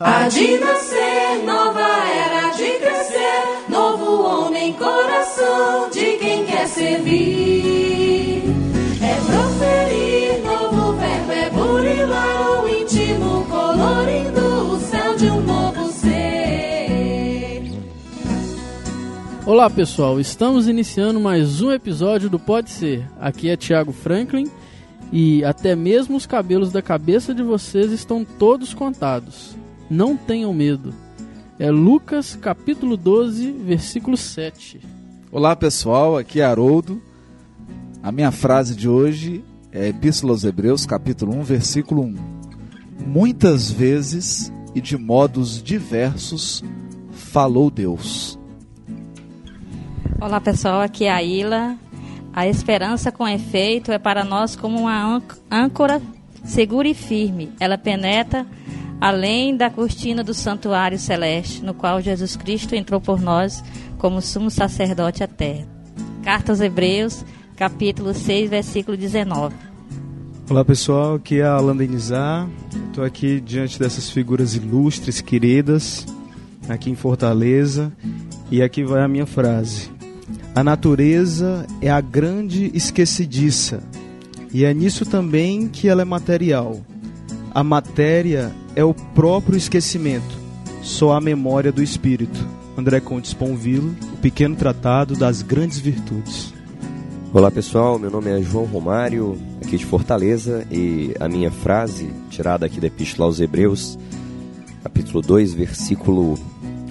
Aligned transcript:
Há 0.00 0.28
de 0.28 0.58
nascer, 0.58 1.44
nova 1.44 1.80
era 1.80 2.50
de 2.52 2.78
crescer, 2.78 3.68
novo 3.68 4.22
homem, 4.22 4.72
coração 4.74 5.90
de 5.90 6.16
quem 6.18 6.44
quer 6.44 6.68
servir. 6.68 8.44
É 9.02 9.16
proferir, 9.26 10.40
novo 10.44 10.92
verbo 10.92 11.32
é 11.32 11.50
burilar 11.50 12.62
o 12.62 12.68
íntimo, 12.68 13.44
colorindo 13.46 14.72
o 14.72 14.78
céu 14.78 15.16
de 15.16 15.26
um 15.30 15.40
novo 15.40 15.90
ser. 15.90 17.64
Olá 19.44 19.68
pessoal, 19.68 20.20
estamos 20.20 20.68
iniciando 20.68 21.18
mais 21.18 21.60
um 21.60 21.72
episódio 21.72 22.30
do 22.30 22.38
Pode 22.38 22.70
Ser. 22.70 23.04
Aqui 23.20 23.48
é 23.48 23.56
Thiago 23.56 23.90
Franklin 23.90 24.48
e 25.10 25.44
até 25.44 25.74
mesmo 25.74 26.16
os 26.16 26.24
cabelos 26.24 26.70
da 26.70 26.80
cabeça 26.80 27.34
de 27.34 27.42
vocês 27.42 27.90
estão 27.90 28.24
todos 28.24 28.72
contados. 28.72 29.57
Não 29.90 30.16
tenham 30.16 30.52
medo. 30.52 30.92
É 31.58 31.70
Lucas 31.70 32.36
capítulo 32.36 32.94
12, 32.96 33.50
versículo 33.52 34.16
7. 34.16 34.80
Olá 35.32 35.56
pessoal, 35.56 36.16
aqui 36.16 36.40
é 36.40 36.44
Haroldo. 36.44 37.00
A 38.02 38.12
minha 38.12 38.30
frase 38.30 38.76
de 38.76 38.86
hoje 38.86 39.42
é 39.72 39.88
Epístola 39.88 40.34
aos 40.34 40.44
Hebreus, 40.44 40.84
capítulo 40.84 41.34
1, 41.36 41.42
versículo 41.42 42.02
1. 42.02 42.16
Muitas 43.06 43.70
vezes 43.70 44.52
e 44.74 44.80
de 44.80 44.98
modos 44.98 45.62
diversos 45.62 46.62
falou 47.10 47.70
Deus. 47.70 48.38
Olá 50.20 50.38
pessoal, 50.40 50.82
aqui 50.82 51.04
é 51.04 51.12
a 51.12 51.22
Ilha. 51.22 51.78
A 52.32 52.46
esperança 52.46 53.10
com 53.10 53.26
efeito 53.26 53.90
é 53.90 53.98
para 53.98 54.22
nós 54.22 54.54
como 54.54 54.78
uma 54.80 55.22
âncora 55.50 56.02
segura 56.44 56.86
e 56.88 56.94
firme. 56.94 57.50
Ela 57.58 57.78
penetra 57.78 58.46
além 59.00 59.56
da 59.56 59.70
cortina 59.70 60.24
do 60.24 60.34
santuário 60.34 60.98
celeste, 60.98 61.64
no 61.64 61.72
qual 61.72 62.00
Jesus 62.00 62.36
Cristo 62.36 62.74
entrou 62.74 63.00
por 63.00 63.20
nós 63.20 63.62
como 63.96 64.20
sumo 64.20 64.50
sacerdote 64.50 65.22
à 65.22 65.26
terra. 65.26 65.66
Carta 66.22 66.52
aos 66.52 66.60
Hebreus, 66.60 67.24
capítulo 67.56 68.12
6, 68.12 68.50
versículo 68.50 68.96
19. 68.96 69.54
Olá 70.50 70.64
pessoal, 70.64 71.14
aqui 71.14 71.40
é 71.40 71.44
a 71.44 71.54
Alan 71.54 71.76
Denizar. 71.76 72.48
Estou 72.88 73.04
aqui 73.04 73.40
diante 73.40 73.78
dessas 73.78 74.10
figuras 74.10 74.54
ilustres, 74.54 75.20
queridas, 75.20 76.06
aqui 76.68 76.90
em 76.90 76.94
Fortaleza, 76.94 77.92
e 78.50 78.62
aqui 78.62 78.82
vai 78.82 79.02
a 79.02 79.08
minha 79.08 79.26
frase. 79.26 79.90
A 80.54 80.64
natureza 80.64 81.66
é 81.80 81.90
a 81.90 82.00
grande 82.00 82.70
esquecediça, 82.74 83.82
e 84.52 84.64
é 84.64 84.74
nisso 84.74 85.04
também 85.04 85.68
que 85.68 85.88
ela 85.88 86.02
é 86.02 86.04
material. 86.04 86.80
A 87.54 87.62
matéria 87.62 88.52
é 88.78 88.84
o 88.84 88.94
próprio 88.94 89.58
esquecimento, 89.58 90.38
só 90.84 91.14
a 91.14 91.20
memória 91.20 91.72
do 91.72 91.82
espírito. 91.82 92.38
André 92.76 93.00
Contes 93.00 93.34
Ponvilo, 93.34 93.92
o 94.12 94.16
pequeno 94.18 94.54
tratado 94.54 95.16
das 95.16 95.42
grandes 95.42 95.80
virtudes. 95.80 96.54
Olá 97.34 97.50
pessoal, 97.50 97.98
meu 97.98 98.08
nome 98.08 98.30
é 98.30 98.40
João 98.40 98.66
Romário, 98.66 99.36
aqui 99.60 99.76
de 99.76 99.84
Fortaleza, 99.84 100.64
e 100.70 101.12
a 101.18 101.28
minha 101.28 101.50
frase, 101.50 102.08
tirada 102.30 102.66
aqui 102.66 102.78
da 102.78 102.86
Epístola 102.86 103.26
aos 103.26 103.40
Hebreus, 103.40 103.98
capítulo 104.84 105.22
2, 105.22 105.54
versículo 105.54 106.38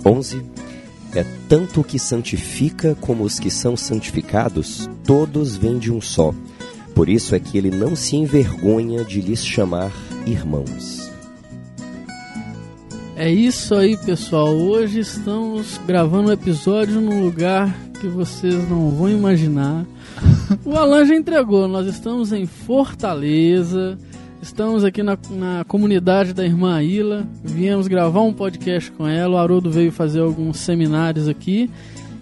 11, 0.06 0.44
é: 1.16 1.24
Tanto 1.48 1.80
o 1.80 1.86
que 1.86 1.98
santifica 1.98 2.98
como 3.00 3.24
os 3.24 3.40
que 3.40 3.50
são 3.50 3.78
santificados, 3.78 4.90
todos 5.06 5.56
vêm 5.56 5.80
de 5.80 5.90
um 5.90 6.02
só. 6.02 6.34
Por 6.94 7.08
isso 7.08 7.34
é 7.34 7.40
que 7.40 7.58
ele 7.58 7.72
não 7.72 7.96
se 7.96 8.18
envergonha 8.18 9.06
de 9.06 9.22
lhes 9.22 9.46
chamar 9.46 9.90
irmãos. 10.26 11.07
É 13.20 13.32
isso 13.32 13.74
aí, 13.74 13.98
pessoal. 13.98 14.54
Hoje 14.54 15.00
estamos 15.00 15.82
gravando 15.88 16.30
um 16.30 16.32
episódio 16.32 17.02
num 17.02 17.24
lugar 17.24 17.76
que 18.00 18.06
vocês 18.08 18.70
não 18.70 18.92
vão 18.92 19.10
imaginar. 19.10 19.88
O 20.64 20.78
Alan 20.78 21.04
já 21.04 21.16
entregou. 21.16 21.68
Nós 21.68 21.88
estamos 21.88 22.32
em 22.32 22.46
Fortaleza. 22.46 23.98
Estamos 24.40 24.84
aqui 24.84 25.02
na, 25.02 25.18
na 25.32 25.66
comunidade 25.68 26.32
da 26.32 26.46
irmã 26.46 26.80
Ila. 26.84 27.28
Viemos 27.44 27.88
gravar 27.88 28.22
um 28.22 28.32
podcast 28.32 28.92
com 28.92 29.08
ela. 29.08 29.34
O 29.34 29.38
Haroldo 29.40 29.72
veio 29.72 29.92
fazer 29.92 30.20
alguns 30.20 30.58
seminários 30.60 31.28
aqui. 31.28 31.72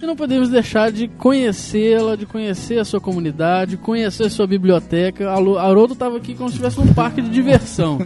E 0.05 0.07
não 0.07 0.16
podemos 0.16 0.49
deixar 0.49 0.91
de 0.91 1.07
conhecê-la, 1.07 2.16
de 2.16 2.27
conhecer 2.27 2.77
a 2.77 2.85
sua 2.85 3.01
comunidade, 3.01 3.75
conhecer 3.75 4.25
a 4.25 4.29
sua 4.29 4.45
biblioteca. 4.45 5.31
A 5.31 5.33
Haroldo 5.33 5.93
estava 5.93 6.17
aqui 6.17 6.35
como 6.35 6.47
se 6.47 6.57
estivesse 6.57 6.77
num 6.77 6.93
parque 6.93 7.23
de 7.23 7.29
diversão. 7.31 7.97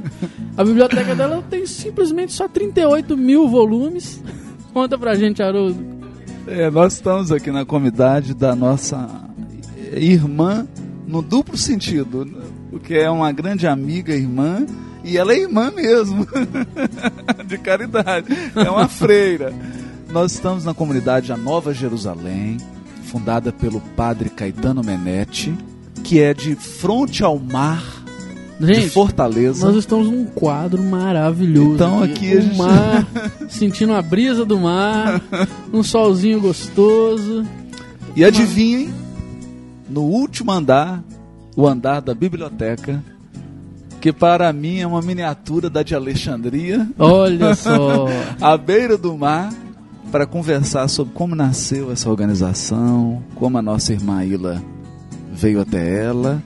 A 0.55 0.63
biblioteca 0.63 1.13
dela 1.13 1.43
tem 1.49 1.65
simplesmente 1.65 2.31
só 2.31 2.47
38 2.47 3.17
mil 3.17 3.49
volumes. 3.49 4.23
Conta 4.71 4.97
pra 4.97 5.13
gente, 5.13 5.43
Haroldo. 5.43 5.77
É, 6.47 6.71
nós 6.71 6.93
estamos 6.93 7.33
aqui 7.33 7.51
na 7.51 7.65
comunidade 7.65 8.33
da 8.33 8.55
nossa 8.55 9.29
irmã 9.91 10.66
no 11.05 11.21
duplo 11.21 11.57
sentido, 11.57 12.25
porque 12.71 12.93
é 12.93 13.09
uma 13.09 13.33
grande 13.33 13.67
amiga, 13.67 14.16
irmã, 14.16 14.66
e 15.03 15.17
ela 15.17 15.33
é 15.33 15.39
irmã 15.39 15.69
mesmo, 15.69 16.25
de 17.45 17.57
caridade, 17.57 18.27
é 18.55 18.69
uma 18.69 18.87
freira. 18.87 19.53
Nós 20.12 20.31
estamos 20.31 20.66
na 20.66 20.74
comunidade 20.74 21.31
A 21.31 21.38
Nova 21.38 21.72
Jerusalém, 21.72 22.58
fundada 23.03 23.52
pelo 23.52 23.80
padre 23.96 24.30
Caetano 24.30 24.84
Menetti, 24.84 25.53
que 26.03 26.20
é 26.20 26.34
de 26.34 26.56
frente 26.56 27.24
ao 27.24 27.38
mar 27.38 27.84
Gente, 28.59 28.81
de 28.81 28.90
Fortaleza. 28.90 29.68
Nós 29.68 29.75
estamos 29.75 30.09
num 30.09 30.25
quadro 30.25 30.84
maravilhoso. 30.84 31.75
Então 31.75 32.02
aqui 32.02 32.34
o 32.34 32.38
a 32.40 32.42
gente... 32.42 32.58
mar, 32.58 33.08
sentindo 33.47 33.94
a 33.94 34.02
brisa 34.02 34.44
do 34.44 34.59
mar, 34.59 35.22
um 35.72 35.84
solzinho 35.84 36.41
gostoso. 36.41 37.46
E 38.16 38.26
adivinhem, 38.26 38.91
no 39.88 40.02
último 40.02 40.52
andar, 40.52 41.03
o 41.56 41.68
andar 41.68 42.02
da 42.02 42.16
biblioteca, 42.16 43.03
que 44.02 44.12
para 44.12 44.52
mim 44.52 44.80
é 44.80 44.88
uma 44.88 45.03
miniatura 45.03 45.70
da 45.70 45.84
de 45.84 45.94
Alexandria. 45.94 46.90
Olha 46.97 47.53
só. 47.53 48.08
à 48.41 48.58
beira 48.58 48.97
do 48.97 49.16
mar, 49.16 49.53
para 50.11 50.25
conversar 50.25 50.87
sobre 50.87 51.13
como 51.13 51.35
nasceu 51.35 51.91
essa 51.91 52.09
organização, 52.09 53.23
como 53.35 53.57
a 53.57 53.61
nossa 53.61 53.93
irmã 53.93 54.23
Ila 54.23 54.61
veio 55.31 55.61
até 55.61 56.03
ela, 56.03 56.41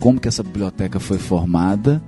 como 0.00 0.20
que 0.20 0.28
essa 0.28 0.42
biblioteca 0.42 0.98
foi 0.98 1.18
formada 1.18 2.02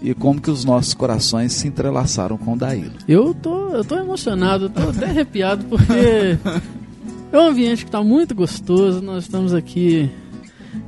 e 0.00 0.14
como 0.14 0.40
que 0.40 0.50
os 0.50 0.64
nossos 0.64 0.94
corações 0.94 1.52
se 1.52 1.68
entrelaçaram 1.68 2.36
com 2.36 2.54
o 2.54 2.56
da 2.56 2.74
Ila. 2.74 2.94
Eu 3.06 3.34
tô, 3.34 3.70
eu 3.70 3.84
tô 3.84 3.96
emocionado, 3.96 4.68
tô 4.68 4.90
até 4.90 5.06
arrepiado 5.06 5.64
porque 5.66 6.38
é 7.32 7.38
um 7.38 7.46
ambiente 7.48 7.84
que 7.84 7.88
está 7.88 8.02
muito 8.02 8.34
gostoso. 8.34 9.00
Nós 9.00 9.24
estamos 9.24 9.54
aqui 9.54 10.10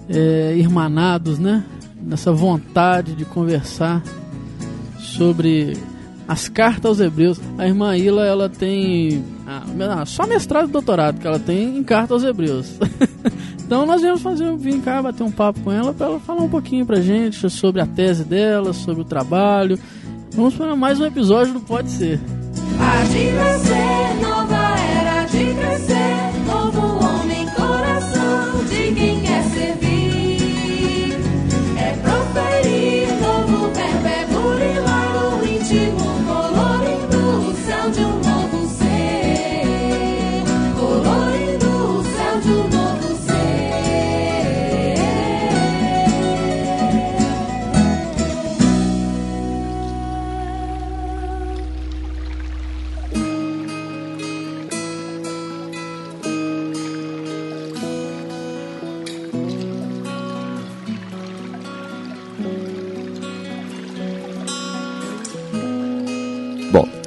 é, 0.08 0.54
irmanados, 0.56 1.38
né? 1.38 1.64
Nessa 2.02 2.32
vontade 2.32 3.14
de 3.14 3.24
conversar 3.24 4.02
sobre 4.98 5.76
as 6.26 6.48
cartas 6.48 6.84
aos 6.86 7.00
Hebreus. 7.00 7.40
A 7.58 7.66
irmã 7.66 7.96
Ila, 7.96 8.24
ela 8.24 8.48
tem 8.48 9.24
ah, 9.46 10.04
só 10.06 10.26
mestrado 10.26 10.68
e 10.68 10.72
doutorado 10.72 11.20
que 11.20 11.26
ela 11.26 11.38
tem 11.38 11.78
em 11.78 11.82
cartas 11.82 12.12
aos 12.12 12.24
Hebreus. 12.24 12.78
então 13.64 13.86
nós 13.86 14.02
viemos 14.02 14.22
fazer, 14.22 14.56
vir 14.56 14.80
cá 14.80 15.02
bater 15.02 15.22
um 15.22 15.30
papo 15.30 15.60
com 15.60 15.72
ela 15.72 15.92
para 15.92 16.06
ela 16.06 16.20
falar 16.20 16.42
um 16.42 16.48
pouquinho 16.48 16.86
pra 16.86 17.00
gente 17.00 17.48
sobre 17.50 17.80
a 17.80 17.86
tese 17.86 18.24
dela, 18.24 18.72
sobre 18.72 19.02
o 19.02 19.04
trabalho. 19.04 19.78
Vamos 20.34 20.54
para 20.54 20.74
mais 20.74 20.98
um 21.00 21.06
episódio 21.06 21.52
do 21.54 21.60
Pode 21.60 21.90
Ser. 21.90 22.18
De 22.18 23.93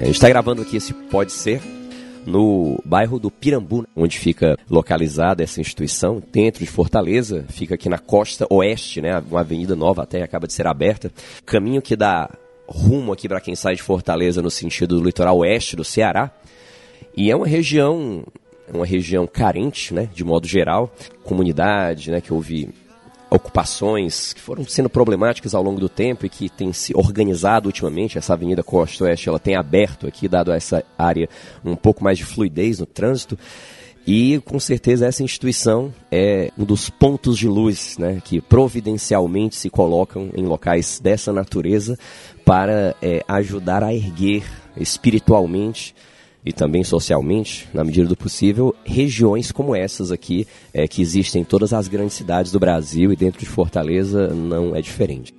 gente 0.07 0.15
está 0.15 0.29
gravando 0.29 0.61
aqui 0.61 0.77
esse 0.77 0.93
Pode 0.93 1.33
Ser 1.33 1.61
no 2.25 2.81
bairro 2.85 3.19
do 3.19 3.29
Pirambu, 3.29 3.85
onde 3.95 4.17
fica 4.17 4.57
localizada 4.69 5.43
essa 5.43 5.59
instituição, 5.59 6.23
dentro 6.31 6.63
de 6.63 6.69
Fortaleza, 6.69 7.45
fica 7.49 7.75
aqui 7.75 7.89
na 7.89 7.97
costa 7.97 8.47
oeste, 8.49 9.01
né? 9.01 9.21
Uma 9.29 9.41
avenida 9.41 9.75
nova 9.75 10.03
até 10.03 10.23
acaba 10.23 10.47
de 10.47 10.53
ser 10.53 10.65
aberta. 10.65 11.11
Caminho 11.45 11.81
que 11.81 11.95
dá 11.95 12.29
rumo 12.67 13.11
aqui 13.11 13.27
para 13.27 13.41
quem 13.41 13.55
sai 13.55 13.75
de 13.75 13.83
Fortaleza 13.83 14.41
no 14.41 14.49
sentido 14.49 14.97
do 14.97 15.05
litoral 15.05 15.37
oeste 15.39 15.75
do 15.75 15.83
Ceará. 15.83 16.31
E 17.15 17.29
é 17.29 17.35
uma 17.35 17.47
região, 17.47 18.23
uma 18.73 18.85
região 18.85 19.27
carente, 19.27 19.93
né, 19.93 20.09
de 20.13 20.23
modo 20.23 20.47
geral, 20.47 20.93
comunidade, 21.23 22.11
né, 22.11 22.21
que 22.21 22.33
houve 22.33 22.69
ocupações 23.29 24.33
que 24.33 24.41
foram 24.41 24.65
sendo 24.65 24.89
problemáticas 24.89 25.53
ao 25.53 25.61
longo 25.61 25.79
do 25.79 25.89
tempo 25.89 26.25
e 26.25 26.29
que 26.29 26.49
tem 26.49 26.71
se 26.71 26.95
organizado 26.95 27.67
ultimamente. 27.67 28.17
Essa 28.17 28.33
Avenida 28.33 28.63
Costa 28.63 29.03
Oeste 29.03 29.29
ela 29.29 29.39
tem 29.39 29.55
aberto 29.55 30.07
aqui, 30.07 30.27
dado 30.27 30.51
a 30.51 30.55
essa 30.55 30.83
área 30.97 31.29
um 31.63 31.75
pouco 31.75 32.03
mais 32.03 32.17
de 32.17 32.25
fluidez 32.25 32.79
no 32.79 32.85
trânsito. 32.85 33.37
E 34.05 34.39
com 34.45 34.57
certeza 34.57 35.05
essa 35.05 35.21
instituição 35.21 35.93
é 36.09 36.49
um 36.57 36.63
dos 36.63 36.89
pontos 36.89 37.37
de 37.37 37.45
luz 37.45 37.97
né, 37.97 38.21
que 38.23 38.39
providencialmente 38.39 39.57
se 39.57 39.69
colocam 39.69 40.29
em 40.33 40.45
locais 40.45 40.97
dessa 41.03 41.33
natureza 41.33 41.99
para 42.45 42.95
é, 43.01 43.21
ajudar 43.27 43.83
a 43.83 43.93
erguer 43.93 44.45
espiritualmente 44.77 45.93
e 46.47 46.53
também 46.53 46.83
socialmente, 46.83 47.67
na 47.73 47.83
medida 47.83 48.07
do 48.07 48.15
possível, 48.15 48.73
regiões 48.85 49.51
como 49.51 49.75
essas 49.75 50.11
aqui, 50.11 50.47
é, 50.73 50.87
que 50.87 51.01
existem 51.01 51.41
em 51.41 51.45
todas 51.45 51.73
as 51.73 51.87
grandes 51.87 52.15
cidades 52.15 52.51
do 52.51 52.59
Brasil 52.59 53.11
e 53.11 53.15
dentro 53.15 53.39
de 53.39 53.45
Fortaleza 53.45 54.29
não 54.29 54.75
é 54.75 54.81
diferente. 54.81 55.35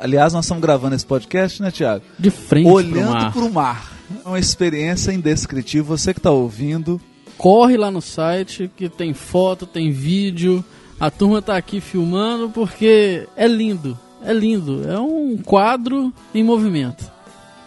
Aliás, 0.00 0.32
nós 0.32 0.44
estamos 0.44 0.62
gravando 0.62 0.94
esse 0.94 1.06
podcast, 1.06 1.60
né, 1.60 1.70
Tiago? 1.70 2.02
De 2.18 2.30
frente 2.30 2.68
Olhando 2.68 3.32
para 3.32 3.44
o 3.44 3.52
mar. 3.52 3.92
É 4.24 4.28
uma 4.28 4.38
experiência 4.38 5.12
indescritível. 5.12 5.96
Você 5.96 6.12
que 6.12 6.20
está 6.20 6.30
ouvindo, 6.30 7.00
Corre 7.36 7.76
lá 7.76 7.90
no 7.90 8.00
site 8.00 8.70
que 8.74 8.88
tem 8.88 9.12
foto, 9.12 9.66
tem 9.66 9.90
vídeo. 9.90 10.64
A 10.98 11.10
turma 11.10 11.42
tá 11.42 11.56
aqui 11.56 11.80
filmando 11.80 12.48
porque 12.48 13.28
é 13.36 13.46
lindo. 13.46 13.98
É 14.22 14.32
lindo. 14.32 14.88
É 14.88 14.98
um 14.98 15.36
quadro 15.36 16.12
em 16.34 16.42
movimento. 16.42 17.04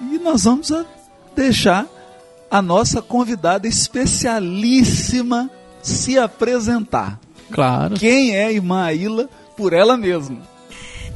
E 0.02 0.18
nós 0.18 0.44
vamos 0.44 0.72
deixar 1.36 1.86
a 2.50 2.62
nossa 2.62 3.02
convidada 3.02 3.68
especialíssima 3.68 5.50
se 5.82 6.18
apresentar. 6.18 7.20
Claro. 7.52 7.96
Quem 7.96 8.36
é 8.36 8.46
a 8.46 8.52
irmã 8.52 8.84
Aila 8.84 9.30
por 9.56 9.74
ela 9.74 9.98
mesma? 9.98 10.42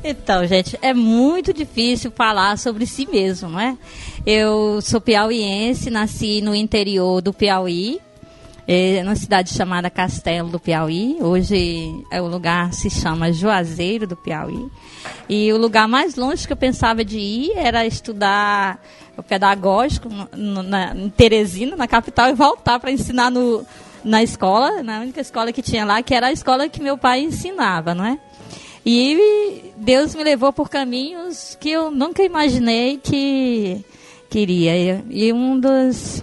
Então, 0.04 0.46
gente, 0.46 0.78
é 0.82 0.94
muito 0.94 1.54
difícil 1.54 2.12
falar 2.12 2.58
sobre 2.58 2.86
si 2.86 3.08
mesmo, 3.10 3.50
não 3.50 3.60
é? 3.60 3.78
Eu 4.26 4.82
sou 4.82 5.00
piauiense, 5.00 5.90
nasci 5.90 6.42
no 6.42 6.54
interior 6.54 7.22
do 7.22 7.34
Piauí, 7.34 8.02
é, 8.68 9.04
numa 9.04 9.16
cidade 9.16 9.54
chamada 9.54 9.90
Castelo 9.90 10.50
do 10.50 10.60
Piauí. 10.60 11.18
Hoje 11.22 11.94
é 12.12 12.22
o 12.22 12.28
lugar 12.28 12.74
se 12.74 12.90
chama 12.90 13.32
Juazeiro 13.32 14.08
do 14.08 14.16
Piauí. 14.16 14.68
E 15.28 15.52
o 15.52 15.58
lugar 15.58 15.88
mais 15.88 16.16
longe 16.16 16.46
que 16.48 16.54
eu 16.54 16.58
pensava 16.58 17.04
de 17.04 17.18
ir 17.20 17.52
era 17.58 17.86
estudar 17.86 18.82
o 19.18 19.24
pedagógico 19.24 20.10
no- 20.36 20.64
na, 20.64 20.96
em 20.96 21.10
Teresina, 21.10 21.76
na 21.76 21.88
capital, 21.88 22.30
e 22.30 22.34
voltar 22.34 22.80
para 22.80 22.92
ensinar 22.92 23.30
no, 23.30 23.66
na 24.04 24.24
escola, 24.24 24.82
na 24.82 25.00
única 25.02 25.22
escola 25.22 25.52
que 25.52 25.62
tinha 25.62 25.86
lá, 25.86 26.02
que 26.02 26.14
era 26.16 26.28
a 26.28 26.32
escola 26.32 26.68
que 26.70 26.82
meu 26.82 26.98
pai 26.98 27.22
ensinava, 27.22 27.94
não 27.94 28.06
é? 28.06 28.18
E 28.86 29.72
Deus 29.78 30.14
me 30.16 30.24
levou 30.24 30.52
por 30.52 30.70
caminhos 30.70 31.58
que 31.60 31.70
eu 31.70 31.90
nunca 31.92 32.22
imaginei 32.24 32.98
que 32.98 33.84
queria. 34.30 35.04
E 35.10 35.32
um 35.32 35.58
dos, 35.60 36.22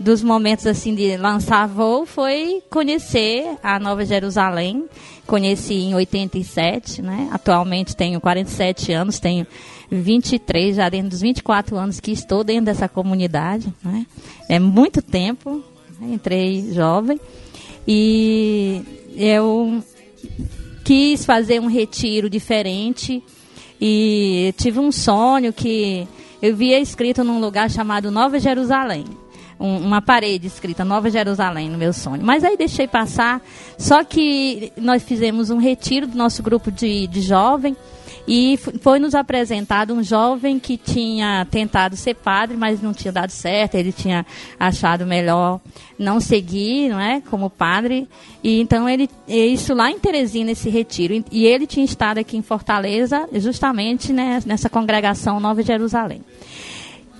dos 0.00 0.22
momentos 0.22 0.66
assim 0.66 0.94
de 0.94 1.16
lançar 1.18 1.68
voo 1.68 2.06
foi 2.06 2.62
conhecer 2.70 3.56
a 3.62 3.78
Nova 3.78 4.04
Jerusalém. 4.04 4.86
Conheci 5.26 5.74
em 5.74 5.94
87, 5.94 7.02
né? 7.02 7.28
Atualmente 7.30 7.94
tenho 7.94 8.20
47 8.20 8.92
anos, 8.92 9.20
tenho 9.20 9.46
23, 9.90 10.76
já 10.76 10.88
dentro 10.88 11.10
dos 11.10 11.20
24 11.20 11.76
anos 11.76 12.00
que 12.00 12.10
estou 12.10 12.42
dentro 12.42 12.64
dessa 12.64 12.88
comunidade, 12.88 13.72
né? 13.84 14.06
É 14.48 14.58
muito 14.58 15.02
tempo, 15.02 15.62
né? 16.00 16.14
entrei 16.14 16.72
jovem. 16.72 17.20
E 17.86 18.82
eu 19.14 19.82
quis 20.82 21.24
fazer 21.24 21.60
um 21.60 21.66
retiro 21.66 22.30
diferente 22.30 23.22
e 23.80 24.54
tive 24.56 24.78
um 24.78 24.90
sonho 24.90 25.52
que 25.52 26.08
eu 26.40 26.56
via 26.56 26.80
escrito 26.80 27.22
num 27.22 27.38
lugar 27.38 27.70
chamado 27.70 28.10
Nova 28.10 28.38
Jerusalém. 28.40 29.04
Um- 29.60 29.76
uma 29.86 30.00
parede 30.00 30.46
escrita 30.46 30.84
Nova 30.86 31.10
Jerusalém 31.10 31.68
no 31.68 31.76
meu 31.76 31.92
sonho. 31.92 32.22
Mas 32.24 32.42
aí 32.42 32.56
deixei 32.56 32.88
passar. 32.88 33.42
Só 33.76 34.02
que 34.02 34.72
nós 34.76 35.02
fizemos 35.02 35.50
um 35.50 35.58
retiro 35.58 36.06
do 36.06 36.16
nosso 36.16 36.42
grupo 36.42 36.70
de, 36.72 37.06
de 37.06 37.20
jovem 37.20 37.76
e 38.26 38.58
foi 38.80 38.98
nos 38.98 39.14
apresentado 39.14 39.92
um 39.92 40.02
jovem 40.02 40.58
que 40.58 40.76
tinha 40.76 41.46
tentado 41.50 41.96
ser 41.96 42.14
padre, 42.14 42.56
mas 42.56 42.80
não 42.80 42.92
tinha 42.94 43.12
dado 43.12 43.30
certo. 43.30 43.74
Ele 43.74 43.92
tinha 43.92 44.24
achado 44.58 45.04
melhor 45.04 45.60
não 45.98 46.20
seguir, 46.20 46.88
não 46.88 46.98
é, 47.00 47.20
como 47.20 47.50
padre. 47.50 48.08
E 48.42 48.60
então 48.60 48.88
ele 48.88 49.10
e 49.28 49.52
isso 49.52 49.74
lá 49.74 49.90
em 49.90 49.98
Teresina 49.98 50.52
esse 50.52 50.70
retiro. 50.70 51.22
E 51.30 51.44
ele 51.44 51.66
tinha 51.66 51.84
estado 51.84 52.16
aqui 52.18 52.36
em 52.36 52.42
Fortaleza, 52.42 53.28
justamente 53.34 54.10
né, 54.12 54.40
nessa 54.46 54.70
congregação 54.70 55.38
Nova 55.38 55.62
Jerusalém. 55.62 56.22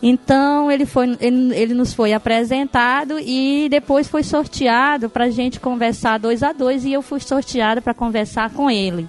Então 0.02 0.70
ele 0.70 0.86
foi, 0.86 1.16
ele, 1.20 1.54
ele 1.54 1.74
nos 1.74 1.92
foi 1.92 2.12
apresentado 2.12 3.18
e 3.18 3.68
depois 3.70 4.08
foi 4.08 4.22
sorteado 4.22 5.10
para 5.10 5.26
a 5.26 5.30
gente 5.30 5.60
conversar 5.60 6.18
dois 6.18 6.42
a 6.42 6.52
dois 6.52 6.84
e 6.84 6.92
eu 6.92 7.02
fui 7.02 7.20
sorteada 7.20 7.82
para 7.82 7.92
conversar 7.92 8.50
com 8.50 8.70
ele. 8.70 9.06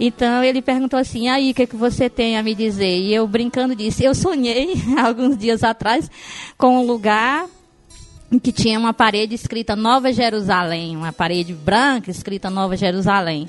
Então 0.00 0.42
ele 0.42 0.60
perguntou 0.60 0.98
assim, 0.98 1.28
aí 1.28 1.50
o 1.50 1.54
que, 1.54 1.66
que 1.66 1.76
você 1.76 2.10
tem 2.10 2.36
a 2.36 2.42
me 2.42 2.54
dizer? 2.54 2.98
E 2.98 3.14
eu 3.14 3.26
brincando 3.26 3.76
disse, 3.76 4.04
eu 4.04 4.14
sonhei 4.14 4.74
alguns 4.98 5.36
dias 5.36 5.62
atrás 5.62 6.10
com 6.56 6.78
um 6.78 6.86
lugar 6.86 7.46
que 8.42 8.52
tinha 8.52 8.78
uma 8.78 8.92
parede 8.92 9.34
escrita 9.34 9.74
Nova 9.74 10.12
Jerusalém, 10.12 10.96
uma 10.96 11.12
parede 11.12 11.52
branca 11.52 12.10
escrita 12.10 12.50
Nova 12.50 12.76
Jerusalém. 12.76 13.48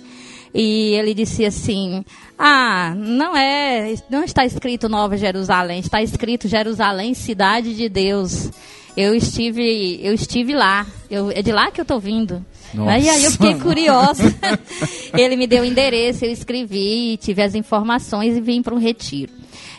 E 0.54 0.94
ele 0.96 1.14
disse 1.14 1.46
assim: 1.46 2.04
Ah, 2.38 2.94
não 2.96 3.36
é, 3.36 3.96
não 4.10 4.24
está 4.24 4.46
escrito 4.46 4.90
Nova 4.90 5.18
Jerusalém, 5.18 5.80
está 5.80 6.02
escrito 6.02 6.48
Jerusalém, 6.48 7.14
cidade 7.14 7.76
de 7.76 7.88
Deus. 7.88 8.50
Eu 8.98 9.16
estive, 9.16 10.00
eu 10.04 10.14
estive 10.14 10.54
lá. 10.54 10.86
Eu, 11.10 11.32
é 11.32 11.42
de 11.42 11.52
lá 11.52 11.72
que 11.72 11.80
eu 11.80 11.84
estou 11.84 12.00
vindo. 12.00 12.46
Nossa. 12.74 12.92
Aí, 12.92 13.10
aí 13.10 13.24
eu 13.24 13.32
fiquei 13.32 13.56
curiosa. 13.56 14.24
ele 15.18 15.36
me 15.36 15.48
deu 15.48 15.64
o 15.64 15.66
endereço, 15.66 16.26
eu 16.26 16.32
escrevi, 16.32 17.18
tive 17.18 17.42
as 17.42 17.56
informações 17.56 18.36
e 18.36 18.42
vim 18.42 18.62
para 18.62 18.76
um 18.76 18.80
retiro. 18.80 19.32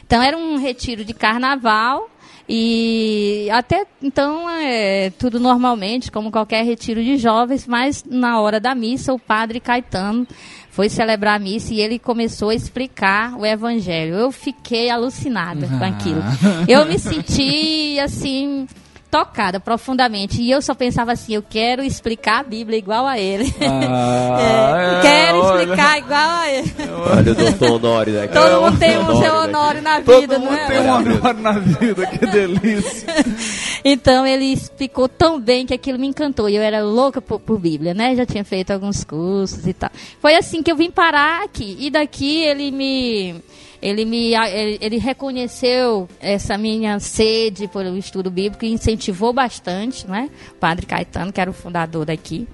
Então 0.06 0.22
era 0.22 0.37
um 0.37 0.56
retiro 0.58 1.05
de 1.05 1.12
carnaval. 1.12 2.08
E 2.52 3.46
até 3.52 3.86
então 4.03 4.50
é 4.50 5.10
tudo 5.10 5.39
normalmente, 5.39 6.10
como 6.10 6.32
qualquer 6.32 6.65
retiro 6.65 7.00
de 7.00 7.17
jovens, 7.17 7.65
mas 7.65 8.05
na 8.05 8.41
hora 8.41 8.58
da 8.58 8.74
missa, 8.74 9.12
o 9.12 9.20
padre 9.20 9.60
Caetano 9.60 10.27
foi 10.70 10.89
celebrar 10.89 11.36
a 11.36 11.39
missa 11.39 11.74
e 11.74 11.81
ele 11.81 11.98
começou 11.98 12.50
a 12.50 12.55
explicar 12.55 13.36
o 13.36 13.44
evangelho. 13.44 14.15
Eu 14.15 14.31
fiquei 14.31 14.89
alucinada 14.89 15.67
com 15.67 15.84
aquilo. 15.84 16.22
Eu 16.69 16.86
me 16.86 16.98
senti 16.98 17.98
assim 17.98 18.67
tocada 19.10 19.58
profundamente 19.58 20.40
e 20.40 20.50
eu 20.50 20.62
só 20.62 20.74
pensava 20.74 21.12
assim, 21.12 21.34
eu 21.34 21.43
quero 21.43 21.82
explicar 21.82 22.40
a 22.40 22.43
Bíblia 22.44 22.79
igual 22.79 23.06
a 23.06 23.19
ele. 23.19 23.52
Ah, 23.60 24.38
É, 25.00 25.02
quero 25.02 25.38
olha. 25.38 25.62
explicar 25.62 25.98
igual 25.98 26.31
a 26.31 26.50
ele. 26.50 26.74
Olha 27.17 27.32
o 27.32 27.34
doutor 27.34 27.70
Honório 27.72 28.14
daqui. 28.14 28.32
Todo 28.34 28.60
mundo 28.62 28.79
tem 28.79 28.96
um 28.98 29.00
Honório 29.02 29.20
seu 29.22 29.34
honório 29.34 29.82
na 29.82 30.00
Todo 30.00 30.20
vida, 30.20 30.38
mundo 30.38 30.50
não 30.50 30.56
é? 30.58 30.67
tem 30.67 30.81
um 30.81 30.90
honor 30.94 31.34
na 31.34 31.52
vida, 31.52 32.06
que 32.06 32.26
delícia. 32.26 33.08
Então 33.82 34.26
ele 34.26 34.44
explicou 34.44 35.08
tão 35.08 35.40
bem 35.40 35.64
que 35.64 35.72
aquilo 35.72 35.98
me 35.98 36.06
encantou. 36.06 36.50
E 36.50 36.56
eu 36.56 36.62
era 36.62 36.82
louca 36.82 37.20
por, 37.22 37.40
por 37.40 37.58
Bíblia, 37.58 37.94
né? 37.94 38.14
Já 38.14 38.26
tinha 38.26 38.44
feito 38.44 38.70
alguns 38.72 39.02
cursos 39.05 39.67
e 39.67 39.72
tal. 39.72 39.88
Foi 40.20 40.34
assim 40.36 40.62
que 40.62 40.70
eu 40.70 40.76
vim 40.76 40.90
parar 40.90 41.43
aqui. 41.44 41.79
E 41.81 41.88
daqui 41.88 42.43
ele 42.43 42.70
me. 42.70 43.36
Ele 43.82 44.05
me 44.05 44.34
ele, 44.34 44.79
ele 44.81 44.99
reconheceu 44.99 46.08
essa 46.20 46.58
minha 46.58 46.99
sede 47.01 47.67
pelo 47.67 47.96
estudo 47.96 48.31
bíblico 48.31 48.65
e 48.65 48.72
incentivou 48.72 49.32
bastante, 49.32 50.06
né? 50.06 50.29
O 50.53 50.55
padre 50.56 50.87
Caetano, 50.87 51.32
que 51.32 51.41
era 51.41 51.51
o 51.51 51.55
fundador 51.55 52.05
daqui. 52.05 52.46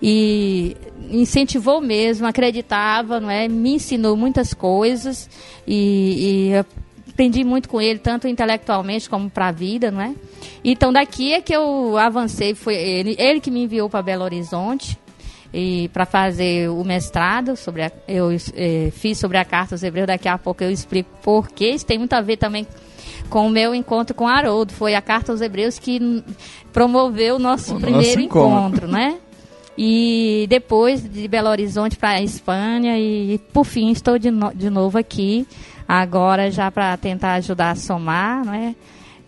E 0.00 0.76
incentivou 1.10 1.80
mesmo, 1.80 2.26
acreditava, 2.26 3.20
não 3.20 3.30
é? 3.30 3.48
Me 3.48 3.74
ensinou 3.74 4.16
muitas 4.16 4.54
coisas 4.54 5.28
e, 5.66 6.52
e 6.52 6.64
aprendi 7.10 7.44
muito 7.44 7.68
com 7.68 7.80
ele, 7.80 7.98
tanto 7.98 8.28
intelectualmente 8.28 9.08
como 9.08 9.30
para 9.30 9.48
a 9.48 9.52
vida, 9.52 9.90
não 9.90 10.00
é? 10.00 10.14
Então 10.64 10.92
daqui 10.92 11.32
é 11.32 11.40
que 11.40 11.54
eu 11.54 11.96
avancei, 11.96 12.54
foi 12.54 12.74
ele, 12.74 13.16
ele 13.18 13.40
que 13.40 13.50
me 13.50 13.62
enviou 13.62 13.88
para 13.88 14.02
Belo 14.02 14.24
Horizonte 14.24 14.98
e 15.58 15.88
para 15.88 16.04
fazer 16.04 16.68
o 16.68 16.84
mestrado 16.84 17.56
sobre 17.56 17.84
a, 17.84 17.90
eu 18.06 18.28
eh, 18.54 18.90
fiz 18.92 19.16
sobre 19.18 19.38
a 19.38 19.44
carta 19.44 19.74
aos 19.74 19.82
Hebreus. 19.82 20.06
Daqui 20.06 20.28
a 20.28 20.36
pouco 20.36 20.62
eu 20.62 20.70
explico 20.70 21.08
por 21.22 21.48
quê. 21.48 21.70
Isso 21.70 21.86
tem 21.86 21.96
muito 21.98 22.12
a 22.12 22.20
ver 22.20 22.36
também 22.36 22.66
com 23.30 23.46
o 23.46 23.50
meu 23.50 23.74
encontro 23.74 24.14
com 24.14 24.28
Haroldo. 24.28 24.74
Foi 24.74 24.94
a 24.94 25.00
carta 25.00 25.32
aos 25.32 25.40
Hebreus 25.40 25.78
que 25.78 26.22
promoveu 26.72 27.36
o 27.36 27.38
nosso 27.38 27.74
O 27.76 27.80
primeiro 27.80 28.06
nosso 28.06 28.20
encontro. 28.20 28.48
encontro, 28.50 28.88
né? 28.88 29.16
E 29.78 30.46
depois 30.48 31.02
de 31.08 31.26
Belo 31.28 31.48
Horizonte 31.48 31.96
para 31.96 32.10
a 32.10 32.22
Espanha 32.22 32.98
e, 32.98 33.38
por 33.52 33.64
fim 33.64 33.90
estou 33.90 34.18
de, 34.18 34.30
no- 34.30 34.52
de 34.54 34.68
novo 34.70 34.96
aqui 34.98 35.46
agora 35.88 36.50
já 36.50 36.70
para 36.70 36.96
tentar 36.96 37.34
ajudar 37.34 37.70
a 37.70 37.74
somar, 37.76 38.44
não 38.44 38.54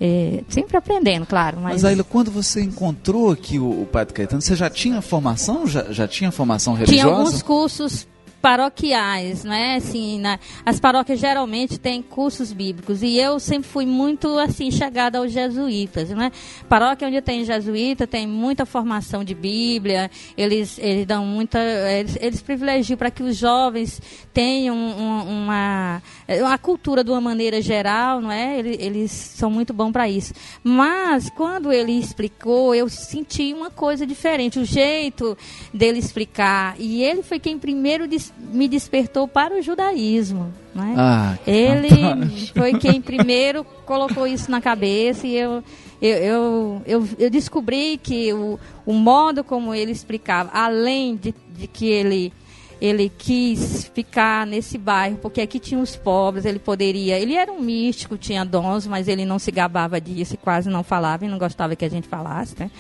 é? 0.01 0.43
Sempre 0.49 0.77
aprendendo, 0.77 1.27
claro. 1.27 1.59
Mas, 1.61 1.75
Mas 1.75 1.85
Aila, 1.85 2.05
quando 2.05 2.31
você 2.31 2.63
encontrou 2.63 3.33
aqui 3.33 3.59
o, 3.59 3.83
o 3.83 3.87
Padre 3.87 4.15
Caetano, 4.15 4.41
você 4.41 4.55
já 4.55 4.71
tinha 4.71 5.03
formação? 5.03 5.67
Já, 5.67 5.93
já 5.93 6.07
tinha 6.07 6.31
formação 6.31 6.75
tinha 6.75 6.87
religiosa? 6.87 7.17
alguns 7.17 7.43
cursos 7.43 8.07
paroquiais, 8.41 9.45
né? 9.45 9.77
Assim, 9.77 10.19
na- 10.21 10.39
as 10.65 10.79
paróquias 10.81 11.19
geralmente 11.19 11.79
têm 11.79 12.01
cursos 12.03 12.53
bíblicos 12.53 13.03
e 13.03 13.17
eu 13.19 13.39
sempre 13.41 13.69
fui 13.69 13.85
muito 13.87 14.39
assim 14.39 14.71
chegada 14.71 15.19
aos 15.19 15.33
jesuítas, 15.33 16.11
né? 16.11 16.31
Paróquia 16.69 17.09
onde 17.09 17.21
tem 17.21 17.45
jesuíta 17.45 18.07
tem 18.07 18.27
muita 18.27 18.65
formação 18.65 19.25
de 19.25 19.35
Bíblia, 19.35 20.11
eles 20.37 20.79
eles 20.79 21.07
dão 21.07 21.25
muita 21.25 21.59
eles, 21.59 22.17
eles 22.21 22.41
privilegiam 22.43 22.97
para 22.97 23.11
que 23.11 23.23
os 23.23 23.37
jovens 23.37 24.01
tenham 24.33 24.77
um- 24.77 25.43
uma 25.45 26.03
a 26.51 26.59
cultura 26.59 27.03
de 27.03 27.11
uma 27.11 27.21
maneira 27.21 27.61
geral, 27.61 28.21
não 28.21 28.31
é? 28.31 28.59
Eles, 28.59 28.77
eles 28.81 29.11
são 29.11 29.51
muito 29.51 29.73
bons 29.73 29.93
para 29.93 30.09
isso. 30.09 30.33
Mas 30.63 31.29
quando 31.31 31.73
ele 31.73 31.93
explicou, 31.93 32.75
eu 32.75 32.89
senti 32.89 33.53
uma 33.53 33.71
coisa 33.71 34.07
diferente, 34.07 34.59
o 34.59 34.65
jeito 34.65 35.37
dele 35.73 35.99
explicar. 35.99 36.75
E 36.79 37.03
ele 37.03 37.23
foi 37.23 37.39
quem 37.39 37.59
primeiro 37.59 38.07
me 38.39 38.69
despertou 38.69 39.27
para 39.27 39.59
o 39.59 39.63
judaísmo. 39.63 40.53
Né? 40.75 40.95
Ah, 40.97 41.39
ele 41.47 41.89
fantástico. 41.89 42.59
foi 42.59 42.79
quem 42.79 43.01
primeiro 43.03 43.65
colocou 43.85 44.27
isso 44.27 44.51
na 44.51 44.61
cabeça 44.61 45.27
e 45.27 45.37
eu, 45.37 45.63
eu, 46.01 46.17
eu, 46.17 46.83
eu, 46.87 47.09
eu 47.19 47.31
descobri 47.31 47.99
que 48.03 48.33
o, 48.33 48.59
o 48.87 48.93
modo 48.93 49.43
como 49.43 49.75
ele 49.75 49.93
explicava, 49.93 50.51
além 50.53 51.17
de, 51.17 51.35
de 51.57 51.67
que 51.67 51.87
ele 51.87 52.33
ele 52.81 53.09
quis 53.09 53.91
ficar 53.93 54.47
nesse 54.47 54.79
bairro, 54.79 55.19
porque 55.21 55.41
aqui 55.41 55.59
tinha 55.59 55.81
os 55.81 55.97
pobres, 55.97 56.45
ele 56.45 56.61
poderia. 56.61 57.19
Ele 57.19 57.35
era 57.35 57.51
um 57.51 57.61
místico, 57.61 58.17
tinha 58.17 58.45
dons, 58.45 58.87
mas 58.87 59.09
ele 59.09 59.25
não 59.25 59.39
se 59.39 59.51
gabava 59.51 60.01
disso 60.01 60.35
e 60.35 60.37
quase 60.37 60.71
não 60.71 60.85
falava 60.85 61.25
e 61.25 61.29
não 61.29 61.39
gostava 61.39 61.75
que 61.75 61.85
a 61.85 61.91
gente 61.91 62.07
falasse, 62.07 62.55
né? 62.59 62.71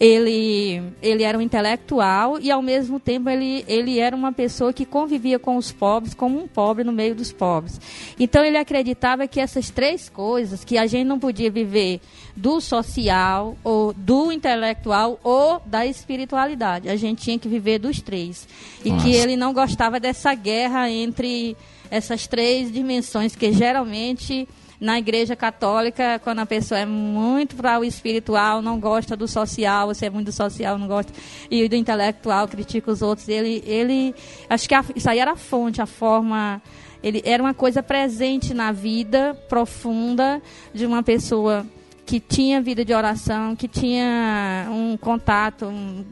Ele, 0.00 0.80
ele 1.02 1.24
era 1.24 1.36
um 1.36 1.40
intelectual 1.40 2.38
e, 2.40 2.50
ao 2.50 2.62
mesmo 2.62 3.00
tempo, 3.00 3.28
ele, 3.28 3.64
ele 3.66 3.98
era 3.98 4.14
uma 4.14 4.32
pessoa 4.32 4.72
que 4.72 4.84
convivia 4.84 5.38
com 5.38 5.56
os 5.56 5.72
pobres 5.72 6.14
como 6.14 6.40
um 6.40 6.46
pobre 6.46 6.84
no 6.84 6.92
meio 6.92 7.16
dos 7.16 7.32
pobres. 7.32 7.80
Então, 8.18 8.44
ele 8.44 8.56
acreditava 8.56 9.26
que 9.26 9.40
essas 9.40 9.70
três 9.70 10.08
coisas, 10.08 10.64
que 10.64 10.78
a 10.78 10.86
gente 10.86 11.06
não 11.06 11.18
podia 11.18 11.50
viver 11.50 12.00
do 12.36 12.60
social, 12.60 13.56
ou 13.64 13.92
do 13.92 14.30
intelectual, 14.30 15.18
ou 15.24 15.60
da 15.66 15.84
espiritualidade. 15.84 16.88
A 16.88 16.94
gente 16.94 17.22
tinha 17.22 17.38
que 17.38 17.48
viver 17.48 17.80
dos 17.80 18.00
três. 18.00 18.46
E 18.84 18.90
Nossa. 18.90 19.04
que 19.04 19.12
ele 19.12 19.36
não 19.36 19.52
gostava 19.52 19.98
dessa 19.98 20.32
guerra 20.34 20.88
entre 20.88 21.56
essas 21.90 22.26
três 22.28 22.70
dimensões, 22.70 23.34
que 23.34 23.52
geralmente 23.52 24.48
na 24.80 24.98
igreja 24.98 25.34
católica, 25.34 26.20
quando 26.22 26.38
a 26.38 26.46
pessoa 26.46 26.78
é 26.78 26.86
muito 26.86 27.56
para 27.56 27.80
o 27.80 27.84
espiritual, 27.84 28.62
não 28.62 28.78
gosta 28.78 29.16
do 29.16 29.26
social, 29.26 29.88
você 29.88 30.06
é 30.06 30.10
muito 30.10 30.30
social, 30.30 30.78
não 30.78 30.86
gosta, 30.86 31.12
e 31.50 31.68
do 31.68 31.74
intelectual, 31.74 32.46
critica 32.46 32.90
os 32.90 33.02
outros, 33.02 33.28
ele, 33.28 33.62
ele 33.66 34.14
acho 34.48 34.68
que 34.68 34.74
a- 34.74 34.84
isso 34.94 35.10
aí 35.10 35.18
era 35.18 35.32
a 35.32 35.36
fonte, 35.36 35.82
a 35.82 35.86
forma, 35.86 36.62
ele 37.02 37.20
era 37.24 37.42
uma 37.42 37.54
coisa 37.54 37.82
presente 37.82 38.54
na 38.54 38.70
vida 38.70 39.34
profunda 39.48 40.40
de 40.72 40.86
uma 40.86 41.02
pessoa 41.02 41.66
que 42.06 42.20
tinha 42.20 42.60
vida 42.62 42.84
de 42.84 42.94
oração, 42.94 43.54
que 43.54 43.68
tinha 43.68 44.66
um 44.70 44.96
contato 44.96 45.66
um, 45.66 46.04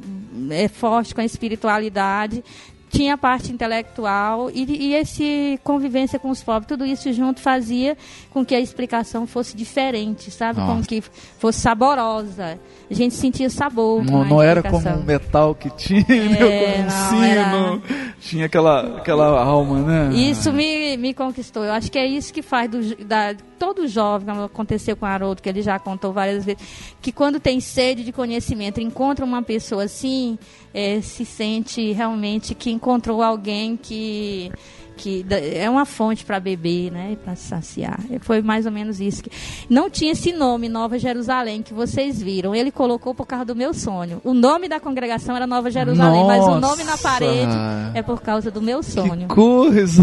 é, 0.50 0.68
forte 0.68 1.14
com 1.14 1.22
a 1.22 1.24
espiritualidade, 1.24 2.44
tinha 2.88 3.14
a 3.14 3.18
parte 3.18 3.52
intelectual 3.52 4.50
e, 4.52 4.64
e 4.64 4.94
esse 4.94 5.58
convivência 5.64 6.18
com 6.18 6.30
os 6.30 6.42
pobres, 6.42 6.68
tudo 6.68 6.86
isso 6.86 7.12
junto 7.12 7.40
fazia 7.40 7.96
com 8.30 8.44
que 8.44 8.54
a 8.54 8.60
explicação 8.60 9.26
fosse 9.26 9.56
diferente, 9.56 10.30
sabe? 10.30 10.60
Nossa. 10.60 10.74
Com 10.74 10.82
que 10.82 11.02
fosse 11.38 11.60
saborosa. 11.60 12.58
A 12.88 12.94
gente 12.94 13.14
sentia 13.14 13.50
sabor. 13.50 14.04
Não, 14.04 14.24
não 14.24 14.40
era 14.40 14.62
como 14.62 14.88
um 14.88 15.02
metal 15.02 15.54
que 15.54 15.68
tinha, 15.70 16.04
É, 16.08 16.74
como 16.74 16.86
um 16.86 16.90
sino. 16.90 17.24
era- 17.24 17.80
Tinha 18.20 18.46
aquela, 18.46 18.98
aquela 18.98 19.42
alma, 19.42 19.80
né? 19.80 20.14
Isso 20.16 20.52
me, 20.52 20.96
me 20.96 21.12
conquistou. 21.12 21.64
Eu 21.64 21.72
acho 21.72 21.90
que 21.90 21.98
é 21.98 22.06
isso 22.06 22.32
que 22.32 22.42
faz 22.42 22.70
do, 22.70 22.94
da, 23.04 23.34
todo 23.58 23.88
jovem, 23.88 24.28
como 24.28 24.44
aconteceu 24.44 24.96
com 24.96 25.04
o 25.04 25.08
Haroldo, 25.08 25.42
que 25.42 25.48
ele 25.48 25.62
já 25.62 25.78
contou 25.80 26.12
várias 26.12 26.44
vezes, 26.44 26.62
que 27.02 27.10
quando 27.10 27.40
tem 27.40 27.58
sede 27.58 28.04
de 28.04 28.12
conhecimento, 28.12 28.80
encontra 28.80 29.24
uma 29.24 29.42
pessoa 29.42 29.84
assim, 29.84 30.38
eh, 30.72 31.00
se 31.00 31.24
sente 31.24 31.90
realmente 31.92 32.54
que 32.54 32.70
encontrou 32.76 33.22
alguém 33.22 33.76
que 33.76 34.50
que 34.96 35.24
é 35.30 35.68
uma 35.68 35.84
fonte 35.84 36.24
para 36.24 36.40
beber, 36.40 36.90
né, 36.90 37.16
para 37.22 37.36
saciar. 37.36 38.00
Foi 38.20 38.40
mais 38.42 38.66
ou 38.66 38.72
menos 38.72 39.00
isso. 39.00 39.22
Que, 39.22 39.30
não 39.68 39.90
tinha 39.90 40.12
esse 40.12 40.32
nome 40.32 40.68
Nova 40.68 40.98
Jerusalém 40.98 41.62
que 41.62 41.74
vocês 41.74 42.20
viram. 42.22 42.54
Ele 42.54 42.70
colocou 42.70 43.14
por 43.14 43.26
causa 43.26 43.44
do 43.44 43.56
meu 43.56 43.74
sonho. 43.74 44.20
O 44.24 44.32
nome 44.34 44.68
da 44.68 44.80
congregação 44.80 45.36
era 45.36 45.46
Nova 45.46 45.70
Jerusalém, 45.70 46.24
mas 46.24 46.42
o 46.44 46.58
nome 46.60 46.84
na 46.84 46.92
Nossa! 46.92 47.02
parede 47.02 47.52
é 47.94 48.02
por 48.02 48.20
causa 48.22 48.50
do 48.50 48.62
meu 48.62 48.80
Que 48.80 48.86
sonho. 48.90 49.28
coisa! 49.28 50.02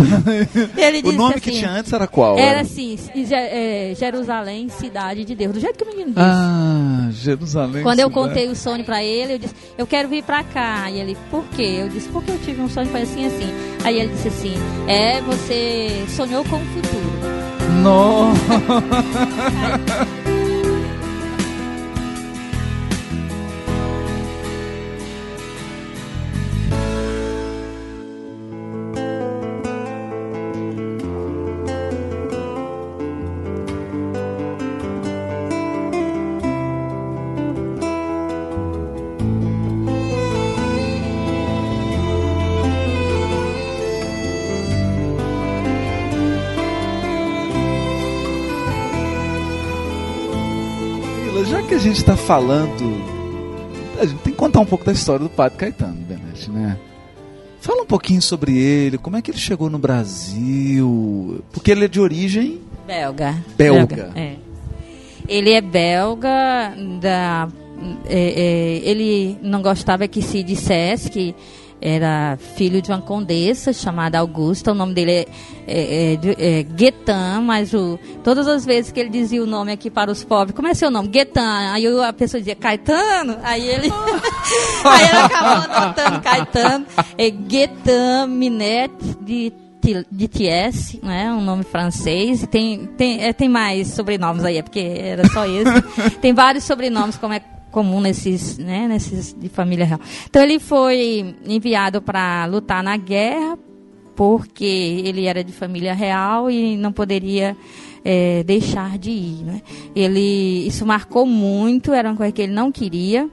Ele 0.77 0.99
o 0.99 1.03
disse 1.03 1.17
nome 1.17 1.33
assim, 1.35 1.41
que 1.41 1.51
tinha 1.51 1.71
antes 1.71 1.91
era 1.91 2.07
qual? 2.07 2.37
Era 2.37 2.61
assim, 2.61 2.97
é, 3.31 3.93
Jerusalém, 3.97 4.69
cidade 4.69 5.25
de 5.25 5.35
Deus. 5.35 5.53
Do 5.53 5.59
jeito 5.59 5.77
que 5.77 5.83
o 5.83 5.87
menino 5.87 6.09
disse. 6.09 6.19
Ah, 6.19 7.07
Jerusalém. 7.11 7.83
Quando 7.83 7.99
eu 7.99 8.09
cidade. 8.09 8.27
contei 8.27 8.47
o 8.49 8.55
sonho 8.55 8.83
pra 8.83 9.03
ele, 9.03 9.33
eu 9.33 9.39
disse, 9.39 9.55
eu 9.77 9.87
quero 9.87 10.07
vir 10.09 10.23
pra 10.23 10.43
cá. 10.43 10.89
E 10.91 10.99
ele, 10.99 11.17
por 11.31 11.43
quê? 11.55 11.77
Eu 11.81 11.89
disse, 11.89 12.07
porque 12.09 12.31
eu 12.31 12.39
tive 12.39 12.61
um 12.61 12.69
sonho, 12.69 12.87
foi 12.87 13.01
assim, 13.01 13.25
assim. 13.25 13.47
Aí 13.83 13.99
ele 13.99 14.13
disse 14.13 14.27
assim, 14.27 14.53
é, 14.87 15.21
você 15.21 16.05
sonhou 16.07 16.43
com 16.45 16.57
o 16.57 16.65
futuro. 16.65 17.13
Nossa! 17.81 18.39
gente 51.83 51.97
está 51.97 52.15
falando, 52.15 53.03
a 53.99 54.05
gente 54.05 54.19
tem 54.19 54.31
que 54.31 54.39
contar 54.39 54.61
um 54.61 54.65
pouco 54.65 54.85
da 54.85 54.93
história 54.93 55.21
do 55.21 55.29
Padre 55.29 55.57
Caetano, 55.57 55.95
Benete, 55.95 56.49
né? 56.49 56.77
Fala 57.59 57.81
um 57.81 57.85
pouquinho 57.85 58.21
sobre 58.21 58.57
ele, 58.57 58.97
como 58.97 59.17
é 59.17 59.21
que 59.21 59.29
ele 59.31 59.37
chegou 59.37 59.69
no 59.69 59.77
Brasil, 59.77 61.43
porque 61.51 61.71
ele 61.71 61.85
é 61.85 61.87
de 61.89 61.99
origem 61.99 62.61
Belga. 62.87 63.35
Belga. 63.57 64.11
é. 64.15 64.35
Ele 65.27 65.51
é 65.51 65.61
belga, 65.61 66.73
da, 67.01 67.47
é, 68.05 68.19
é, 68.19 68.89
ele 68.89 69.37
não 69.41 69.61
gostava 69.61 70.07
que 70.07 70.21
se 70.21 70.41
dissesse 70.43 71.09
que 71.09 71.35
era 71.83 72.37
filho 72.55 72.81
de 72.81 72.89
uma 72.89 73.01
condessa 73.01 73.73
chamada 73.73 74.17
Augusta. 74.17 74.71
O 74.71 74.73
nome 74.75 74.93
dele 74.93 75.11
é, 75.11 75.25
é, 75.67 76.13
é, 76.13 76.59
é 76.59 76.63
Guetan, 76.63 77.41
mas 77.41 77.73
o, 77.73 77.99
todas 78.23 78.47
as 78.47 78.65
vezes 78.65 78.89
que 78.89 79.01
ele 79.01 79.09
dizia 79.09 79.43
o 79.43 79.45
nome 79.45 79.73
aqui 79.73 79.89
para 79.91 80.09
os 80.09 80.23
pobres, 80.23 80.55
como 80.55 80.69
é 80.69 80.73
seu 80.73 80.89
nome? 80.89 81.09
Guetan. 81.09 81.73
Aí 81.73 81.85
a 81.85 82.13
pessoa 82.13 82.39
dizia 82.39 82.55
Caetano, 82.55 83.37
aí 83.43 83.67
ele, 83.67 83.91
aí 84.85 85.07
ele 85.09 85.17
acabou 85.17 85.75
adotando 85.75 86.21
Caetano. 86.21 86.85
É 87.17 87.29
Guetan 87.29 88.27
Minette 88.27 89.17
de 89.21 89.51
de 90.09 90.29
Thiès, 90.29 90.97
né, 91.03 91.29
um 91.33 91.41
nome 91.41 91.65
francês, 91.65 92.43
e 92.43 92.47
tem, 92.47 92.85
tem, 92.97 93.21
é, 93.21 93.33
tem 93.33 93.49
mais 93.49 93.89
sobrenomes 93.89 94.45
aí, 94.45 94.55
é 94.55 94.61
porque 94.61 94.79
era 94.79 95.27
só 95.27 95.45
esse. 95.45 96.09
tem 96.21 96.33
vários 96.33 96.63
sobrenomes, 96.63 97.17
como 97.17 97.33
é 97.33 97.41
comum 97.73 97.99
nesses, 97.99 98.57
né, 98.59 98.87
nesses 98.87 99.35
de 99.37 99.49
família 99.49 99.85
real. 99.85 99.99
Então 100.29 100.41
ele 100.41 100.59
foi 100.59 101.35
enviado 101.45 102.01
para 102.01 102.45
lutar 102.45 102.83
na 102.83 102.95
guerra, 102.95 103.57
porque 104.15 105.01
ele 105.03 105.25
era 105.25 105.43
de 105.43 105.51
família 105.51 105.93
real 105.93 106.49
e 106.51 106.77
não 106.77 106.93
poderia 106.93 107.57
é, 108.05 108.43
deixar 108.43 108.97
de 108.99 109.09
ir. 109.09 109.43
Né? 109.43 109.61
Ele, 109.95 110.67
isso 110.67 110.85
marcou 110.85 111.25
muito, 111.25 111.91
era 111.91 112.09
uma 112.09 112.15
coisa 112.15 112.31
que 112.31 112.43
ele 112.43 112.53
não 112.53 112.71
queria. 112.71 113.27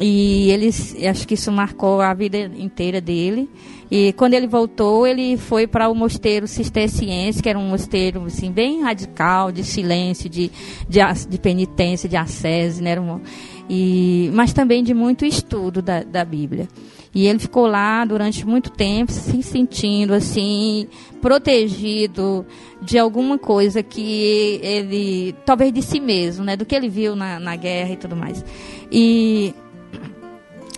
e 0.00 0.50
ele, 0.50 0.68
acho 1.08 1.28
que 1.28 1.34
isso 1.34 1.52
marcou 1.52 2.00
a 2.00 2.12
vida 2.14 2.50
inteira 2.56 3.00
dele. 3.00 3.48
E 3.90 4.12
quando 4.14 4.34
ele 4.34 4.48
voltou, 4.48 5.06
ele 5.06 5.36
foi 5.36 5.66
para 5.66 5.88
o 5.88 5.94
mosteiro 5.94 6.48
cisterciense, 6.48 7.40
que 7.40 7.48
era 7.48 7.58
um 7.58 7.68
mosteiro 7.68 8.24
assim, 8.24 8.50
bem 8.50 8.82
radical, 8.82 9.52
de 9.52 9.62
silêncio, 9.62 10.28
de, 10.28 10.50
de, 10.88 10.98
de 11.28 11.38
penitência, 11.38 12.08
de 12.08 12.16
ascese, 12.16 12.82
né? 12.82 12.90
Era 12.90 13.00
e, 13.68 14.30
mas 14.32 14.52
também 14.52 14.82
de 14.82 14.94
muito 14.94 15.24
estudo 15.24 15.82
da, 15.82 16.02
da 16.02 16.24
Bíblia. 16.24 16.68
E 17.14 17.26
ele 17.26 17.38
ficou 17.38 17.66
lá 17.66 18.04
durante 18.04 18.46
muito 18.46 18.70
tempo, 18.70 19.10
se 19.10 19.42
sentindo 19.42 20.12
assim, 20.12 20.86
protegido 21.22 22.44
de 22.82 22.98
alguma 22.98 23.38
coisa 23.38 23.82
que 23.82 24.60
ele, 24.62 25.34
talvez 25.46 25.72
de 25.72 25.80
si 25.80 25.98
mesmo, 25.98 26.44
né? 26.44 26.56
Do 26.56 26.66
que 26.66 26.74
ele 26.74 26.90
viu 26.90 27.16
na, 27.16 27.40
na 27.40 27.56
guerra 27.56 27.92
e 27.92 27.96
tudo 27.96 28.14
mais. 28.14 28.44
E 28.92 29.54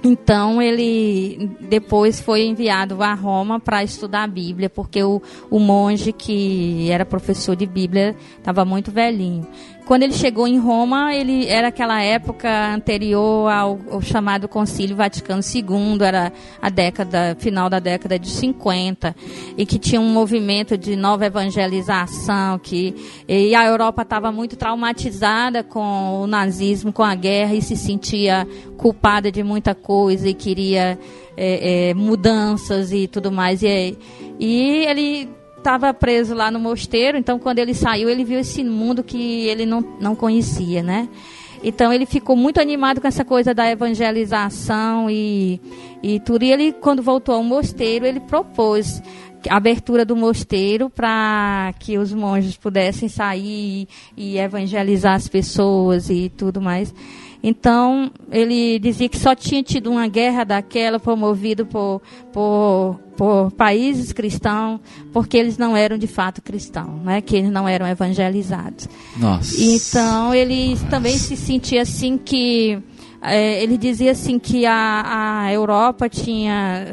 então 0.04 0.62
ele 0.62 1.50
depois 1.60 2.20
foi 2.20 2.42
enviado 2.46 3.02
a 3.02 3.14
Roma 3.14 3.58
para 3.58 3.82
estudar 3.82 4.22
a 4.22 4.28
Bíblia, 4.28 4.70
porque 4.70 5.02
o, 5.02 5.20
o 5.50 5.58
monge 5.58 6.12
que 6.12 6.88
era 6.90 7.04
professor 7.04 7.56
de 7.56 7.66
Bíblia 7.66 8.14
estava 8.38 8.64
muito 8.64 8.92
velhinho. 8.92 9.46
Quando 9.88 10.02
ele 10.02 10.12
chegou 10.12 10.46
em 10.46 10.58
Roma, 10.58 11.14
ele 11.14 11.46
era 11.46 11.68
aquela 11.68 12.02
época 12.02 12.74
anterior 12.74 13.50
ao, 13.50 13.80
ao 13.90 14.02
chamado 14.02 14.46
Concílio 14.46 14.94
Vaticano 14.94 15.40
II, 15.40 16.04
era 16.04 16.30
a 16.60 16.68
década 16.68 17.34
final 17.40 17.70
da 17.70 17.78
década 17.78 18.18
de 18.18 18.28
50, 18.28 19.16
e 19.56 19.64
que 19.64 19.78
tinha 19.78 19.98
um 19.98 20.10
movimento 20.10 20.76
de 20.76 20.94
nova 20.94 21.24
evangelização, 21.24 22.58
que 22.58 22.94
e 23.26 23.54
a 23.54 23.64
Europa 23.64 24.02
estava 24.02 24.30
muito 24.30 24.56
traumatizada 24.56 25.64
com 25.64 26.20
o 26.20 26.26
nazismo, 26.26 26.92
com 26.92 27.02
a 27.02 27.14
guerra 27.14 27.54
e 27.54 27.62
se 27.62 27.74
sentia 27.74 28.46
culpada 28.76 29.32
de 29.32 29.42
muita 29.42 29.74
coisa 29.74 30.28
e 30.28 30.34
queria 30.34 30.98
é, 31.34 31.88
é, 31.88 31.94
mudanças 31.94 32.92
e 32.92 33.08
tudo 33.08 33.32
mais. 33.32 33.62
E, 33.62 33.96
e 34.38 34.84
ele 34.84 35.37
estava 35.58 35.92
preso 35.92 36.34
lá 36.34 36.50
no 36.50 36.58
mosteiro, 36.58 37.18
então 37.18 37.38
quando 37.38 37.58
ele 37.58 37.74
saiu, 37.74 38.08
ele 38.08 38.24
viu 38.24 38.38
esse 38.38 38.64
mundo 38.64 39.02
que 39.02 39.46
ele 39.46 39.66
não, 39.66 39.80
não 40.00 40.14
conhecia, 40.14 40.82
né? 40.82 41.08
Então 41.62 41.92
ele 41.92 42.06
ficou 42.06 42.36
muito 42.36 42.60
animado 42.60 43.00
com 43.00 43.08
essa 43.08 43.24
coisa 43.24 43.52
da 43.52 43.68
evangelização 43.68 45.10
e, 45.10 45.60
e 46.02 46.20
tudo. 46.20 46.44
E 46.44 46.52
ele, 46.52 46.72
quando 46.72 47.02
voltou 47.02 47.34
ao 47.34 47.42
mosteiro, 47.42 48.06
ele 48.06 48.20
propôs 48.20 49.02
a 49.48 49.56
abertura 49.56 50.04
do 50.04 50.16
mosteiro 50.16 50.88
para 50.88 51.74
que 51.78 51.98
os 51.98 52.12
monges 52.12 52.56
pudessem 52.56 53.08
sair 53.08 53.88
e 54.16 54.38
evangelizar 54.38 55.14
as 55.14 55.28
pessoas 55.28 56.08
e 56.10 56.28
tudo 56.28 56.60
mais. 56.60 56.94
Então, 57.42 58.10
ele 58.32 58.78
dizia 58.80 59.08
que 59.08 59.18
só 59.18 59.34
tinha 59.34 59.62
tido 59.62 59.90
uma 59.90 60.08
guerra 60.08 60.42
daquela 60.44 60.98
promovida 60.98 61.64
por, 61.64 62.02
por, 62.32 62.98
por 63.16 63.52
países 63.52 64.12
cristãos, 64.12 64.80
porque 65.12 65.36
eles 65.36 65.56
não 65.56 65.76
eram 65.76 65.96
de 65.96 66.08
fato 66.08 66.42
cristãos, 66.42 67.00
né? 67.02 67.20
que 67.20 67.36
eles 67.36 67.50
não 67.50 67.68
eram 67.68 67.86
evangelizados. 67.86 68.88
Nossa. 69.16 69.54
Então, 69.62 70.34
ele 70.34 70.76
também 70.90 71.16
se 71.16 71.36
sentia 71.36 71.82
assim 71.82 72.18
que. 72.18 72.82
eh, 73.22 73.62
ele 73.62 73.78
dizia 73.78 74.10
assim 74.12 74.38
que 74.38 74.66
a, 74.66 75.44
a 75.44 75.52
Europa 75.52 76.08
tinha. 76.08 76.92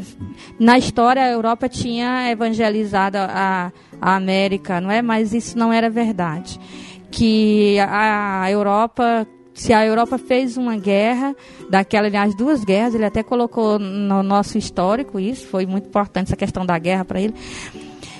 Na 0.59 0.77
história, 0.77 1.23
a 1.23 1.29
Europa 1.29 1.67
tinha 1.67 2.29
evangelizado 2.29 3.17
a, 3.17 3.71
a 3.99 4.15
América, 4.15 4.79
não 4.79 4.91
é? 4.91 5.01
Mas 5.01 5.33
isso 5.33 5.57
não 5.57 5.73
era 5.73 5.89
verdade. 5.89 6.59
Que 7.09 7.77
a 7.79 8.45
Europa 8.51 9.25
se 9.55 9.73
a 9.73 9.83
Europa 9.85 10.17
fez 10.19 10.57
uma 10.57 10.75
guerra, 10.77 11.33
daquela, 11.69 12.05
aliás, 12.07 12.35
duas 12.35 12.63
guerras, 12.63 12.93
ele 12.93 13.05
até 13.05 13.23
colocou 13.23 13.79
no 13.79 14.21
nosso 14.21 14.57
histórico 14.57 15.19
isso, 15.19 15.47
foi 15.47 15.65
muito 15.65 15.87
importante 15.87 16.27
essa 16.27 16.35
questão 16.35 16.63
da 16.65 16.77
guerra 16.77 17.03
para 17.05 17.19
ele. 17.21 17.33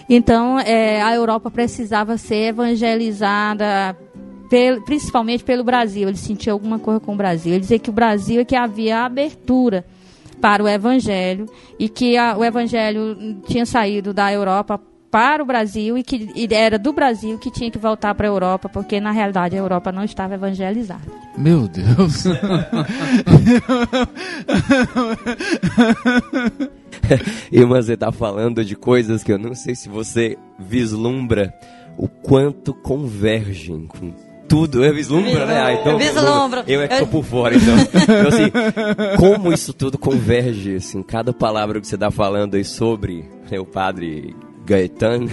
Então, 0.09 0.59
eh, 0.59 1.01
a 1.01 1.13
Europa 1.13 1.51
precisava 1.51 2.17
ser 2.17 2.49
evangelizada, 2.49 3.97
pel- 4.49 4.81
principalmente 4.83 5.43
pelo 5.43 5.63
Brasil. 5.63 6.07
Ele 6.07 6.17
sentia 6.17 6.53
alguma 6.53 6.79
coisa 6.79 6.99
com 6.99 7.13
o 7.13 7.17
Brasil. 7.17 7.51
Ele 7.53 7.61
dizia 7.61 7.79
que 7.79 7.89
o 7.89 7.93
Brasil 7.93 8.41
é 8.41 8.45
que 8.45 8.55
havia 8.55 8.99
abertura 8.99 9.85
para 10.39 10.63
o 10.63 10.67
Evangelho 10.67 11.47
e 11.79 11.89
que 11.89 12.15
a- 12.17 12.37
o 12.37 12.45
Evangelho 12.45 13.37
tinha 13.47 13.65
saído 13.65 14.13
da 14.13 14.31
Europa 14.31 14.79
para 15.15 15.41
o 15.41 15.45
Brasil 15.45 15.97
e 15.97 16.03
que 16.03 16.29
e 16.35 16.45
era 16.53 16.77
do 16.77 16.91
Brasil 16.91 17.37
que 17.37 17.49
tinha 17.49 17.71
que 17.71 17.77
voltar 17.77 18.13
para 18.13 18.27
a 18.27 18.29
Europa, 18.29 18.67
porque 18.67 18.99
na 18.99 19.11
realidade 19.11 19.55
a 19.55 19.59
Europa 19.59 19.89
não 19.89 20.03
estava 20.03 20.33
evangelizada. 20.33 21.03
Meu 21.37 21.69
Deus. 21.69 22.25
Irmã, 27.49 27.81
você 27.81 27.95
tá 27.95 28.11
falando 28.11 28.65
de 28.65 28.75
coisas 28.75 29.23
que 29.23 29.31
eu 29.31 29.39
não 29.39 29.55
sei 29.55 29.73
se 29.73 29.87
você 29.87 30.37
vislumbra 30.59 31.53
o 31.97 32.09
quanto 32.09 32.73
convergem 32.73 33.87
com 33.87 34.11
tudo. 34.49 34.83
Eu 34.83 34.93
vislumbro, 34.93 35.45
né? 35.45 35.61
Ah, 35.61 35.73
então, 35.75 35.97
Vislumbro. 35.97 36.63
Eu 36.67 36.81
é 36.81 36.89
que 36.89 37.03
Eu- 37.03 37.07
por 37.07 37.23
fora, 37.23 37.55
então. 37.55 37.73
então 38.03 38.27
assim, 38.27 38.51
como 39.17 39.53
isso 39.53 39.71
tudo 39.73 39.97
converge, 39.97 40.75
assim, 40.75 41.01
cada 41.01 41.31
palavra 41.31 41.79
que 41.79 41.87
você 41.87 41.97
tá 41.97 42.11
falando 42.11 42.55
aí 42.55 42.65
sobre 42.65 43.23
né, 43.49 43.57
o 43.57 43.65
padre 43.65 44.35
Gaetano, 44.65 45.29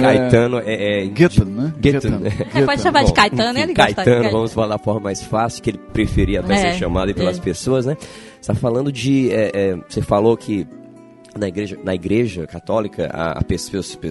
Caetano 0.00 0.58
é... 0.60 1.02
é 1.02 1.06
Gaetano, 1.06 1.50
né? 1.50 1.74
Gaetano. 1.78 2.26
É, 2.54 2.64
pode 2.64 2.82
chamar 2.82 3.04
de 3.04 3.12
Caetano, 3.12 3.58
ele 3.58 3.68
de 3.68 3.74
Caetano, 3.74 4.30
vamos 4.30 4.52
falar 4.52 4.68
da 4.68 4.78
forma 4.78 5.00
mais 5.00 5.22
fácil, 5.22 5.62
que 5.62 5.70
ele 5.70 5.78
preferia 5.92 6.40
até 6.40 6.54
É, 6.54 6.72
ser 6.72 6.78
chamado 6.78 7.08
aí 7.08 7.14
pelas 7.14 7.38
é. 7.38 7.40
pessoas, 7.40 7.86
né? 7.86 7.96
Você 8.40 8.52
tá 8.52 8.54
falando 8.58 8.92
de. 8.92 9.30
é, 9.32 9.50
é, 9.52 9.78
você 9.88 10.00
falou 10.00 10.36
que 10.36 10.66
na 11.36 11.48
igreja, 11.48 11.78
na 11.82 11.94
igreja 11.94 12.46
católica 12.46 13.08
a, 13.12 13.38
a 13.38 13.42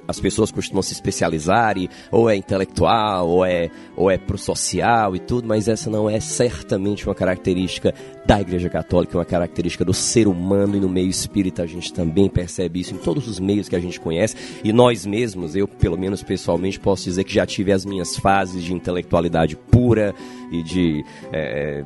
as 0.07 0.19
pessoas 0.19 0.51
costumam 0.51 0.81
se 0.81 0.93
especializar 0.93 1.77
e 1.77 1.89
ou 2.11 2.29
é 2.29 2.35
intelectual 2.35 3.27
ou 3.27 3.45
é 3.45 3.69
ou 3.95 4.09
é 4.09 4.17
pro 4.17 4.37
social 4.37 5.15
e 5.15 5.19
tudo, 5.19 5.47
mas 5.47 5.67
essa 5.67 5.89
não 5.89 6.09
é 6.09 6.19
certamente 6.19 7.05
uma 7.05 7.15
característica 7.15 7.93
da 8.25 8.41
igreja 8.41 8.69
católica, 8.69 9.15
é 9.15 9.19
uma 9.19 9.25
característica 9.25 9.85
do 9.85 9.93
ser 9.93 10.27
humano 10.27 10.75
e 10.75 10.79
no 10.79 10.89
meio 10.89 11.09
espírita 11.09 11.63
a 11.63 11.67
gente 11.67 11.93
também 11.93 12.27
percebe 12.27 12.79
isso 12.79 12.93
em 12.93 12.97
todos 12.97 13.27
os 13.27 13.39
meios 13.39 13.69
que 13.69 13.75
a 13.75 13.79
gente 13.79 13.99
conhece. 13.99 14.35
E 14.63 14.73
nós 14.73 15.05
mesmos, 15.05 15.55
eu 15.55 15.67
pelo 15.67 15.97
menos 15.97 16.23
pessoalmente 16.23 16.79
posso 16.79 17.03
dizer 17.03 17.23
que 17.23 17.33
já 17.33 17.45
tive 17.45 17.71
as 17.71 17.85
minhas 17.85 18.17
fases 18.17 18.63
de 18.63 18.73
intelectualidade 18.73 19.55
pura 19.55 20.13
e 20.51 20.63
de 20.63 21.05
é, 21.31 21.83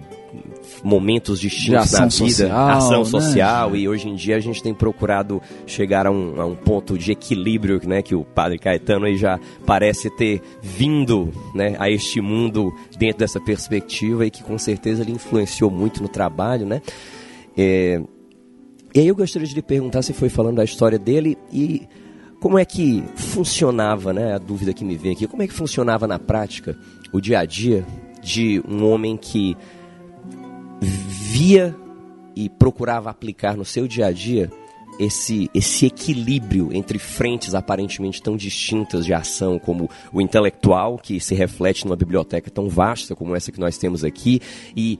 momentos 0.83 1.39
distintos 1.39 1.91
na 1.91 2.05
vida, 2.05 2.11
social, 2.11 2.69
ação 2.69 2.99
né? 2.99 3.05
social 3.05 3.75
e 3.75 3.87
hoje 3.87 4.07
em 4.07 4.15
dia 4.15 4.35
a 4.35 4.39
gente 4.39 4.61
tem 4.61 4.73
procurado 4.73 5.41
chegar 5.65 6.07
a 6.07 6.11
um, 6.11 6.41
a 6.41 6.45
um 6.45 6.55
ponto 6.55 6.97
de 6.97 7.11
equilíbrio, 7.11 7.81
né, 7.85 8.01
que 8.01 8.15
o 8.15 8.23
Padre 8.23 8.57
Caetano 8.57 9.05
aí 9.05 9.17
já 9.17 9.39
parece 9.65 10.09
ter 10.09 10.41
vindo, 10.61 11.31
né, 11.53 11.75
a 11.79 11.89
este 11.89 12.21
mundo 12.21 12.73
dentro 12.97 13.19
dessa 13.19 13.39
perspectiva 13.39 14.25
e 14.25 14.31
que 14.31 14.43
com 14.43 14.57
certeza 14.57 15.01
ele 15.01 15.11
influenciou 15.11 15.69
muito 15.69 16.01
no 16.01 16.09
trabalho, 16.09 16.65
né? 16.65 16.81
É, 17.57 18.01
e 18.93 18.99
aí 18.99 19.07
eu 19.07 19.15
gostaria 19.15 19.47
de 19.47 19.53
lhe 19.53 19.61
perguntar, 19.61 20.01
você 20.01 20.13
foi 20.13 20.29
falando 20.29 20.57
da 20.57 20.63
história 20.63 20.97
dele 20.97 21.37
e 21.51 21.87
como 22.39 22.57
é 22.57 22.65
que 22.65 23.03
funcionava, 23.15 24.13
né, 24.13 24.33
a 24.33 24.37
dúvida 24.37 24.73
que 24.73 24.85
me 24.85 24.95
vem 24.95 25.11
aqui, 25.11 25.27
como 25.27 25.43
é 25.43 25.47
que 25.47 25.53
funcionava 25.53 26.07
na 26.07 26.17
prática 26.17 26.77
o 27.11 27.19
dia 27.19 27.39
a 27.39 27.45
dia 27.45 27.85
de 28.21 28.61
um 28.67 28.85
homem 28.85 29.17
que 29.17 29.55
via 30.81 31.75
e 32.35 32.49
procurava 32.49 33.09
aplicar 33.09 33.57
no 33.57 33.65
seu 33.65 33.87
dia 33.87 34.07
a 34.07 34.11
dia 34.11 34.49
esse, 34.99 35.49
esse 35.53 35.85
equilíbrio 35.85 36.69
entre 36.73 36.99
frentes 36.99 37.55
aparentemente 37.55 38.21
tão 38.21 38.35
distintas 38.35 39.05
de 39.05 39.13
ação, 39.13 39.57
como 39.57 39.89
o 40.11 40.19
intelectual, 40.19 40.97
que 40.97 41.19
se 41.21 41.33
reflete 41.33 41.85
numa 41.85 41.95
biblioteca 41.95 42.51
tão 42.51 42.67
vasta 42.67 43.15
como 43.15 43.33
essa 43.33 43.51
que 43.51 43.59
nós 43.59 43.77
temos 43.77 44.03
aqui, 44.03 44.41
e 44.75 44.99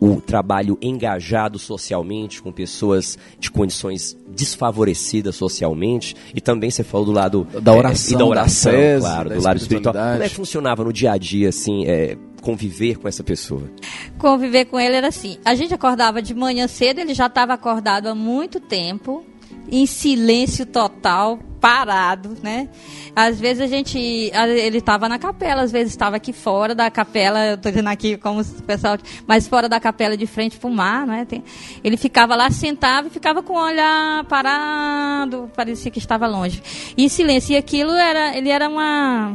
o 0.00 0.20
trabalho 0.20 0.78
engajado 0.80 1.58
socialmente 1.58 2.40
com 2.40 2.52
pessoas 2.52 3.18
de 3.38 3.50
condições 3.50 4.16
desfavorecidas 4.28 5.36
socialmente, 5.36 6.16
e 6.34 6.40
também 6.40 6.70
você 6.70 6.82
falou 6.82 7.06
do 7.06 7.12
lado 7.12 7.46
Da 7.62 7.72
eh, 7.72 7.76
oração, 7.76 8.10
e 8.10 8.12
da 8.12 8.18
da 8.18 8.26
oração, 8.26 8.72
fé, 8.72 8.98
claro, 8.98 9.28
da 9.28 9.34
do 9.36 9.42
lado 9.42 9.56
espiritual. 9.56 9.94
Como 9.94 10.22
é 10.22 10.28
que 10.28 10.34
funcionava 10.34 10.84
no 10.84 10.92
dia 10.92 11.12
a 11.12 11.18
dia, 11.18 11.48
assim, 11.48 11.84
eh, 11.86 12.16
conviver 12.40 12.96
com 12.98 13.08
essa 13.08 13.22
pessoa? 13.24 13.70
conviver 14.18 14.64
com 14.66 14.78
ele 14.80 14.96
era 14.96 15.08
assim. 15.08 15.38
A 15.44 15.54
gente 15.54 15.72
acordava 15.72 16.20
de 16.20 16.34
manhã 16.34 16.66
cedo, 16.66 16.98
ele 16.98 17.14
já 17.14 17.26
estava 17.26 17.54
acordado 17.54 18.08
há 18.08 18.14
muito 18.14 18.58
tempo, 18.60 19.24
em 19.70 19.84
silêncio 19.86 20.64
total, 20.66 21.38
parado, 21.60 22.36
né? 22.42 22.68
Às 23.14 23.38
vezes 23.38 23.62
a 23.62 23.66
gente, 23.66 23.98
ele 23.98 24.78
estava 24.78 25.08
na 25.08 25.18
capela, 25.18 25.62
às 25.62 25.72
vezes 25.72 25.92
estava 25.92 26.16
aqui 26.16 26.32
fora 26.32 26.74
da 26.74 26.90
capela, 26.90 27.44
eu 27.46 27.58
tô 27.58 27.68
dizendo 27.68 27.88
aqui 27.88 28.16
como 28.16 28.40
o 28.40 28.62
pessoal, 28.62 28.96
mas 29.26 29.46
fora 29.46 29.68
da 29.68 29.78
capela 29.78 30.16
de 30.16 30.26
frente 30.26 30.56
para 30.56 30.68
o 30.70 30.72
mar, 30.72 31.06
né? 31.06 31.24
Tem- 31.24 31.44
ele 31.84 31.96
ficava 31.96 32.34
lá, 32.34 32.50
sentava 32.50 33.08
e 33.08 33.10
ficava 33.10 33.42
com 33.42 33.54
o 33.54 33.60
olhar 33.62 34.24
parado, 34.24 35.50
parecia 35.54 35.90
que 35.90 35.98
estava 35.98 36.26
longe. 36.26 36.62
Em 36.96 37.08
silêncio, 37.08 37.52
e 37.52 37.56
aquilo 37.56 37.92
era, 37.92 38.36
ele 38.36 38.48
era 38.48 38.68
uma 38.68 39.34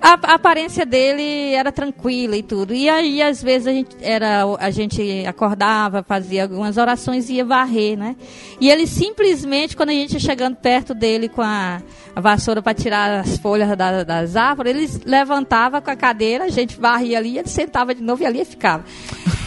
a, 0.00 0.12
a 0.32 0.34
aparência 0.34 0.86
dele 0.86 1.52
era 1.54 1.72
tranquila 1.72 2.36
e 2.36 2.42
tudo. 2.42 2.72
E 2.74 2.88
aí, 2.88 3.20
às 3.22 3.42
vezes, 3.42 3.66
a 3.66 3.72
gente, 3.72 3.96
era, 4.00 4.44
a 4.58 4.70
gente 4.70 5.24
acordava, 5.26 6.02
fazia 6.02 6.44
algumas 6.44 6.76
orações 6.76 7.28
e 7.28 7.34
ia 7.34 7.44
varrer, 7.44 7.96
né? 7.98 8.14
E 8.60 8.70
ele 8.70 8.86
simplesmente, 8.86 9.76
quando 9.76 9.90
a 9.90 9.92
gente 9.92 10.14
ia 10.14 10.20
chegando 10.20 10.56
perto 10.56 10.94
dele 10.94 11.28
com 11.28 11.42
a, 11.42 11.82
a 12.14 12.20
vassoura 12.20 12.62
para 12.62 12.74
tirar 12.74 13.20
as 13.20 13.36
folhas 13.38 13.76
da- 13.76 14.04
das 14.04 14.36
árvores, 14.36 14.96
ele 14.96 15.02
levantava 15.04 15.80
com 15.80 15.90
a 15.90 15.96
cadeira, 15.96 16.44
a 16.44 16.48
gente 16.50 16.78
varria 16.78 17.18
ali, 17.18 17.38
ele 17.38 17.48
sentava 17.48 17.94
de 17.94 18.02
novo 18.02 18.22
e 18.22 18.26
ali 18.26 18.44
ficava. 18.44 18.84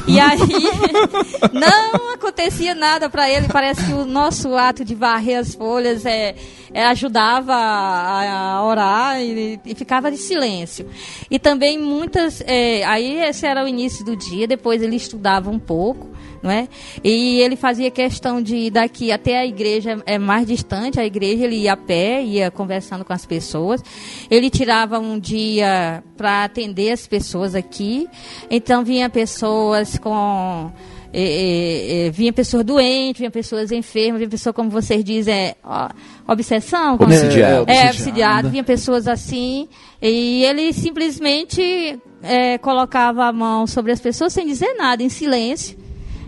E 0.08 0.20
aí, 0.20 0.40
não 1.54 2.14
acontecia 2.14 2.74
nada 2.74 3.10
para 3.10 3.30
ele. 3.30 3.48
Parece 3.48 3.86
que 3.86 3.94
o 3.94 4.06
nosso 4.06 4.56
ato 4.56 4.84
de 4.84 4.96
varrer 4.96 5.40
as 5.40 5.54
folhas 5.56 6.06
é, 6.06 6.36
é, 6.74 6.84
ajudava 6.86 7.54
a, 7.54 8.56
a 8.56 8.66
orar 8.66 9.22
e, 9.22 9.60
e 9.66 9.76
ficava 9.76 10.12
de 10.12 10.18
silêncio. 10.18 10.90
E 11.30 11.38
também 11.38 11.78
muitas. 11.78 12.42
é, 12.46 12.84
aí 12.86 13.20
esse 13.20 13.46
era 13.46 13.64
o 13.64 13.68
início 13.68 14.04
do 14.04 14.16
dia, 14.16 14.48
depois 14.48 14.82
ele 14.82 14.96
estudava 14.96 15.50
um 15.50 15.60
pouco. 15.60 16.10
Não 16.42 16.50
é? 16.50 16.68
E 17.04 17.40
ele 17.40 17.56
fazia 17.56 17.92
questão 17.92 18.42
de 18.42 18.56
ir 18.56 18.72
daqui 18.72 19.12
até 19.12 19.38
a 19.38 19.46
igreja 19.46 20.02
é 20.08 20.18
mais 20.18 20.48
distante, 20.48 21.00
a 21.00 21.06
igreja 21.06 21.46
ele 21.46 21.56
ia 21.58 21.74
a 21.74 21.78
pé, 21.78 22.24
ia 22.24 22.50
conversando 22.50 23.06
com 23.06 23.14
as 23.14 23.26
pessoas. 23.26 23.84
Ele 24.30 24.50
tirava 24.50 24.98
um 24.98 25.20
dia 25.20 26.04
para 26.18 26.44
atender 26.46 26.92
as 26.92 27.06
pessoas 27.06 27.54
aqui. 27.54 28.08
Então 28.50 28.84
vinha 28.84 29.10
pessoas 29.10 30.00
com 30.00 30.72
é, 31.14 31.22
é, 31.24 32.08
é, 32.08 32.10
vinha 32.10 32.32
pessoas 32.32 32.64
doentes, 32.64 33.20
vinha 33.20 33.30
pessoas 33.32 33.72
enfermas, 33.72 34.20
vinha 34.20 34.30
pessoas, 34.30 34.56
como 34.56 34.70
vocês 34.70 35.04
dizem, 35.04 35.34
é, 35.34 35.56
ó, 35.62 35.90
obsessão, 36.26 36.96
Obsidiado. 36.96 37.36
é, 37.44 37.60
obsidiado. 37.62 37.90
obsidiado, 37.90 38.50
vinha 38.50 38.64
pessoas 38.64 39.08
assim, 39.10 39.68
e 40.02 40.46
ele 40.46 40.72
simplesmente 40.72 42.00
é, 42.24 42.58
colocava 42.60 43.26
a 43.26 43.34
mão 43.34 43.68
sobre 43.68 43.92
as 43.92 44.00
pessoas 44.00 44.32
sem 44.32 44.48
dizer 44.48 44.74
nada, 44.76 45.04
em 45.04 45.10
silêncio, 45.10 45.78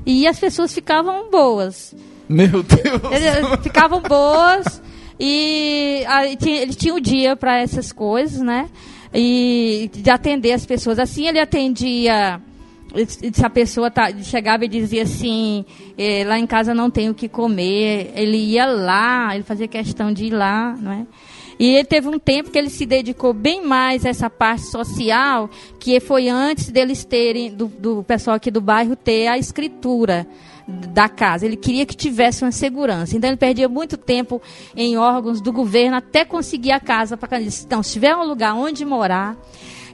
e 0.05 0.27
as 0.27 0.39
pessoas 0.39 0.73
ficavam 0.73 1.29
boas. 1.29 1.95
Meu 2.29 2.63
Deus. 2.63 3.01
Eles 3.11 3.59
ficavam 3.61 4.01
boas 4.07 4.81
e 5.19 6.03
aí 6.07 6.35
tinha- 6.35 6.61
ele 6.61 6.73
tinha 6.73 6.93
o 6.93 6.99
dia 6.99 7.35
para 7.35 7.59
essas 7.59 7.91
coisas, 7.91 8.41
né? 8.41 8.69
E 9.13 9.89
de 9.93 10.09
atender 10.09 10.53
as 10.53 10.65
pessoas. 10.65 10.97
Assim 10.99 11.27
ele 11.27 11.39
atendia. 11.39 12.41
Se 13.33 13.43
a 13.43 13.49
pessoa 13.49 13.89
tá, 13.89 14.11
chegava 14.21 14.65
e 14.65 14.67
dizia 14.67 15.01
assim, 15.03 15.65
eh, 15.97 16.23
lá 16.27 16.37
em 16.37 16.45
casa 16.45 16.75
não 16.75 16.91
tem 16.91 17.09
o 17.09 17.13
que 17.15 17.27
comer, 17.27 18.11
ele 18.15 18.37
ia 18.37 18.67
lá, 18.67 19.33
ele 19.33 19.43
fazia 19.43 19.67
questão 19.67 20.13
de 20.13 20.25
ir 20.25 20.29
lá, 20.29 20.77
não 20.79 20.91
é? 20.91 21.05
E 21.59 21.75
ele 21.75 21.85
teve 21.85 22.07
um 22.07 22.19
tempo 22.19 22.49
que 22.49 22.57
ele 22.57 22.69
se 22.69 22.85
dedicou 22.85 23.33
bem 23.33 23.65
mais 23.65 24.05
a 24.05 24.09
essa 24.09 24.29
parte 24.29 24.63
social, 24.63 25.49
que 25.79 25.99
foi 25.99 26.29
antes 26.29 26.69
deles 26.69 27.05
terem, 27.05 27.53
do, 27.53 27.67
do 27.67 28.03
pessoal 28.03 28.35
aqui 28.35 28.49
do 28.49 28.61
bairro 28.61 28.95
ter 28.95 29.27
a 29.27 29.37
escritura 29.37 30.27
da 30.67 31.09
casa. 31.09 31.45
Ele 31.45 31.57
queria 31.57 31.85
que 31.85 31.95
tivesse 31.95 32.43
uma 32.43 32.51
segurança. 32.51 33.15
Então 33.15 33.29
ele 33.29 33.37
perdia 33.37 33.67
muito 33.67 33.97
tempo 33.97 34.41
em 34.75 34.97
órgãos 34.97 35.41
do 35.41 35.51
governo 35.51 35.97
até 35.97 36.25
conseguir 36.25 36.71
a 36.71 36.79
casa 36.79 37.17
para 37.17 37.41
Então, 37.41 37.83
se 37.83 37.93
tiver 37.93 38.15
um 38.15 38.23
lugar 38.23 38.55
onde 38.55 38.85
morar, 38.85 39.37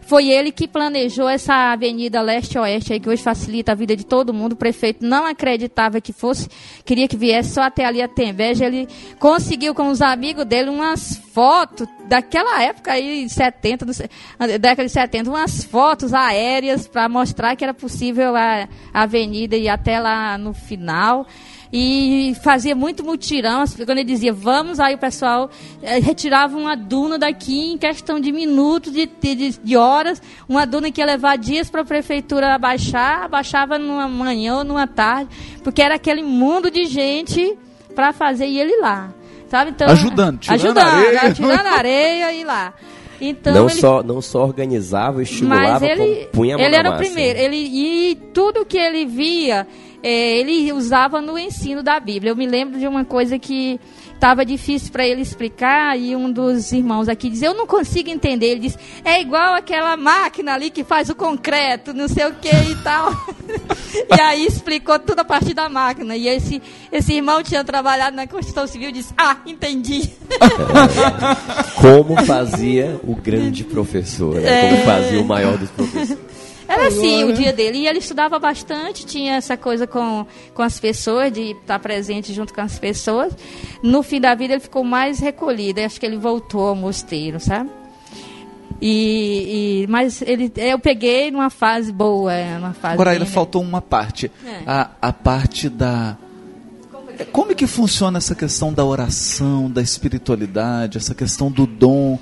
foi 0.10 0.30
ele 0.30 0.52
que 0.52 0.67
planejou 0.67 1.30
essa 1.30 1.72
avenida 1.72 2.19
leste-oeste 2.19 2.93
aí, 2.93 3.00
que 3.00 3.08
hoje 3.08 3.22
facilita 3.22 3.74
a 3.74 3.76
vida 3.76 3.95
de 3.95 4.04
todo 4.04 4.34
mundo. 4.34 4.54
O 4.54 4.56
prefeito 4.56 5.06
não 5.06 5.24
acreditava 5.24 6.02
que 6.02 6.12
fosse, 6.12 6.50
queria 6.84 7.08
que 7.08 7.15
viesse 7.15 7.54
só 7.54 7.62
até 7.62 7.86
ali 7.86 8.02
a 8.02 8.08
Tembeja. 8.08 8.65
Ele 8.65 8.88
conseguiu 9.19 9.76
com 9.76 9.88
os 9.88 10.02
amigos 10.02 10.45
dele 10.45 10.72
umas 10.72 11.15
fotos 11.32 11.88
daquela 12.08 12.63
época 12.63 12.93
aí, 12.93 13.30
70, 13.30 13.86
não 13.86 13.93
sei, 13.93 14.10
década 14.60 14.88
de 14.88 14.91
70, 14.91 15.30
umas 15.30 15.63
fotos 15.63 16.12
aéreas 16.12 16.88
para 16.88 17.08
mostrar 17.08 17.56
que 17.56 17.63
era 17.63 17.74
possível 17.76 18.36
a, 18.36 18.67
avenida 18.91 19.56
ir 19.56 19.69
até 19.69 20.00
lá 20.00 20.39
no 20.39 20.56
final 20.56 21.28
e 21.72 22.36
fazia 22.44 22.76
muito 22.76 23.04
mutirão. 23.04 23.64
Quando 23.76 23.90
ele 23.92 24.04
dizia 24.04 24.34
vamos, 24.34 24.80
aí 24.80 24.96
o 24.96 24.98
pessoal 24.98 25.50
eh, 25.84 26.00
retirava 26.00 26.58
uma 26.58 26.76
duna 26.76 27.18
daqui 27.18 27.72
em 27.74 27.78
questão 27.78 28.20
de 28.20 28.32
minutos, 28.32 28.92
de, 28.92 29.06
de, 29.06 29.52
de 29.64 29.78
horas. 29.78 30.22
Uma 30.48 30.66
duna 30.66 30.92
que 30.92 31.00
ia 31.02 31.06
levar 31.06 31.38
dias 31.38 31.70
para 31.70 31.82
a 31.82 31.86
prefeitura 31.86 32.56
abaixar, 32.56 33.24
abaixava 33.24 33.78
numa 33.78 34.08
manhã 34.08 34.58
ou 34.58 34.64
numa 34.64 34.88
tarde, 34.88 35.30
porque 35.64 35.82
era 35.82 35.96
aquele 35.96 36.24
mundo 36.24 36.72
de 36.72 36.86
gente 36.86 37.58
para 37.94 38.12
fazer 38.14 38.48
e 38.48 38.60
ele 38.60 38.78
lá. 38.82 39.14
Sabe? 39.50 39.72
Então, 39.72 39.88
Ajudando, 39.90 40.38
tirando 40.40 40.60
ajudando, 40.62 40.88
areia. 40.88 41.34
tirando 41.34 41.68
areia 41.68 42.34
e 42.34 42.44
lá. 42.44 42.74
Então, 43.22 43.54
não, 43.54 43.66
ele- 43.70 43.80
só, 43.82 44.02
não 44.02 44.22
só 44.22 44.44
organizava, 44.44 45.22
estimulava, 45.22 45.80
mas 45.86 46.00
ele, 46.00 46.28
punha 46.32 46.56
a 46.56 46.58
mão 46.58 46.66
ele 46.66 46.72
na 46.74 46.80
era 46.80 46.90
o 46.90 46.92
massa. 46.94 47.04
primeiro. 47.04 47.38
Ele, 47.40 47.56
e 47.58 48.16
tudo 48.34 48.64
que 48.66 48.78
ele 48.78 49.06
via, 49.06 49.68
eh, 50.04 50.40
ele 50.40 50.72
usava 50.72 51.22
no 51.22 51.38
ensino 51.38 51.84
da 51.84 52.00
Bíblia. 52.00 52.32
Eu 52.32 52.36
me 52.36 52.48
lembro 52.48 52.80
de 52.80 52.88
uma 52.88 53.04
coisa 53.04 53.38
que 53.38 53.80
estava 54.14 54.46
difícil 54.46 54.92
para 54.92 55.08
ele 55.08 55.22
explicar 55.22 55.98
e 55.98 56.14
um 56.14 56.30
dos 56.30 56.74
irmãos 56.74 57.08
aqui 57.08 57.30
dizia, 57.30 57.48
eu 57.48 57.54
não 57.54 57.66
consigo 57.66 58.10
entender. 58.10 58.48
Ele 58.48 58.60
disse, 58.62 58.78
é 59.04 59.22
igual 59.22 59.54
aquela 59.54 59.96
máquina 59.96 60.54
ali 60.54 60.70
que 60.70 60.84
faz 60.84 61.10
o 61.10 61.16
concreto, 61.16 61.94
não 61.94 62.08
sei 62.08 62.28
o 62.28 62.34
que 62.34 62.50
e 62.50 62.76
tal. 62.84 63.12
e 64.18 64.22
aí 64.22 64.46
explicou 64.46 65.00
tudo 65.00 65.20
a 65.20 65.26
partir 65.26 65.54
da 65.54 65.70
máquina. 65.70 66.18
E 66.18 66.28
esse, 66.28 66.62
esse 66.92 67.14
irmão 67.14 67.42
tinha 67.42 67.64
trabalhado 67.64 68.16
na 68.16 68.28
Constituição 68.28 68.68
Civil 68.68 68.90
e 68.90 68.94
disse, 68.94 69.14
ah, 69.18 69.38
entendi. 69.46 70.12
Como 71.80 72.22
fazia 72.26 73.00
o 73.04 73.16
grande 73.16 73.64
professor, 73.64 74.36
né? 74.36 74.66
É. 74.66 74.70
Como 74.70 74.84
fazia 74.84 75.22
o 75.22 75.26
maior 75.26 75.58
dos 75.58 75.70
professores. 75.70 76.38
Era 76.70 76.88
assim 76.88 77.24
o 77.24 77.34
dia 77.34 77.52
dele. 77.52 77.80
E 77.80 77.88
ele 77.88 77.98
estudava 78.00 78.38
bastante, 78.38 79.06
tinha 79.06 79.36
essa 79.36 79.58
coisa 79.58 79.88
com, 79.88 80.26
com 80.54 80.62
as 80.62 80.80
pessoas, 80.80 81.32
de 81.34 81.52
estar 81.52 81.80
presente 81.80 82.32
junto 82.34 82.54
com 82.54 82.62
as 82.62 82.78
pessoas. 82.78 83.34
No 83.84 84.04
fim 84.04 84.22
da 84.22 84.36
vida 84.36 84.54
ele 84.54 84.62
ficou 84.62 84.84
mais 84.84 85.20
recolhido. 85.20 85.80
Eu 85.80 85.86
Acho 85.88 86.00
que 86.00 86.06
ele 86.06 86.18
voltou 86.18 86.68
ao 86.68 86.76
mosteiro, 86.76 87.40
sabe? 87.40 87.70
E, 88.82 89.84
e- 89.84 89.88
mas 89.88 90.22
ele, 90.22 90.52
eu 90.56 90.80
peguei 90.80 91.32
numa 91.32 91.50
fase 91.50 91.92
boa, 91.92 92.34
é, 92.34 92.56
numa 92.58 92.74
fase. 92.74 92.94
Agora 92.94 93.12
ainda 93.12 93.26
bem- 93.26 93.34
faltou 93.34 93.62
uma 93.62 93.82
parte. 93.82 94.32
É. 94.46 94.62
A, 94.66 94.92
a 95.02 95.12
parte 95.14 95.68
da. 95.70 96.18
Como 97.34 97.52
é 97.52 97.56
que 97.56 97.68
funciona 97.68 98.18
essa 98.18 98.34
questão 98.34 98.72
da 98.72 98.86
oração, 98.86 99.70
da 99.70 99.82
espiritualidade, 99.82 100.98
essa 100.98 101.14
questão 101.14 101.52
do 101.52 101.68
dom? 101.68 102.18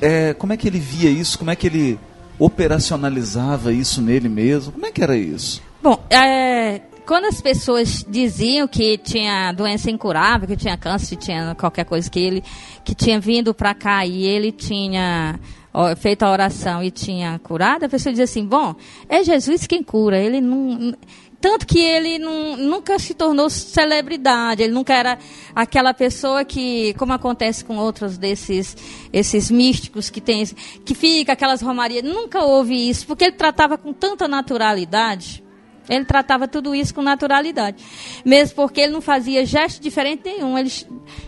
É, 0.00 0.32
como 0.32 0.52
é 0.54 0.56
que 0.56 0.66
ele 0.66 0.78
via 0.80 1.10
isso? 1.10 1.38
Como 1.38 1.50
é 1.50 1.56
que 1.56 1.66
ele 1.66 1.98
operacionalizava 2.38 3.72
isso 3.72 4.00
nele 4.00 4.28
mesmo? 4.28 4.72
Como 4.72 4.86
é 4.86 4.92
que 4.92 5.02
era 5.02 5.16
isso? 5.16 5.62
Bom, 5.82 5.98
é, 6.10 6.80
quando 7.06 7.24
as 7.24 7.40
pessoas 7.40 8.04
diziam 8.06 8.68
que 8.68 8.98
tinha 8.98 9.52
doença 9.52 9.90
incurável, 9.90 10.46
que 10.46 10.56
tinha 10.56 10.76
câncer, 10.76 11.16
que 11.16 11.24
tinha 11.24 11.54
qualquer 11.54 11.84
coisa 11.84 12.10
que 12.10 12.20
ele 12.20 12.44
que 12.84 12.94
tinha 12.94 13.18
vindo 13.18 13.54
para 13.54 13.74
cá 13.74 14.04
e 14.04 14.24
ele 14.24 14.52
tinha 14.52 15.40
ó, 15.72 15.94
feito 15.96 16.22
a 16.22 16.30
oração 16.30 16.82
e 16.82 16.90
tinha 16.90 17.38
curado, 17.38 17.84
a 17.84 17.88
pessoa 17.88 18.12
dizia 18.12 18.24
assim: 18.24 18.44
bom, 18.44 18.74
é 19.08 19.24
Jesus 19.24 19.66
quem 19.66 19.82
cura. 19.82 20.18
Ele 20.18 20.40
não 20.40 20.94
tanto 21.40 21.66
que 21.66 21.78
ele 21.78 22.18
não- 22.18 22.56
nunca 22.56 22.98
se 22.98 23.14
tornou 23.14 23.48
celebridade, 23.48 24.62
ele 24.62 24.72
nunca 24.72 24.92
era 24.94 25.18
aquela 25.54 25.94
pessoa 25.94 26.44
que, 26.44 26.94
como 26.94 27.12
acontece 27.12 27.64
com 27.64 27.76
outros 27.76 28.18
desses 28.18 28.76
esses 29.12 29.50
místicos 29.50 30.10
que 30.10 30.20
tem, 30.20 30.44
que 30.84 30.94
fica 30.94 31.32
aquelas 31.32 31.62
romarias, 31.62 32.02
nunca 32.04 32.42
houve 32.44 32.88
isso, 32.88 33.06
porque 33.06 33.24
ele 33.24 33.32
tratava 33.36 33.78
com 33.78 33.92
tanta 33.92 34.26
naturalidade. 34.28 35.42
Ele 35.88 36.04
tratava 36.04 36.46
tudo 36.46 36.74
isso 36.74 36.94
com 36.94 37.00
naturalidade. 37.00 37.82
Mesmo 38.22 38.54
porque 38.56 38.82
ele 38.82 38.92
não 38.92 39.00
fazia 39.00 39.46
gesto 39.46 39.80
diferente 39.80 40.20
nenhum. 40.24 40.58
Ele 40.58 40.70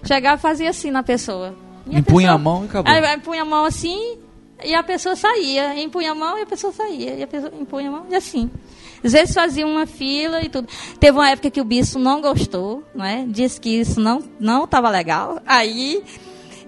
chegava 0.04 0.36
e 0.36 0.38
fazia 0.42 0.68
assim 0.68 0.90
na 0.90 1.02
pessoa. 1.02 1.54
E 1.86 1.96
Empunha 1.96 2.26
pessoa- 2.28 2.34
a 2.34 2.38
mão 2.38 2.62
e 2.64 2.66
acabou. 2.66 2.92
Aí 2.92 3.14
empunha 3.16 3.40
a 3.40 3.44
mão 3.46 3.64
assim 3.64 4.18
e 4.62 4.74
a 4.74 4.82
pessoa 4.82 5.16
saía. 5.16 5.80
Empunha 5.80 6.12
a 6.12 6.14
mão 6.14 6.38
e 6.38 6.42
a 6.42 6.46
pessoa 6.46 6.74
saía. 6.74 7.14
E 7.14 7.22
a 7.22 7.26
pessoa 7.26 7.50
empunha 7.58 7.88
a 7.88 7.92
mão 7.92 8.06
e 8.10 8.14
assim. 8.14 8.50
Às 9.02 9.12
vezes 9.12 9.34
fazia 9.34 9.66
uma 9.66 9.86
fila 9.86 10.42
e 10.42 10.48
tudo. 10.48 10.68
Teve 10.98 11.16
uma 11.16 11.30
época 11.30 11.50
que 11.50 11.60
o 11.60 11.64
bispo 11.64 11.98
não 11.98 12.20
gostou, 12.20 12.84
né? 12.94 13.24
Disse 13.28 13.60
que 13.60 13.80
isso 13.80 14.00
não 14.00 14.22
não 14.38 14.64
estava 14.64 14.90
legal. 14.90 15.40
Aí 15.46 16.02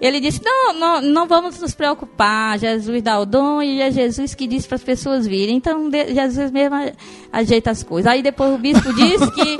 ele 0.02 0.18
disse: 0.18 0.40
não, 0.44 0.74
não, 0.74 1.00
não 1.00 1.26
vamos 1.28 1.60
nos 1.60 1.74
preocupar. 1.74 2.58
Jesus 2.58 3.00
dá 3.02 3.20
o 3.20 3.24
dom 3.24 3.62
e 3.62 3.80
é 3.80 3.90
Jesus 3.90 4.34
que 4.34 4.48
diz 4.48 4.66
para 4.66 4.74
as 4.74 4.82
pessoas 4.82 5.26
virem. 5.26 5.56
Então 5.56 5.88
Jesus 5.90 6.50
mesmo 6.50 6.76
ajeita 7.32 7.70
as 7.70 7.84
coisas. 7.84 8.10
Aí 8.10 8.20
depois 8.20 8.52
o 8.52 8.58
bispo 8.58 8.92
disse 8.94 9.30
que, 9.30 9.58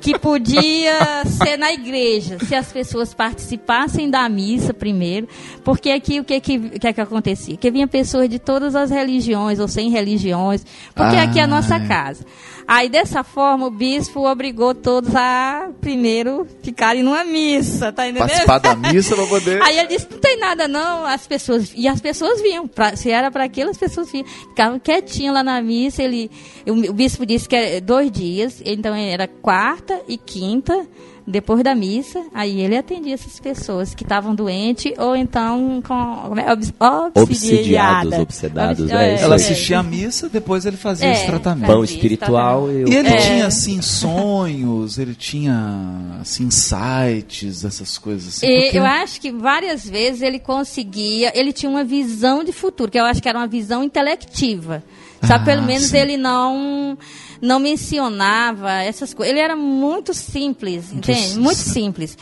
que 0.00 0.18
podia 0.18 1.24
ser 1.24 1.56
na 1.56 1.72
igreja, 1.72 2.38
se 2.40 2.54
as 2.54 2.70
pessoas 2.70 3.14
participassem 3.14 4.10
da 4.10 4.28
missa 4.28 4.74
primeiro, 4.74 5.26
porque 5.64 5.90
aqui 5.90 6.20
o 6.20 6.24
que 6.24 6.38
que, 6.40 6.58
que, 6.78 6.86
é 6.86 6.92
que 6.92 7.00
acontecia? 7.00 7.56
Que 7.56 7.70
vinha 7.70 7.88
pessoas 7.88 8.28
de 8.28 8.38
todas 8.38 8.76
as 8.76 8.90
religiões 8.90 9.58
ou 9.58 9.66
sem 9.66 9.90
religiões, 9.90 10.64
porque 10.94 11.16
Ah, 11.16 11.22
aqui 11.22 11.38
é 11.38 11.42
a 11.42 11.46
nossa 11.46 11.76
é. 11.76 11.86
casa. 11.86 12.24
Aí 12.72 12.88
dessa 12.88 13.24
forma 13.24 13.66
o 13.66 13.70
bispo 13.70 14.28
obrigou 14.30 14.76
todos 14.76 15.12
a 15.16 15.70
primeiro 15.80 16.46
ficarem 16.62 17.02
numa 17.02 17.24
missa, 17.24 17.90
tá 17.92 18.04
entendendo? 18.06 18.28
Participar 18.28 18.58
da 18.58 18.76
missa 18.92 19.16
pra 19.16 19.26
poder. 19.26 19.60
Aí 19.60 19.76
ele 19.76 19.88
disse, 19.88 20.06
não 20.08 20.18
tem 20.20 20.38
nada 20.38 20.68
não, 20.68 21.04
as 21.04 21.26
pessoas, 21.26 21.72
e 21.76 21.88
as 21.88 22.00
pessoas 22.00 22.40
vinham, 22.40 22.68
pra- 22.68 22.94
se 22.94 23.10
era 23.10 23.28
para 23.28 23.42
aquilo, 23.42 23.70
as 23.70 23.76
pessoas 23.76 24.12
vinham, 24.12 24.24
ficavam 24.26 24.78
quietinhas 24.78 25.34
lá 25.34 25.42
na 25.42 25.60
missa, 25.60 26.00
ele, 26.00 26.30
o, 26.64 26.90
o 26.90 26.92
bispo 26.92 27.26
disse 27.26 27.48
que 27.48 27.56
era 27.56 27.80
dois 27.80 28.08
dias, 28.08 28.62
então 28.64 28.94
era 28.94 29.26
quarta 29.26 30.00
e 30.06 30.16
quinta, 30.16 30.86
depois 31.30 31.62
da 31.62 31.74
missa, 31.74 32.22
aí 32.34 32.60
ele 32.60 32.76
atendia 32.76 33.14
essas 33.14 33.38
pessoas 33.40 33.94
que 33.94 34.02
estavam 34.02 34.34
doentes, 34.34 34.92
ou 34.98 35.14
então 35.16 35.80
com, 35.86 36.16
como 36.28 36.40
é? 36.40 36.52
Obs- 36.52 36.72
Obsidiados, 37.14 38.12
obsedados, 38.18 38.80
Obs- 38.84 38.92
é 38.92 39.14
isso 39.14 39.24
Ela 39.24 39.34
É. 39.34 39.36
assistia 39.36 39.78
a 39.78 39.82
missa, 39.82 40.28
depois 40.28 40.66
ele 40.66 40.76
fazia 40.76 41.08
É, 41.08 41.12
esse 41.12 41.26
tratamento. 41.26 41.66
Pão 41.66 41.84
espiritual 41.84 42.70
e 42.70 42.84
o 42.84 42.88
E 42.88 42.94
ele 42.96 43.08
É. 43.08 43.16
tinha, 43.16 43.46
assim, 43.46 43.80
sonhos, 43.80 44.98
ele 44.98 45.14
tinha, 45.14 46.18
assim, 46.20 46.44
insights, 46.44 47.64
essas 47.64 47.98
coisas 47.98 48.28
assim. 48.28 48.46
E 48.46 48.62
porque- 48.64 48.78
eu 48.78 48.84
acho 48.84 49.20
que 49.20 49.30
várias 49.30 49.88
vezes 49.88 50.22
ele 50.22 50.38
conseguia, 50.38 51.32
ele 51.38 51.52
tinha 51.52 51.70
uma 51.70 51.84
visão 51.84 52.42
de 52.44 52.52
futuro, 52.52 52.90
que 52.90 52.98
eu 52.98 53.04
acho 53.04 53.22
que 53.22 53.28
era 53.28 53.38
uma 53.38 53.46
visão 53.46 53.82
intelectiva. 53.84 54.82
Sabe, 55.22 55.42
Ah, 55.42 55.44
pelo 55.44 55.62
menos 55.62 55.84
sim. 55.88 55.98
ele 55.98 56.16
não 56.16 56.96
não 57.40 57.58
mencionava 57.58 58.70
essas 58.82 59.14
coisas. 59.14 59.32
Ele 59.32 59.40
era 59.40 59.56
muito 59.56 60.12
simples, 60.12 60.92
entende? 60.92 61.38
Muito 61.38 61.58
simples. 61.58 62.16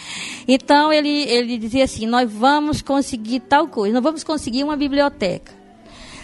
Então 0.46 0.92
ele 0.92 1.22
ele 1.24 1.58
dizia 1.58 1.84
assim: 1.84 2.06
"Nós 2.06 2.30
vamos 2.30 2.82
conseguir 2.82 3.40
tal 3.40 3.68
coisa, 3.68 3.94
nós 3.94 4.02
vamos 4.02 4.24
conseguir 4.24 4.64
uma 4.64 4.76
biblioteca. 4.76 5.58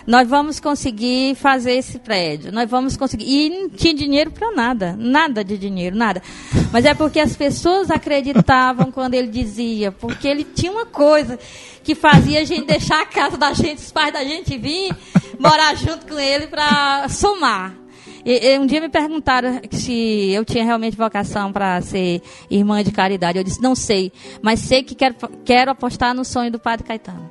Nós 0.06 0.28
vamos 0.28 0.60
conseguir 0.60 1.34
fazer 1.34 1.72
esse 1.72 1.98
prédio. 1.98 2.52
Nós 2.52 2.68
vamos 2.68 2.96
conseguir. 2.96 3.24
E 3.24 3.48
não 3.48 3.70
tinha 3.70 3.94
dinheiro 3.94 4.30
para 4.30 4.50
nada. 4.52 4.94
Nada 4.98 5.42
de 5.42 5.56
dinheiro, 5.56 5.96
nada. 5.96 6.22
Mas 6.70 6.84
é 6.84 6.92
porque 6.92 7.18
as 7.18 7.34
pessoas 7.34 7.90
acreditavam 7.90 8.90
quando 8.92 9.14
ele 9.14 9.28
dizia. 9.28 9.90
Porque 9.90 10.28
ele 10.28 10.44
tinha 10.44 10.70
uma 10.70 10.84
coisa 10.84 11.38
que 11.82 11.94
fazia 11.94 12.40
a 12.40 12.44
gente 12.44 12.66
deixar 12.66 13.00
a 13.00 13.06
casa 13.06 13.38
da 13.38 13.52
gente, 13.54 13.78
os 13.78 13.92
pais 13.92 14.12
da 14.12 14.22
gente 14.22 14.58
vir 14.58 14.94
morar 15.38 15.74
junto 15.74 16.06
com 16.06 16.18
ele 16.18 16.48
para 16.48 17.08
somar. 17.08 17.83
E, 18.24 18.46
e 18.54 18.58
um 18.58 18.66
dia 18.66 18.80
me 18.80 18.88
perguntaram 18.88 19.60
se 19.70 20.30
eu 20.32 20.44
tinha 20.44 20.64
realmente 20.64 20.96
vocação 20.96 21.52
para 21.52 21.80
ser 21.82 22.22
irmã 22.50 22.82
de 22.82 22.90
caridade. 22.90 23.36
Eu 23.38 23.44
disse, 23.44 23.60
não 23.62 23.74
sei, 23.74 24.10
mas 24.40 24.60
sei 24.60 24.82
que 24.82 24.94
quero, 24.94 25.14
quero 25.44 25.70
apostar 25.70 26.14
no 26.14 26.24
sonho 26.24 26.50
do 26.50 26.58
Padre 26.58 26.86
Caetano. 26.86 27.30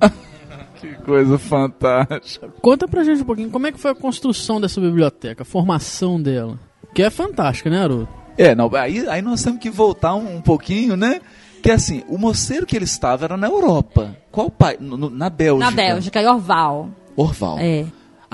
Que 0.80 0.92
coisa 0.96 1.38
fantástica. 1.38 2.52
Conta 2.60 2.86
pra 2.86 3.02
gente 3.04 3.22
um 3.22 3.24
pouquinho 3.24 3.48
como 3.50 3.66
é 3.66 3.72
que 3.72 3.78
foi 3.80 3.92
a 3.92 3.94
construção 3.94 4.60
dessa 4.60 4.78
biblioteca, 4.80 5.42
a 5.42 5.46
formação 5.46 6.20
dela. 6.20 6.58
Que 6.94 7.02
é 7.02 7.08
fantástica, 7.08 7.70
né, 7.70 7.78
Aruto? 7.82 8.08
É, 8.36 8.54
não, 8.54 8.68
aí, 8.74 9.08
aí 9.08 9.22
nós 9.22 9.42
temos 9.42 9.60
que 9.60 9.70
voltar 9.70 10.14
um, 10.14 10.36
um 10.36 10.40
pouquinho, 10.42 10.94
né? 10.94 11.20
Que 11.62 11.70
assim, 11.70 12.02
o 12.06 12.18
mosteiro 12.18 12.66
que 12.66 12.76
ele 12.76 12.84
estava 12.84 13.24
era 13.24 13.36
na 13.36 13.46
Europa. 13.46 14.14
Qual 14.30 14.50
país? 14.50 14.78
No- 14.78 14.96
no- 14.98 15.08
Na 15.08 15.30
Bélgica. 15.30 15.70
Na 15.70 15.74
Bélgica, 15.74 16.20
em 16.20 16.26
Orval. 16.26 16.90
Orval. 17.16 17.58
É. 17.60 17.86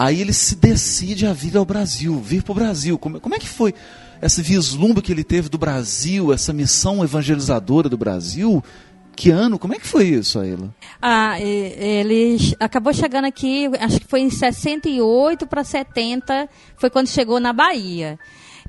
Aí 0.02 0.18
ele 0.18 0.32
se 0.32 0.56
decide 0.56 1.26
a 1.26 1.32
vir 1.34 1.58
ao 1.58 1.64
Brasil, 1.66 2.18
vir 2.20 2.42
para 2.42 2.52
o 2.52 2.54
Brasil. 2.54 2.98
Como, 2.98 3.20
como 3.20 3.34
é 3.34 3.38
que 3.38 3.46
foi 3.46 3.74
esse 4.22 4.40
vislumbre 4.40 5.02
que 5.02 5.12
ele 5.12 5.22
teve 5.22 5.50
do 5.50 5.58
Brasil, 5.58 6.32
essa 6.32 6.54
missão 6.54 7.04
evangelizadora 7.04 7.86
do 7.86 7.98
Brasil? 7.98 8.64
Que 9.14 9.28
ano? 9.28 9.58
Como 9.58 9.74
é 9.74 9.78
que 9.78 9.86
foi 9.86 10.04
isso, 10.08 10.40
Aila? 10.40 10.74
Ah, 11.02 11.38
ele 11.38 12.38
acabou 12.58 12.94
chegando 12.94 13.26
aqui, 13.26 13.68
acho 13.78 14.00
que 14.00 14.06
foi 14.06 14.20
em 14.20 14.30
68 14.30 15.46
para 15.46 15.62
70, 15.62 16.48
foi 16.78 16.88
quando 16.88 17.08
chegou 17.08 17.38
na 17.38 17.52
Bahia. 17.52 18.18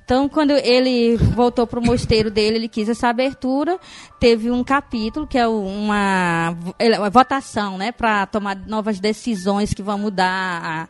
Então, 0.03 0.27
quando 0.27 0.51
ele 0.51 1.15
voltou 1.15 1.65
para 1.65 1.79
o 1.79 1.85
mosteiro 1.85 2.29
dele, 2.29 2.57
ele 2.57 2.67
quis 2.67 2.89
essa 2.89 3.07
abertura. 3.07 3.79
Teve 4.19 4.51
um 4.51 4.61
capítulo, 4.65 5.25
que 5.25 5.37
é 5.37 5.47
uma, 5.47 6.57
uma 6.99 7.09
votação, 7.09 7.77
né, 7.77 7.93
para 7.93 8.25
tomar 8.25 8.57
novas 8.67 8.99
decisões 8.99 9.73
que 9.73 9.81
vão 9.81 9.97
mudar 9.97 10.27
a- 10.61 10.87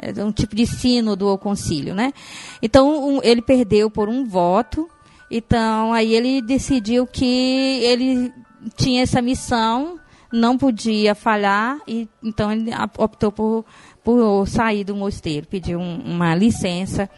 é, 0.00 0.24
um 0.24 0.32
tipo 0.32 0.54
de 0.56 0.66
sínodo 0.66 1.26
ou 1.28 1.36
concílio, 1.38 1.94
né? 1.94 2.12
Então, 2.62 3.16
um- 3.16 3.20
ele 3.22 3.42
perdeu 3.42 3.90
por 3.90 4.08
um 4.08 4.24
voto. 4.24 4.88
Então, 5.30 5.92
aí 5.92 6.14
ele 6.14 6.42
decidiu 6.42 7.06
que 7.06 7.80
ele 7.84 8.32
tinha 8.76 9.02
essa 9.02 9.22
missão, 9.22 9.98
não 10.32 10.58
podia 10.58 11.14
falhar, 11.14 11.78
e 11.86 12.08
então 12.22 12.50
ele 12.52 12.70
optou 12.98 13.30
por, 13.32 13.64
por 14.02 14.46
sair 14.48 14.84
do 14.84 14.94
mosteiro, 14.96 15.46
pediu 15.46 15.78
um- 15.78 16.00
uma 16.04 16.34
licença. 16.34 17.08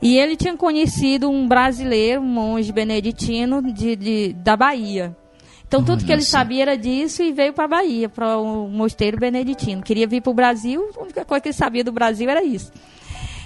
E 0.00 0.16
ele 0.18 0.34
tinha 0.36 0.56
conhecido 0.56 1.30
um 1.30 1.46
brasileiro, 1.46 2.20
um 2.20 2.24
monge 2.24 2.72
beneditino 2.72 3.62
de, 3.62 3.94
de- 3.94 4.32
da 4.32 4.56
Bahia. 4.56 5.16
Então, 5.72 5.82
tudo 5.82 6.00
Olha 6.00 6.06
que 6.06 6.12
ele 6.12 6.22
sabia 6.22 6.60
era 6.60 6.76
disso 6.76 7.22
e 7.22 7.32
veio 7.32 7.54
para 7.54 7.64
a 7.64 7.68
Bahia, 7.68 8.06
para 8.06 8.36
o 8.36 8.68
mosteiro 8.68 9.16
beneditino. 9.16 9.80
Queria 9.82 10.06
vir 10.06 10.20
para 10.20 10.30
o 10.30 10.34
Brasil, 10.34 10.90
a 10.94 11.00
única 11.00 11.24
coisa 11.24 11.40
que 11.40 11.48
ele 11.48 11.54
sabia 11.54 11.82
do 11.82 11.90
Brasil 11.90 12.28
era 12.28 12.44
isso. 12.44 12.70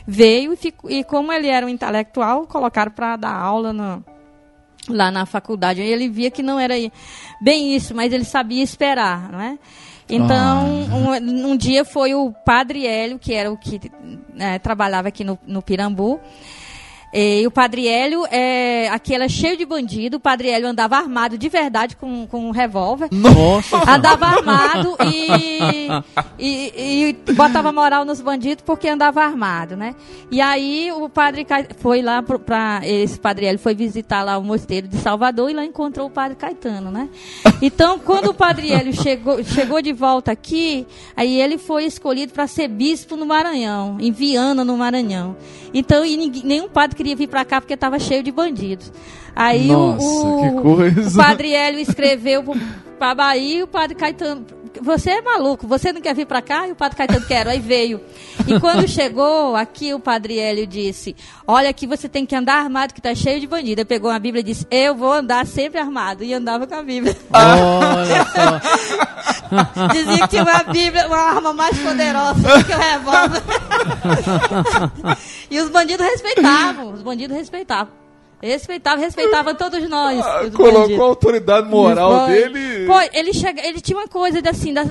Veio 0.05 0.53
e, 0.53 0.57
ficou, 0.57 0.91
e 0.91 1.05
como 1.05 1.33
ele 1.33 1.47
era 1.47 1.65
um 1.65 1.69
intelectual, 1.69 2.45
colocaram 2.49 2.91
para 2.91 3.15
dar 3.15 3.33
aula 3.33 3.73
no, 3.73 4.05
lá 4.89 5.09
na 5.13 5.25
faculdade. 5.25 5.81
Aí 5.81 5.87
ele 5.87 6.09
via 6.09 6.29
que 6.29 6.43
não 6.43 6.59
era 6.59 6.75
bem 7.41 7.77
isso, 7.77 7.95
mas 7.95 8.13
ele 8.13 8.25
sabia 8.25 8.61
esperar, 8.65 9.31
não 9.31 9.41
é? 9.41 9.57
Então, 10.09 10.67
um, 10.67 11.51
um 11.51 11.57
dia 11.57 11.85
foi 11.85 12.13
o 12.13 12.33
Padre 12.45 12.89
Hélio, 12.89 13.21
que 13.21 13.33
era 13.33 13.53
o 13.53 13.57
que 13.57 13.81
eh, 14.37 14.59
trabalhava 14.59 15.09
aqui 15.09 15.23
no, 15.23 15.39
no 15.47 15.63
Pirambu. 15.63 16.21
E 17.19 17.47
o 17.47 17.51
Padre 17.51 17.89
Hélio, 17.89 18.27
é, 18.31 18.89
aqui 18.89 19.15
era 19.15 19.29
cheio 19.29 19.57
de 19.57 19.65
bandido. 19.65 20.19
O 20.19 20.21
Padre 20.21 20.51
Hélio 20.51 20.69
andava 20.69 20.97
armado 20.97 21.39
de 21.39 21.49
verdade 21.49 21.97
com, 21.97 22.27
com 22.27 22.47
um 22.49 22.51
revólver. 22.51 23.09
Nossa, 23.11 23.77
Andava 23.91 24.27
armado 24.27 24.97
e, 25.13 25.89
e, 26.39 27.13
e 27.27 27.33
botava 27.33 27.73
moral 27.73 28.05
nos 28.05 28.21
bandidos 28.21 28.63
porque 28.65 28.89
andava 28.89 29.23
armado, 29.23 29.77
né? 29.77 29.95
E 30.31 30.41
aí 30.41 30.91
o 30.93 31.09
padre 31.09 31.47
foi 31.79 32.03
lá 32.03 32.23
pra. 32.23 32.81
Esse 32.85 33.19
padre 33.19 33.47
Hélio 33.47 33.59
foi 33.59 33.75
visitar 33.75 34.23
lá 34.23 34.37
o 34.39 34.43
mosteiro 34.45 34.87
de 34.89 34.97
Salvador 34.99 35.51
e 35.51 35.55
lá 35.55 35.65
encontrou 35.65 36.09
o 36.09 36.11
padre 36.11 36.37
Caetano, 36.37 36.91
né? 36.91 37.09
Então, 37.63 37.99
quando 37.99 38.29
o 38.31 38.35
padre 38.35 38.71
Hélio 38.73 38.93
chegou, 38.93 39.43
chegou 39.43 39.81
de 39.81 39.93
volta 39.93 40.33
aqui, 40.33 40.87
aí 41.17 41.41
ele 41.41 41.57
foi 41.59 41.85
escolhido 41.85 42.33
para 42.33 42.47
ser 42.47 42.69
bispo 42.69 43.17
no 43.17 43.25
Maranhão, 43.25 43.97
em 44.01 44.13
Viana, 44.13 44.65
no 44.65 44.77
Maranhão. 44.77 45.37
Então, 45.73 46.05
e 46.05 46.17
ninguém- 46.17 46.43
nenhum 46.45 46.69
padre 46.69 46.97
queria 47.07 47.17
vir 47.17 47.29
para 47.29 47.45
cá 47.45 47.61
porque 47.61 47.75
estava 47.75 47.99
cheio 48.01 48.23
de 48.23 48.33
bandidos. 48.33 48.93
Aí 49.35 49.71
o- 49.71 49.93
Nossa, 49.93 50.05
o, 50.07 50.63
coisa. 50.63 51.09
o 51.09 51.23
padre 51.23 51.53
Hélio 51.53 51.79
escreveu 51.81 52.43
para 52.99 53.15
Bahia 53.15 53.59
e 53.61 53.63
o 53.63 53.67
padre 53.69 53.95
Caetano. 53.95 54.45
Você 54.83 55.11
é 55.11 55.23
maluco, 55.23 55.67
você 55.67 55.93
não 55.93 56.01
quer 56.01 56.15
vir 56.15 56.27
para 56.27 56.43
cá? 56.43 56.67
E 56.69 56.73
o 56.73 56.77
padre 56.77 56.97
Caetano 56.97 57.27
quer, 57.27 57.47
aí 57.47 57.61
veio. 57.61 58.01
E 58.47 58.59
quando 58.61 58.87
chegou 58.89 59.57
aqui, 59.57 59.95
o 59.95 60.01
padre 60.01 60.39
Hélio 60.39 60.67
disse: 60.67 61.15
Olha, 61.47 61.71
aqui 61.71 61.87
você 61.87 62.09
tem 62.09 62.27
que 62.27 62.35
andar 62.35 62.57
armado, 62.57 62.95
que 62.95 63.01
tá 63.01 63.15
cheio 63.15 63.41
de 63.41 63.47
bandido. 63.47 63.81
Ele 63.81 63.85
pegou 63.85 64.11
a 64.11 64.19
Bíblia 64.19 64.41
e 64.41 64.45
disse: 64.45 64.67
Eu 64.71 64.95
vou 64.95 65.13
andar 65.13 65.47
sempre 65.47 65.81
armado. 65.81 66.25
E 66.25 66.33
andava 66.35 66.67
com 66.67 66.75
a 66.75 66.83
Bíblia. 66.83 67.17
olha 67.33 68.25
só. 68.25 68.61
Dizia 69.93 70.19
que 70.23 70.29
tinha 70.29 70.43
uma 70.43 70.63
Bíblia, 70.65 71.07
uma 71.07 71.17
arma 71.17 71.53
mais 71.53 71.79
poderosa 71.79 72.35
do 72.35 72.65
que 72.65 72.73
o 72.73 72.79
revólver. 72.79 73.43
e 75.51 75.61
os 75.61 75.71
bandidos 75.71 76.07
respeitavam, 76.07 76.93
os 76.93 77.03
bandidos 77.03 77.37
respeitavam. 77.37 78.07
Respeitavam, 78.43 79.03
respeitavam 79.03 79.55
todos 79.55 79.89
nós. 79.89 80.25
Ah, 80.25 80.51
colocou 80.55 81.03
a 81.03 81.09
autoridade 81.09 81.69
moral 81.69 82.27
dele. 82.27 82.76
Foi, 82.87 83.09
ele, 83.13 83.33
chega, 83.33 83.67
ele 83.67 83.81
tinha 83.81 83.99
uma 83.99 84.09
coisa 84.09 84.41
de, 84.41 84.49
assim, 84.49 84.73
da, 84.73 84.87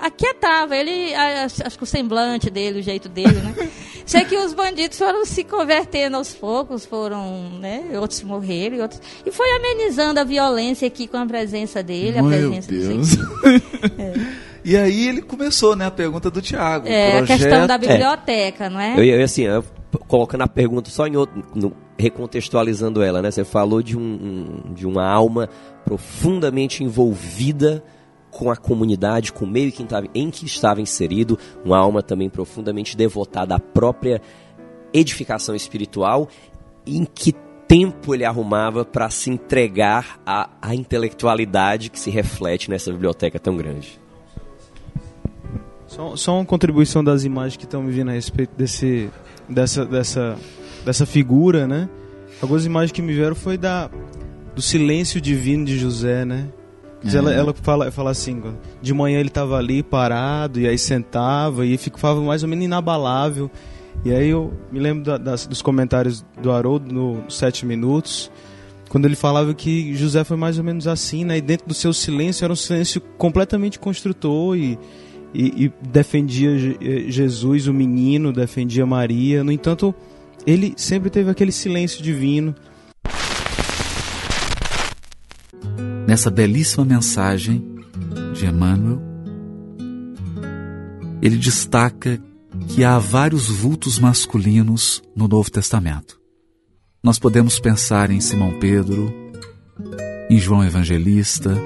aquietava. 0.00 0.76
Ele, 0.76 1.14
a- 1.14 1.44
acho 1.44 1.76
que 1.76 1.82
o 1.84 1.86
semblante 1.86 2.48
dele, 2.50 2.80
o 2.80 2.82
jeito 2.82 3.08
dele, 3.08 3.40
né? 3.40 3.54
Sei 4.04 4.24
que 4.24 4.36
os 4.36 4.52
bandidos 4.52 4.98
foram 4.98 5.24
se 5.24 5.44
convertendo 5.44 6.16
aos 6.16 6.34
poucos, 6.34 6.84
foram, 6.84 7.50
né? 7.60 7.84
Outros 8.00 8.20
morreram 8.24 8.76
e 8.76 8.80
outros. 8.80 9.00
E 9.24 9.30
foi 9.30 9.48
amenizando 9.56 10.18
a 10.18 10.24
violência 10.24 10.88
aqui 10.88 11.06
com 11.06 11.16
a 11.16 11.24
presença 11.24 11.82
dele, 11.84 12.18
a 12.18 12.22
Meu 12.22 12.50
presença 12.50 12.68
Deus. 12.70 13.12
aqui. 13.12 14.42
E 14.64 14.76
aí 14.76 15.08
ele 15.08 15.20
começou, 15.22 15.74
né, 15.74 15.86
a 15.86 15.90
pergunta 15.90 16.30
do 16.30 16.40
Tiago. 16.40 16.86
É, 16.86 17.18
a 17.18 17.26
questão 17.26 17.66
da 17.66 17.76
biblioteca, 17.76 18.70
não 18.70 18.78
é? 18.78 18.94
Eu 18.96 19.02
ia 19.02 19.24
assim, 19.24 19.42
eu, 19.42 19.64
colocando 20.08 20.42
a 20.42 20.48
pergunta 20.48 20.90
só 20.90 21.06
em 21.06 21.16
outro, 21.16 21.42
no- 21.54 21.72
recontextualizando 21.98 23.02
ela, 23.02 23.20
né? 23.22 23.30
Você 23.30 23.44
falou 23.44 23.82
de, 23.82 23.96
um, 23.96 24.62
de 24.74 24.86
uma 24.86 25.06
alma 25.06 25.48
profundamente 25.84 26.82
envolvida 26.82 27.82
com 28.30 28.50
a 28.50 28.56
comunidade, 28.56 29.32
com 29.32 29.44
o 29.44 29.48
meio 29.48 29.70
que 29.70 29.82
estava- 29.82 30.06
em 30.14 30.30
que 30.30 30.46
estava 30.46 30.80
inserido, 30.80 31.38
uma 31.64 31.76
alma 31.78 32.02
também 32.02 32.30
profundamente 32.30 32.96
devotada 32.96 33.54
à 33.54 33.60
própria 33.60 34.20
edificação 34.92 35.54
espiritual, 35.54 36.28
em 36.86 37.04
que 37.04 37.34
tempo 37.68 38.14
ele 38.14 38.24
arrumava 38.24 38.84
para 38.84 39.08
se 39.08 39.30
entregar 39.30 40.20
à, 40.26 40.50
à 40.60 40.74
intelectualidade 40.74 41.90
que 41.90 41.98
se 41.98 42.10
reflete 42.10 42.68
nessa 42.70 42.90
biblioteca 42.90 43.38
tão 43.38 43.56
grande. 43.56 44.00
Só, 45.86 46.16
só 46.16 46.34
uma 46.36 46.44
contribuição 46.44 47.04
das 47.04 47.24
imagens 47.24 47.56
que 47.56 47.64
estão 47.64 47.82
me 47.82 47.92
vindo 47.92 48.08
a 48.10 48.12
respeito 48.14 48.54
desse, 48.56 49.10
dessa, 49.52 49.84
dessa, 49.84 50.36
dessa 50.84 51.06
figura, 51.06 51.66
né? 51.66 51.88
Algumas 52.40 52.64
imagens 52.66 52.92
que 52.92 53.02
me 53.02 53.12
vieram 53.12 53.34
foi 53.36 53.56
da, 53.56 53.90
do 54.54 54.60
silêncio 54.62 55.20
divino 55.20 55.64
de 55.64 55.78
José, 55.78 56.24
né? 56.24 56.48
Diz 57.02 57.14
Ela, 57.14 57.32
É. 57.34 57.38
ela 57.38 57.52
fala, 57.54 57.90
fala 57.90 58.10
assim, 58.10 58.40
de 58.80 58.94
manhã 58.94 59.18
ele 59.18 59.28
estava 59.28 59.56
ali 59.58 59.82
parado, 59.82 60.60
e 60.60 60.66
aí 60.68 60.78
sentava, 60.78 61.66
e 61.66 61.76
ficava 61.76 62.20
mais 62.20 62.42
ou 62.42 62.48
menos 62.48 62.64
inabalável. 62.64 63.50
E 64.04 64.12
aí 64.12 64.28
eu 64.30 64.52
me 64.70 64.78
lembro 64.80 65.04
da- 65.04 65.18
das- 65.18 65.46
dos 65.46 65.60
comentários 65.62 66.24
do 66.40 66.50
Haroldo 66.50 66.92
no 66.92 67.24
Sete 67.28 67.66
Minutos, 67.66 68.30
quando 68.88 69.04
ele 69.06 69.16
falava 69.16 69.52
que 69.54 69.94
José 69.94 70.22
foi 70.24 70.36
mais 70.36 70.58
ou 70.58 70.64
menos 70.64 70.86
assim, 70.86 71.24
né? 71.24 71.38
E 71.38 71.40
dentro 71.40 71.66
do 71.66 71.74
seu 71.74 71.92
silêncio 71.92 72.44
era 72.44 72.52
um 72.52 72.56
silêncio 72.56 73.00
completamente 73.18 73.78
construtor 73.78 74.56
e, 74.56 74.78
e, 75.34 75.66
e 75.66 75.72
defendia 75.88 76.50
eh, 76.80 77.04
Jesus, 77.08 77.66
o 77.66 77.74
menino, 77.74 78.32
defendia 78.32 78.84
Maria. 78.86 79.42
No 79.42 79.52
entanto, 79.52 79.94
ele 80.46 80.74
sempre 80.76 81.10
teve 81.10 81.30
aquele 81.30 81.52
silêncio 81.52 82.02
divino. 82.02 82.54
nessa 86.12 86.30
belíssima 86.30 86.84
mensagem 86.84 87.64
de 88.34 88.44
Emmanuel, 88.44 89.00
ele 91.22 91.38
destaca 91.38 92.20
que 92.68 92.84
há 92.84 92.98
vários 92.98 93.48
vultos 93.48 93.98
masculinos 93.98 95.02
no 95.16 95.26
Novo 95.26 95.50
Testamento. 95.50 96.20
Nós 97.02 97.18
podemos 97.18 97.58
pensar 97.58 98.10
em 98.10 98.20
Simão 98.20 98.58
Pedro, 98.58 99.10
em 100.28 100.38
João 100.38 100.62
Evangelista, 100.62 101.56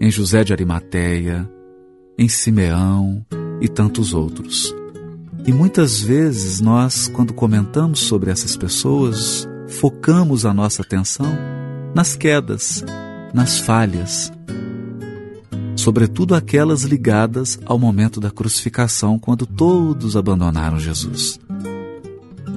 em 0.00 0.12
José 0.12 0.44
de 0.44 0.52
Arimateia, 0.52 1.50
em 2.18 2.28
Simeão 2.28 3.24
e 3.60 3.68
tantos 3.68 4.12
outros. 4.14 4.74
E 5.46 5.52
muitas 5.52 6.00
vezes 6.00 6.60
nós, 6.60 7.08
quando 7.08 7.32
comentamos 7.32 8.00
sobre 8.00 8.30
essas 8.30 8.56
pessoas, 8.56 9.48
focamos 9.68 10.46
a 10.46 10.54
nossa 10.54 10.82
atenção 10.82 11.36
nas 11.94 12.14
quedas, 12.14 12.84
nas 13.34 13.58
falhas, 13.58 14.32
sobretudo 15.74 16.34
aquelas 16.34 16.82
ligadas 16.82 17.58
ao 17.66 17.78
momento 17.78 18.20
da 18.20 18.30
crucificação, 18.30 19.18
quando 19.18 19.46
todos 19.46 20.16
abandonaram 20.16 20.78
Jesus. 20.78 21.40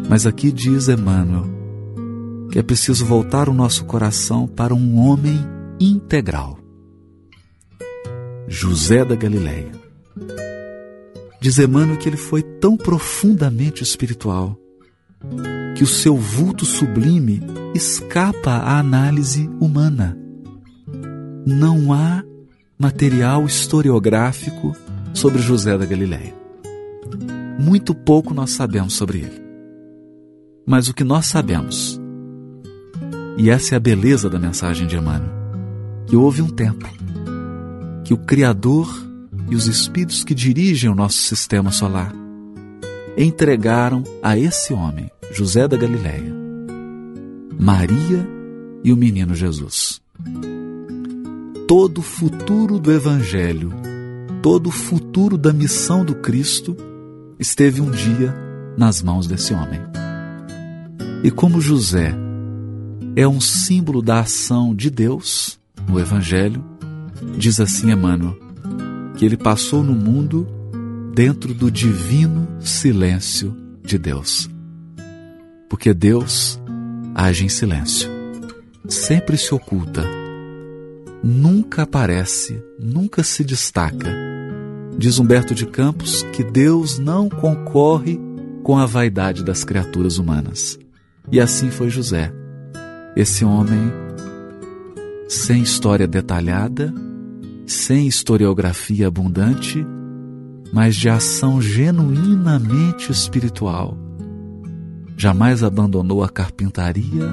Mas 0.07 0.27
aqui 0.27 0.51
diz 0.51 0.87
Emmanuel 0.87 1.55
que 2.55 2.59
é 2.59 2.63
preciso 2.63 3.05
voltar 3.05 3.49
o 3.49 3.53
nosso 3.53 3.83
coração 3.83 4.47
para 4.47 4.73
um 4.73 4.97
homem 4.97 5.45
integral. 5.77 6.57
José 8.47 9.03
da 9.03 9.15
Galileia. 9.15 9.71
Diz 11.41 11.57
Emmanuel 11.57 11.97
que 11.97 12.07
ele 12.07 12.17
foi 12.17 12.41
tão 12.41 12.77
profundamente 12.77 13.83
espiritual 13.83 14.57
que 15.75 15.83
o 15.83 15.87
seu 15.87 16.15
vulto 16.15 16.65
sublime 16.65 17.41
escapa 17.73 18.51
à 18.51 18.79
análise 18.79 19.49
humana. 19.59 20.17
Não 21.45 21.91
há 21.91 22.23
material 22.77 23.45
historiográfico 23.45 24.75
sobre 25.13 25.41
José 25.41 25.77
da 25.77 25.85
Galileia. 25.85 26.33
Muito 27.59 27.95
pouco 27.95 28.33
nós 28.33 28.51
sabemos 28.51 28.93
sobre 28.93 29.19
ele. 29.19 29.45
Mas 30.65 30.87
o 30.87 30.93
que 30.93 31.03
nós 31.03 31.25
sabemos, 31.25 31.99
e 33.37 33.49
essa 33.49 33.75
é 33.75 33.77
a 33.77 33.79
beleza 33.79 34.29
da 34.29 34.39
mensagem 34.39 34.87
de 34.87 34.95
Emmanuel, 34.95 35.33
que 36.07 36.15
houve 36.15 36.41
um 36.41 36.49
tempo 36.49 36.87
que 38.05 38.13
o 38.13 38.17
Criador 38.17 38.87
e 39.49 39.55
os 39.55 39.65
espíritos 39.65 40.23
que 40.23 40.35
dirigem 40.35 40.89
o 40.89 40.95
nosso 40.95 41.17
sistema 41.17 41.71
solar 41.71 42.13
entregaram 43.17 44.03
a 44.21 44.37
esse 44.37 44.73
homem, 44.73 45.09
José 45.31 45.67
da 45.67 45.75
Galileia, 45.75 46.31
Maria 47.59 48.27
e 48.83 48.93
o 48.93 48.97
menino 48.97 49.33
Jesus. 49.33 49.99
Todo 51.67 51.97
o 51.97 52.03
futuro 52.03 52.77
do 52.77 52.91
Evangelho, 52.91 53.73
todo 54.41 54.67
o 54.67 54.71
futuro 54.71 55.35
da 55.35 55.51
missão 55.51 56.05
do 56.05 56.13
Cristo 56.13 56.77
esteve 57.39 57.81
um 57.81 57.89
dia 57.89 58.35
nas 58.77 59.01
mãos 59.01 59.25
desse 59.25 59.51
homem. 59.51 59.81
E 61.23 61.31
como 61.31 61.59
José 61.59 62.13
é 63.15 63.27
um 63.27 63.41
símbolo 63.41 64.03
da 64.03 64.19
ação 64.19 64.75
de 64.75 64.91
Deus 64.91 65.57
no 65.87 65.99
Evangelho, 65.99 66.63
diz 67.37 67.59
assim 67.59 67.91
Emmanuel, 67.91 68.37
que 69.15 69.25
ele 69.25 69.37
passou 69.37 69.83
no 69.83 69.93
mundo 69.93 70.47
dentro 71.13 71.53
do 71.53 71.71
divino 71.71 72.47
silêncio 72.59 73.55
de 73.83 73.97
Deus. 73.97 74.49
Porque 75.69 75.93
Deus 75.93 76.59
age 77.13 77.45
em 77.45 77.49
silêncio, 77.49 78.09
sempre 78.87 79.37
se 79.37 79.53
oculta, 79.53 80.03
nunca 81.23 81.83
aparece, 81.83 82.61
nunca 82.79 83.23
se 83.23 83.43
destaca. 83.43 84.13
Diz 84.97 85.19
Humberto 85.19 85.55
de 85.55 85.65
Campos 85.65 86.23
que 86.33 86.43
Deus 86.43 86.99
não 86.99 87.29
concorre 87.29 88.19
com 88.63 88.77
a 88.77 88.85
vaidade 88.85 89.43
das 89.43 89.63
criaturas 89.63 90.17
humanas. 90.17 90.79
E 91.31 91.39
assim 91.39 91.69
foi 91.69 91.89
José, 91.89 92.31
esse 93.15 93.43
homem 93.43 93.91
sem 95.27 95.61
história 95.61 96.07
detalhada, 96.07 96.93
sem 97.65 98.07
historiografia 98.07 99.07
abundante, 99.07 99.85
mas 100.71 100.95
de 100.95 101.09
ação 101.09 101.61
genuinamente 101.61 103.11
espiritual. 103.11 103.97
Jamais 105.17 105.63
abandonou 105.63 106.23
a 106.23 106.29
carpintaria, 106.29 107.29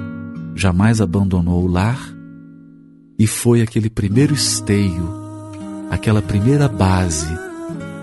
jamais 0.54 1.00
abandonou 1.00 1.64
o 1.64 1.66
lar, 1.66 2.00
e 3.18 3.26
foi 3.26 3.62
aquele 3.62 3.90
primeiro 3.90 4.34
esteio, 4.34 5.08
aquela 5.90 6.22
primeira 6.22 6.68
base 6.68 7.28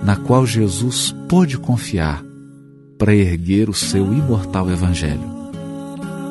na 0.03 0.15
qual 0.15 0.45
Jesus 0.45 1.15
pôde 1.27 1.57
confiar 1.57 2.23
para 2.97 3.15
erguer 3.15 3.69
o 3.69 3.73
seu 3.73 4.13
imortal 4.13 4.69
Evangelho. 4.69 5.39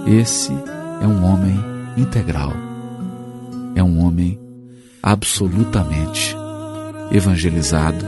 Esse 0.06 0.52
é 1.02 1.06
um 1.06 1.24
homem 1.24 1.56
integral, 1.96 2.52
é 3.74 3.82
um 3.82 4.04
homem 4.04 4.38
absolutamente 5.02 6.36
evangelizado 7.10 8.04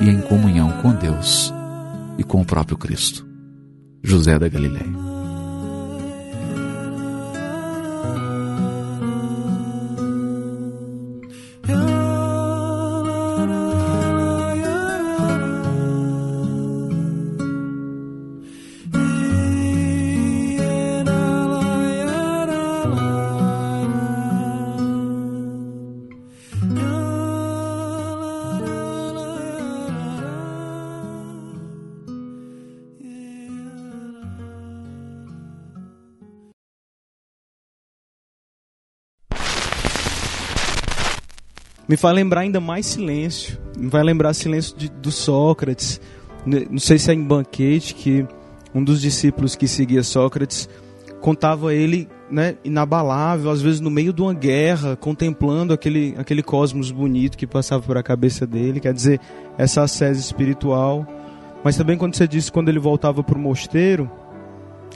e 0.00 0.08
em 0.08 0.20
comunhão 0.20 0.70
com 0.82 0.92
Deus 0.92 1.52
e 2.18 2.24
com 2.24 2.40
o 2.40 2.44
próprio 2.44 2.76
Cristo. 2.76 3.26
José 4.02 4.38
da 4.38 4.48
Galileia. 4.48 5.11
Me 41.92 41.96
faz 41.98 42.14
lembrar 42.16 42.40
ainda 42.40 42.58
mais 42.58 42.86
silêncio. 42.86 43.58
Me 43.76 43.90
vai 43.90 44.02
lembrar 44.02 44.32
silêncio 44.32 44.74
de, 44.78 44.88
do 44.88 45.10
Sócrates. 45.10 46.00
Ne- 46.46 46.66
Não 46.70 46.78
sei 46.78 46.98
se 46.98 47.10
é 47.10 47.14
em 47.14 47.22
banquete 47.22 47.94
que 47.94 48.26
um 48.74 48.82
dos 48.82 48.98
discípulos 48.98 49.54
que 49.54 49.68
seguia 49.68 50.02
Sócrates 50.02 50.70
contava 51.20 51.74
ele 51.74 52.08
né, 52.30 52.56
inabalável, 52.64 53.50
às 53.50 53.60
vezes 53.60 53.78
no 53.78 53.90
meio 53.90 54.10
de 54.10 54.22
uma 54.22 54.32
guerra, 54.32 54.96
contemplando 54.96 55.74
aquele, 55.74 56.14
aquele 56.16 56.42
cosmos 56.42 56.90
bonito 56.90 57.36
que 57.36 57.46
passava 57.46 57.82
por 57.82 57.98
a 57.98 58.02
cabeça 58.02 58.46
dele. 58.46 58.80
Quer 58.80 58.94
dizer, 58.94 59.20
essa 59.58 59.82
ascese 59.82 60.18
espiritual. 60.18 61.06
Mas 61.62 61.76
também 61.76 61.98
quando 61.98 62.16
você 62.16 62.26
disse 62.26 62.50
quando 62.50 62.70
ele 62.70 62.78
voltava 62.78 63.22
para 63.22 63.36
o 63.36 63.38
mosteiro 63.38 64.10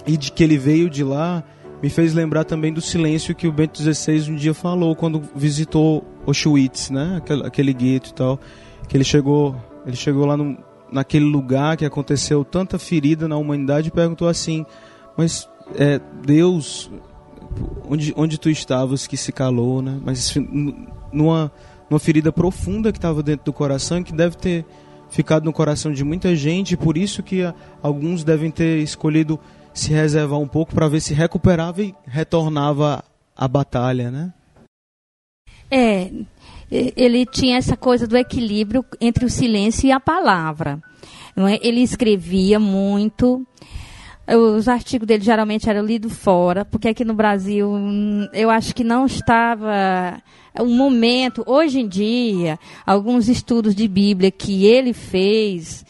e 0.07 0.17
de 0.17 0.33
que 0.33 0.43
ele 0.43 0.57
veio 0.57 0.89
de 0.89 1.05
lá, 1.05 1.45
me 1.83 1.91
fez 1.91 2.15
lembrar 2.15 2.45
também 2.45 2.73
do 2.73 2.81
silêncio 2.81 3.35
que 3.35 3.47
o 3.47 3.53
Bento 3.53 3.83
XVI 3.83 4.31
um 4.33 4.35
dia 4.35 4.55
falou 4.55 4.97
quando 4.97 5.23
visitou 5.37 6.03
Auschwitz, 6.27 6.91
né? 6.91 7.17
Aquele, 7.19 7.47
aquele 7.47 7.73
gueto 7.73 8.11
e 8.11 8.15
tal, 8.15 8.41
que 8.89 8.97
ele 8.97 9.05
chegou, 9.05 9.57
ele 9.87 9.97
chegou 9.97 10.27
lá 10.27 10.37
no, 10.37 10.57
naquele 10.91 11.25
lugar 11.25 11.77
que 11.77 11.85
aconteceu 11.85 12.45
tanta 12.45 12.79
ferida 12.79 13.29
na 13.29 13.37
humanidade 13.37 13.89
e 13.89 13.91
perguntou 13.91 14.29
assim: 14.29 14.65
mas 15.17 15.49
é, 15.77 16.01
Deus 16.25 16.91
onde, 17.89 18.12
onde 18.17 18.39
tu 18.39 18.51
estavas 18.51 19.07
que 19.07 19.17
se 19.17 19.33
calou, 19.33 19.83
né? 19.83 19.99
Mas 20.05 20.35
numa, 21.13 21.50
numa 21.88 21.98
ferida 21.98 22.33
profunda 22.33 22.92
que 22.92 22.98
estava 22.98 23.23
dentro 23.23 23.46
do 23.46 23.53
coração 23.53 24.03
que 24.03 24.13
deve 24.13 24.37
ter 24.37 24.65
ficado 25.09 25.44
no 25.44 25.53
coração 25.53 25.92
de 25.92 26.03
muita 26.05 26.35
gente, 26.35 26.73
e 26.73 26.77
por 26.77 26.96
isso 26.96 27.23
que 27.23 27.42
alguns 27.83 28.25
devem 28.25 28.50
ter 28.50 28.83
escolhido 28.83 29.38
se 29.73 29.92
reservar 29.92 30.38
um 30.38 30.48
pouco 30.48 30.75
para 30.75 30.88
ver 30.88 31.00
se 31.00 31.15
recuperava 31.15 31.83
e 31.83 31.94
retornava 32.07 33.05
à 33.37 33.46
batalha, 33.46 34.11
né? 34.11 34.33
É, 35.71 36.10
ele 36.71 37.25
tinha 37.27 37.56
essa 37.56 37.77
coisa 37.77 38.06
do 38.06 38.17
equilíbrio 38.17 38.85
entre 39.00 39.25
o 39.25 39.31
silêncio 39.31 39.87
e 39.87 39.92
a 39.92 40.00
palavra. 40.00 40.81
É? 41.37 41.67
Ele 41.67 41.81
escrevia 41.81 42.58
muito. 42.58 43.46
Os 44.29 44.67
artigos 44.67 45.06
dele 45.06 45.23
geralmente 45.23 45.71
eram 45.71 45.85
lidos 45.85 46.12
fora, 46.12 46.64
porque 46.64 46.88
aqui 46.88 47.04
no 47.04 47.14
Brasil 47.14 47.71
hum, 47.71 48.27
eu 48.33 48.50
acho 48.50 48.75
que 48.75 48.83
não 48.83 49.06
estava 49.06 50.21
um 50.58 50.77
momento. 50.77 51.44
Hoje 51.46 51.81
em 51.81 51.87
dia, 51.87 52.58
alguns 52.85 53.29
estudos 53.29 53.75
de 53.75 53.87
Bíblia 53.87 54.31
que 54.33 54.67
ele 54.67 54.92
fez 54.92 55.85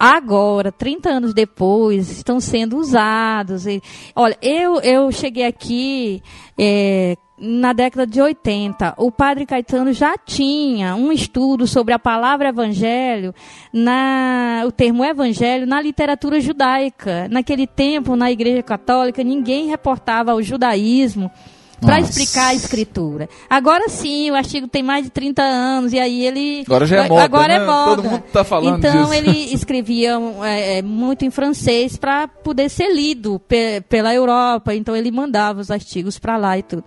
agora, 0.00 0.72
30 0.72 1.10
anos 1.10 1.34
depois, 1.34 2.10
estão 2.10 2.40
sendo 2.40 2.78
usados. 2.78 3.66
Olha, 4.16 4.36
eu, 4.40 4.80
eu 4.80 5.12
cheguei 5.12 5.44
aqui 5.44 6.22
é, 6.58 7.16
na 7.40 7.72
década 7.72 8.06
de 8.06 8.20
80. 8.20 8.94
O 8.98 9.10
padre 9.10 9.46
Caetano 9.46 9.92
já 9.92 10.16
tinha 10.18 10.94
um 10.94 11.10
estudo 11.10 11.66
sobre 11.66 11.94
a 11.94 11.98
palavra 11.98 12.50
evangelho, 12.50 13.34
na, 13.72 14.62
o 14.66 14.70
termo 14.70 15.04
evangelho, 15.04 15.66
na 15.66 15.80
literatura 15.80 16.38
judaica. 16.40 17.26
Naquele 17.30 17.66
tempo, 17.66 18.14
na 18.14 18.30
Igreja 18.30 18.62
Católica, 18.62 19.24
ninguém 19.24 19.68
reportava 19.68 20.34
o 20.34 20.42
judaísmo 20.42 21.30
para 21.80 22.00
explicar 22.00 22.48
a 22.48 22.54
escritura. 22.54 23.28
Agora 23.48 23.88
sim, 23.88 24.30
o 24.30 24.34
artigo 24.34 24.68
tem 24.68 24.82
mais 24.82 25.04
de 25.04 25.10
30 25.10 25.42
anos 25.42 25.92
e 25.92 25.98
aí 25.98 26.24
ele 26.26 26.62
Agora 26.66 26.86
já 26.86 27.04
é 27.04 27.08
moda, 27.08 27.22
agora 27.24 27.48
né? 27.58 27.64
é 27.64 27.66
moda. 27.66 27.96
Todo 28.02 28.10
mundo 28.10 28.22
tá 28.32 28.44
falando 28.44 28.78
então 28.78 29.02
disso. 29.02 29.14
ele 29.14 29.38
escrevia 29.54 30.18
é, 30.44 30.78
é, 30.78 30.82
muito 30.82 31.24
em 31.24 31.30
francês 31.30 31.96
para 31.96 32.28
poder 32.28 32.68
ser 32.68 32.94
lido 32.94 33.40
pe- 33.48 33.80
pela 33.88 34.14
Europa. 34.14 34.74
Então 34.74 34.94
ele 34.94 35.10
mandava 35.10 35.60
os 35.60 35.70
artigos 35.70 36.18
para 36.18 36.36
lá 36.36 36.58
e 36.58 36.62
tudo. 36.62 36.84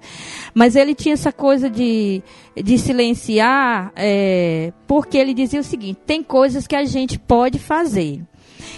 Mas 0.53 0.75
ele 0.75 0.93
tinha 0.93 1.13
essa 1.13 1.31
coisa 1.31 1.69
de, 1.69 2.21
de 2.55 2.77
silenciar, 2.77 3.91
é, 3.95 4.71
porque 4.87 5.17
ele 5.17 5.33
dizia 5.33 5.59
o 5.59 5.63
seguinte: 5.63 5.99
tem 6.05 6.21
coisas 6.21 6.67
que 6.67 6.75
a 6.75 6.85
gente 6.85 7.17
pode 7.17 7.57
fazer. 7.59 8.21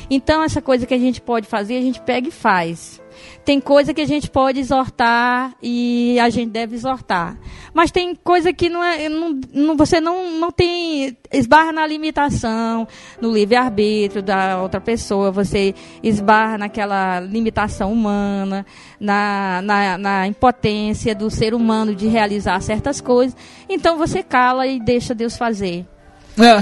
Então, 0.10 0.44
essa 0.44 0.62
coisa 0.62 0.86
que 0.86 0.94
a 0.94 0.98
gente 1.00 1.20
pode 1.20 1.48
fazer, 1.48 1.78
a 1.78 1.82
gente 1.82 2.00
pega 2.02 2.28
e 2.28 2.32
faz. 2.32 3.02
Tem 3.44 3.60
coisa 3.60 3.94
que 3.94 4.02
a 4.02 4.06
gente 4.08 4.30
pode 4.30 4.60
exortar 4.60 5.56
e 5.62 6.20
a 6.20 6.30
gente 6.30 6.52
deve 6.52 6.76
exortar. 6.76 7.38
Mas 7.74 7.92
tem 7.92 8.16
coisa 8.16 8.52
que 8.54 8.70
não 8.70 8.84
é, 8.84 9.08
não, 9.10 9.40
não- 9.54 9.78
você 9.78 10.00
não, 10.00 10.32
não 10.40 10.52
tem. 10.52 11.18
esbarra 11.32 11.72
na 11.72 11.86
limitação, 11.86 12.88
no 13.22 13.32
livre-arbítrio 13.32 14.24
da 14.24 14.62
outra 14.62 14.80
pessoa, 14.80 15.32
você 15.32 15.76
esbarra 16.02 16.58
naquela 16.58 17.20
limitação 17.20 17.92
humana, 17.92 18.66
na, 19.00 19.62
na, 19.62 19.98
na 19.98 20.28
impotência 20.28 21.14
do 21.14 21.30
ser 21.30 21.54
humano 21.54 21.94
de 21.96 22.08
realizar 22.08 22.60
certas 22.62 23.02
coisas. 23.02 23.36
Então 23.70 23.98
você 23.98 24.24
cala 24.24 24.66
e 24.68 24.80
deixa 24.80 25.14
Deus 25.14 25.38
fazer. 25.38 25.86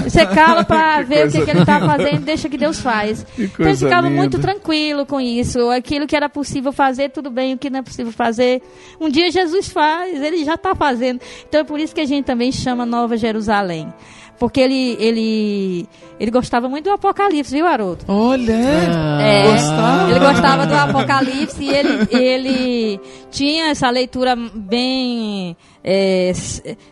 Você 0.04 0.24
cala 0.26 0.64
para 0.64 1.02
ver 1.06 1.26
o 1.26 1.30
que, 1.30 1.44
que 1.44 1.50
ele 1.50 1.60
está 1.60 1.80
fazendo 1.80 2.20
deixa 2.24 2.48
que 2.48 2.56
Deus 2.56 2.78
faz. 2.80 3.24
Que 3.34 3.42
Então 3.44 3.66
ele 3.66 3.76
ficava 3.76 4.08
linda. 4.08 4.20
muito 4.20 4.38
tranquilo 4.38 5.04
com 5.04 5.20
isso. 5.20 5.68
Aquilo 5.70 6.06
que 6.06 6.14
era 6.16 6.28
possível 6.28 6.72
fazer, 6.72 7.10
tudo 7.10 7.30
bem. 7.30 7.54
O 7.54 7.58
que 7.58 7.68
não 7.70 7.80
é 7.80 7.82
possível 7.82 8.12
fazer, 8.12 8.62
um 9.00 9.08
dia 9.08 9.30
Jesus 9.30 9.68
faz, 9.68 10.22
ele 10.22 10.44
já 10.44 10.54
está 10.54 10.74
fazendo. 10.74 11.20
Então 11.48 11.60
é 11.60 11.64
por 11.64 11.80
isso 11.80 11.94
que 11.94 12.00
a 12.00 12.06
gente 12.06 12.24
também 12.24 12.52
chama 12.52 12.86
Nova 12.86 13.16
Jerusalém. 13.16 13.92
Porque 14.38 14.60
ele, 14.60 14.96
ele, 14.98 15.88
ele 16.18 16.30
gostava 16.30 16.68
muito 16.68 16.84
do 16.86 16.90
Apocalipse, 16.90 17.54
viu, 17.54 17.66
Haroldo? 17.68 18.04
Olha, 18.08 18.52
É, 18.52 19.52
Gostava? 19.52 20.10
Ele 20.10 20.18
gostava 20.18 20.66
do 20.66 20.74
Apocalipse 20.74 21.62
e 21.62 21.70
ele, 21.70 22.08
ele 22.10 23.00
tinha 23.30 23.66
essa 23.70 23.88
leitura 23.90 24.34
bem 24.36 25.56
é, 25.84 26.32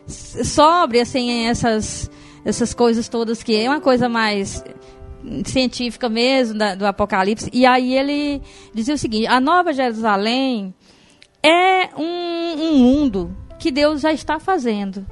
sóbria, 0.06 1.02
assim, 1.02 1.46
essas, 1.48 2.08
essas 2.44 2.74
coisas 2.74 3.08
todas 3.08 3.42
que 3.42 3.54
é 3.56 3.68
uma 3.68 3.80
coisa 3.80 4.08
mais 4.08 4.64
científica 5.44 6.08
mesmo 6.08 6.58
da- 6.58 6.74
do 6.74 6.86
Apocalipse. 6.86 7.48
E 7.52 7.64
aí 7.64 7.94
ele 7.96 8.42
dizia 8.74 8.94
o 8.94 8.98
seguinte: 8.98 9.26
a 9.26 9.40
Nova 9.40 9.72
Jerusalém 9.72 10.74
é 11.42 11.90
um, 11.96 12.62
um 12.62 12.78
mundo 12.78 13.36
que 13.58 13.70
Deus 13.70 14.00
já 14.00 14.12
está 14.12 14.38
fazendo. 14.38 15.06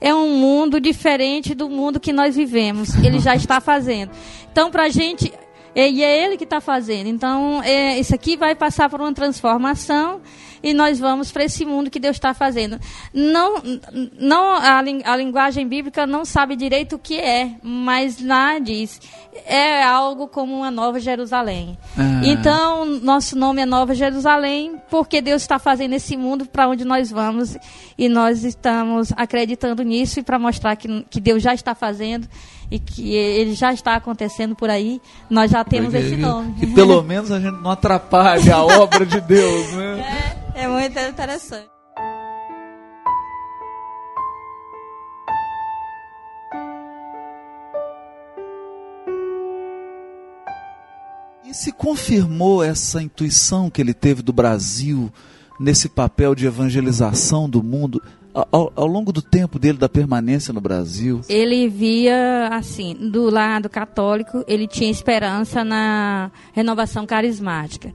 É 0.00 0.12
um 0.12 0.30
mundo 0.36 0.80
diferente 0.80 1.54
do 1.54 1.68
mundo 1.70 2.00
que 2.00 2.12
nós 2.12 2.34
vivemos. 2.34 2.92
Ele 2.96 3.20
já 3.20 3.36
está 3.36 3.60
fazendo. 3.62 4.10
Então, 4.50 4.70
para 4.70 4.84
a 4.84 4.88
gente. 4.88 5.32
é- 5.74 5.88
E 5.88 6.02
é 6.02 6.24
ele 6.24 6.36
que 6.36 6.42
está 6.44 6.60
fazendo. 6.60 7.06
Então, 7.06 7.62
é, 7.62 7.98
isso 8.00 8.12
aqui 8.14 8.36
vai 8.36 8.54
passar 8.56 8.90
por 8.90 9.00
uma 9.00 9.12
transformação 9.12 10.20
e 10.62 10.72
nós 10.72 10.98
vamos 10.98 11.32
para 11.32 11.44
esse 11.44 11.64
mundo 11.64 11.90
que 11.90 11.98
Deus 11.98 12.16
está 12.16 12.32
fazendo. 12.32 12.78
Não, 13.12 13.62
não 14.18 14.50
a, 14.50 14.78
a 14.78 15.16
linguagem 15.16 15.66
bíblica 15.66 16.06
não 16.06 16.24
sabe 16.24 16.56
direito 16.56 16.96
o 16.96 16.98
que 16.98 17.18
é, 17.18 17.56
mas 17.62 18.22
lá 18.22 18.58
diz 18.58 19.00
é 19.46 19.82
algo 19.82 20.28
como 20.28 20.54
uma 20.54 20.70
nova 20.70 21.00
Jerusalém. 21.00 21.76
Ah. 21.96 22.20
Então, 22.24 22.84
nosso 22.84 23.36
nome 23.36 23.62
é 23.62 23.66
Nova 23.66 23.94
Jerusalém, 23.94 24.76
porque 24.90 25.20
Deus 25.20 25.42
está 25.42 25.58
fazendo 25.58 25.94
esse 25.94 26.16
mundo 26.16 26.44
para 26.46 26.68
onde 26.68 26.84
nós 26.84 27.10
vamos 27.10 27.56
e 27.96 28.08
nós 28.08 28.44
estamos 28.44 29.12
acreditando 29.16 29.82
nisso 29.82 30.20
e 30.20 30.22
para 30.22 30.38
mostrar 30.38 30.76
que, 30.76 31.04
que 31.08 31.20
Deus 31.20 31.42
já 31.42 31.54
está 31.54 31.74
fazendo 31.74 32.28
e 32.72 32.78
que 32.78 33.14
ele 33.14 33.52
já 33.52 33.70
está 33.70 33.96
acontecendo 33.96 34.56
por 34.56 34.70
aí, 34.70 34.98
nós 35.28 35.50
já 35.50 35.62
temos 35.62 35.92
esse 35.92 36.16
nome. 36.16 36.54
Que 36.54 36.66
pelo 36.68 37.02
menos 37.02 37.30
a 37.30 37.38
gente 37.38 37.60
não 37.60 37.70
atrapalhe 37.70 38.50
a 38.50 38.64
obra 38.64 39.04
de 39.04 39.20
Deus, 39.20 39.72
né? 39.72 40.34
É, 40.54 40.62
é 40.62 40.68
muito 40.68 40.98
interessante. 40.98 41.68
E 51.44 51.52
se 51.52 51.70
confirmou 51.72 52.64
essa 52.64 53.02
intuição 53.02 53.68
que 53.68 53.82
ele 53.82 53.92
teve 53.92 54.22
do 54.22 54.32
Brasil 54.32 55.12
nesse 55.60 55.90
papel 55.90 56.34
de 56.34 56.46
evangelização 56.46 57.50
do 57.50 57.62
mundo 57.62 58.02
ao, 58.34 58.72
ao 58.74 58.86
longo 58.86 59.12
do 59.12 59.20
tempo 59.22 59.58
dele 59.58 59.78
da 59.78 59.88
permanência 59.88 60.52
no 60.52 60.60
Brasil? 60.60 61.20
Ele 61.28 61.68
via, 61.68 62.48
assim, 62.52 62.94
do 62.94 63.28
lado 63.30 63.68
católico, 63.68 64.44
ele 64.48 64.66
tinha 64.66 64.90
esperança 64.90 65.62
na 65.64 66.30
renovação 66.52 67.04
carismática. 67.06 67.92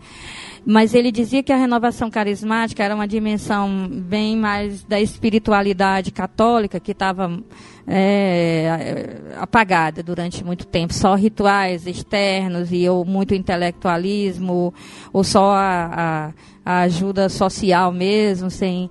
Mas 0.66 0.94
ele 0.94 1.12
dizia 1.14 1.42
que 1.42 1.54
a 1.54 1.56
renovação 1.58 2.10
carismática 2.12 2.84
era 2.84 2.94
uma 2.94 3.08
dimensão 3.08 3.88
bem 3.90 4.36
mais 4.36 4.84
da 4.84 5.00
espiritualidade 5.00 6.12
católica, 6.12 6.78
que 6.78 6.92
estava 6.92 7.40
é, 7.88 9.18
apagada 9.38 10.04
durante 10.04 10.44
muito 10.44 10.66
tempo. 10.68 10.94
Só 10.94 11.16
rituais 11.16 11.88
externos 11.88 12.70
e 12.72 12.88
ou 12.90 13.06
muito 13.06 13.34
intelectualismo, 13.34 14.74
ou 15.14 15.24
só 15.24 15.52
a, 15.52 15.86
a- 15.86 16.34
a 16.66 16.80
ajuda 16.82 17.30
social 17.30 17.94
mesmo, 17.94 18.50
sem 18.52 18.90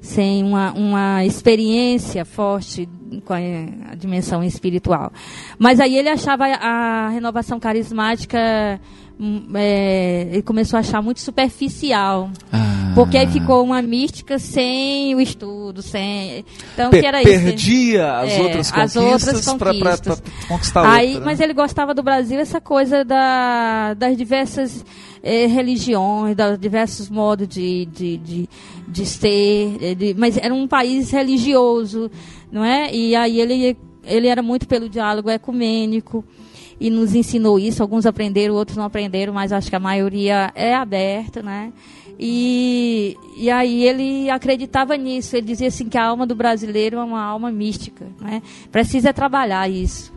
sem 0.00 0.42
uma, 0.44 0.72
uma 0.72 1.24
experiência 1.24 2.24
forte 2.24 2.88
com 3.24 3.32
a, 3.34 3.94
dimensão 3.94 4.42
espiritual. 4.44 5.12
Mas 5.58 5.80
aí 5.80 5.96
ele 5.96 6.08
achava 6.08 6.44
a 6.46 7.08
renovação 7.08 7.58
carismática, 7.58 8.38
hum, 9.18 9.48
é, 9.54 10.28
ele 10.32 10.42
começou 10.42 10.76
a 10.76 10.80
achar 10.80 11.02
muito 11.02 11.20
superficial. 11.20 12.30
Ah. 12.52 12.92
Porque 12.94 13.16
aí 13.16 13.28
ficou 13.28 13.62
uma 13.62 13.80
mística 13.80 14.38
sem 14.40 15.14
o 15.14 15.20
estudo, 15.20 15.82
sem. 15.82 16.44
Então, 16.74 16.90
Pe- 16.90 17.00
que 17.00 17.06
era 17.06 17.22
isso? 17.22 17.44
perdia 17.44 18.18
as 18.18 18.32
É, 18.32 18.42
outras 18.42 18.72
as 18.72 18.96
outras 18.96 19.44
conquistas. 19.46 20.20
pra 20.20 20.32
conquistar 20.48 20.90
Aí, 20.94 21.06
outra, 21.08 21.20
né? 21.20 21.26
Mas 21.26 21.40
ele 21.40 21.52
gostava 21.52 21.94
do 21.94 22.02
Brasil, 22.02 22.40
essa 22.40 22.60
coisa 22.60 23.04
da, 23.04 23.94
das 23.94 24.16
diversas 24.16 24.84
eh, 25.22 25.46
religiões, 25.46 26.36
dos 26.36 26.58
diversos 26.58 27.08
modos 27.10 27.46
de, 27.48 27.86
de, 27.86 28.16
de, 28.18 28.48
de 28.86 29.06
ser. 29.06 29.76
eh, 29.80 29.94
de- 29.94 30.14
mas 30.14 30.36
era 30.36 30.52
um 30.54 30.66
país 30.66 31.10
religioso, 31.10 32.10
não 32.50 32.64
é? 32.64 32.94
E 32.94 33.14
aí 33.14 33.40
ele, 33.40 33.76
ele 34.04 34.26
era 34.28 34.42
muito 34.42 34.66
pelo 34.68 34.88
diálogo 34.88 35.30
ecumênico 35.30 36.24
e 36.80 36.90
nos 36.90 37.14
ensinou 37.14 37.58
isso. 37.58 37.82
Alguns 37.82 38.06
aprenderam, 38.06 38.54
outros 38.54 38.76
não 38.76 38.84
aprenderam, 38.84 39.32
mas 39.32 39.52
acho 39.52 39.68
que 39.68 39.76
a 39.76 39.80
maioria 39.80 40.52
é 40.54 40.74
aberta, 40.74 41.42
né? 41.42 41.72
E, 42.20 43.16
e 43.36 43.48
aí 43.48 43.84
ele 43.84 44.28
acreditava 44.28 44.96
nisso. 44.96 45.36
Ele 45.36 45.46
dizia 45.46 45.68
assim 45.68 45.88
que 45.88 45.96
a 45.96 46.04
alma 46.04 46.26
do 46.26 46.34
brasileiro 46.34 46.96
é 46.98 47.04
uma 47.04 47.22
alma 47.22 47.50
mística, 47.52 48.06
né? 48.20 48.42
Precisa 48.72 49.12
trabalhar 49.12 49.68
isso. 49.70 50.12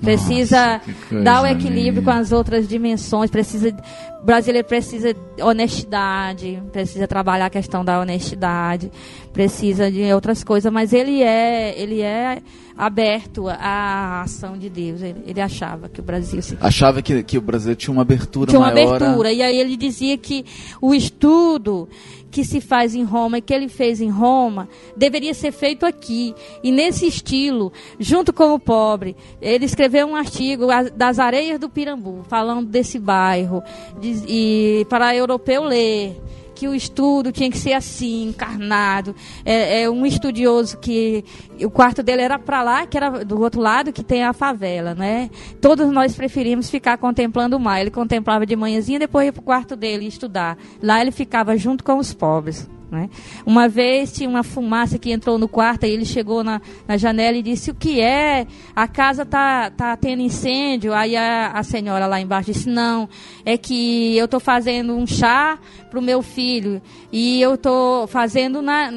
Precisa 0.00 0.80
coisa 1.08 1.22
dar 1.24 1.42
o 1.42 1.46
equilíbrio 1.46 2.00
linda. 2.00 2.02
com 2.02 2.10
as 2.10 2.32
outras 2.32 2.66
dimensões. 2.66 3.30
Precisa, 3.30 3.74
o 4.22 4.24
brasileiro 4.24 4.66
precisa 4.68 5.12
de 5.12 5.42
honestidade, 5.42 6.62
precisa 6.72 7.06
trabalhar 7.08 7.46
a 7.46 7.50
questão 7.50 7.84
da 7.84 8.00
honestidade, 8.00 8.90
precisa 9.32 9.90
de 9.90 10.12
outras 10.12 10.44
coisas, 10.44 10.72
mas 10.72 10.92
ele 10.92 11.22
é, 11.22 11.74
ele 11.78 12.00
é 12.00 12.40
aberto 12.76 13.48
à 13.48 14.22
ação 14.22 14.56
de 14.56 14.68
Deus. 14.70 15.02
Ele, 15.02 15.22
ele 15.26 15.40
achava 15.40 15.88
que 15.88 16.00
o 16.00 16.02
Brasil 16.02 16.40
se 16.42 16.56
Achava 16.60 17.02
que, 17.02 17.22
que 17.22 17.36
o 17.36 17.40
Brasil 17.42 17.74
tinha 17.76 17.92
uma 17.92 18.02
abertura 18.02 18.50
tinha 18.50 18.60
uma 18.60 18.70
maior. 18.72 18.92
a- 18.92 18.96
abertura. 18.96 19.32
E 19.32 19.42
aí 19.42 19.58
ele 19.58 19.76
dizia 19.76 20.16
que 20.16 20.44
o 20.80 20.94
estudo 20.94 21.88
que 22.30 22.46
se 22.46 22.62
faz 22.62 22.94
em 22.94 23.04
Roma 23.04 23.36
e 23.36 23.42
que 23.42 23.52
ele 23.52 23.68
fez 23.68 24.00
em 24.00 24.08
Roma 24.08 24.66
deveria 24.96 25.34
ser 25.34 25.52
feito 25.52 25.84
aqui. 25.84 26.34
E 26.62 26.72
nesse 26.72 27.06
estilo, 27.06 27.70
junto 28.00 28.32
com 28.32 28.54
o 28.54 28.58
pobre, 28.58 29.14
ele 29.40 29.66
escreveu 29.66 30.06
um 30.06 30.16
artigo 30.16 30.66
das 30.96 31.18
areias 31.18 31.60
do 31.60 31.68
Pirambu, 31.68 32.22
falando 32.28 32.66
desse 32.66 32.98
bairro, 32.98 33.62
diz- 34.00 34.11
e 34.26 34.86
para 34.88 35.14
europeu 35.14 35.64
ler 35.64 36.20
que 36.62 36.68
o 36.68 36.74
estudo 36.76 37.32
tinha 37.32 37.50
que 37.50 37.58
ser 37.58 37.72
assim, 37.72 38.28
encarnado. 38.28 39.16
É, 39.44 39.82
é 39.82 39.90
um 39.90 40.06
estudioso 40.06 40.78
que 40.78 41.24
o 41.60 41.68
quarto 41.68 42.04
dele 42.04 42.22
era 42.22 42.38
para 42.38 42.62
lá, 42.62 42.86
que 42.86 42.96
era 42.96 43.24
do 43.24 43.40
outro 43.40 43.60
lado, 43.60 43.92
que 43.92 44.04
tem 44.04 44.22
a 44.22 44.32
favela, 44.32 44.94
né? 44.94 45.28
Todos 45.60 45.90
nós 45.90 46.14
preferimos 46.14 46.70
ficar 46.70 46.98
contemplando 46.98 47.56
o 47.56 47.60
mar. 47.60 47.80
Ele 47.80 47.90
contemplava 47.90 48.46
de 48.46 48.54
manhãzinha, 48.54 49.00
depois 49.00 49.26
ia 49.26 49.32
para 49.32 49.40
o 49.40 49.44
quarto 49.44 49.74
dele 49.74 50.06
estudar. 50.06 50.56
Lá 50.80 51.00
ele 51.00 51.10
ficava 51.10 51.56
junto 51.56 51.82
com 51.82 51.98
os 51.98 52.14
pobres. 52.14 52.70
Né? 52.92 53.08
Uma 53.46 53.70
vez 53.70 54.12
tinha 54.12 54.28
uma 54.28 54.42
fumaça 54.42 54.98
que 54.98 55.10
entrou 55.10 55.38
no 55.38 55.48
quarto 55.48 55.86
e 55.86 55.88
ele 55.88 56.04
chegou 56.04 56.44
na, 56.44 56.60
na 56.86 56.98
janela 56.98 57.38
e 57.38 57.42
disse: 57.42 57.70
O 57.70 57.74
que 57.74 58.02
é? 58.02 58.46
A 58.76 58.86
casa 58.86 59.24
tá, 59.24 59.70
tá 59.70 59.96
tendo 59.96 60.20
incêndio. 60.20 60.92
Aí 60.92 61.16
a, 61.16 61.52
a 61.52 61.62
senhora 61.62 62.06
lá 62.06 62.20
embaixo 62.20 62.52
disse: 62.52 62.68
Não, 62.68 63.08
é 63.46 63.56
que 63.56 64.14
eu 64.14 64.26
estou 64.26 64.38
fazendo 64.38 64.94
um 64.94 65.06
chá 65.06 65.58
para 65.88 65.98
o 65.98 66.02
meu 66.02 66.20
filho 66.20 66.82
e 67.10 67.40
eu 67.40 67.54
estou 67.54 68.06
fazendo 68.06 68.60
na, 68.60 68.90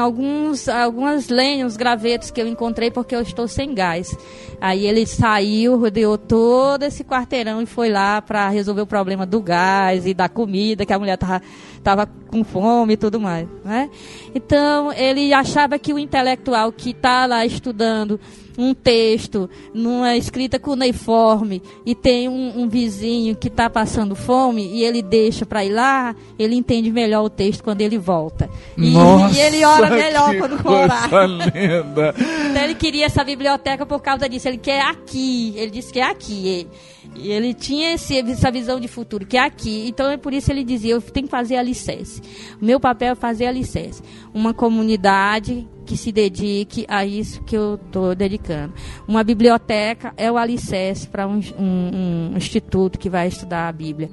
alguns, 0.00 0.68
algumas 0.68 1.28
lenhas, 1.28 1.72
uns 1.72 1.76
gravetos 1.76 2.30
que 2.30 2.40
eu 2.40 2.46
encontrei 2.46 2.92
porque 2.92 3.16
eu 3.16 3.22
estou 3.22 3.48
sem 3.48 3.74
gás. 3.74 4.16
Aí 4.60 4.86
ele 4.86 5.04
saiu, 5.04 5.76
rodeou 5.76 6.16
todo 6.16 6.84
esse 6.84 7.02
quarteirão 7.02 7.60
e 7.60 7.66
foi 7.66 7.90
lá 7.90 8.22
para 8.22 8.48
resolver 8.48 8.82
o 8.82 8.86
problema 8.86 9.26
do 9.26 9.40
gás 9.40 10.06
e 10.06 10.14
da 10.14 10.28
comida, 10.28 10.86
que 10.86 10.92
a 10.92 10.98
mulher 11.00 11.14
estava 11.14 11.42
tava 11.82 12.06
com 12.06 12.44
fome 12.44 12.94
e 12.94 12.96
tudo 12.96 13.20
mais. 13.20 13.48
Né? 13.64 13.90
Então, 14.34 14.92
ele 14.92 15.32
achava 15.32 15.78
que 15.78 15.92
o 15.92 15.98
intelectual 15.98 16.72
que 16.72 16.90
está 16.90 17.26
lá 17.26 17.44
estudando 17.44 18.18
um 18.58 18.74
texto 18.74 19.48
numa 19.72 20.16
escrita 20.16 20.58
cuneiforme 20.58 21.62
e 21.86 21.94
tem 21.94 22.28
um, 22.28 22.60
um 22.62 22.68
vizinho 22.68 23.34
que 23.36 23.48
está 23.48 23.68
passando 23.70 24.14
fome 24.14 24.66
e 24.66 24.84
ele 24.84 25.00
deixa 25.02 25.46
para 25.46 25.64
ir 25.64 25.70
lá, 25.72 26.14
ele 26.38 26.54
entende 26.54 26.90
melhor 26.92 27.24
o 27.24 27.30
texto 27.30 27.62
quando 27.64 27.80
ele 27.80 27.98
volta. 27.98 28.48
E, 28.76 28.90
Nossa, 28.90 29.36
e 29.38 29.40
ele 29.40 29.64
ora 29.64 29.90
melhor 29.90 30.30
que 30.30 30.38
quando 30.38 30.58
for 30.58 30.72
orar. 30.72 31.08
linda. 31.26 32.14
Então 32.50 32.62
ele 32.62 32.74
queria 32.74 33.06
essa 33.06 33.24
biblioteca 33.24 33.86
por 33.86 34.00
causa 34.00 34.28
disso. 34.28 34.48
Ele 34.48 34.58
quer 34.58 34.82
aqui. 34.82 35.54
Ele 35.56 35.70
disse 35.70 35.92
que 35.92 36.00
é 36.00 36.04
aqui. 36.10 36.46
Ele- 36.48 36.68
E 37.14 37.30
ele 37.30 37.52
tinha 37.52 37.92
esse- 37.94 38.18
essa 38.18 38.50
visão 38.50 38.80
de 38.80 38.88
futuro, 38.88 39.26
que 39.26 39.36
é 39.36 39.40
aqui. 39.40 39.86
Então 39.88 40.10
é 40.10 40.16
por 40.16 40.32
isso 40.32 40.50
ele 40.50 40.64
dizia: 40.64 40.92
eu 40.94 41.02
tenho 41.02 41.26
que 41.26 41.30
fazer 41.30 41.56
alicerce. 41.56 42.22
O 42.60 42.64
meu 42.64 42.80
papel 42.80 43.12
é 43.12 43.14
fazer 43.14 43.46
alicerce. 43.46 44.02
Uma 44.32 44.54
comunidade 44.54 45.66
que 45.92 45.98
se 45.98 46.10
dedique 46.10 46.86
a 46.88 47.04
isso 47.04 47.42
que 47.42 47.54
eu 47.54 47.74
estou 47.74 48.14
dedicando. 48.14 48.72
Uma 49.06 49.22
biblioteca 49.22 50.14
é 50.16 50.32
o 50.32 50.38
alicerce 50.38 51.06
para 51.06 51.28
um, 51.28 51.38
um- 51.58 52.30
um 52.32 52.36
instituto 52.36 52.98
que 52.98 53.10
vai 53.10 53.28
estudar 53.28 53.68
a 53.68 53.72
Bíblia. 53.72 54.08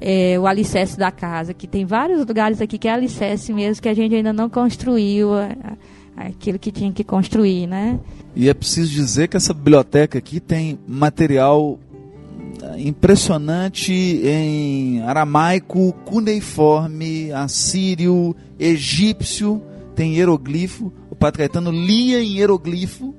É, 0.00 0.36
o 0.40 0.44
alicerce 0.46 0.98
da 0.98 1.12
casa, 1.12 1.54
que 1.54 1.68
tem 1.68 1.84
vários 1.84 2.26
lugares 2.26 2.60
aqui 2.60 2.76
que 2.78 2.88
é 2.88 2.92
alicerce 2.92 3.52
mesmo, 3.52 3.80
que 3.80 3.88
a 3.88 3.94
gente 3.94 4.12
ainda 4.12 4.32
não 4.32 4.50
construiu 4.50 5.32
a- 5.32 5.50
a- 6.16 6.26
aquilo 6.26 6.58
que 6.58 6.72
tinha 6.72 6.92
que 6.92 7.04
construir, 7.04 7.68
né? 7.68 8.00
E 8.34 8.48
é 8.48 8.54
preciso 8.54 8.90
dizer 8.90 9.28
que 9.28 9.36
essa 9.36 9.54
biblioteca 9.54 10.18
aqui 10.18 10.40
tem 10.40 10.76
material 10.86 11.78
impressionante 12.76 13.92
em 13.92 15.00
aramaico, 15.02 15.92
cuneiforme, 16.04 17.30
assírio, 17.32 18.34
egípcio, 18.58 19.62
tem 19.94 20.14
hieroglifo. 20.16 20.92
Padre 21.24 21.38
Caetano 21.38 21.70
lia 21.70 22.22
em 22.22 22.36
hieroglifo. 22.36 23.14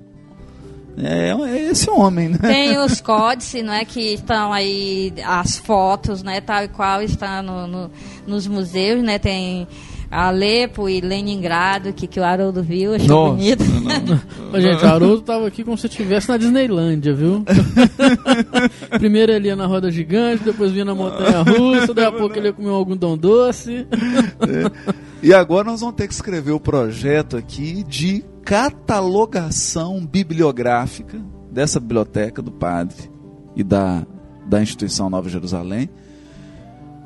É, 0.96 1.32
é 1.32 1.72
esse 1.72 1.90
homem, 1.90 2.30
né? 2.30 2.38
Tem 2.40 2.78
os 2.86 3.02
códices, 3.02 3.64
não 3.64 3.74
é, 3.74 3.84
que 3.84 4.14
estão 4.14 4.54
aí, 4.54 5.12
as 5.26 5.58
fotos, 5.58 6.22
né, 6.22 6.40
tal 6.40 6.64
e 6.66 6.68
qual 6.68 7.02
está 7.02 7.42
no, 7.42 7.66
no- 7.66 7.92
nos 8.28 8.46
museus, 8.46 9.02
né, 9.02 9.18
tem 9.18 9.68
Alepo 10.12 10.88
e 10.88 11.02
Leningrado, 11.02 11.92
que, 11.94 12.06
que 12.06 12.20
o 12.20 12.24
Haroldo 12.24 12.62
viu, 12.62 12.94
achou 12.94 13.08
Nossa, 13.08 13.36
bonito. 13.38 13.64
Ô, 14.54 14.60
gente, 14.62 14.86
o 14.86 14.88
Haroldo 14.88 15.22
tava 15.24 15.48
aqui 15.48 15.64
como 15.64 15.76
se 15.76 15.88
estivesse 15.88 16.30
na 16.30 16.38
Disneylândia, 16.38 17.12
viu? 17.12 17.44
Primeiro 19.00 19.32
ele 19.32 19.48
ia 19.48 19.56
na 19.56 19.66
roda 19.66 19.90
gigante, 19.90 20.44
depois 20.44 20.72
vinha 20.72 20.86
na 20.86 20.94
montanha 20.94 21.42
russa, 21.42 21.92
daí 21.92 22.06
a 22.06 22.12
pouco 22.12 22.38
ele 22.38 22.50
ia 22.50 22.54
comer 22.54 22.70
um 22.70 22.76
algodão 22.76 23.18
doce. 23.18 23.88
E 25.26 25.34
agora 25.34 25.64
nós 25.72 25.80
vamos 25.80 25.96
ter 25.96 26.08
que 26.08 26.14
escrever 26.14 26.52
o 26.52 26.60
projeto 26.60 27.36
aqui 27.36 27.84
de 27.84 28.24
catalogação 28.44 30.06
bibliográfica 30.06 31.20
dessa 31.52 31.80
biblioteca 31.80 32.44
do 32.44 32.52
padre 32.52 33.10
e 33.56 33.64
da, 33.64 34.06
da 34.48 34.62
instituição 34.62 35.10
Nova 35.10 35.28
Jerusalém 35.28 35.90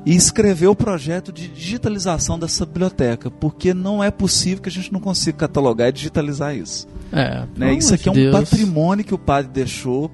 e 0.04 0.14
escrever 0.14 0.66
o 0.66 0.74
projeto 0.74 1.32
de 1.32 1.48
digitalização 1.48 2.38
dessa 2.38 2.66
biblioteca, 2.66 3.30
porque 3.30 3.72
não 3.72 4.04
é 4.04 4.10
possível 4.10 4.62
que 4.62 4.68
a 4.68 4.72
gente 4.72 4.92
não 4.92 5.00
consiga 5.00 5.38
catalogar 5.38 5.88
e 5.88 5.92
digitalizar 5.92 6.54
isso. 6.54 6.86
É, 7.10 7.44
Né? 7.56 7.72
Isso 7.72 7.94
aqui 7.94 8.06
é 8.08 8.12
um 8.12 8.14
de 8.14 8.20
Deus. 8.30 8.34
patrimônio 8.34 9.02
que 9.04 9.14
o 9.14 9.18
padre 9.18 9.50
deixou 9.50 10.10